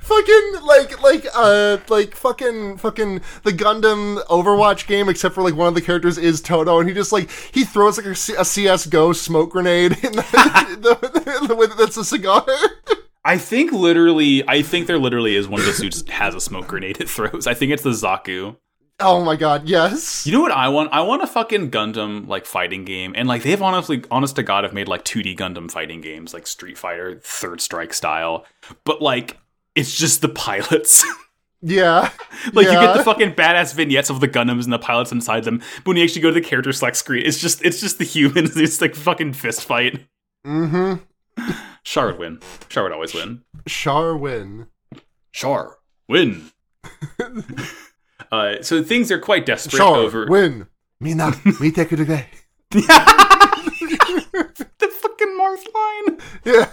fucking 0.01 0.53
like 0.63 1.01
like 1.01 1.25
uh 1.35 1.77
like 1.89 2.15
fucking 2.15 2.77
fucking 2.77 3.21
the 3.43 3.51
Gundam 3.51 4.23
Overwatch 4.25 4.87
game, 4.87 5.09
except 5.09 5.33
for 5.33 5.41
like 5.41 5.55
one 5.55 5.67
of 5.67 5.75
the 5.75 5.81
characters 5.81 6.17
is 6.17 6.41
Toto, 6.41 6.79
and 6.79 6.87
he 6.87 6.93
just 6.93 7.11
like 7.11 7.29
he 7.31 7.63
throws 7.63 7.97
like 7.97 8.05
a, 8.07 8.15
C- 8.15 8.35
a 8.35 8.45
CS:GO 8.45 9.13
smoke 9.13 9.51
grenade 9.51 9.93
in 10.03 10.11
the, 10.13 10.21
the, 11.41 11.47
the 11.47 11.55
way 11.55 11.67
that 11.67 11.77
that's 11.77 11.97
a 11.97 12.05
cigar. 12.05 12.45
I 13.25 13.37
think 13.37 13.71
literally, 13.71 14.47
I 14.47 14.61
think 14.61 14.87
there 14.87 14.97
literally 14.97 15.35
is 15.35 15.47
one 15.47 15.61
of 15.61 15.65
the 15.65 15.73
suits 15.73 16.07
has 16.09 16.35
a 16.35 16.41
smoke 16.41 16.67
grenade 16.67 16.99
it 16.99 17.09
throws. 17.09 17.47
I 17.47 17.53
think 17.53 17.71
it's 17.71 17.83
the 17.83 17.91
Zaku. 17.91 18.57
Oh 18.99 19.23
my 19.23 19.35
god, 19.35 19.67
yes. 19.67 20.25
You 20.25 20.33
know 20.33 20.41
what 20.41 20.51
I 20.51 20.69
want? 20.69 20.91
I 20.91 21.01
want 21.01 21.23
a 21.23 21.27
fucking 21.27 21.71
Gundam 21.71 22.27
like 22.27 22.45
fighting 22.45 22.85
game, 22.85 23.13
and 23.15 23.27
like 23.27 23.43
they've 23.43 23.61
honestly, 23.61 24.03
honest 24.11 24.35
to 24.35 24.43
God, 24.43 24.63
have 24.63 24.73
made 24.73 24.87
like 24.87 25.03
2D 25.03 25.37
Gundam 25.37 25.71
fighting 25.71 26.01
games, 26.01 26.33
like 26.33 26.47
Street 26.47 26.77
Fighter, 26.77 27.19
Third 27.23 27.59
Strike 27.59 27.93
style, 27.93 28.45
but 28.83 29.01
like 29.01 29.37
it's 29.75 29.97
just 29.97 30.21
the 30.21 30.29
pilots. 30.29 31.05
Yeah. 31.65 32.11
Like 32.51 32.65
you 32.65 32.73
get 32.73 32.97
the 32.97 33.03
fucking 33.05 33.35
badass 33.35 33.73
vignettes 33.73 34.09
of 34.09 34.19
the 34.19 34.27
Gundams 34.27 34.65
and 34.65 34.73
the 34.73 34.77
pilots 34.77 35.13
inside 35.13 35.45
them, 35.45 35.59
but 35.77 35.87
when 35.87 35.95
you 35.95 36.03
actually 36.03 36.21
go 36.21 36.27
to 36.27 36.33
the 36.33 36.41
character 36.41 36.73
select 36.73 36.97
screen, 36.97 37.25
it's 37.25 37.39
just 37.39 37.63
it's 37.63 37.79
just 37.79 37.99
the 37.99 38.03
humans. 38.03 38.57
It's 38.57 38.81
like 38.81 38.95
fucking 38.95 39.31
fist 39.31 39.63
fight. 39.63 40.05
Mm-hmm. 40.45 41.53
Char 41.83 42.07
would 42.07 42.17
win. 42.19 42.39
Char 42.69 42.83
would 42.83 42.91
always 42.93 43.13
win. 43.13 43.43
Sharwin. 43.67 44.67
Char 45.31 45.77
win. 46.07 46.51
uh, 48.31 48.61
so 48.61 48.81
things 48.83 49.11
are 49.11 49.19
quite 49.19 49.45
desperate 49.45 49.77
Char 49.79 49.95
over 49.97 50.25
win. 50.27 50.67
Mina, 50.99 51.31
mite 51.45 51.75
kudege. 51.75 52.25
the 52.71 52.81
fucking 55.01 55.37
Mars 55.37 55.63
line. 55.75 56.17
Yeah. 56.45 56.69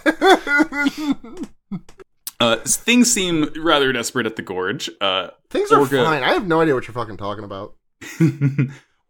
Uh, 2.41 2.57
things 2.65 3.13
seem 3.13 3.51
rather 3.57 3.93
desperate 3.93 4.27
at 4.27 4.37
the 4.37 4.43
gorge. 4.43 4.89
Uh, 5.01 5.29
Things 5.51 5.71
are 5.71 5.81
Orga- 5.81 6.05
fine. 6.05 6.23
I 6.23 6.33
have 6.33 6.47
no 6.47 6.61
idea 6.63 6.75
what 6.75 6.87
you're 6.89 6.95
fucking 6.95 7.19
talking 7.19 7.45
about. 7.45 7.75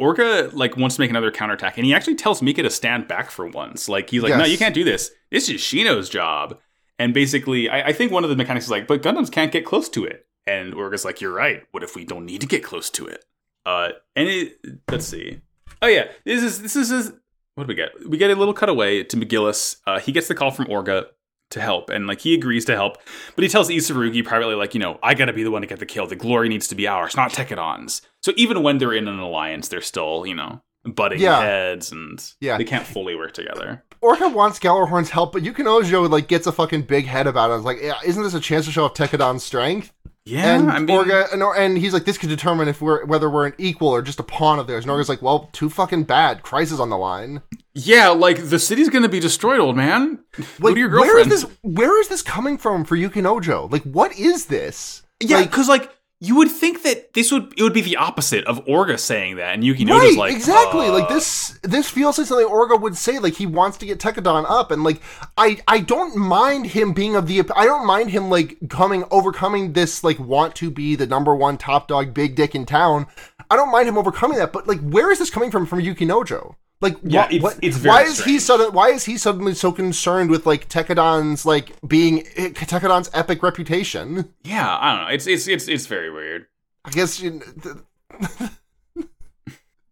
Orga 0.01 0.53
like 0.55 0.77
wants 0.77 0.97
to 0.97 1.01
make 1.03 1.11
another 1.11 1.31
counterattack, 1.31 1.77
and 1.77 1.85
he 1.87 1.93
actually 1.95 2.15
tells 2.17 2.41
Mika 2.43 2.63
to 2.63 2.71
stand 2.71 3.07
back 3.07 3.31
for 3.31 3.47
once. 3.47 3.89
Like 3.89 4.11
he's 4.11 4.23
like, 4.23 4.31
"No, 4.39 4.45
you 4.45 4.57
can't 4.59 4.75
do 4.75 4.85
this. 4.85 5.11
This 5.31 5.49
is 5.49 5.61
Shino's 5.61 6.09
job." 6.09 6.59
And 6.99 7.15
basically, 7.15 7.69
I, 7.69 7.89
I 7.89 7.93
think 7.93 8.13
one 8.13 8.25
of 8.25 8.31
the 8.31 8.37
mechanics 8.37 8.67
is 8.67 8.71
like, 8.71 8.87
"But 8.87 9.03
Gundams 9.03 9.31
can't 9.31 9.53
get 9.53 9.65
close 9.65 9.89
to 9.91 10.05
it." 10.05 10.27
And 10.47 10.73
Orga's 10.75 11.05
like, 11.05 11.21
"You're 11.21 11.33
right. 11.35 11.63
What 11.73 11.83
if 11.83 11.95
we 11.97 12.05
don't 12.05 12.25
need 12.25 12.41
to 12.41 12.47
get 12.47 12.65
close 12.65 12.89
to 12.91 13.07
it?" 13.07 13.25
Uh, 13.67 13.91
and 14.17 14.29
it, 14.29 14.59
let's 14.91 15.07
see. 15.07 15.41
Oh 15.83 15.87
yeah, 15.87 16.09
this 16.25 16.43
is 16.43 16.63
this 16.63 16.77
is 16.77 16.91
is- 16.91 17.13
what 17.57 17.65
do 17.67 17.69
we 17.69 17.75
get? 17.75 17.91
We 18.09 18.17
get 18.17 18.31
a 18.31 18.35
little 18.37 18.55
cutaway 18.55 19.03
to 19.05 19.17
McGillis. 19.17 19.77
Uh, 19.87 19.99
he 20.01 20.13
gets 20.13 20.29
the 20.29 20.35
call 20.35 20.51
from 20.51 20.67
Orga 20.67 21.07
to 21.51 21.61
help, 21.61 21.91
and 21.91 22.07
like 22.07 22.21
he 22.21 22.35
agrees 22.35 22.65
to 22.67 22.75
help, 22.75 22.99
but 23.35 23.43
he 23.43 23.49
tells 23.49 23.69
Isurugi 23.69 24.25
privately, 24.25 24.55
like, 24.55 24.75
you 24.75 24.81
know, 24.81 24.99
I 25.03 25.15
got 25.15 25.27
to 25.27 25.33
be 25.33 25.43
the 25.43 25.51
one 25.51 25.63
to 25.63 25.67
get 25.69 25.79
the 25.79 25.87
kill. 25.87 26.07
The 26.07 26.17
glory 26.17 26.49
needs 26.49 26.69
to 26.69 26.75
be 26.75 26.87
ours, 26.87 27.17
not 27.17 27.33
Tekkadan's. 27.33 28.03
So 28.23 28.33
even 28.37 28.63
when 28.63 28.79
they're 28.79 28.93
in 28.93 29.09
an 29.09 29.19
alliance, 29.19 29.69
they're 29.69 29.81
still, 29.81 30.25
you 30.27 30.35
know, 30.35 30.63
butting 30.85 31.21
Yeah. 31.21 31.41
heads, 31.41 31.93
and 31.93 32.23
Yeah. 32.41 32.57
they 32.57 32.65
can't 32.65 32.87
fully 32.87 33.15
work 33.15 33.33
together. 33.33 33.85
Orga 34.03 34.33
wants 34.33 34.59
Gjallarhorn's 34.59 35.11
help, 35.11 35.33
but 35.33 35.43
Yukinojo 35.43 36.09
like 36.09 36.27
gets 36.27 36.47
a 36.47 36.53
fucking 36.53 36.83
big 36.83 37.07
head 37.07 37.27
about 37.27 37.51
it. 37.51 37.57
It's 37.57 37.65
like, 37.65 37.83
yeah, 37.83 37.99
isn't 38.05 38.23
this 38.23 38.33
a 38.35 38.41
chance 38.41 38.65
to 38.65 38.73
show 38.73 38.85
off 38.87 38.95
Tekkadan's 38.95 39.45
strength? 39.45 39.93
Yeah, 40.31 40.55
and 40.57 40.71
I 40.71 40.79
mean, 40.79 40.89
Orga 40.97 41.33
and, 41.33 41.43
and 41.43 41.77
he's 41.79 41.93
like, 41.93 42.05
this 42.05 42.17
could 42.19 42.29
determine 42.29 42.69
if 42.69 42.81
we're 42.81 43.05
whether 43.05 43.29
we're 43.29 43.47
an 43.47 43.55
equal 43.59 43.89
or 43.89 44.01
just 44.03 44.21
a 44.21 44.23
pawn 44.23 44.59
of 44.59 44.67
theirs. 44.67 44.85
And 44.85 44.91
Orga's 44.91 45.09
like, 45.09 45.23
well, 45.23 45.49
too 45.53 45.69
fucking 45.69 46.05
bad. 46.05 46.43
Chryse's 46.43 46.79
on 46.81 46.89
the 46.91 46.97
line. 46.99 47.43
yeah, 47.75 48.09
like 48.09 48.49
the 48.49 48.59
city's 48.59 48.89
gonna 48.89 49.09
be 49.09 49.21
destroyed, 49.21 49.59
old 49.61 49.77
man. 49.77 50.21
Like, 50.61 50.75
where 50.77 51.19
is 51.19 51.27
this? 51.29 51.43
Where 51.63 52.01
is 52.01 52.09
this 52.09 52.23
coming 52.23 52.59
from 52.59 52.85
for 52.85 52.97
Yukinojo? 52.97 53.71
Like, 53.73 53.83
what 53.83 54.17
is 54.19 54.47
this? 54.47 55.03
Yeah, 55.23 55.39
Like- 55.39 55.51
because 55.51 55.69
like 55.69 55.91
you 56.23 56.37
would 56.37 56.51
think 56.51 56.83
that 56.83 57.15
this 57.15 57.33
would 57.33 57.55
it 57.57 57.63
would 57.63 57.73
be 57.73 57.81
the 57.81 57.97
opposite 57.97 58.45
of 58.45 58.63
Orga 58.67 58.99
saying 58.99 59.37
that, 59.37 59.55
and 59.55 59.65
Yuki 59.65 59.87
right, 59.87 60.15
like 60.19 60.35
exactly. 60.35 60.87
uh, 60.89 60.93
like 60.93 61.09
this, 61.09 61.59
this 61.63 61.89
feels 61.89 62.19
like 62.19 62.27
something 62.27 62.47
Orga 62.47 62.79
would 62.79 62.95
say. 62.95 63.19
Like 63.19 63.35
he 63.35 63.47
wants 63.47 63.79
to 63.79 63.87
get 63.87 63.99
Tekkadan 63.99 64.45
up, 64.47 64.71
and 64.71 64.85
like 64.85 65.01
I, 65.39 65.59
I 65.67 65.81
don't 65.81 66.15
mind 66.17 66.67
him 66.67 66.93
being 66.93 67.17
of 67.17 67.27
the. 67.27 67.43
I 67.57 67.65
don't 67.65 67.87
mind 67.87 68.11
him 68.11 68.29
like 68.29 68.59
coming, 68.69 69.05
overcoming 69.11 69.73
this 69.73 70.05
like 70.05 70.19
want 70.19 70.55
to 70.57 70.71
be 70.71 70.95
the 70.95 71.07
number 71.07 71.35
one 71.35 71.57
top 71.57 71.89
dog, 71.89 72.13
big 72.13 72.35
dick 72.35 72.55
in 72.55 72.67
town. 72.67 73.07
I 73.51 73.57
don't 73.57 73.73
mind 73.73 73.89
him 73.89 73.97
overcoming 73.97 74.37
that, 74.39 74.53
but 74.53 74.69
like, 74.69 74.81
where 74.81 75.11
is 75.11 75.19
this 75.19 75.31
coming 75.31 75.51
from 75.51 75.65
from 75.65 75.81
Yukinojo? 75.81 76.55
Like, 76.81 76.97
Yeah, 77.03 77.23
what, 77.23 77.33
it's- 77.33 77.43
what, 77.43 77.59
it's 77.63 77.77
very 77.77 77.91
why 77.95 78.03
is 78.05 78.17
he 78.19 78.39
strange. 78.39 78.43
sudden? 78.43 78.73
Why 78.73 78.89
is 78.89 79.05
he 79.05 79.19
suddenly 79.19 79.55
so 79.55 79.71
concerned 79.71 80.31
with 80.31 80.47
like 80.47 80.69
Tekkadan's 80.69 81.45
like 81.45 81.73
being 81.87 82.23
Tekkadan's 82.25 83.11
epic 83.13 83.43
reputation? 83.43 84.33
Yeah, 84.43 84.79
I 84.81 84.97
don't 84.97 85.05
know. 85.07 85.13
It's 85.13 85.27
it's 85.27 85.47
it's 85.47 85.69
it's 85.69 85.87
very 85.87 86.11
weird. 86.11 86.47
I 86.85 86.91
guess 86.91 87.21
you, 87.21 87.43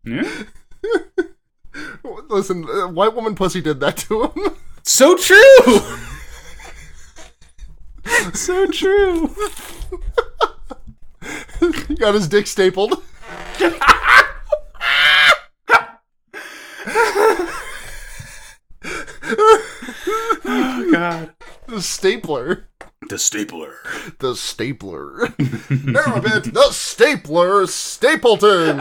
Yeah? 0.05 0.43
listen, 2.31 2.65
uh, 2.65 2.89
white 2.89 3.15
woman 3.15 3.35
pussy 3.35 3.61
did 3.61 3.81
that 3.81 3.97
to 3.99 4.25
him. 4.25 4.33
So 4.85 5.15
true. 5.19 5.81
so 8.33 8.67
true. 8.71 9.29
he 11.87 11.95
got 11.97 12.15
his 12.15 12.27
dick 12.27 12.47
stapled. 12.47 13.03
oh 20.45 20.89
God. 20.93 21.35
The 21.67 21.83
stapler. 21.83 22.69
The 23.09 23.19
stapler. 23.19 23.77
The 24.19 24.35
stapler. 24.35 25.35
Narrow 25.71 26.21
bit. 26.21 26.53
The 26.53 26.69
stapler. 26.71 27.67
Stapleton. 27.67 28.79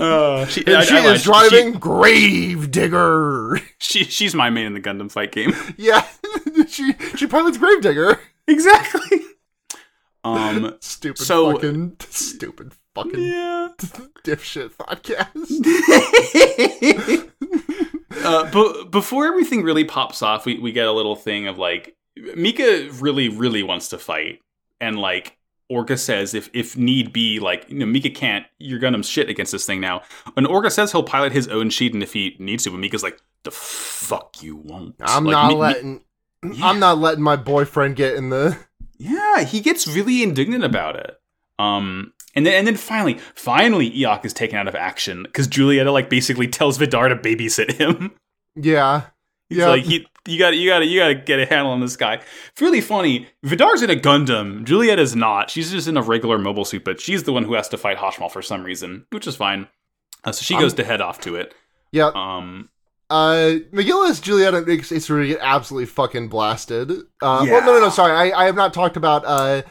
Uh, 0.00 0.46
she, 0.46 0.64
and 0.66 0.76
I, 0.76 0.84
she 0.84 0.94
I, 0.94 1.04
I 1.04 1.12
is 1.12 1.26
lied. 1.26 1.50
driving 1.50 1.74
she, 1.74 1.78
Grave 1.78 2.70
She 3.78 4.04
she's 4.04 4.34
my 4.34 4.50
main 4.50 4.66
in 4.66 4.74
the 4.74 4.80
Gundam 4.80 5.10
fight 5.10 5.30
game. 5.30 5.52
Yeah, 5.76 6.06
she 6.68 6.94
she 7.16 7.26
pilots 7.26 7.58
Gravedigger. 7.58 8.18
Exactly. 8.48 9.20
Um, 10.24 10.76
stupid 10.80 11.22
so, 11.22 11.52
fucking 11.52 11.96
stupid 12.08 12.72
fucking 12.94 13.22
Yeah. 13.22 13.68
dipshit 14.24 14.70
podcast. 14.76 15.34
uh, 18.24 18.50
but 18.50 18.90
before 18.90 19.26
everything 19.26 19.62
really 19.62 19.84
pops 19.84 20.22
off, 20.22 20.46
we, 20.46 20.58
we 20.58 20.72
get 20.72 20.86
a 20.86 20.92
little 20.92 21.16
thing 21.16 21.46
of 21.46 21.58
like 21.58 21.96
Mika 22.16 22.88
really 23.00 23.28
really 23.28 23.62
wants 23.62 23.88
to 23.88 23.98
fight, 23.98 24.40
and 24.80 24.98
like 24.98 25.36
Orga 25.70 25.98
says 25.98 26.34
if 26.34 26.48
if 26.52 26.76
need 26.76 27.12
be, 27.12 27.40
like 27.40 27.68
you 27.68 27.78
know 27.78 27.86
Mika 27.86 28.10
can't, 28.10 28.46
you're 28.58 28.78
gonna 28.78 29.02
shit 29.02 29.28
against 29.28 29.52
this 29.52 29.66
thing 29.66 29.80
now. 29.80 30.02
And 30.36 30.46
Orga 30.46 30.70
says 30.70 30.92
he'll 30.92 31.02
pilot 31.02 31.32
his 31.32 31.48
own 31.48 31.70
sheet, 31.70 31.94
and 31.94 32.02
if 32.02 32.12
he 32.12 32.36
needs 32.38 32.64
to, 32.64 32.70
but 32.70 32.78
Mika's 32.78 33.02
like 33.02 33.20
the 33.42 33.50
fuck 33.50 34.42
you 34.42 34.56
won't. 34.56 34.94
I'm 35.00 35.24
Like, 35.24 35.32
not 35.32 35.48
Mi- 35.48 35.54
Mi- 35.54 35.60
letting 35.60 36.00
I'm 36.62 36.78
not 36.78 36.98
letting 36.98 37.24
my 37.24 37.36
boyfriend 37.36 37.96
get 37.96 38.14
in 38.14 38.30
the 38.30 38.56
Yeah, 38.98 39.44
he 39.44 39.60
gets 39.60 39.86
really 39.86 40.22
indignant 40.22 40.64
about 40.64 40.96
it. 40.96 41.18
Um, 41.58 42.12
and 42.34 42.44
then 42.46 42.54
and 42.54 42.66
then 42.66 42.76
finally, 42.76 43.18
finally, 43.34 43.90
Iok 43.90 44.24
is 44.24 44.32
taken 44.32 44.56
out 44.58 44.68
of 44.68 44.74
action 44.74 45.22
because 45.24 45.48
Julieta 45.48 45.92
like 45.92 46.08
basically 46.10 46.48
tells 46.48 46.76
Vidar 46.78 47.08
to 47.08 47.16
babysit 47.16 47.72
him. 47.72 48.12
Yeah. 48.56 49.02
Yeah. 49.50 49.68
like, 49.68 49.84
he, 49.84 50.04
you 50.26 50.38
got, 50.38 50.56
you 50.56 50.68
got, 50.68 50.78
you 50.88 50.98
got 50.98 51.08
to 51.08 51.14
get 51.14 51.38
a 51.38 51.44
handle 51.46 51.70
on 51.70 51.80
this 51.80 51.96
guy. 51.96 52.14
It's 52.14 52.60
really 52.62 52.80
funny. 52.80 53.28
Vidar's 53.44 53.82
in 53.82 53.90
a 53.90 53.94
Gundam. 53.94 54.64
Julieta's 54.64 55.14
not. 55.14 55.50
She's 55.50 55.70
just 55.70 55.86
in 55.86 55.96
a 55.98 56.02
regular 56.02 56.38
mobile 56.38 56.64
suit, 56.64 56.82
but 56.82 56.98
she's 56.98 57.22
the 57.24 57.32
one 57.32 57.44
who 57.44 57.52
has 57.54 57.68
to 57.68 57.76
fight 57.76 57.98
Hashmal 57.98 58.32
for 58.32 58.40
some 58.42 58.64
reason, 58.64 59.06
which 59.10 59.26
is 59.26 59.36
fine. 59.36 59.68
Uh, 60.24 60.32
so 60.32 60.42
she 60.42 60.54
Um, 60.54 60.60
goes 60.62 60.72
to 60.74 60.82
head 60.84 61.02
off 61.02 61.20
to 61.20 61.36
it. 61.36 61.54
Yeah. 61.92 62.10
Um, 62.14 62.70
Uh, 63.10 63.58
McGillis, 63.70 64.20
Julieta 64.22 64.66
makes 64.66 64.90
Isuru 64.90 65.28
get 65.28 65.38
absolutely 65.42 65.86
fucking 65.86 66.28
blasted. 66.28 66.90
Uh, 66.90 67.44
well, 67.46 67.60
no, 67.60 67.74
no, 67.74 67.80
no, 67.80 67.90
sorry. 67.90 68.12
I, 68.32 68.42
I 68.42 68.46
have 68.46 68.56
not 68.56 68.72
talked 68.72 68.96
about, 68.96 69.24
uh, 69.26 69.62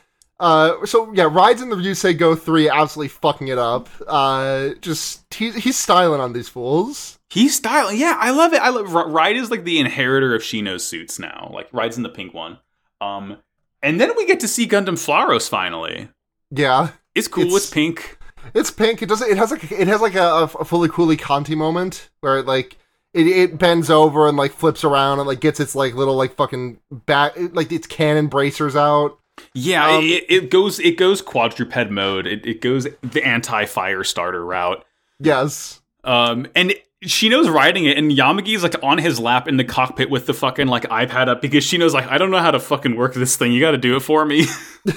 uh, 0.44 0.86
so 0.86 1.12
yeah, 1.14 1.28
rides 1.32 1.62
in 1.62 1.70
the 1.70 1.76
Ryusei 1.78 2.18
Go 2.18 2.36
3 2.36 2.70
absolutely 2.70 3.08
fucking 3.08 3.48
it 3.48 3.58
up. 3.58 3.88
Uh, 4.06 4.70
just, 4.82 5.34
he, 5.34 5.52
he's 5.52 5.78
styling 5.78 6.20
on 6.20 6.34
these 6.34 6.50
fools. 6.50 7.18
he's 7.30 7.56
styling. 7.56 7.98
Yeah, 7.98 8.18
I 8.20 8.32
love 8.32 8.54
it. 8.54 8.62
I 8.62 8.70
love 8.70 8.91
Ride 8.94 9.38
is 9.38 9.50
like 9.50 9.64
the 9.64 9.80
inheritor 9.80 10.36
of 10.36 10.41
Shino's 10.41 10.86
suits 10.86 11.18
now. 11.18 11.50
Like 11.54 11.70
Ride's 11.72 11.98
in 11.98 12.04
the 12.04 12.10
pink 12.10 12.34
one. 12.34 12.60
Um, 13.00 13.38
and 13.82 14.00
then 14.02 14.12
we 14.18 14.26
get 14.26 14.39
to 14.41 14.48
see 14.48 14.68
Gundam 14.68 14.98
Flauros 15.00 15.48
finally. 15.50 16.10
Yeah. 16.52 16.89
It's 17.16 17.28
cool. 17.28 17.46
It's, 17.46 17.56
It's- 17.56 17.70
pink. 17.70 18.18
It's 18.54 18.72
pink. 18.72 19.02
It 19.02 19.08
doesn't, 19.08 19.32
it 19.32 19.38
has 19.38 19.52
like, 19.52 19.72
it 19.72 19.88
has 19.88 20.02
like 20.02 20.16
a, 20.16 20.44
a 20.44 20.48
Fooly 20.66 20.89
Cooly 20.89 21.16
Canti 21.16 21.56
moment 21.56 22.10
where 22.20 22.39
it 22.39 22.46
like, 22.46 22.78
it, 23.14 23.26
it 23.28 23.58
bends 23.58 23.89
over 23.89 24.28
and 24.28 24.36
like 24.36 24.52
flips 24.52 24.84
around 24.84 25.20
and 25.20 25.28
like 25.28 25.39
gets 25.39 25.62
its 25.62 25.76
like 25.76 25.94
little 25.96 26.16
like 26.18 26.36
fucking 26.36 26.80
back, 26.91 27.34
like 27.54 27.72
its 27.72 27.88
cannon 27.88 28.28
bracers 28.28 28.76
out. 28.76 29.18
Yeah, 29.54 29.98
Um, 29.98 30.04
it, 30.06 30.26
it 30.30 30.50
goes 30.52 30.80
it 30.80 30.98
goes 30.98 31.22
quadruped 31.22 31.90
mode. 31.92 32.28
It, 32.28 32.46
it 32.46 32.62
goes 32.62 32.88
the 33.02 33.26
anti 33.26 33.66
fire 33.66 34.04
starter 34.04 34.44
route. 34.46 34.84
Yes. 35.20 35.82
Um, 36.04 36.48
and 36.56 36.74
Shino's 37.04 37.50
riding 37.50 37.86
it, 37.86 37.98
and 37.98 38.12
Yamagi's 38.12 38.64
like 38.64 38.76
on 38.84 38.98
his 38.98 39.20
lap 39.20 39.48
in 39.48 39.58
the 39.58 39.64
cockpit 39.64 40.10
with 40.10 40.26
the 40.26 40.34
fucking 40.34 40.68
like 40.68 40.84
iPad 40.84 41.28
up 41.28 41.42
because 41.42 41.64
Shino's 41.66 41.94
like, 41.94 42.08
I 42.08 42.18
don't 42.18 42.32
know 42.32 42.40
how 42.40 42.52
to 42.52 42.60
fucking 42.60 42.96
work 42.96 43.14
this 43.14 43.36
thing. 43.36 43.52
You 43.52 43.60
got 43.60 43.72
to 43.72 43.78
do 43.78 43.96
it 43.96 44.02
for 44.02 44.26
me. 44.26 44.46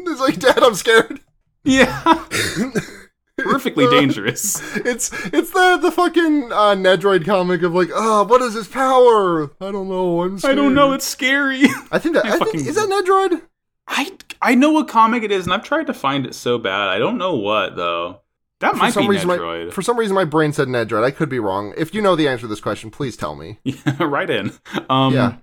It's 0.00 0.20
like, 0.20 0.38
Dad, 0.38 0.62
I'm 0.62 0.76
scared. 0.76 1.18
yeah, 1.64 2.02
perfectly 3.36 3.86
dangerous. 3.88 4.60
It's 4.76 5.10
it's 5.32 5.50
the 5.50 5.78
the 5.82 5.90
fucking 5.90 6.52
uh, 6.52 6.74
Nedroid 6.76 7.24
comic 7.24 7.62
of 7.62 7.74
like, 7.74 7.88
oh, 7.92 8.22
what 8.24 8.40
is 8.42 8.54
his 8.54 8.68
power? 8.68 9.50
I 9.60 9.72
don't 9.72 9.88
know. 9.88 10.22
I'm 10.22 10.38
I 10.44 10.54
don't 10.54 10.74
know. 10.74 10.92
It's 10.92 11.04
scary. 11.04 11.64
I 11.90 11.98
think 11.98 12.14
that 12.14 12.26
I 12.26 12.30
think, 12.38 12.44
fucking- 12.44 12.66
is 12.66 12.74
that 12.76 12.88
Nedroid. 12.88 13.42
I 13.88 14.12
I 14.40 14.54
know 14.54 14.70
what 14.72 14.86
comic 14.88 15.22
it 15.22 15.32
is, 15.32 15.44
and 15.46 15.52
I've 15.54 15.64
tried 15.64 15.86
to 15.88 15.94
find 15.94 16.26
it 16.26 16.34
so 16.34 16.58
bad. 16.58 16.88
I 16.88 16.98
don't 16.98 17.18
know 17.18 17.34
what 17.34 17.74
though. 17.76 18.20
That 18.60 18.72
For 18.72 18.76
might 18.78 18.92
some 18.92 19.04
be 19.04 19.10
reason, 19.10 19.28
my, 19.28 19.70
for 19.70 19.82
some 19.82 19.96
reason, 19.96 20.14
my 20.16 20.24
brain 20.24 20.52
said 20.52 20.66
Nedroid. 20.68 21.04
I 21.04 21.12
could 21.12 21.28
be 21.28 21.38
wrong. 21.38 21.72
If 21.76 21.94
you 21.94 22.02
know 22.02 22.16
the 22.16 22.26
answer 22.26 22.42
to 22.42 22.46
this 22.48 22.60
question, 22.60 22.90
please 22.90 23.16
tell 23.16 23.34
me. 23.36 23.58
Yeah, 23.64 24.02
right 24.02 24.28
in. 24.28 24.52
Um, 24.90 25.14
Yeah. 25.14 25.36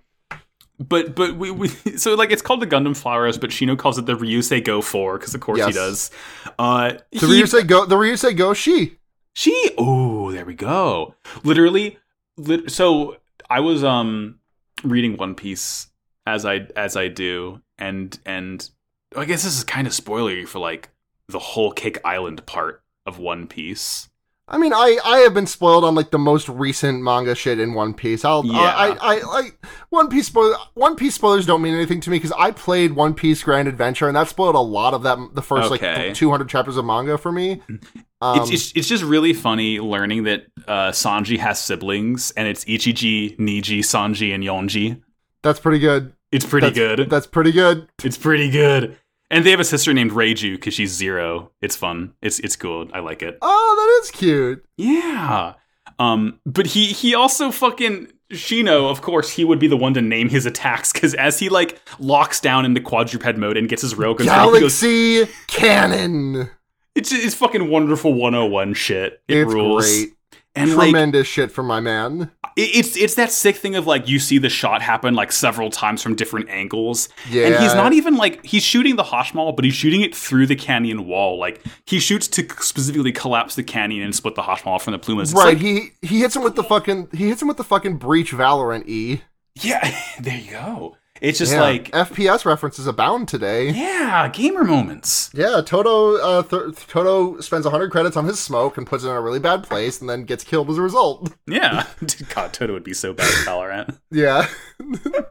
But 0.78 1.16
but 1.16 1.38
we, 1.38 1.50
we 1.52 1.68
so 1.98 2.16
like 2.16 2.32
it's 2.32 2.42
called 2.42 2.60
the 2.62 2.68
Gundam 2.68 2.92
Flauros, 3.02 3.40
but 3.40 3.50
Shino 3.52 3.78
calls 3.78 3.98
it 3.98 4.06
the 4.06 4.16
Ryusei 4.16 4.64
Go 4.64 4.82
Four 4.82 5.18
because 5.18 5.34
of 5.34 5.40
course 5.42 5.66
he 5.66 5.72
does. 5.72 6.12
Uh, 6.60 6.94
The 7.12 7.20
he- 7.20 7.42
Ryusei 7.42 7.66
go. 7.66 7.86
The 7.86 7.96
Ryusei 7.96 8.36
go. 8.36 8.54
She. 8.54 8.98
she 9.34 9.72
oh 9.78 10.32
there 10.34 10.44
we 10.46 10.54
go. 10.54 11.16
Literally, 11.46 11.98
lit, 12.36 12.70
so 12.72 13.16
I 13.50 13.62
was 13.62 13.86
um 13.86 14.40
reading 14.84 15.16
One 15.16 15.34
Piece 15.36 15.88
as 16.26 16.46
I 16.46 16.68
as 16.76 16.96
I 16.96 17.08
do, 17.08 17.62
and 17.78 18.18
and 18.26 18.68
I 19.16 19.26
guess 19.26 19.44
this 19.44 19.58
is 19.58 19.64
kind 19.64 19.88
of 19.88 19.94
spoilery 19.94 20.48
for 20.48 20.60
like 20.60 20.90
the 21.28 21.40
whole 21.40 21.72
Cake 21.72 22.00
Island 22.06 22.46
part 22.46 22.84
of 23.06 23.20
One 23.20 23.48
Piece. 23.48 24.10
I 24.48 24.60
mean, 24.60 24.74
I 24.74 25.00
I 25.04 25.18
have 25.20 25.34
been 25.34 25.48
spoiled 25.48 25.84
on 25.84 25.96
like 25.96 26.12
the 26.12 26.20
most 26.20 26.48
recent 26.50 27.02
manga 27.02 27.34
shit 27.34 27.60
in 27.60 27.74
One 27.74 27.96
Piece. 27.96 28.24
I'll 28.24 28.46
Yeah. 28.46 28.60
I, 28.60 28.90
I 28.90 29.16
I 29.16 29.22
like 29.24 29.66
One 29.90 30.08
Piece 30.08 30.28
spoil 30.28 30.56
One 30.76 30.96
Piece 30.96 31.16
spoilers 31.16 31.48
don't 31.48 31.64
mean 31.64 31.74
anything 31.74 32.00
to 32.02 32.12
me 32.12 32.18
because 32.18 32.32
I 32.38 32.52
played 32.52 32.94
One 32.94 33.16
Piece 33.16 33.42
Grand 33.42 33.68
Adventure 33.68 34.08
and 34.08 34.16
that 34.16 34.28
spoiled 34.28 34.54
a 34.54 34.60
lot 34.60 34.94
of 34.94 35.02
that 35.02 35.18
the 35.34 35.42
first 35.42 35.72
Okay. 35.72 36.08
like 36.10 36.14
200 36.16 36.48
chapters 36.48 36.78
of 36.78 36.86
manga 36.86 37.18
for 37.18 37.32
me. 37.32 37.62
Um, 38.22 38.40
it's, 38.42 38.50
it's 38.52 38.72
it's 38.76 38.88
just 38.88 39.04
really 39.04 39.34
funny 39.34 39.80
learning 39.80 40.24
that 40.24 40.46
uh, 40.68 40.90
Sanji 40.92 41.38
has 41.38 41.60
siblings, 41.62 42.32
and 42.32 42.48
it's 42.48 42.64
Ichiji, 42.66 43.38
Niji, 43.38 43.80
Sanji, 43.80 44.34
and 44.34 44.42
Yonji. 44.42 45.02
That's 45.46 45.60
pretty 45.62 45.80
good. 45.80 46.12
It's 46.32 46.46
pretty 46.46 46.70
That's- 46.72 46.98
good. 46.98 47.10
That's 47.10 47.28
pretty 47.28 47.54
good. 47.54 47.88
It's 48.04 48.18
pretty 48.18 48.50
good. 48.50 48.98
And 49.32 49.46
they 49.46 49.52
have 49.52 49.60
a 49.60 49.64
sister 49.66 49.94
named 49.94 50.12
Reiju 50.12 50.56
because 50.56 50.74
she's 50.74 50.92
zero. 50.92 51.52
It's 51.62 51.76
fun. 51.76 52.14
It's 52.22 52.40
it's 52.40 52.56
cool. 52.56 52.88
I 52.94 53.00
like 53.00 53.22
it. 53.24 53.38
Oh, 53.42 53.76
that 53.78 54.04
is 54.04 54.12
cute. 54.12 54.66
Yeah. 54.78 55.54
Um. 55.98 56.40
But 56.46 56.68
he 56.68 56.88
he 56.88 57.16
also 57.16 57.50
fucking 57.52 58.10
Shino. 58.32 58.90
Of 58.92 59.02
course, 59.02 59.32
he 59.32 59.44
would 59.46 59.58
be 59.60 59.68
the 59.68 59.78
one 59.78 59.94
to 59.96 60.02
name 60.02 60.30
his 60.30 60.46
attacks 60.46 60.92
because 60.94 61.14
as 61.16 61.40
he 61.40 61.50
like 61.50 61.80
locks 62.00 62.40
down 62.40 62.66
into 62.66 62.82
quadruped 62.82 63.38
mode 63.38 63.58
and 63.58 63.68
gets 63.70 63.82
his 63.82 63.96
ready, 63.96 64.12
he 64.14 64.18
goes, 64.18 64.28
Galaxy 64.28 65.28
Cannon. 65.48 66.50
it's 66.96 67.12
it's 67.12 67.34
fucking 67.36 67.70
wonderful 67.70 68.14
101 68.14 68.74
shit. 68.74 69.22
It 69.28 69.38
it's 69.40 69.54
rules. 69.54 69.86
great. 69.86 70.12
And 70.56 70.76
like 70.76 70.92
Tremendous 70.92 71.28
shit 71.28 71.52
from 71.52 71.66
my 71.68 71.80
man. 71.80 72.32
It- 72.56 72.76
it's 72.76 72.96
it's 72.98 73.16
that 73.16 73.32
sick 73.32 73.56
thing 73.58 73.76
of 73.76 73.86
like 73.88 74.08
you 74.08 74.20
see 74.20 74.38
the 74.38 74.50
shot 74.50 74.82
happen 74.82 75.14
like 75.14 75.32
several 75.32 75.70
times 75.70 76.02
from 76.02 76.16
different 76.16 76.50
angles. 76.50 77.10
Yeah. 77.30 77.48
And 77.48 77.56
he's 77.64 77.74
not 77.76 77.94
even 77.94 78.16
like 78.16 78.46
he's 78.46 78.64
shooting 78.64 78.96
the 78.96 79.04
Hashmal, 79.04 79.56
but 79.56 79.66
he's 79.66 79.74
shooting 79.76 80.02
it 80.02 80.16
through 80.16 80.48
the 80.48 80.56
canyon 80.56 81.06
wall. 81.06 81.38
Like 81.38 81.62
he 81.86 82.00
shoots 82.00 82.28
to 82.30 82.48
specifically 82.62 83.12
collapse 83.12 83.56
the 83.56 83.64
canyon 83.64 84.04
and 84.04 84.16
split 84.16 84.36
the 84.36 84.42
Hashmal 84.44 84.82
from 84.82 84.94
the 84.94 85.00
plumas. 85.00 85.32
It's 85.32 85.38
right. 85.40 85.50
like- 85.50 85.58
he 85.58 85.92
he 86.02 86.20
hits 86.22 86.36
him 86.36 86.44
with 86.44 86.56
the 86.56 86.64
fucking 86.64 87.10
he 87.14 87.28
hits 87.30 87.42
him 87.42 87.48
with 87.48 87.58
the 87.58 87.64
fucking 87.64 87.98
breach 87.98 88.32
Valorant 88.32 88.88
E. 88.88 89.22
yeah, 89.62 89.96
there 90.20 90.38
you 90.38 90.52
go. 90.52 90.96
It's 91.22 91.40
just 91.40 91.54
Yeah. 91.54 91.62
like 91.62 91.90
FPS 91.92 92.46
references 92.46 92.88
abound 92.88 93.28
today. 93.30 93.70
yeah, 93.72 94.28
gamer 94.28 94.64
moments. 94.66 95.30
Yeah, 95.34 95.62
Toto 95.66 96.18
uh, 96.18 96.44
th- 96.44 96.88
Toto 96.88 97.40
spends 97.40 97.66
100 97.66 97.90
credits 97.92 98.18
on 98.18 98.26
his 98.26 98.40
smoke 98.40 98.78
and 98.78 98.86
puts 98.86 99.04
it 99.04 99.08
in 99.10 99.16
a 99.16 99.22
really 99.22 99.40
bad 99.40 99.64
place 99.64 100.02
and 100.02 100.10
then 100.10 100.26
gets 100.26 100.44
killed 100.44 100.70
as 100.70 100.78
a 100.78 100.82
result. 100.82 101.32
Yeah, 101.48 101.86
God, 102.36 102.52
Toto 102.54 102.74
would 102.74 102.84
be 102.84 102.94
so 102.94 103.14
bad 103.14 103.28
at 103.28 103.48
Valorant. 103.48 103.98
Yeah. 104.12 104.48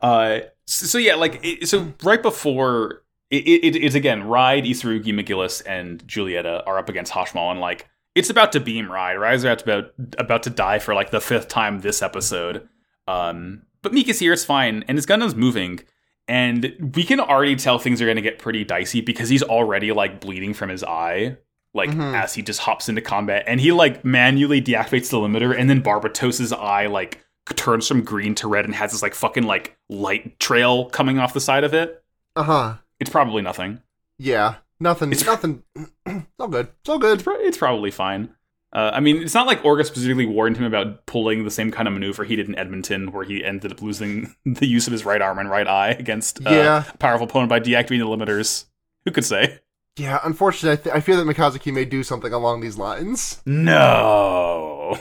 Uh, 0.00 0.40
so, 0.66 0.86
so 0.86 0.98
yeah, 0.98 1.14
like 1.14 1.40
it, 1.42 1.68
so 1.68 1.92
right 2.02 2.22
before 2.22 3.02
it, 3.30 3.46
it, 3.46 3.76
it's 3.76 3.94
again 3.94 4.22
Ride, 4.22 4.64
Isurugi, 4.64 5.12
McGillis, 5.12 5.62
and 5.66 6.02
Julieta 6.06 6.62
are 6.66 6.78
up 6.78 6.88
against 6.88 7.12
Hashmal, 7.12 7.50
and 7.50 7.60
like 7.60 7.86
it's 8.14 8.30
about 8.30 8.52
to 8.52 8.60
beam 8.60 8.90
Ride. 8.90 9.16
Ride's 9.16 9.44
about 9.44 9.58
to, 9.58 9.64
about 9.64 9.94
about 10.18 10.42
to 10.44 10.50
die 10.50 10.78
for 10.78 10.94
like 10.94 11.10
the 11.10 11.20
fifth 11.20 11.48
time 11.48 11.80
this 11.80 12.00
episode. 12.00 12.66
Um, 13.06 13.62
but 13.84 13.92
Mika's 13.92 14.18
here, 14.18 14.32
it's 14.32 14.44
fine, 14.44 14.84
and 14.88 14.98
his 14.98 15.06
Gundam's 15.06 15.36
moving, 15.36 15.78
and 16.26 16.92
we 16.96 17.04
can 17.04 17.20
already 17.20 17.54
tell 17.54 17.78
things 17.78 18.02
are 18.02 18.06
going 18.06 18.16
to 18.16 18.22
get 18.22 18.38
pretty 18.40 18.64
dicey 18.64 19.00
because 19.00 19.28
he's 19.28 19.42
already 19.44 19.92
like 19.92 20.20
bleeding 20.20 20.54
from 20.54 20.70
his 20.70 20.82
eye. 20.82 21.36
Like 21.76 21.90
Mhm. 21.90 22.14
as 22.14 22.34
he 22.34 22.42
just 22.42 22.60
hops 22.60 22.88
into 22.88 23.00
combat, 23.00 23.44
and 23.48 23.60
he 23.60 23.72
like 23.72 24.04
manually 24.04 24.62
deactivates 24.62 25.10
the 25.10 25.16
limiter, 25.18 25.56
and 25.58 25.68
then 25.68 25.82
Barbatos's 25.82 26.52
eye 26.52 26.86
like 26.86 27.20
turns 27.56 27.86
from 27.88 28.02
green 28.02 28.34
to 28.36 28.46
red 28.48 28.64
and 28.64 28.74
has 28.76 28.92
this 28.92 29.02
like 29.02 29.12
fucking 29.14 29.42
like 29.42 29.76
light 29.88 30.38
trail 30.38 30.84
coming 30.90 31.18
off 31.18 31.34
the 31.34 31.40
side 31.40 31.64
of 31.64 31.74
it. 31.74 32.02
Uh 32.36 32.42
huh. 32.44 32.74
It's 33.00 33.10
probably 33.10 33.42
nothing. 33.42 33.82
Yeah. 34.18 34.54
Nothing. 34.78 35.10
It's- 35.12 35.26
nothing. 35.26 35.62
it's 36.06 36.24
all 36.38 36.46
good. 36.48 36.68
It's 36.80 36.88
all 36.88 36.98
good. 36.98 37.14
It's, 37.14 37.22
pro- 37.24 37.34
it's 37.40 37.58
probably 37.58 37.90
fine. 37.90 38.30
Uh, 38.74 38.90
I 38.92 38.98
mean, 39.00 39.22
it's 39.22 39.34
not 39.34 39.46
like 39.46 39.62
Orga 39.62 39.86
specifically 39.86 40.26
warned 40.26 40.56
him 40.56 40.64
about 40.64 41.06
pulling 41.06 41.44
the 41.44 41.50
same 41.50 41.70
kind 41.70 41.86
of 41.86 41.94
maneuver 41.94 42.24
he 42.24 42.34
did 42.34 42.48
in 42.48 42.58
Edmonton, 42.58 43.12
where 43.12 43.24
he 43.24 43.44
ended 43.44 43.70
up 43.70 43.80
losing 43.80 44.34
the 44.44 44.66
use 44.66 44.86
of 44.88 44.92
his 44.92 45.04
right 45.04 45.22
arm 45.22 45.38
and 45.38 45.48
right 45.48 45.68
eye 45.68 45.90
against 45.90 46.44
uh, 46.44 46.50
Yeah. 46.50 46.84
a 46.92 46.96
powerful 46.98 47.26
opponent 47.28 47.50
by 47.50 47.60
deactivating 47.60 48.00
the 48.00 48.06
limiters. 48.26 48.64
Who 49.04 49.12
could 49.12 49.24
say? 49.24 49.60
Yeah, 49.96 50.18
unfortunately, 50.24 50.72
I, 50.72 50.82
th- 50.82 50.96
I 50.96 51.00
fear 51.00 51.14
that 51.16 51.24
Mikazuki 51.24 51.72
may 51.72 51.84
do 51.84 52.02
something 52.02 52.32
along 52.32 52.62
these 52.62 52.76
lines. 52.76 53.40
No. 53.46 54.98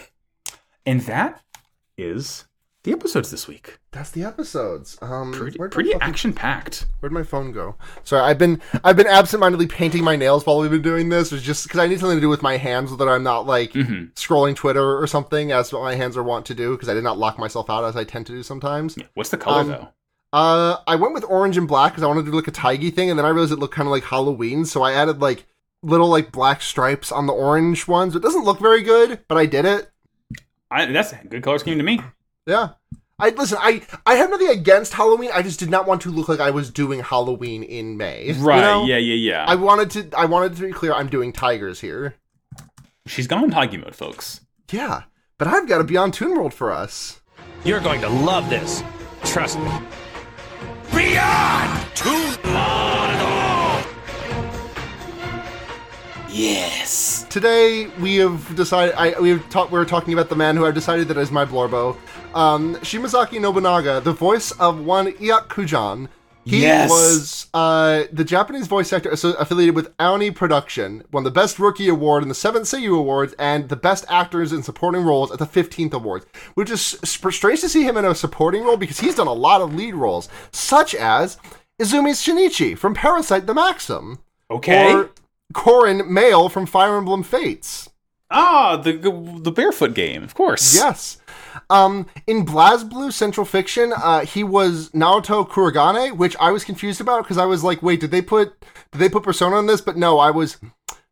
And 0.86 1.02
that 1.02 1.41
is 1.98 2.45
the 2.84 2.92
episodes 2.92 3.32
this 3.32 3.48
week. 3.48 3.80
That's 3.92 4.12
the 4.12 4.24
episodes. 4.24 4.98
Um, 5.02 5.32
Pretty, 5.32 5.58
pretty 5.58 5.94
action 5.96 6.34
packed. 6.34 6.86
Where'd 7.00 7.14
my 7.14 7.24
phone 7.24 7.52
go? 7.52 7.76
Sorry, 8.04 8.22
I've 8.22 8.38
been 8.38 8.62
I've 8.84 8.98
been 8.98 9.08
absentmindedly 9.08 9.68
painting 9.68 10.04
my 10.04 10.16
nails 10.16 10.46
while 10.46 10.60
we've 10.60 10.70
been 10.72 10.82
doing 10.82 11.10
this. 11.10 11.32
It's 11.32 11.44
just 11.44 11.64
because 11.64 11.80
I 11.80 11.88
need 11.88 12.00
something 12.00 12.18
to 12.18 12.22
do 12.22 12.30
with 12.30 12.42
my 12.42 12.58
hands 12.58 12.90
so 12.90 12.96
that 12.98 13.08
I'm 13.08 13.24
not 13.24 13.46
like 13.46 13.74
hmm 13.74 14.06
scrolling 14.16 14.56
Twitter 14.56 14.98
or 15.02 15.08
something, 15.08 15.52
as 15.52 15.72
what 15.72 15.82
my 15.84 15.96
hands 15.96 16.18
are 16.18 16.24
wont 16.24 16.46
to 16.48 16.54
do. 16.56 16.72
Because 16.72 16.90
I 16.90 16.94
did 16.94 17.04
not 17.04 17.18
lock 17.18 17.40
myself 17.40 17.70
out 17.70 17.84
as 17.86 17.96
I 17.96 18.04
tend 18.04 18.26
to 18.28 18.34
do 18.34 18.44
sometimes. 18.44 18.98
What's 19.14 19.30
the 19.30 19.38
color 19.38 19.62
Um, 19.62 19.68
though? 19.68 19.88
Uh, 20.34 20.78
I 20.88 20.96
went 20.96 21.14
with 21.14 21.24
orange 21.30 21.58
and 21.58 21.68
black 21.68 21.94
because 21.94 22.04
I 22.04 22.08
wanted 22.08 22.26
to 22.26 22.32
do 22.32 22.38
like 22.38 22.48
a 22.48 22.52
Taigi 22.52 22.94
thing, 22.94 23.10
and 23.10 23.18
then 23.20 23.26
I 23.26 23.30
realized 23.30 23.54
it 23.54 23.60
looked 23.60 23.76
kind 23.76 23.88
of 23.88 23.92
like 23.92 24.04
Halloween, 24.04 24.66
so 24.66 24.82
I 24.82 24.94
added 24.94 25.22
like 25.22 25.46
little 25.84 26.08
like 26.08 26.32
black 26.32 26.62
stripes 26.62 27.12
on 27.12 27.28
the 27.28 27.34
orange 27.34 27.88
ones. 27.88 28.16
It 28.16 28.24
doesn't 28.24 28.44
look 28.44 28.60
very 28.60 28.82
good, 28.82 29.20
but 29.28 29.38
I 29.38 29.46
did 29.46 29.66
it. 29.66 29.92
I, 30.72 30.88
that's 30.88 31.14
a 31.14 31.20
good 31.30 31.44
color 31.44 31.60
scheme 31.60 31.78
to 31.78 31.84
me. 31.84 32.00
Yeah. 32.45 32.70
I 33.20 33.30
listen. 33.30 33.57
I 33.61 33.82
I 34.06 34.15
have 34.15 34.30
nothing 34.30 34.49
against 34.49 34.94
Halloween. 34.94 35.30
I 35.34 35.44
just 35.44 35.60
did 35.60 35.70
not 35.70 35.88
want 35.88 36.02
to 36.02 36.10
look 36.10 36.28
like 36.28 36.40
I 36.40 36.49
was 36.49 36.72
doing 36.72 36.99
Halloween 36.99 37.64
in 37.64 37.95
May. 37.95 38.26
you 38.28 38.34
Right? 38.34 38.60
know? 38.60 38.86
Yeah, 38.86 38.98
yeah, 38.98 39.15
yeah. 39.15 39.45
I 39.48 39.56
wanted 39.56 39.90
to. 39.91 40.18
I 40.18 40.26
wanted 40.26 40.56
to 40.57 40.64
be 40.64 40.72
clear. 40.74 40.94
I'm 40.94 41.07
doing 41.07 41.32
tigers 41.32 41.80
here. 41.80 42.15
She's 43.06 43.28
gone 43.28 43.52
Taigi 43.52 43.78
mode, 43.80 43.95
folks. 43.95 44.41
Yeah, 44.72 45.03
but 45.38 45.48
I've 45.48 45.68
got 45.70 45.80
a 45.80 45.84
Beyond 45.84 46.15
Toon 46.15 46.36
World 46.36 46.53
for 46.53 46.72
us. 46.72 47.22
You're 47.64 47.80
going 47.80 48.02
to 48.02 48.10
love 48.10 48.49
this. 48.49 48.84
Trust 49.24 49.60
me. 49.60 49.72
Beyond 50.94 51.86
Toon 51.95 52.38
World. 52.44 53.86
Yes. 56.30 57.26
Today 57.30 57.88
we 57.99 58.15
have 58.18 58.56
decided. 58.56 58.95
I 58.95 59.20
we 59.20 59.30
have 59.30 59.48
talked. 59.49 59.72
We 59.72 59.78
were 59.80 59.86
talking 59.86 60.14
about 60.14 60.30
the 60.30 60.36
man 60.36 60.57
who 60.57 60.65
I've 60.65 60.74
decided 60.74 61.07
that 61.10 61.18
is 61.18 61.32
my 61.32 61.45
Blorbo, 61.45 61.95
um, 62.36 62.76
Shimazaki 62.78 63.40
Nobunaga, 63.40 64.02
the 64.02 64.14
voice 64.14 64.52
of 64.52 64.84
one 64.84 65.12
Iok 65.14 65.48
Kujan. 65.48 66.08
He 66.46 66.62
Yes. 66.64 66.90
was 66.90 67.48
uh, 67.54 68.04
the 68.12 68.26
Japanese 68.26 68.68
voice 68.68 68.92
actor 68.92 69.10
affiliated 69.12 69.76
with 69.76 69.96
Aoni 69.98 70.36
Production, 70.36 71.04
won 71.10 71.24
the 71.24 71.32
Best 71.32 71.58
Rookie 71.58 71.88
Award 71.88 72.22
in 72.22 72.28
the 72.28 72.36
7th 72.36 72.64
Seiyu 72.68 72.98
Awards, 73.00 73.34
and 73.40 73.70
the 73.70 73.78
Best 73.78 74.04
Actors 74.10 74.52
in 74.52 74.62
Supporting 74.62 75.04
Roles 75.06 75.32
at 75.32 75.40
the 75.40 75.46
15th 75.46 75.94
Awards, 75.94 76.26
which 76.56 76.70
is 76.70 76.82
strange 77.06 77.62
to 77.62 77.70
see 77.70 77.84
him 77.84 77.96
in 77.96 78.04
a 78.04 78.14
supporting 78.14 78.64
role 78.66 78.76
because 78.76 79.00
he's 79.00 79.16
done 79.16 79.28
a 79.28 79.32
lot 79.34 79.62
of 79.62 79.74
lead 79.74 79.96
roles, 79.96 80.28
such 80.52 80.94
as 80.94 81.38
Izumi 81.82 82.12
Shinichi 82.12 82.78
from 82.78 82.94
Parasyte 82.94 83.46
the 83.46 83.54
Maxim, 83.54 84.20
Okay. 84.52 84.94
or 84.94 85.12
Corrin 85.54 86.10
Male 86.10 86.50
from 86.50 86.66
Fire 86.66 86.98
Emblem 86.98 87.24
Fates. 87.24 87.90
ah, 88.30 88.76
the 88.76 88.92
the 89.40 89.52
barefoot 89.52 89.94
game, 89.94 90.24
of 90.24 90.34
course. 90.36 90.76
Yes. 90.76 91.20
Um, 91.70 92.08
in 92.28 92.46
BlazBlue 92.46 93.12
Central 93.14 93.46
Fiction, 93.46 93.94
uh, 93.96 94.26
he 94.26 94.44
was 94.44 94.90
Naoto 94.92 95.48
Kurogane, 95.48 96.18
which 96.18 96.36
I 96.40 96.52
was 96.52 96.64
confused 96.64 97.02
about 97.02 97.24
because 97.24 97.38
I 97.38 97.46
was 97.46 97.64
like, 97.64 97.82
wait, 97.84 98.00
did 98.00 98.12
they 98.12 98.22
put 98.22 98.54
did 98.92 99.00
they 99.00 99.10
put 99.10 99.24
Persona 99.24 99.56
on 99.58 99.66
this? 99.66 99.82
But 99.82 99.98
no, 99.98 100.20
I 100.20 100.32
was. 100.32 100.58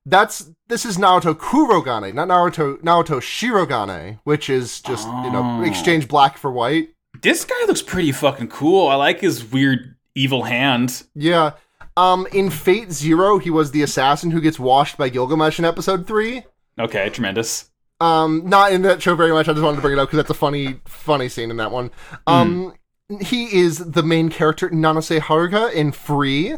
That's 0.05 0.49
this 0.67 0.83
is 0.85 0.97
Naoto 0.97 1.35
Kurogane, 1.35 2.13
not 2.13 2.27
Naruto 2.27 2.77
Naoto 2.81 3.19
Shirogane, 3.21 4.19
which 4.23 4.49
is 4.49 4.81
just 4.81 5.07
you 5.07 5.31
know 5.31 5.59
Oh. 5.61 5.63
exchange 5.63 6.07
black 6.07 6.37
for 6.37 6.51
white. 6.51 6.89
This 7.21 7.45
guy 7.45 7.65
looks 7.67 7.81
pretty 7.83 8.11
fucking 8.11 8.47
cool. 8.47 8.87
I 8.87 8.95
like 8.95 9.21
his 9.21 9.43
weird 9.43 9.95
evil 10.15 10.43
hand. 10.43 11.03
Yeah. 11.13 11.51
Um, 11.97 12.25
in 12.33 12.49
Fate 12.49 12.91
Zero, 12.91 13.37
he 13.37 13.49
was 13.49 13.71
the 13.71 13.83
assassin 13.83 14.31
who 14.31 14.41
gets 14.41 14.57
washed 14.59 14.97
by 14.97 15.09
Gilgamesh 15.09 15.59
in 15.59 15.65
episode 15.65 16.07
three. 16.07 16.43
Okay, 16.79 17.09
tremendous. 17.09 17.69
Um, 18.01 18.49
not 18.49 18.71
in 18.73 18.81
that 18.81 19.01
show 19.01 19.15
very 19.15 19.31
much. 19.31 19.47
I 19.47 19.53
just 19.53 19.63
wanted 19.63 19.77
to 19.77 19.81
bring 19.81 19.93
it 19.97 19.99
up 19.99 20.07
because 20.09 20.17
that's 20.17 20.29
a 20.29 20.33
funny, 20.33 20.79
funny 20.85 21.29
scene 21.29 21.51
in 21.51 21.57
that 21.57 21.71
one. 21.71 21.91
Um, 22.27 22.73
he 23.21 23.55
is 23.59 23.77
the 23.77 24.03
main 24.03 24.29
character 24.29 24.69
Nanase 24.69 25.19
Haruka 25.19 25.71
in 25.71 25.91
Free. 25.91 26.55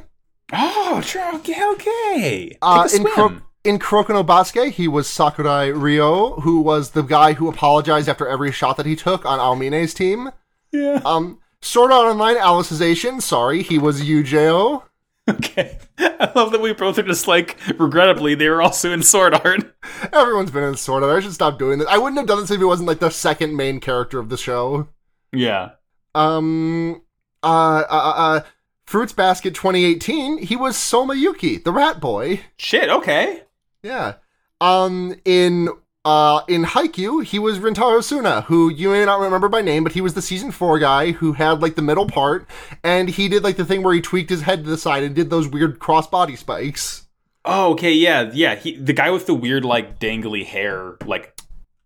Oh, 0.54 1.02
sure, 1.02 1.36
okay, 1.36 1.62
okay. 1.74 2.58
Uh, 2.62 2.88
in 2.94 3.04
Kro- 3.04 3.28
swim. 3.28 3.44
in 3.64 3.80
Kuroko 3.80 4.26
Basuke, 4.26 4.72
he 4.72 4.88
was 4.88 5.08
Sakurai 5.08 5.72
Ryo, 5.72 6.40
who 6.42 6.62
was 6.62 6.92
the 6.92 7.02
guy 7.02 7.34
who 7.34 7.50
apologized 7.50 8.08
after 8.08 8.28
every 8.28 8.52
shot 8.52 8.78
that 8.78 8.86
he 8.86 8.96
took 8.96 9.26
on 9.26 9.40
Aomine's 9.40 9.94
team. 9.94 10.32
yeah. 10.72 11.02
Um, 11.06 11.40
Sword 11.62 11.92
Art 11.94 12.08
Online 12.12 12.36
Alicization, 12.36 13.22
sorry, 13.22 13.64
he 13.64 13.80
was 13.80 14.02
Eugeo. 14.02 14.84
Okay. 15.30 15.78
I 16.00 16.32
love 16.36 16.52
that 16.52 16.62
we 16.62 16.74
both 16.74 17.00
are 17.00 17.04
just 17.04 17.28
like, 17.28 17.58
regrettably, 17.80 18.36
they 18.36 18.50
were 18.50 18.62
also 18.62 18.92
in 18.92 19.04
Sword 19.04 19.34
Art. 19.34 19.74
Everyone's 20.12 20.52
been 20.52 20.64
in 20.64 20.76
Sword 20.76 21.04
Art. 21.04 21.16
I 21.16 21.20
should 21.22 21.34
stop 21.34 21.58
doing 21.58 21.80
this. 21.80 21.88
I 21.88 21.98
wouldn't 21.98 22.18
have 22.18 22.28
done 22.28 22.42
this 22.42 22.52
if 22.52 22.60
he 22.60 22.66
wasn't 22.66 22.88
like 22.88 23.00
the 23.00 23.10
second 23.10 23.56
main 23.56 23.80
character 23.80 24.20
of 24.20 24.30
the 24.30 24.38
show. 24.38 24.90
Yeah. 25.32 25.72
Um, 26.14 27.04
uh, 27.42 27.48
uh, 27.48 27.86
uh, 27.90 28.14
uh 28.18 28.42
Fruits 28.86 29.14
Basket 29.14 29.56
2018, 29.56 30.40
he 30.40 30.56
was 30.56 30.76
Soma 30.76 31.16
Yuki, 31.16 31.58
the 31.58 31.72
rat 31.72 32.00
boy. 32.00 32.42
Shit, 32.58 32.90
okay. 32.90 33.44
Yeah. 33.82 34.16
Um, 34.60 35.16
in 35.26 35.70
uh 36.06 36.42
in 36.48 36.64
Haikyuu, 36.64 37.24
he 37.24 37.40
was 37.40 37.60
Rintaro 37.60 38.04
Suna, 38.04 38.42
who 38.42 38.70
you 38.70 38.90
may 38.90 39.06
not 39.06 39.20
remember 39.20 39.50
by 39.50 39.62
name, 39.62 39.84
but 39.84 39.94
he 39.94 40.02
was 40.02 40.14
the 40.14 40.22
season 40.22 40.52
four 40.52 40.80
guy 40.80 41.12
who 41.12 41.34
had 41.34 41.62
like 41.62 41.76
the 41.76 41.82
middle 41.82 42.08
part, 42.08 42.48
and 42.84 43.10
he 43.10 43.28
did 43.28 43.44
like 43.44 43.58
the 43.58 43.66
thing 43.66 43.84
where 43.84 43.94
he 43.94 44.02
tweaked 44.02 44.30
his 44.30 44.42
head 44.42 44.64
to 44.64 44.70
the 44.70 44.78
side 44.78 45.04
and 45.04 45.16
did 45.16 45.30
those 45.30 45.48
weird 45.48 45.80
cross 45.80 46.08
body 46.08 46.36
spikes. 46.36 47.08
Oh, 47.46 47.72
okay, 47.74 47.92
yeah, 47.92 48.32
yeah. 48.34 48.56
He, 48.56 48.78
the 48.78 48.94
guy 48.94 49.10
with 49.12 49.26
the 49.26 49.34
weird, 49.34 49.66
like, 49.66 50.00
dangly 50.00 50.46
hair, 50.46 50.96
like, 51.06 51.38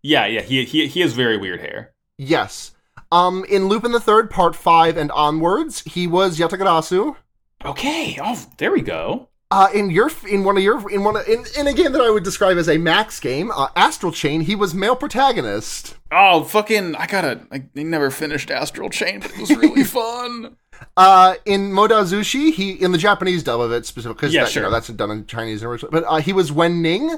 yeah, 0.02 0.24
yeah. 0.26 0.40
He 0.40 0.64
he 0.64 0.86
he 0.86 1.00
has 1.00 1.14
very 1.14 1.36
weird 1.36 1.60
hair. 1.60 1.92
Yes. 2.16 2.72
Um, 3.10 3.44
in 3.48 3.66
Lupin 3.66 3.90
the 3.90 3.98
Third, 3.98 4.30
Part 4.30 4.54
Five 4.54 4.96
and 4.96 5.10
onwards, 5.10 5.80
he 5.80 6.06
was 6.06 6.38
Yatagarasu. 6.38 7.16
Okay. 7.64 8.18
Oh, 8.22 8.40
there 8.58 8.70
we 8.70 8.82
go. 8.82 9.27
Uh, 9.50 9.68
in 9.72 9.88
your 9.88 10.10
in 10.28 10.44
one 10.44 10.58
of 10.58 10.62
your 10.62 10.90
in 10.90 11.04
one 11.04 11.16
of, 11.16 11.26
in, 11.26 11.42
in 11.58 11.66
a 11.66 11.72
game 11.72 11.92
that 11.92 12.02
I 12.02 12.10
would 12.10 12.22
describe 12.22 12.58
as 12.58 12.68
a 12.68 12.76
max 12.76 13.18
game, 13.18 13.50
uh, 13.50 13.68
Astral 13.74 14.12
Chain, 14.12 14.42
he 14.42 14.54
was 14.54 14.74
male 14.74 14.94
protagonist. 14.94 15.96
Oh, 16.12 16.44
fucking! 16.44 16.94
I 16.96 17.06
gotta. 17.06 17.46
I 17.50 17.64
never 17.74 18.10
finished 18.10 18.50
Astral 18.50 18.90
Chain, 18.90 19.20
but 19.20 19.30
it 19.30 19.38
was 19.38 19.48
really 19.50 19.84
fun. 19.84 20.56
Uh, 20.98 21.36
in 21.46 21.72
Mo 21.72 21.88
Dao 21.88 22.04
Zu 22.04 22.22
Shi, 22.22 22.50
he 22.50 22.72
in 22.72 22.92
the 22.92 22.98
Japanese 22.98 23.42
dub 23.42 23.60
of 23.60 23.72
it 23.72 23.86
specifically, 23.86 24.16
because 24.28 24.34
Yeah, 24.34 24.42
that, 24.42 24.48
you 24.50 24.52
sure. 24.52 24.62
know, 24.64 24.70
that's 24.70 24.88
done 24.88 25.10
in 25.10 25.26
Chinese 25.26 25.64
originally. 25.64 25.92
But 25.92 26.04
uh, 26.06 26.16
he 26.16 26.34
was 26.34 26.52
Wen 26.52 26.82
Ning. 26.82 27.16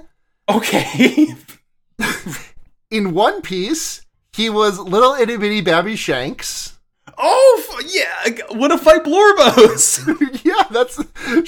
Okay. 0.48 1.34
In 2.90 3.12
One 3.14 3.40
Piece, 3.42 4.04
he 4.32 4.50
was 4.50 4.78
little 4.78 5.12
itty 5.12 5.36
bitty 5.36 5.60
Babby 5.60 5.94
Shanks. 5.96 6.78
Oh, 7.18 7.64
f- 7.78 7.92
yeah. 7.92 8.44
What 8.56 8.72
a 8.72 8.78
fight, 8.78 9.04
Blorbos! 9.04 10.44
yeah, 10.44 10.64
that's 10.70 10.98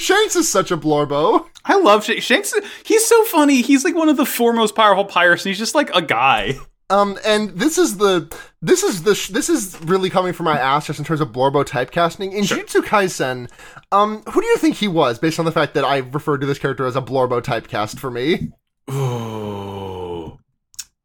Shanks 0.01 0.35
is 0.35 0.49
such 0.51 0.71
a 0.71 0.77
blorbo. 0.77 1.47
I 1.65 1.77
love 1.79 2.03
Shanks. 2.03 2.25
Shanks. 2.25 2.53
He's 2.83 3.05
so 3.05 3.23
funny. 3.25 3.61
He's 3.61 3.83
like 3.83 3.95
one 3.95 4.09
of 4.09 4.17
the 4.17 4.25
foremost 4.25 4.75
powerful 4.75 5.05
pirates, 5.05 5.45
and 5.45 5.49
he's 5.51 5.57
just 5.59 5.75
like 5.75 5.89
a 5.95 6.01
guy. 6.01 6.55
Um, 6.89 7.17
and 7.25 7.49
this 7.51 7.77
is 7.77 7.97
the 7.97 8.31
this 8.61 8.83
is 8.83 9.03
the 9.03 9.15
sh- 9.15 9.29
this 9.29 9.49
is 9.49 9.79
really 9.83 10.09
coming 10.09 10.33
from 10.33 10.43
my 10.45 10.59
ass 10.59 10.85
just 10.87 10.99
in 10.99 11.05
terms 11.05 11.21
of 11.21 11.29
Blorbo 11.31 11.63
typecasting. 11.65 12.33
In 12.33 12.43
Sure. 12.43 12.57
Jujutsu 12.59 12.81
Kaisen, 12.81 13.49
um, 13.91 14.21
who 14.23 14.41
do 14.41 14.45
you 14.47 14.57
think 14.57 14.75
he 14.75 14.87
was 14.89 15.17
based 15.17 15.39
on 15.39 15.45
the 15.45 15.51
fact 15.51 15.73
that 15.75 15.85
I 15.85 15.99
referred 15.99 16.41
to 16.41 16.45
this 16.47 16.59
character 16.59 16.85
as 16.85 16.95
a 16.95 17.01
Blorbo 17.01 17.41
typecast 17.41 17.97
for 17.99 18.11
me? 18.11 18.51
Ooh. 18.91 20.37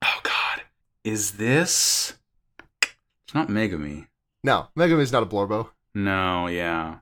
Oh 0.03 0.21
God. 0.25 0.63
Is 1.05 1.33
this? 1.33 2.15
It's 2.83 3.35
not 3.35 3.49
Megami. 3.49 4.08
No, 4.45 4.69
Megami 4.79 5.01
is 5.01 5.13
not 5.13 5.23
a 5.23 5.27
Blorbo. 5.27 5.69
No. 5.95 6.47
Yeah. 6.47 6.99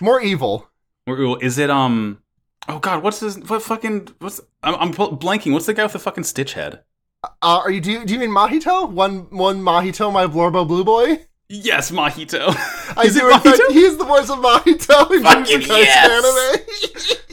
More 0.00 0.20
evil. 0.20 0.68
Or- 1.06 1.42
Is 1.42 1.58
it 1.58 1.70
um? 1.70 2.22
Oh 2.68 2.78
God. 2.78 3.02
What's 3.02 3.20
this? 3.20 3.36
What 3.38 3.62
fucking? 3.62 4.08
What's? 4.18 4.40
I'm, 4.62 4.74
I'm 4.76 4.92
blanking. 4.92 5.52
What's 5.52 5.66
the 5.66 5.74
guy 5.74 5.82
with 5.84 5.92
the 5.92 5.98
fucking 5.98 6.24
stitch 6.24 6.54
head? 6.54 6.82
Uh, 7.24 7.28
are 7.64 7.70
you 7.70 7.80
do 7.80 7.90
you, 7.92 8.04
do 8.04 8.12
you 8.14 8.18
mean 8.20 8.30
Mahito? 8.30 8.88
One 8.90 9.28
one 9.30 9.60
Mahito, 9.60 10.12
my 10.12 10.26
Blorbo 10.26 10.66
blue 10.66 10.84
boy. 10.84 11.26
Yes, 11.48 11.90
Mahito. 11.90 12.54
I 12.96 13.02
Is 13.06 13.16
it 13.16 13.22
Mahito? 13.24 13.72
he 13.72 13.80
is 13.80 13.96
the 13.96 14.04
voice 14.04 14.28
of 14.30 14.38
Mahito 14.38 15.10
in 15.12 15.22
Fucking 15.22 15.60
yes! 15.62 16.64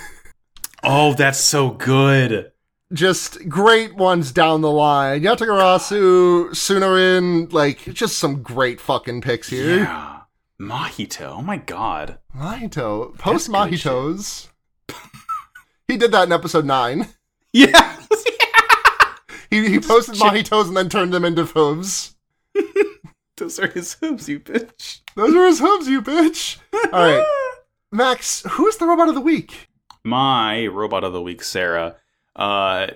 Oh, 0.89 1.15
that's 1.15 1.41
so 1.41 1.71
good. 1.71 2.53
Just 2.93 3.49
great 3.49 3.95
ones 3.97 4.33
down 4.33 4.61
the 4.61 4.71
line. 4.71 5.23
Yatagarasu, 5.23 6.51
Sunarin, 6.51 7.53
like 7.53 7.79
just 7.93 8.19
some 8.19 8.43
great 8.43 8.81
fucking 8.81 9.21
picks 9.21 9.49
here. 9.49 9.79
Yeah. 9.79 10.21
Mahito. 10.61 11.39
Oh 11.39 11.43
my 11.43 11.59
god. 11.59 12.19
Mahito, 12.35 13.17
post 13.19 13.51
Mahitos. 13.51 14.49
he 15.87 15.97
did 15.97 16.13
that 16.13 16.25
in 16.25 16.33
episode 16.33 16.65
nine. 16.65 17.09
Yeah. 17.53 17.97
he, 19.51 19.67
he 19.67 19.81
posted 19.81 20.17
Mahitos 20.17 20.69
and 20.69 20.77
then 20.77 20.91
turned 20.91 21.15
them 21.15 21.25
into 21.25 21.47
hooves. 21.47 22.17
Those 23.39 23.59
are 23.59 23.69
his 23.69 23.95
hooves, 23.95 24.29
you 24.29 24.41
bitch. 24.41 25.01
Those 25.15 25.35
are 25.35 25.47
his 25.47 25.61
hooves, 25.61 25.89
you 25.89 26.03
bitch. 26.03 26.59
All 26.75 26.91
right, 26.91 27.25
Max, 27.91 28.43
who's 28.47 28.77
the 28.77 28.85
robot 28.85 29.09
of 29.09 29.15
the 29.15 29.23
week? 29.23 29.71
My 30.05 30.67
robot 30.67 31.03
of 31.03 31.15
the 31.15 31.23
week, 31.23 31.43
Sarah. 31.43 31.97
Uh, 32.37 32.87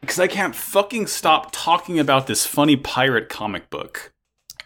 because 0.00 0.18
I 0.20 0.28
can't 0.28 0.54
fucking 0.54 1.08
stop 1.08 1.48
talking 1.52 1.98
about 1.98 2.26
this 2.26 2.46
funny 2.46 2.76
pirate 2.76 3.28
comic 3.28 3.68
book. 3.70 4.12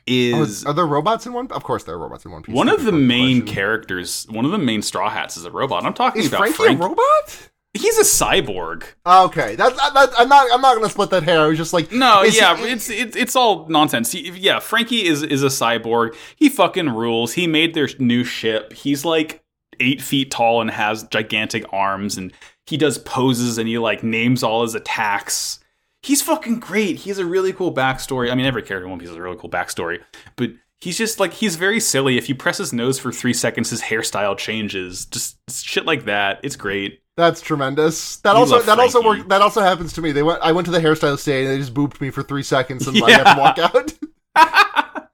Oh, 0.06 0.42
Is 0.42 0.64
are 0.66 0.74
there 0.74 0.86
robots 0.86 1.24
in 1.26 1.32
one? 1.32 1.50
Of 1.50 1.64
course, 1.64 1.84
there 1.84 1.94
are 1.94 1.98
robots 1.98 2.24
in 2.24 2.30
One 2.30 2.42
Piece. 2.42 2.54
one 2.54 2.68
of 2.68 2.84
the 2.84 2.92
main 2.92 3.40
question. 3.40 3.54
characters, 3.54 4.26
one 4.28 4.44
of 4.44 4.50
the 4.50 4.58
main 4.58 4.82
Straw 4.82 5.08
Hats, 5.08 5.36
is 5.36 5.44
a 5.46 5.50
robot. 5.50 5.84
I'm 5.84 5.94
talking 5.94 6.20
Is 6.22 6.28
about 6.28 6.40
Franky 6.40 6.56
Frank. 6.56 6.80
a 6.80 6.82
robot? 6.88 7.50
He's 7.72 7.98
a 7.98 8.02
cyborg. 8.02 8.84
Okay, 9.04 9.56
that, 9.56 9.74
that, 9.76 9.94
that- 9.94 10.10
I'm 10.18 10.28
not. 10.28 10.46
I'm 10.52 10.60
not 10.60 10.76
gonna 10.76 10.90
split 10.90 11.10
that 11.10 11.22
hair. 11.24 11.40
I 11.40 11.46
was 11.46 11.58
just 11.58 11.72
like, 11.72 11.90
No, 11.90 12.22
yeah, 12.22 12.56
he- 12.56 12.64
it's 12.70 12.88
it's 12.90 13.16
it's 13.16 13.34
all 13.34 13.66
nonsense. 13.68 14.12
He, 14.12 14.30
yeah, 14.30 14.60
Franky 14.60 15.04
is 15.06 15.22
is 15.24 15.42
a 15.42 15.46
cyborg. 15.48 16.14
He 16.36 16.48
fucking 16.50 16.90
rules. 16.90 17.32
He 17.32 17.46
made 17.48 17.74
their 17.74 17.88
new 17.98 18.22
ship. 18.24 18.74
He's 18.74 19.04
like 19.04 19.42
eight 19.80 20.00
feet 20.02 20.30
tall 20.30 20.60
and 20.60 20.70
has 20.70 21.02
gigantic 21.04 21.64
arms, 21.72 22.16
and 22.16 22.32
he 22.66 22.76
does 22.76 22.98
poses 22.98 23.58
and 23.58 23.68
he 23.68 23.78
like 23.78 24.02
names 24.02 24.42
all 24.42 24.62
his 24.62 24.74
attacks. 24.74 25.60
He's 26.02 26.20
fucking 26.22 26.60
great. 26.60 26.96
He 26.96 27.10
has 27.10 27.18
a 27.18 27.24
really 27.26 27.52
cool 27.52 27.72
backstory. 27.74 28.30
I 28.30 28.34
mean, 28.34 28.46
every 28.46 28.62
character 28.62 28.84
in 28.84 28.90
One 28.90 28.98
Piece 28.98 29.08
has 29.08 29.16
a 29.16 29.22
really 29.22 29.38
cool 29.38 29.48
backstory, 29.50 30.02
but 30.36 30.50
he's 30.80 30.98
just 30.98 31.18
like 31.18 31.32
he's 31.32 31.56
very 31.56 31.80
silly. 31.80 32.18
If 32.18 32.28
you 32.28 32.34
press 32.34 32.58
his 32.58 32.72
nose 32.74 32.98
for 32.98 33.10
three 33.12 33.32
seconds, 33.32 33.70
his 33.70 33.80
hairstyle 33.82 34.36
changes. 34.36 35.06
Just 35.06 35.36
shit 35.50 35.86
like 35.86 36.04
that. 36.04 36.40
It's 36.42 36.56
great. 36.56 37.00
That's 37.16 37.40
tremendous. 37.40 38.16
That 38.16 38.32
You 38.32 38.38
also 38.40 38.60
that 38.62 38.78
also 38.78 39.00
Franky. 39.00 39.20
work 39.20 39.28
that 39.30 39.40
also 39.40 39.60
happens 39.62 39.92
to 39.94 40.02
me. 40.02 40.12
They 40.12 40.22
went 40.24 40.40
I 40.42 40.52
went 40.52 40.64
to 40.66 40.72
the 40.72 40.80
hairstylist 40.80 41.24
today 41.24 41.44
and 41.44 41.52
they 41.54 41.58
just 41.58 41.72
booped 41.72 42.00
me 42.00 42.10
for 42.10 42.22
three 42.22 42.42
seconds 42.42 42.86
and 42.88 42.96
I 43.02 43.08
Yeah. 43.08 43.22
have 43.24 43.36
to 43.36 43.40
walk 43.40 43.58
out. 43.58 43.92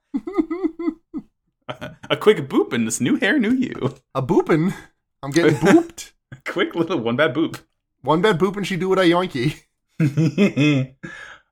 A 2.09 2.17
quick 2.17 2.49
boop 2.49 2.73
and 2.73 2.85
this 2.85 2.99
new 2.99 3.15
hair, 3.17 3.39
new 3.39 3.51
you. 3.53 3.95
A 4.13 4.21
booping. 4.21 4.73
I'm 5.23 5.31
getting 5.31 5.55
booped. 5.55 6.11
quick 6.45 6.75
little 6.75 6.99
one 6.99 7.15
bad 7.15 7.33
boop. 7.33 7.59
One 8.01 8.21
bad 8.21 8.39
boop 8.39 8.57
and 8.57 8.65
she 8.65 8.77
do 8.77 8.89
what 8.89 8.99
I 8.99 9.07
yoinky. 9.07 9.61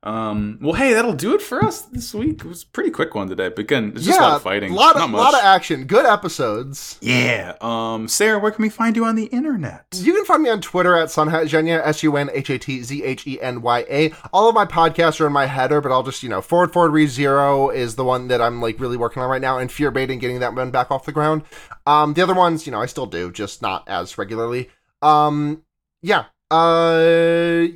um. 0.02 0.58
Well, 0.60 0.72
hey, 0.72 0.94
that'll 0.94 1.12
do 1.12 1.34
it 1.34 1.42
for 1.42 1.62
us 1.64 1.82
this 1.82 2.12
week. 2.14 2.40
It 2.40 2.46
was 2.46 2.62
a 2.62 2.66
pretty 2.66 2.90
quick 2.90 3.14
one 3.14 3.28
today, 3.28 3.50
but 3.50 3.60
again, 3.60 3.92
it's 3.94 4.04
just 4.06 4.18
a 4.18 4.22
lot 4.22 4.36
of 4.36 4.42
fighting. 4.42 4.72
lot 4.72 4.96
of 4.96 5.10
lot 5.10 5.34
of 5.34 5.40
action. 5.40 5.84
Good 5.84 6.06
episodes. 6.06 6.98
yeah. 7.00 7.54
Um. 7.60 8.08
Sarah, 8.08 8.38
where 8.38 8.50
can 8.50 8.62
we 8.62 8.70
find 8.70 8.96
you 8.96 9.04
on 9.04 9.14
the 9.14 9.26
internet? 9.26 9.86
You 9.94 10.14
can 10.14 10.24
find 10.24 10.42
me 10.42 10.50
on 10.50 10.60
Twitter 10.60 10.96
at 10.96 11.08
Sunhatzhenya, 11.08 11.86
S 11.86 12.02
U 12.02 12.16
N 12.16 12.30
H 12.32 12.50
A 12.50 12.58
T 12.58 12.82
Z 12.82 13.04
H 13.04 13.26
E 13.26 13.40
N 13.40 13.62
Y 13.62 13.84
A. 13.88 14.12
All 14.32 14.48
of 14.48 14.54
my 14.54 14.64
podcasts 14.64 15.20
are 15.20 15.26
in 15.26 15.32
my 15.32 15.46
header, 15.46 15.80
but 15.80 15.92
I'll 15.92 16.02
just, 16.02 16.22
you 16.22 16.28
know, 16.28 16.40
Forward 16.40 16.72
Forward 16.72 16.92
Re 16.92 17.06
Zero 17.06 17.68
is 17.68 17.96
the 17.96 18.04
one 18.04 18.28
that 18.28 18.40
I'm 18.40 18.60
like 18.60 18.80
really 18.80 18.96
working 18.96 19.22
on 19.22 19.30
right 19.30 19.40
now, 19.40 19.58
and 19.58 19.70
Fear 19.70 19.90
baiting, 19.92 20.18
getting 20.18 20.40
that 20.40 20.54
one 20.54 20.70
back 20.70 20.90
off 20.90 21.04
the 21.04 21.12
ground. 21.12 21.42
Um, 21.86 22.14
the 22.14 22.22
other 22.22 22.34
ones, 22.34 22.66
you 22.66 22.72
know, 22.72 22.80
I 22.80 22.86
still 22.86 23.06
do, 23.06 23.30
just 23.30 23.62
not 23.62 23.86
as 23.88 24.16
regularly. 24.18 24.70
Um, 25.02 25.62
yeah. 26.02 26.26
Uh, 26.50 27.66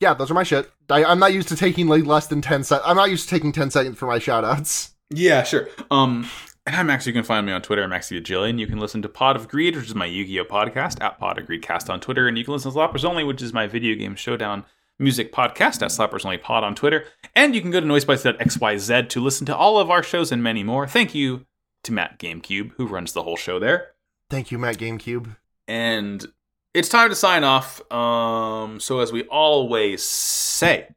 yeah, 0.00 0.14
those 0.14 0.30
are 0.30 0.34
my 0.34 0.42
shit. 0.42 0.70
I, 0.90 1.04
I'm 1.04 1.18
not 1.18 1.32
used 1.32 1.48
to 1.48 1.56
taking 1.56 1.86
like 1.86 2.04
less 2.04 2.26
than 2.26 2.42
10 2.42 2.64
seconds. 2.64 2.84
I'm 2.86 2.96
not 2.96 3.10
used 3.10 3.28
to 3.28 3.34
taking 3.34 3.52
10 3.52 3.70
seconds 3.70 3.98
for 3.98 4.06
my 4.06 4.18
shout 4.18 4.44
outs. 4.44 4.94
Yeah, 5.10 5.42
sure. 5.42 5.68
Um. 5.90 6.28
And 6.64 6.76
I'm 6.76 6.86
Max. 6.86 7.08
You 7.08 7.12
can 7.12 7.24
find 7.24 7.44
me 7.44 7.52
on 7.52 7.60
Twitter. 7.60 7.82
I'm 7.82 7.90
Maxie 7.90 8.20
Jillian. 8.20 8.60
You 8.60 8.68
can 8.68 8.78
listen 8.78 9.02
to 9.02 9.08
Pod 9.08 9.34
of 9.34 9.48
Greed, 9.48 9.74
which 9.74 9.86
is 9.86 9.96
my 9.96 10.06
Yu-Gi-Oh 10.06 10.44
podcast 10.44 11.02
at 11.02 11.18
Pod 11.18 11.38
of 11.38 11.46
Greed 11.46 11.60
Cast 11.60 11.90
on 11.90 11.98
Twitter, 11.98 12.28
and 12.28 12.38
you 12.38 12.44
can 12.44 12.54
listen 12.54 12.70
to 12.70 12.78
Slappers 12.78 13.04
Only, 13.04 13.24
which 13.24 13.42
is 13.42 13.52
my 13.52 13.66
video 13.66 13.96
game 13.96 14.14
showdown 14.14 14.64
music 14.96 15.32
podcast 15.32 15.82
at 15.82 15.90
Slappers 15.90 16.24
Only 16.24 16.38
Pod 16.38 16.62
on 16.62 16.76
Twitter. 16.76 17.04
And 17.34 17.52
you 17.54 17.60
can 17.60 17.72
go 17.72 17.80
to 17.80 17.86
noisebites.xyz 17.86 19.08
to 19.08 19.20
listen 19.20 19.44
to 19.46 19.56
all 19.56 19.78
of 19.78 19.90
our 19.90 20.04
shows 20.04 20.30
and 20.30 20.40
many 20.40 20.62
more. 20.62 20.86
Thank 20.86 21.16
you 21.16 21.46
to 21.82 21.92
Matt 21.92 22.20
GameCube, 22.20 22.72
who 22.76 22.86
runs 22.86 23.12
the 23.12 23.24
whole 23.24 23.36
show 23.36 23.58
there. 23.58 23.88
Thank 24.30 24.52
you, 24.52 24.58
Matt 24.58 24.78
GameCube. 24.78 25.36
And 25.66 26.24
it's 26.74 26.88
time 26.88 27.10
to 27.10 27.14
sign 27.14 27.44
off. 27.44 27.80
Um, 27.92 28.80
so 28.80 29.00
as 29.00 29.12
we 29.12 29.24
always 29.24 30.02
say, 30.02 30.88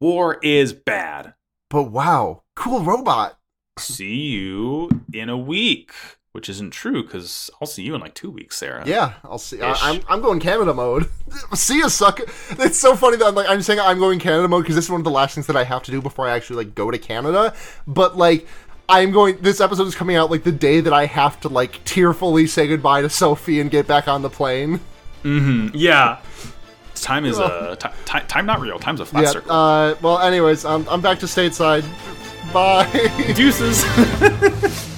war 0.00 0.38
is 0.42 0.72
bad. 0.72 1.34
But 1.70 1.84
wow, 1.84 2.42
cool 2.54 2.82
robot. 2.82 3.38
See 3.78 4.28
you 4.28 4.88
in 5.12 5.28
a 5.28 5.36
week, 5.36 5.92
which 6.32 6.48
isn't 6.48 6.70
true 6.70 7.02
because 7.02 7.50
I'll 7.60 7.66
see 7.66 7.82
you 7.82 7.94
in 7.94 8.00
like 8.00 8.14
two 8.14 8.30
weeks, 8.30 8.56
Sarah. 8.56 8.84
Yeah, 8.86 9.14
I'll 9.24 9.38
see. 9.38 9.60
I, 9.60 9.72
Ish. 9.72 9.82
I'm 9.82 10.00
I'm 10.08 10.22
going 10.22 10.40
Canada 10.40 10.72
mode. 10.72 11.08
see 11.54 11.78
you, 11.78 11.88
sucker. 11.88 12.24
It's 12.50 12.78
so 12.78 12.94
funny 12.94 13.16
that 13.16 13.26
I'm 13.26 13.34
like 13.34 13.48
I'm 13.48 13.62
saying 13.62 13.80
I'm 13.80 13.98
going 13.98 14.18
Canada 14.18 14.48
mode 14.48 14.62
because 14.62 14.76
this 14.76 14.84
is 14.84 14.90
one 14.90 15.00
of 15.00 15.04
the 15.04 15.10
last 15.10 15.34
things 15.34 15.46
that 15.46 15.56
I 15.56 15.64
have 15.64 15.82
to 15.84 15.90
do 15.90 16.00
before 16.00 16.26
I 16.26 16.34
actually 16.34 16.64
like 16.64 16.74
go 16.74 16.90
to 16.90 16.98
Canada. 16.98 17.54
But 17.86 18.16
like. 18.16 18.46
I'm 18.88 19.10
going. 19.10 19.38
This 19.40 19.60
episode 19.60 19.88
is 19.88 19.96
coming 19.96 20.14
out 20.14 20.30
like 20.30 20.44
the 20.44 20.52
day 20.52 20.80
that 20.80 20.92
I 20.92 21.06
have 21.06 21.40
to 21.40 21.48
like 21.48 21.82
tearfully 21.82 22.46
say 22.46 22.68
goodbye 22.68 23.02
to 23.02 23.10
Sophie 23.10 23.60
and 23.60 23.68
get 23.68 23.88
back 23.88 24.06
on 24.06 24.22
the 24.22 24.30
plane. 24.30 24.78
Mm-hmm. 25.26 25.74
Yeah. 25.74 26.18
Time 26.94 27.24
is 27.24 27.38
a 27.38 27.76
ti 27.78 27.88
ti- 28.04 28.26
time 28.26 28.46
not 28.46 28.60
real. 28.60 28.78
Time's 28.78 29.00
a 29.00 29.06
flat 29.06 29.24
yeah. 29.24 29.30
circle. 29.30 29.52
Uh. 29.52 29.94
Well. 30.00 30.18
Anyways, 30.20 30.64
I'm 30.64 30.88
I'm 30.88 31.00
back 31.00 31.18
to 31.20 31.26
stateside. 31.26 31.84
Bye. 32.52 32.86
Deuces. 33.34 33.84